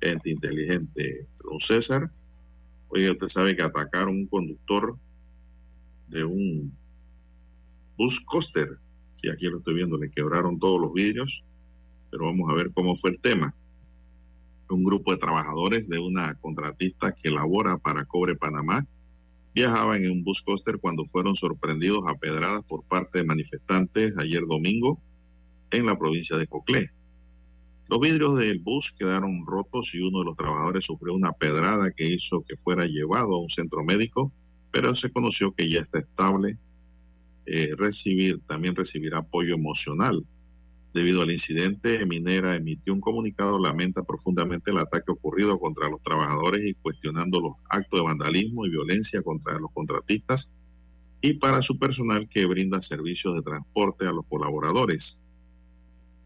gente 0.00 0.30
inteligente. 0.30 1.28
Don 1.44 1.60
César, 1.60 2.10
oye, 2.88 3.10
usted 3.10 3.28
sabe 3.28 3.54
que 3.54 3.62
atacaron 3.62 4.16
un 4.16 4.26
conductor 4.26 4.96
de 6.08 6.24
un 6.24 6.74
bus 7.98 8.18
coaster, 8.22 8.78
sí, 9.16 9.28
aquí 9.28 9.46
lo 9.46 9.58
estoy 9.58 9.74
viendo, 9.74 9.98
le 9.98 10.10
quebraron 10.10 10.58
todos 10.58 10.80
los 10.80 10.94
vidrios, 10.94 11.44
pero 12.10 12.24
vamos 12.24 12.50
a 12.50 12.54
ver 12.54 12.72
cómo 12.72 12.96
fue 12.96 13.10
el 13.10 13.20
tema. 13.20 13.54
Un 14.70 14.82
grupo 14.82 15.12
de 15.12 15.18
trabajadores 15.18 15.88
de 15.88 15.98
una 15.98 16.34
contratista 16.36 17.12
que 17.12 17.30
labora 17.30 17.76
para 17.76 18.06
Cobre 18.06 18.34
Panamá 18.34 18.84
viajaban 19.56 20.04
en 20.04 20.10
un 20.10 20.22
bus 20.22 20.42
coaster 20.42 20.78
cuando 20.78 21.06
fueron 21.06 21.34
sorprendidos 21.34 22.04
a 22.06 22.14
pedradas 22.16 22.62
por 22.62 22.84
parte 22.84 23.20
de 23.20 23.24
manifestantes 23.24 24.18
ayer 24.18 24.42
domingo 24.46 25.00
en 25.70 25.86
la 25.86 25.98
provincia 25.98 26.36
de 26.36 26.46
Coclé. 26.46 26.90
Los 27.88 27.98
vidrios 28.00 28.38
del 28.38 28.58
bus 28.58 28.92
quedaron 28.92 29.46
rotos 29.46 29.94
y 29.94 30.02
uno 30.02 30.18
de 30.18 30.26
los 30.26 30.36
trabajadores 30.36 30.84
sufrió 30.84 31.14
una 31.14 31.32
pedrada 31.32 31.90
que 31.90 32.06
hizo 32.06 32.44
que 32.46 32.58
fuera 32.58 32.84
llevado 32.84 33.34
a 33.34 33.40
un 33.40 33.48
centro 33.48 33.82
médico, 33.82 34.30
pero 34.72 34.94
se 34.94 35.10
conoció 35.10 35.54
que 35.54 35.70
ya 35.70 35.80
está 35.80 36.00
estable. 36.00 36.58
Eh, 37.46 37.70
recibir, 37.78 38.40
también 38.40 38.76
recibirá 38.76 39.20
apoyo 39.20 39.54
emocional 39.54 40.26
Debido 40.96 41.20
al 41.20 41.30
incidente, 41.30 42.06
Minera 42.06 42.56
emitió 42.56 42.94
un 42.94 43.02
comunicado, 43.02 43.58
lamenta 43.58 44.02
profundamente 44.02 44.70
el 44.70 44.78
ataque 44.78 45.12
ocurrido 45.12 45.60
contra 45.60 45.90
los 45.90 46.02
trabajadores 46.02 46.64
y 46.64 46.72
cuestionando 46.72 47.38
los 47.38 47.52
actos 47.68 48.00
de 48.00 48.06
vandalismo 48.06 48.64
y 48.64 48.70
violencia 48.70 49.20
contra 49.20 49.58
los 49.58 49.70
contratistas 49.72 50.54
y 51.20 51.34
para 51.34 51.60
su 51.60 51.78
personal 51.78 52.30
que 52.30 52.46
brinda 52.46 52.80
servicios 52.80 53.34
de 53.34 53.42
transporte 53.42 54.06
a 54.06 54.12
los 54.12 54.24
colaboradores. 54.24 55.20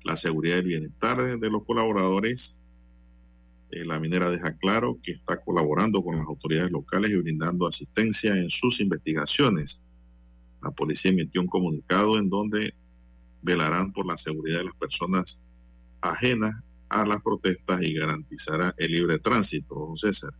La 0.04 0.16
seguridad 0.16 0.58
y 0.58 0.68
bienestar 0.68 1.40
de 1.40 1.50
los 1.50 1.64
colaboradores, 1.64 2.60
eh, 3.72 3.84
la 3.84 3.98
minera 3.98 4.30
deja 4.30 4.56
claro 4.56 5.00
que 5.02 5.10
está 5.10 5.40
colaborando 5.40 6.00
con 6.04 6.16
las 6.16 6.28
autoridades 6.28 6.70
locales 6.70 7.10
y 7.10 7.16
brindando 7.16 7.66
asistencia 7.66 8.36
en 8.36 8.50
sus 8.50 8.78
investigaciones. 8.78 9.82
La 10.62 10.70
policía 10.70 11.10
emitió 11.10 11.40
un 11.40 11.48
comunicado 11.48 12.20
en 12.20 12.30
donde 12.30 12.72
velarán 13.42 13.92
por 13.92 14.06
la 14.06 14.16
seguridad 14.16 14.58
de 14.58 14.64
las 14.64 14.74
personas 14.74 15.42
ajenas 16.00 16.54
a 16.88 17.06
las 17.06 17.22
protestas 17.22 17.82
y 17.82 17.94
garantizará 17.94 18.74
el 18.78 18.92
libre 18.92 19.18
tránsito, 19.18 19.74
don 19.74 19.96
César. 19.96 20.32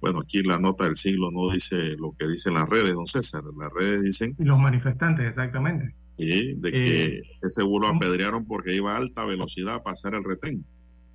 Bueno, 0.00 0.20
aquí 0.20 0.42
la 0.42 0.58
nota 0.58 0.84
del 0.84 0.96
siglo 0.96 1.30
no 1.30 1.50
dice 1.52 1.96
lo 1.96 2.14
que 2.18 2.26
dicen 2.26 2.54
las 2.54 2.68
redes, 2.68 2.94
don 2.94 3.06
César. 3.06 3.42
Las 3.58 3.72
redes 3.72 4.02
dicen... 4.02 4.34
Los 4.38 4.58
manifestantes, 4.58 5.26
exactamente. 5.26 5.94
Sí, 6.18 6.54
de 6.56 6.72
que 6.72 7.06
eh, 7.06 7.22
ese 7.42 7.62
vuelo 7.62 7.88
apedrearon 7.88 8.44
porque 8.44 8.74
iba 8.74 8.94
a 8.94 8.98
alta 8.98 9.24
velocidad 9.24 9.76
a 9.76 9.82
pasar 9.82 10.14
el 10.14 10.24
retén. 10.24 10.64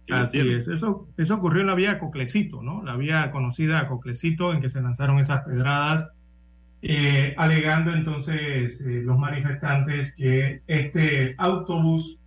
Así 0.09 0.39
es, 0.39 0.69
eso, 0.69 1.09
eso 1.17 1.35
ocurrió 1.35 1.61
en 1.61 1.67
la 1.67 1.75
vía 1.75 1.99
Coclecito, 1.99 2.63
¿no? 2.63 2.81
La 2.81 2.95
vía 2.95 3.29
conocida 3.31 3.87
Coclecito 3.89 4.53
en 4.53 4.61
que 4.61 4.69
se 4.69 4.81
lanzaron 4.81 5.19
esas 5.19 5.43
pedradas 5.43 6.13
eh, 6.89 7.33
alegando 7.35 7.91
entonces 7.91 8.79
eh, 8.79 9.01
los 9.03 9.17
manifestantes 9.17 10.15
que 10.15 10.61
este 10.67 11.35
autobús 11.37 12.21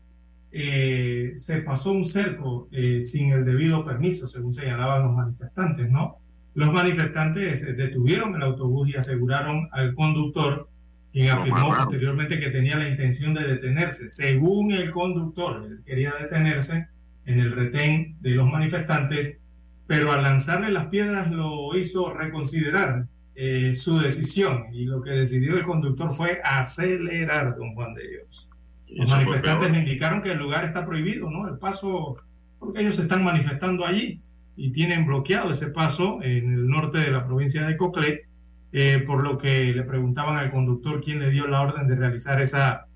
eh, 0.52 1.32
se 1.34 1.62
pasó 1.62 1.92
un 1.92 2.04
cerco 2.04 2.68
sin 3.02 3.30
el 3.30 3.46
debido 3.46 3.82
permiso, 3.82 4.26
según 4.26 4.52
señalaban 4.52 5.04
los 5.04 5.16
manifestantes, 5.16 5.90
¿no? 5.90 6.18
Los 6.52 6.74
manifestantes 6.74 7.74
detuvieron 7.74 8.34
el 8.34 8.42
autobús 8.42 8.90
y 8.90 8.96
aseguraron 8.96 9.70
al 9.72 9.94
conductor, 9.94 10.68
quien 11.10 11.30
afirmó 11.30 11.74
posteriormente 11.74 12.38
que 12.38 12.50
tenía 12.50 12.76
la 12.76 12.88
intención 12.88 13.32
de 13.32 13.46
detenerse. 13.46 14.08
Según 14.08 14.72
el 14.72 14.90
conductor, 14.90 15.64
él 15.66 15.80
quería 15.86 16.12
detenerse 16.20 16.88
en 17.24 17.40
el 17.40 17.52
retén 17.52 18.18
de 18.20 18.32
los 18.32 18.46
manifestantes, 18.46 19.38
pero 19.86 20.12
al 20.12 20.22
lanzarle 20.22 20.70
las 20.70 20.88
piedras 20.88 21.30
lo 21.30 21.74
hizo 21.78 22.12
reconsiderar 22.12 23.06
eh, 23.42 23.72
su 23.72 23.98
decisión 23.98 24.66
y 24.70 24.84
lo 24.84 25.00
que 25.00 25.12
decidió 25.12 25.56
el 25.56 25.62
conductor 25.62 26.12
fue 26.12 26.42
acelerar, 26.44 27.56
don 27.56 27.72
Juan 27.74 27.94
de 27.94 28.06
Dios. 28.06 28.50
Los 28.90 29.08
manifestantes 29.08 29.72
le 29.72 29.78
indicaron 29.78 30.20
que 30.20 30.32
el 30.32 30.38
lugar 30.38 30.62
está 30.62 30.84
prohibido, 30.84 31.30
¿no? 31.30 31.48
El 31.48 31.56
paso, 31.56 32.16
porque 32.58 32.82
ellos 32.82 32.96
se 32.96 33.02
están 33.02 33.24
manifestando 33.24 33.86
allí 33.86 34.20
y 34.58 34.72
tienen 34.72 35.06
bloqueado 35.06 35.52
ese 35.52 35.68
paso 35.68 36.22
en 36.22 36.52
el 36.52 36.68
norte 36.68 36.98
de 36.98 37.12
la 37.12 37.26
provincia 37.26 37.66
de 37.66 37.78
Coclé, 37.78 38.26
eh, 38.72 39.02
por 39.06 39.22
lo 39.22 39.38
que 39.38 39.72
le 39.72 39.84
preguntaban 39.84 40.36
al 40.36 40.50
conductor 40.50 41.00
quién 41.02 41.20
le 41.20 41.30
dio 41.30 41.46
la 41.46 41.62
orden 41.62 41.88
de 41.88 41.96
realizar 41.96 42.42
esa 42.42 42.88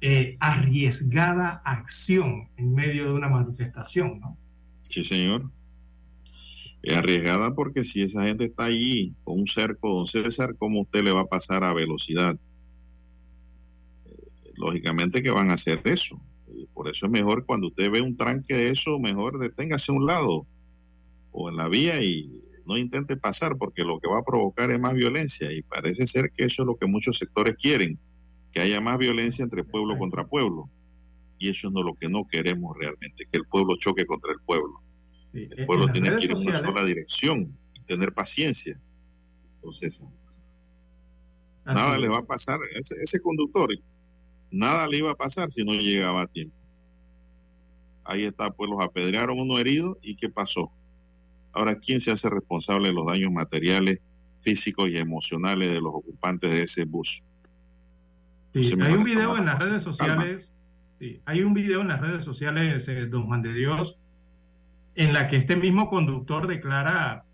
eh, 0.00 0.36
arriesgada 0.40 1.62
acción 1.64 2.48
en 2.56 2.74
medio 2.74 3.04
de 3.04 3.12
una 3.12 3.28
manifestación, 3.28 4.18
¿no? 4.18 4.36
Sí, 4.88 5.04
señor 5.04 5.52
es 6.84 6.96
arriesgada 6.96 7.54
porque 7.54 7.82
si 7.82 8.02
esa 8.02 8.24
gente 8.24 8.44
está 8.44 8.66
allí 8.66 9.14
con 9.24 9.40
un 9.40 9.46
cerco, 9.46 9.94
don 9.94 10.06
César, 10.06 10.54
¿cómo 10.58 10.82
usted 10.82 11.02
le 11.02 11.12
va 11.12 11.22
a 11.22 11.26
pasar 11.26 11.64
a 11.64 11.72
velocidad? 11.72 12.38
Eh, 14.04 14.10
lógicamente 14.54 15.22
que 15.22 15.30
van 15.30 15.50
a 15.50 15.54
hacer 15.54 15.80
eso. 15.84 16.20
por 16.74 16.88
eso 16.88 17.06
es 17.06 17.12
mejor 17.12 17.46
cuando 17.46 17.68
usted 17.68 17.90
ve 17.90 18.02
un 18.02 18.16
tranque 18.16 18.54
de 18.54 18.70
eso, 18.70 18.98
mejor 18.98 19.38
deténgase 19.38 19.92
a 19.92 19.94
un 19.94 20.06
lado 20.06 20.46
o 21.32 21.48
en 21.48 21.56
la 21.56 21.68
vía 21.68 22.02
y 22.02 22.42
no 22.66 22.76
intente 22.76 23.16
pasar 23.16 23.56
porque 23.56 23.82
lo 23.82 23.98
que 23.98 24.08
va 24.08 24.18
a 24.18 24.24
provocar 24.24 24.70
es 24.70 24.78
más 24.78 24.92
violencia 24.92 25.50
y 25.52 25.62
parece 25.62 26.06
ser 26.06 26.32
que 26.36 26.44
eso 26.44 26.62
es 26.62 26.66
lo 26.66 26.76
que 26.76 26.86
muchos 26.86 27.18
sectores 27.18 27.56
quieren, 27.56 27.98
que 28.52 28.60
haya 28.60 28.80
más 28.82 28.98
violencia 28.98 29.42
entre 29.42 29.64
pueblo 29.64 29.96
contra 29.96 30.26
pueblo. 30.26 30.68
Y 31.38 31.48
eso 31.48 31.68
es 31.68 31.74
lo 31.74 31.94
que 31.94 32.08
no 32.08 32.26
queremos 32.28 32.76
realmente, 32.78 33.26
que 33.30 33.38
el 33.38 33.46
pueblo 33.46 33.76
choque 33.76 34.06
contra 34.06 34.32
el 34.32 34.38
pueblo. 34.44 34.83
El 35.34 35.66
pueblo 35.66 35.88
tiene 35.88 36.10
que 36.16 36.24
ir 36.24 36.30
en 36.30 36.48
una 36.48 36.58
sola 36.58 36.84
dirección 36.84 37.56
y 37.74 37.80
tener 37.80 38.12
paciencia. 38.12 38.78
Entonces, 39.56 40.04
nada 41.64 41.98
le 41.98 42.08
va 42.08 42.18
a 42.18 42.24
pasar, 42.24 42.60
ese, 42.74 42.94
ese 43.02 43.20
conductor, 43.20 43.70
nada 44.50 44.86
le 44.86 44.98
iba 44.98 45.10
a 45.10 45.16
pasar 45.16 45.50
si 45.50 45.64
no 45.64 45.72
llegaba 45.72 46.22
a 46.22 46.26
tiempo. 46.26 46.54
Ahí 48.04 48.24
está, 48.24 48.50
pues 48.50 48.70
los 48.70 48.82
apedrearon 48.84 49.40
uno 49.40 49.58
herido 49.58 49.98
y 50.02 50.16
¿qué 50.16 50.28
pasó? 50.28 50.70
Ahora, 51.52 51.78
¿quién 51.78 52.00
se 52.00 52.10
hace 52.10 52.28
responsable 52.28 52.88
de 52.88 52.94
los 52.94 53.06
daños 53.06 53.32
materiales, 53.32 54.00
físicos 54.40 54.90
y 54.90 54.98
emocionales 54.98 55.72
de 55.72 55.80
los 55.80 55.94
ocupantes 55.94 56.50
de 56.50 56.62
ese 56.62 56.84
bus? 56.84 57.22
Sí, 58.52 58.72
hay 58.80 58.92
un 58.92 59.04
video 59.04 59.36
en 59.36 59.46
las 59.46 59.64
redes 59.64 59.82
sociales, 59.82 60.56
sí, 61.00 61.20
hay 61.24 61.42
un 61.42 61.54
video 61.54 61.80
en 61.80 61.88
las 61.88 62.00
redes 62.00 62.22
sociales, 62.22 62.86
eh, 62.88 63.06
don 63.06 63.26
Juan 63.26 63.42
de 63.42 63.52
Dios, 63.52 64.00
en 64.94 65.12
la 65.12 65.26
que 65.26 65.36
este 65.36 65.56
mismo 65.56 65.88
conductor 65.88 66.46
declara 66.46 67.24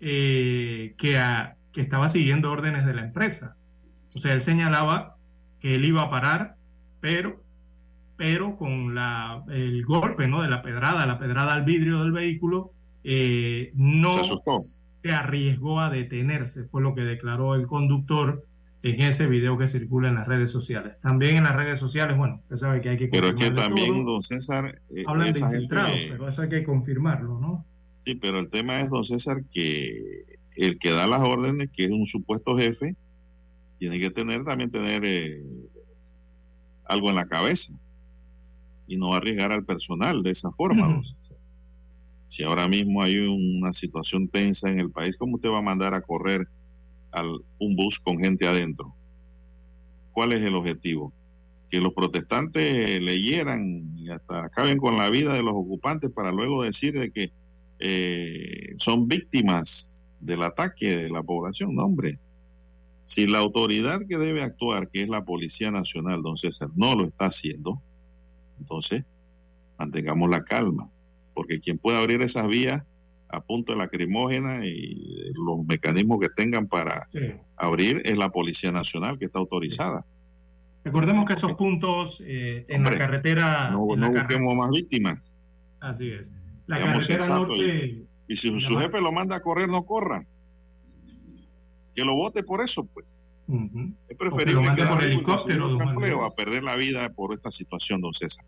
eh, 0.00 0.94
que, 0.98 1.18
a, 1.18 1.56
que 1.72 1.80
estaba 1.80 2.08
siguiendo 2.08 2.50
órdenes 2.50 2.86
de 2.86 2.94
la 2.94 3.02
empresa. 3.02 3.56
O 4.14 4.18
sea, 4.18 4.32
él 4.32 4.40
señalaba 4.40 5.16
que 5.60 5.74
él 5.74 5.84
iba 5.84 6.02
a 6.02 6.10
parar, 6.10 6.56
pero, 7.00 7.42
pero 8.16 8.56
con 8.56 8.94
la, 8.94 9.44
el 9.48 9.84
golpe 9.84 10.28
¿no? 10.28 10.42
de 10.42 10.48
la 10.48 10.62
pedrada, 10.62 11.06
la 11.06 11.18
pedrada 11.18 11.54
al 11.54 11.64
vidrio 11.64 12.00
del 12.00 12.12
vehículo, 12.12 12.72
eh, 13.04 13.72
no 13.74 14.12
se, 14.24 15.12
arriesgó 15.12 15.80
a 15.80 15.90
detenerse, 15.90 16.64
fue 16.64 16.82
lo 16.82 16.94
que 16.94 17.02
declaró 17.02 17.54
el 17.54 17.66
conductor 17.66 18.44
en 18.90 19.02
ese 19.02 19.26
video 19.26 19.58
que 19.58 19.66
circula 19.66 20.08
en 20.08 20.14
las 20.14 20.28
redes 20.28 20.52
sociales. 20.52 20.98
También 21.00 21.36
en 21.36 21.44
las 21.44 21.56
redes 21.56 21.80
sociales, 21.80 22.16
bueno, 22.16 22.40
usted 22.42 22.56
sabe 22.56 22.80
que 22.80 22.90
hay 22.90 22.96
que 22.96 23.08
Pero 23.08 23.28
es 23.28 23.34
que 23.34 23.50
también, 23.50 24.04
don 24.04 24.22
César... 24.22 24.80
Eh, 24.94 25.04
hablan 25.06 25.32
de 25.32 25.40
infiltrados, 25.40 25.98
pero 26.10 26.28
eso 26.28 26.42
hay 26.42 26.48
que 26.48 26.62
confirmarlo, 26.62 27.40
¿no? 27.40 27.66
Sí, 28.04 28.14
pero 28.14 28.38
el 28.38 28.48
tema 28.48 28.80
es, 28.80 28.90
don 28.90 29.02
César, 29.02 29.42
que 29.52 30.38
el 30.54 30.78
que 30.78 30.92
da 30.92 31.08
las 31.08 31.22
órdenes, 31.22 31.70
que 31.72 31.84
es 31.84 31.90
un 31.90 32.06
supuesto 32.06 32.56
jefe, 32.56 32.94
tiene 33.78 33.98
que 33.98 34.10
tener 34.10 34.44
también 34.44 34.70
tener 34.70 35.04
eh, 35.04 35.42
algo 36.84 37.10
en 37.10 37.16
la 37.16 37.26
cabeza 37.26 37.74
y 38.86 38.96
no 38.96 39.14
arriesgar 39.14 39.50
al 39.50 39.64
personal 39.64 40.22
de 40.22 40.30
esa 40.30 40.52
forma, 40.52 40.88
don 40.88 41.04
César. 41.04 41.36
Si 42.28 42.44
ahora 42.44 42.68
mismo 42.68 43.02
hay 43.02 43.18
una 43.18 43.72
situación 43.72 44.28
tensa 44.28 44.70
en 44.70 44.78
el 44.78 44.90
país, 44.90 45.16
¿cómo 45.16 45.36
usted 45.36 45.50
va 45.50 45.58
a 45.58 45.62
mandar 45.62 45.92
a 45.94 46.02
correr 46.02 46.48
al, 47.10 47.40
un 47.58 47.76
bus 47.76 47.98
con 47.98 48.18
gente 48.18 48.46
adentro? 48.46 48.94
¿Cuál 50.12 50.32
es 50.32 50.42
el 50.42 50.54
objetivo? 50.54 51.12
Que 51.70 51.80
los 51.80 51.92
protestantes 51.92 53.02
leyeran 53.02 53.92
y 53.96 54.10
hasta 54.10 54.44
acaben 54.44 54.78
con 54.78 54.96
la 54.96 55.10
vida 55.10 55.34
de 55.34 55.42
los 55.42 55.54
ocupantes 55.54 56.10
para 56.10 56.32
luego 56.32 56.62
decir 56.62 56.98
de 56.98 57.10
que 57.10 57.32
eh, 57.78 58.74
son 58.76 59.08
víctimas 59.08 60.02
del 60.20 60.42
ataque 60.42 60.96
de 60.96 61.10
la 61.10 61.22
población. 61.22 61.74
No, 61.74 61.84
hombre. 61.84 62.18
Si 63.04 63.26
la 63.26 63.38
autoridad 63.38 64.00
que 64.08 64.18
debe 64.18 64.42
actuar, 64.42 64.88
que 64.88 65.02
es 65.02 65.08
la 65.08 65.24
Policía 65.24 65.70
Nacional, 65.70 66.22
don 66.22 66.36
César, 66.36 66.70
no 66.74 66.96
lo 66.96 67.06
está 67.06 67.26
haciendo, 67.26 67.80
entonces 68.58 69.04
mantengamos 69.78 70.28
la 70.28 70.42
calma 70.42 70.90
porque 71.36 71.60
quien 71.60 71.76
puede 71.76 71.98
abrir 71.98 72.22
esas 72.22 72.48
vías 72.48 72.82
a 73.28 73.40
punto 73.40 73.72
de 73.72 73.78
lacrimógena 73.78 74.64
y 74.64 75.32
los 75.34 75.64
mecanismos 75.66 76.20
que 76.20 76.28
tengan 76.28 76.66
para 76.66 77.08
abrir 77.56 78.02
es 78.04 78.16
la 78.16 78.30
Policía 78.30 78.72
Nacional 78.72 79.18
que 79.18 79.26
está 79.26 79.38
autorizada. 79.38 80.04
Recordemos 80.84 81.24
que 81.24 81.32
esos 81.32 81.54
puntos 81.54 82.22
eh, 82.24 82.64
en 82.68 82.84
la 82.84 82.96
carretera... 82.96 83.70
No, 83.70 83.92
en 83.94 84.00
la 84.00 84.08
busquemos 84.08 84.54
más 84.54 84.70
víctimas. 84.70 85.20
Así 85.80 86.10
es. 86.10 86.32
La 86.66 86.78
carretera 86.78 87.26
norte... 87.28 88.06
Y, 88.28 88.36
si 88.36 88.58
su 88.58 88.76
jefe 88.76 89.00
lo 89.00 89.12
manda 89.12 89.36
a 89.36 89.40
correr, 89.40 89.68
no 89.68 89.84
corra. 89.84 90.26
Que 91.94 92.04
lo 92.04 92.14
vote 92.14 92.42
por 92.42 92.60
eso, 92.60 92.84
pues. 92.84 93.06
Es 94.08 94.16
preferible 94.16 94.54
lo 94.54 94.62
mande 94.62 94.84
por 94.84 95.02
helicóptero, 95.02 96.24
a 96.24 96.34
perder 96.34 96.64
la 96.64 96.74
vida 96.74 97.08
por 97.12 97.32
esta 97.32 97.52
situación, 97.52 98.00
don 98.00 98.12
César 98.12 98.44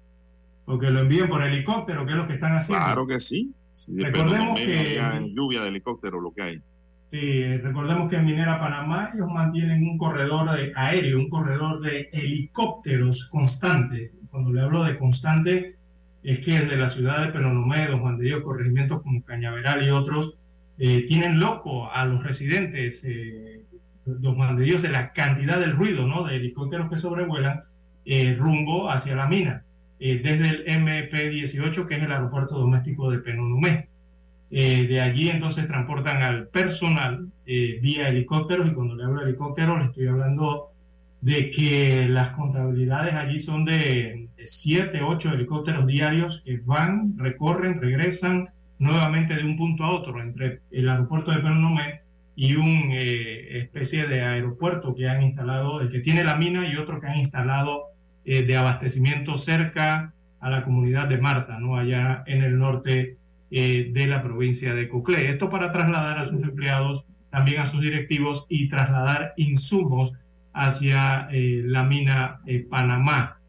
o 0.69 0.79
que 0.79 0.91
lo 0.91 1.01
envíen 1.01 1.29
por 1.29 1.43
helicóptero, 1.43 2.05
que 2.05 2.13
es 2.13 2.19
lo 2.19 2.27
que 2.27 2.35
están 2.35 2.53
haciendo. 2.53 2.85
Claro 2.85 3.07
que 3.07 3.19
sí. 3.21 3.55
Recordemos 3.89 4.59
que 4.61 5.33
lluvia 5.35 5.63
de 5.63 5.69
helicóptero 5.69 6.21
lo 6.21 6.33
que 6.33 6.43
hay. 6.43 6.63
Sí, 7.11 7.57
recordemos 7.57 8.11
que 8.11 8.17
en 8.17 8.27
Minera 8.27 8.61
Panamá 8.61 9.11
ellos 9.15 9.29
mantienen 9.33 9.83
un 9.83 9.97
corredor 9.97 10.51
de 10.51 10.73
aéreo, 10.77 11.19
un 11.19 11.29
corredor 11.29 11.81
de 11.81 12.11
helicópteros 12.13 13.25
constante. 13.27 14.13
Cuando 14.31 14.53
le 14.53 14.61
hablo 14.61 14.85
de 14.85 14.95
constante, 14.95 15.77
es 16.23 16.41
que 16.41 16.59
desde 16.59 16.77
la 16.77 16.89
ciudad 16.89 17.25
de 17.25 17.33
Penonomé, 17.33 17.87
Don 17.87 18.01
Juan 18.01 18.19
de 18.19 18.27
Dios, 18.27 18.43
corregimientos 18.43 19.01
como 19.01 19.25
Cañaveral 19.25 19.83
y 19.83 19.91
otros, 19.91 20.37
eh, 20.77 21.07
tienen 21.07 21.41
loco 21.41 21.91
a 21.91 22.05
los 22.05 22.23
residentes, 22.23 23.03
eh, 23.05 23.65
Don 24.05 24.37
Juan 24.37 24.57
de 24.57 24.65
Dios, 24.65 24.83
de 24.83 24.91
la 24.91 25.13
cantidad 25.13 25.59
del 25.59 25.73
ruido, 25.73 26.07
¿no? 26.07 26.25
De 26.25 26.37
helicópteros 26.37 26.91
que 26.91 26.99
sobrevuelan 26.99 27.61
eh, 28.05 28.37
rumbo 28.39 28.91
hacia 28.91 29.17
la 29.17 29.27
mina. 29.27 29.65
Eh, 30.01 30.21
desde 30.23 30.49
el 30.51 30.65
MP18, 30.65 31.87
que 31.87 31.97
es 31.97 32.03
el 32.03 32.13
aeropuerto 32.13 32.57
doméstico 32.57 33.11
de 33.11 33.19
Penonumé. 33.19 33.89
Eh, 34.51 34.87
de 34.87 35.01
allí 35.01 35.29
entonces 35.29 35.67
transportan 35.67 36.23
al 36.23 36.49
personal 36.49 37.29
eh, 37.45 37.79
vía 37.83 38.09
helicópteros 38.09 38.69
y 38.69 38.73
cuando 38.73 38.95
le 38.97 39.05
hablo 39.05 39.21
de 39.21 39.29
helicópteros 39.29 39.79
le 39.79 39.85
estoy 39.87 40.07
hablando 40.07 40.71
de 41.21 41.51
que 41.51 42.07
las 42.09 42.31
contabilidades 42.31 43.13
allí 43.15 43.41
son 43.41 43.67
de 43.67 44.29
7, 44.43 45.03
8 45.03 45.35
helicópteros 45.35 45.87
diarios 45.87 46.41
que 46.43 46.59
van, 46.65 47.19
recorren, 47.19 47.79
regresan 47.79 48.47
nuevamente 48.79 49.37
de 49.37 49.45
un 49.45 49.59
punto 49.59 49.85
a 49.85 49.91
otro 49.91 50.23
entre 50.23 50.63
el 50.71 50.89
aeropuerto 50.89 51.31
de 51.31 51.39
Penonumé 51.39 52.01
y 52.35 52.55
una 52.55 52.95
especie 52.95 54.07
de 54.07 54.23
aeropuerto 54.23 54.95
que 54.95 55.09
han 55.09 55.23
instalado, 55.23 55.81
el 55.83 55.91
que 55.91 55.99
tiene 55.99 56.25
la 56.25 56.37
mina 56.37 56.67
y 56.67 56.77
otro 56.77 57.01
que 57.01 57.09
han 57.09 57.19
instalado 57.19 57.89
eh, 58.31 58.43
de 58.43 58.59
abastecimiento 58.59 59.39
cerca 59.39 60.13
a 60.39 60.51
la 60.51 60.63
comunidad 60.63 61.09
de 61.09 61.17
Marta, 61.17 61.59
¿no? 61.59 61.79
allá 61.79 62.25
en 62.27 62.43
el 62.43 62.59
norte 62.59 63.17
eh, 63.51 63.89
de 63.91 64.07
la 64.07 64.23
provincia 64.23 64.75
de 64.75 64.87
Coclé. 64.87 65.31
Esto 65.31 65.49
para 65.49 65.73
trasladar 65.73 66.19
a 66.19 66.29
sus 66.29 66.43
empleados, 66.43 67.07
también 67.31 67.63
a 67.63 67.67
sus 67.67 67.81
directivos 67.81 68.45
y 68.51 68.69
trasladar 68.69 69.33
insumos 69.39 70.13
hacia 70.53 71.27
eh, 71.33 71.63
la 71.65 71.85
mina 71.85 72.43
Panamá. 72.69 73.41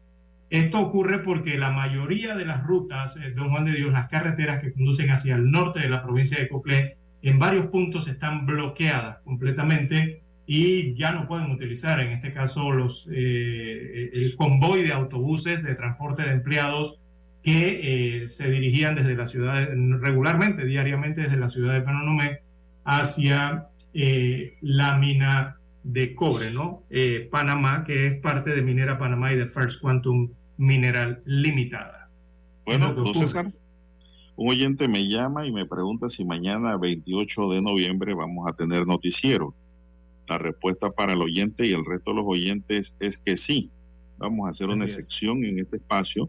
Esto 0.48 0.80
ocurre 0.80 1.18
porque 1.18 1.58
la 1.58 1.70
mayoría 1.72 2.34
de 2.34 2.46
las 2.46 2.64
rutas, 2.64 3.18
don 3.36 3.50
Juan 3.50 3.66
de 3.66 3.74
Dios, 3.74 3.92
las 3.92 4.08
carreteras 4.08 4.60
que 4.60 4.72
conducen 4.72 5.10
hacia 5.10 5.34
el 5.34 5.50
norte 5.50 5.80
de 5.80 5.90
la 5.90 6.02
provincia 6.02 6.38
de 6.38 6.48
Coclé, 6.48 6.96
en 7.20 7.38
varios 7.38 7.66
puntos 7.66 8.08
están 8.08 8.46
bloqueadas 8.46 9.18
completamente 9.18 10.22
y 10.52 10.96
ya 10.96 11.12
no 11.12 11.28
pueden 11.28 11.52
utilizar, 11.52 12.00
en 12.00 12.10
este 12.10 12.32
caso, 12.32 12.72
los, 12.72 13.08
eh, 13.12 14.10
el 14.12 14.34
convoy 14.34 14.82
de 14.82 14.92
autobuses 14.92 15.62
de 15.62 15.76
transporte 15.76 16.24
de 16.24 16.32
empleados 16.32 16.98
que 17.44 18.24
eh, 18.24 18.28
se 18.28 18.50
dirigían 18.50 18.96
desde 18.96 19.14
la 19.14 19.28
ciudad, 19.28 19.68
regularmente, 20.00 20.66
diariamente 20.66 21.20
desde 21.20 21.36
la 21.36 21.50
ciudad 21.50 21.74
de 21.74 21.82
Penonomé 21.82 22.40
hacia 22.82 23.68
eh, 23.94 24.56
la 24.60 24.98
mina 24.98 25.60
de 25.84 26.16
cobre, 26.16 26.50
¿no? 26.50 26.82
Panamá, 27.30 27.84
que 27.84 28.08
es 28.08 28.16
parte 28.16 28.52
de 28.52 28.62
Minera 28.62 28.98
Panamá 28.98 29.32
y 29.32 29.36
de 29.36 29.46
First 29.46 29.80
Quantum 29.80 30.32
Mineral 30.56 31.22
Limitada. 31.26 32.10
Bueno, 32.66 32.88
entonces, 32.88 33.36
un 34.34 34.50
oyente 34.50 34.88
me 34.88 35.06
llama 35.06 35.46
y 35.46 35.52
me 35.52 35.64
pregunta 35.64 36.08
si 36.08 36.24
mañana, 36.24 36.76
28 36.76 37.50
de 37.50 37.62
noviembre, 37.62 38.14
vamos 38.14 38.48
a 38.48 38.52
tener 38.54 38.84
noticiero. 38.84 39.54
La 40.30 40.38
respuesta 40.38 40.92
para 40.92 41.14
el 41.14 41.22
oyente 41.22 41.66
y 41.66 41.72
el 41.72 41.84
resto 41.84 42.12
de 42.12 42.18
los 42.18 42.24
oyentes 42.28 42.94
es 43.00 43.18
que 43.18 43.36
sí. 43.36 43.68
Vamos 44.16 44.46
a 44.46 44.50
hacer 44.50 44.68
una 44.68 44.84
excepción 44.84 45.44
en 45.44 45.58
este 45.58 45.78
espacio, 45.78 46.28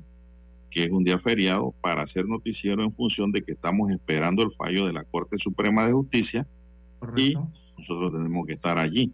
que 0.71 0.85
es 0.85 0.91
un 0.91 1.03
día 1.03 1.19
feriado, 1.19 1.75
para 1.81 2.01
hacer 2.01 2.27
noticiero 2.27 2.83
en 2.83 2.91
función 2.91 3.31
de 3.31 3.43
que 3.43 3.51
estamos 3.51 3.91
esperando 3.91 4.41
el 4.41 4.51
fallo 4.51 4.87
de 4.87 4.93
la 4.93 5.03
Corte 5.03 5.37
Suprema 5.37 5.85
de 5.85 5.93
Justicia 5.93 6.47
y 7.15 7.35
nosotros 7.77 8.11
tenemos 8.11 8.47
que 8.47 8.53
estar 8.53 8.79
allí. 8.79 9.13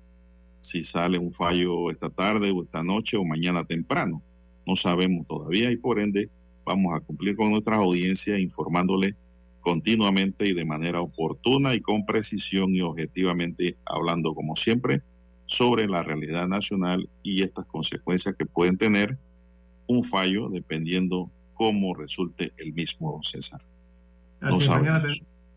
Si 0.60 0.86
sale 0.86 1.18
un 1.18 1.34
fallo 1.34 1.92
esta 1.92 2.10
tarde 2.10 2.52
o 2.52 2.64
esta 2.64 2.82
noche 2.82 3.18
o 3.18 3.26
mañana 3.26 3.66
temprano, 3.66 4.24
no 4.66 4.78
sabemos 4.78 5.28
todavía 5.28 5.70
y 5.70 5.76
por 5.76 6.00
ende 6.00 6.30
vamos 6.64 6.96
a 6.96 7.02
cumplir 7.02 7.36
con 7.36 7.52
nuestras 7.52 7.80
audiencias 7.80 8.40
informándole 8.40 9.18
continuamente 9.68 10.48
y 10.48 10.53
de 10.53 10.64
manera 10.64 11.02
oportuna 11.02 11.76
y 11.76 11.81
con 11.81 12.06
precisión 12.06 12.73
y 12.73 12.80
objetivamente 12.80 13.76
hablando 13.85 14.34
como 14.34 14.56
siempre 14.56 15.02
sobre 15.45 15.89
la 15.89 16.03
realidad 16.03 16.48
nacional 16.48 17.10
y 17.22 17.41
estas 17.44 17.65
consecuencias 17.65 18.34
que 18.35 18.45
pueden 18.45 18.77
tener 18.77 19.18
un 19.88 20.06
fallo 20.06 20.48
dependiendo 20.48 21.30
cómo 21.53 21.94
resulte 21.94 22.53
el 22.56 22.72
mismo, 22.72 23.19
César. 23.23 23.60
Mañana, 24.39 25.03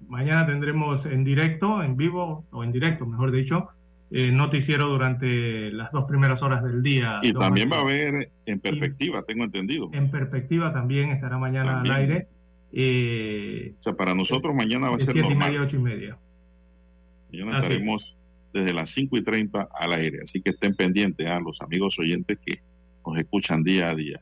mañana 0.08 0.44
tendremos 0.44 1.06
en 1.06 1.22
directo, 1.22 1.80
en 1.80 1.96
vivo, 1.96 2.44
o 2.50 2.64
en 2.64 2.72
directo, 2.72 3.06
mejor 3.06 3.30
dicho, 3.30 3.68
eh, 4.10 4.32
noticiero 4.32 4.88
durante 4.88 5.70
las 5.70 5.92
dos 5.92 6.06
primeras 6.06 6.42
horas 6.42 6.64
del 6.64 6.82
día. 6.82 7.20
Y 7.22 7.32
también 7.32 7.70
va 7.70 7.76
a 7.76 7.82
haber 7.82 8.32
en 8.44 8.58
perspectiva, 8.58 9.22
tengo 9.22 9.44
entendido. 9.44 9.88
En 9.92 10.10
perspectiva 10.10 10.72
también 10.72 11.10
estará 11.10 11.38
mañana 11.38 11.82
al 11.82 11.90
aire. 11.92 12.28
Eh, 12.72 13.74
o 13.78 13.82
sea, 13.82 13.94
para 13.94 14.14
nosotros 14.14 14.54
mañana 14.54 14.90
va 14.90 14.96
a 14.96 14.98
ser 14.98 15.12
siete 15.12 15.28
normal. 15.28 15.48
y 15.48 15.52
media, 15.52 15.62
ocho 15.62 15.76
y 15.76 15.80
media. 15.80 16.18
Mañana 17.32 17.58
Así 17.58 17.66
estaremos 17.72 18.02
es. 18.04 18.52
desde 18.52 18.72
las 18.72 18.90
5 18.90 19.16
y 19.16 19.22
30 19.22 19.68
al 19.78 19.92
aire, 19.92 20.18
así 20.22 20.40
que 20.40 20.50
estén 20.50 20.74
pendientes 20.74 21.26
a 21.28 21.40
los 21.40 21.60
amigos 21.60 21.98
oyentes 21.98 22.38
que 22.44 22.60
nos 23.06 23.18
escuchan 23.18 23.62
día 23.62 23.90
a 23.90 23.94
día. 23.94 24.20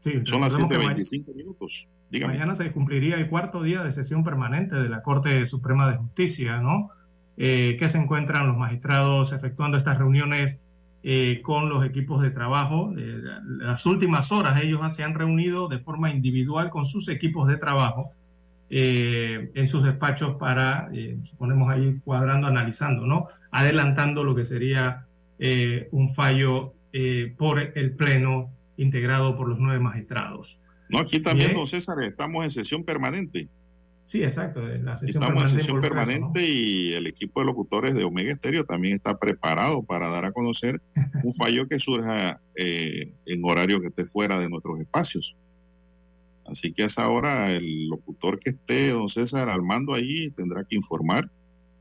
Sí, 0.00 0.12
Son 0.24 0.40
las 0.42 0.56
7.25 0.58 1.34
minutos. 1.34 1.88
Dígame. 2.10 2.34
Mañana 2.34 2.54
se 2.54 2.70
cumpliría 2.70 3.16
el 3.16 3.28
cuarto 3.28 3.62
día 3.62 3.82
de 3.82 3.90
sesión 3.90 4.22
permanente 4.22 4.76
de 4.76 4.88
la 4.88 5.02
Corte 5.02 5.44
Suprema 5.46 5.90
de 5.90 5.96
Justicia, 5.96 6.60
¿no? 6.60 6.90
Eh, 7.36 7.76
que 7.78 7.88
se 7.88 7.98
encuentran 7.98 8.46
los 8.46 8.56
magistrados 8.56 9.32
efectuando 9.32 9.76
estas 9.76 9.98
reuniones 9.98 10.60
eh, 11.08 11.40
con 11.40 11.68
los 11.68 11.84
equipos 11.84 12.20
de 12.20 12.30
trabajo. 12.30 12.92
Eh, 12.98 13.22
las 13.58 13.86
últimas 13.86 14.32
horas 14.32 14.60
ellos 14.60 14.80
se 14.92 15.04
han 15.04 15.14
reunido 15.14 15.68
de 15.68 15.78
forma 15.78 16.10
individual 16.10 16.68
con 16.68 16.84
sus 16.84 17.08
equipos 17.08 17.46
de 17.46 17.56
trabajo 17.58 18.10
en 18.68 19.68
sus 19.68 19.84
despachos 19.84 20.34
para, 20.38 20.90
suponemos 21.22 21.72
ahí 21.72 22.00
cuadrando, 22.04 22.48
analizando, 22.48 23.06
¿no? 23.06 23.28
Adelantando 23.52 24.24
lo 24.24 24.34
que 24.34 24.44
sería 24.44 25.06
un 25.92 26.12
fallo 26.12 26.74
por 27.38 27.60
el 27.60 27.94
Pleno 27.94 28.50
integrado 28.76 29.36
por 29.36 29.48
los 29.48 29.60
nueve 29.60 29.78
magistrados. 29.78 30.58
No, 30.88 30.98
aquí 30.98 31.20
también, 31.20 31.54
don 31.54 31.68
César, 31.68 32.02
estamos 32.02 32.42
en 32.42 32.50
sesión 32.50 32.82
permanente. 32.82 33.48
Sí, 34.06 34.22
exacto. 34.22 34.62
La 34.62 34.94
sesión 34.94 35.20
Estamos 35.20 35.42
en 35.42 35.58
sesión 35.58 35.80
permanente 35.80 36.20
caso, 36.22 36.36
¿no? 36.36 36.40
y 36.40 36.94
el 36.94 37.08
equipo 37.08 37.40
de 37.40 37.46
locutores 37.46 37.92
de 37.96 38.04
Omega 38.04 38.32
Estéreo 38.32 38.64
también 38.64 38.94
está 38.94 39.18
preparado 39.18 39.82
para 39.82 40.08
dar 40.08 40.24
a 40.24 40.32
conocer 40.32 40.80
un 41.24 41.32
fallo 41.34 41.66
que 41.66 41.80
surja 41.80 42.40
eh, 42.54 43.12
en 43.26 43.44
horario 43.44 43.80
que 43.80 43.88
esté 43.88 44.04
fuera 44.04 44.38
de 44.38 44.48
nuestros 44.48 44.78
espacios. 44.78 45.34
Así 46.46 46.72
que 46.72 46.84
a 46.84 46.86
esa 46.86 47.10
hora 47.10 47.50
el 47.50 47.88
locutor 47.88 48.38
que 48.38 48.50
esté, 48.50 48.90
don 48.90 49.08
César, 49.08 49.48
al 49.48 49.62
mando 49.62 49.92
ahí 49.92 50.30
tendrá 50.30 50.62
que 50.62 50.76
informar 50.76 51.28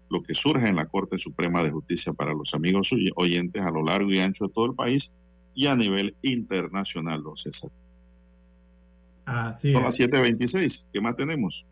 lo 0.09 0.23
que 0.23 0.33
surge 0.33 0.67
en 0.67 0.77
la 0.77 0.87
Corte 0.87 1.19
Suprema 1.19 1.61
de 1.61 1.69
Justicia 1.69 2.11
para 2.11 2.33
los 2.33 2.55
amigos 2.55 2.89
oyentes 3.17 3.61
a 3.61 3.69
lo 3.69 3.83
largo 3.83 4.11
y 4.11 4.19
ancho 4.19 4.47
de 4.47 4.53
todo 4.53 4.65
el 4.65 4.73
país 4.73 5.13
y 5.53 5.67
a 5.67 5.75
nivel 5.75 6.15
internacional, 6.23 7.21
don 7.21 7.37
César. 7.37 7.69
Así 9.25 9.73
Son 9.73 9.83
las 9.83 9.99
es. 9.99 10.11
7.26. 10.11 10.87
¿Qué 10.91 11.01
más 11.01 11.15
tenemos? 11.15 11.67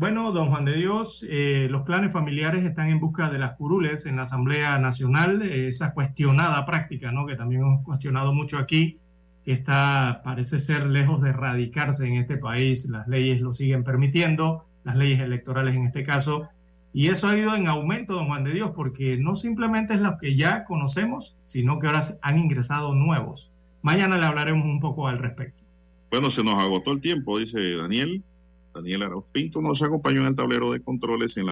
Bueno, 0.00 0.32
don 0.32 0.48
Juan 0.48 0.64
de 0.64 0.78
Dios, 0.78 1.26
eh, 1.28 1.68
los 1.70 1.84
clanes 1.84 2.10
familiares 2.10 2.64
están 2.64 2.88
en 2.88 3.00
busca 3.00 3.28
de 3.28 3.38
las 3.38 3.52
curules 3.56 4.06
en 4.06 4.16
la 4.16 4.22
Asamblea 4.22 4.78
Nacional, 4.78 5.42
eh, 5.42 5.68
esa 5.68 5.92
cuestionada 5.92 6.64
práctica, 6.64 7.12
¿no? 7.12 7.26
Que 7.26 7.36
también 7.36 7.60
hemos 7.60 7.84
cuestionado 7.84 8.32
mucho 8.32 8.56
aquí, 8.56 8.96
que 9.44 9.52
está, 9.52 10.22
parece 10.24 10.58
ser 10.58 10.86
lejos 10.86 11.20
de 11.20 11.28
erradicarse 11.28 12.06
en 12.06 12.14
este 12.14 12.38
país. 12.38 12.88
Las 12.88 13.08
leyes 13.08 13.42
lo 13.42 13.52
siguen 13.52 13.84
permitiendo, 13.84 14.64
las 14.84 14.96
leyes 14.96 15.20
electorales 15.20 15.76
en 15.76 15.84
este 15.84 16.02
caso, 16.02 16.48
y 16.94 17.08
eso 17.08 17.28
ha 17.28 17.36
ido 17.36 17.54
en 17.54 17.66
aumento, 17.66 18.14
don 18.14 18.28
Juan 18.28 18.44
de 18.44 18.54
Dios, 18.54 18.70
porque 18.74 19.18
no 19.18 19.36
simplemente 19.36 19.92
es 19.92 20.00
los 20.00 20.14
que 20.14 20.34
ya 20.34 20.64
conocemos, 20.64 21.36
sino 21.44 21.78
que 21.78 21.88
ahora 21.88 22.02
han 22.22 22.38
ingresado 22.38 22.94
nuevos. 22.94 23.52
Mañana 23.82 24.16
le 24.16 24.24
hablaremos 24.24 24.64
un 24.64 24.80
poco 24.80 25.08
al 25.08 25.18
respecto. 25.18 25.62
Bueno, 26.10 26.30
se 26.30 26.42
nos 26.42 26.54
agotó 26.54 26.90
el 26.92 27.02
tiempo, 27.02 27.38
dice 27.38 27.76
Daniel. 27.76 28.24
Daniel 28.80 29.02
Arauz 29.02 29.26
Pinto 29.30 29.60
nos 29.60 29.82
acompañó 29.82 30.22
en 30.22 30.28
el 30.28 30.34
tablero 30.34 30.72
de 30.72 30.80
controles 30.80 31.36
en 31.36 31.44
la 31.44 31.48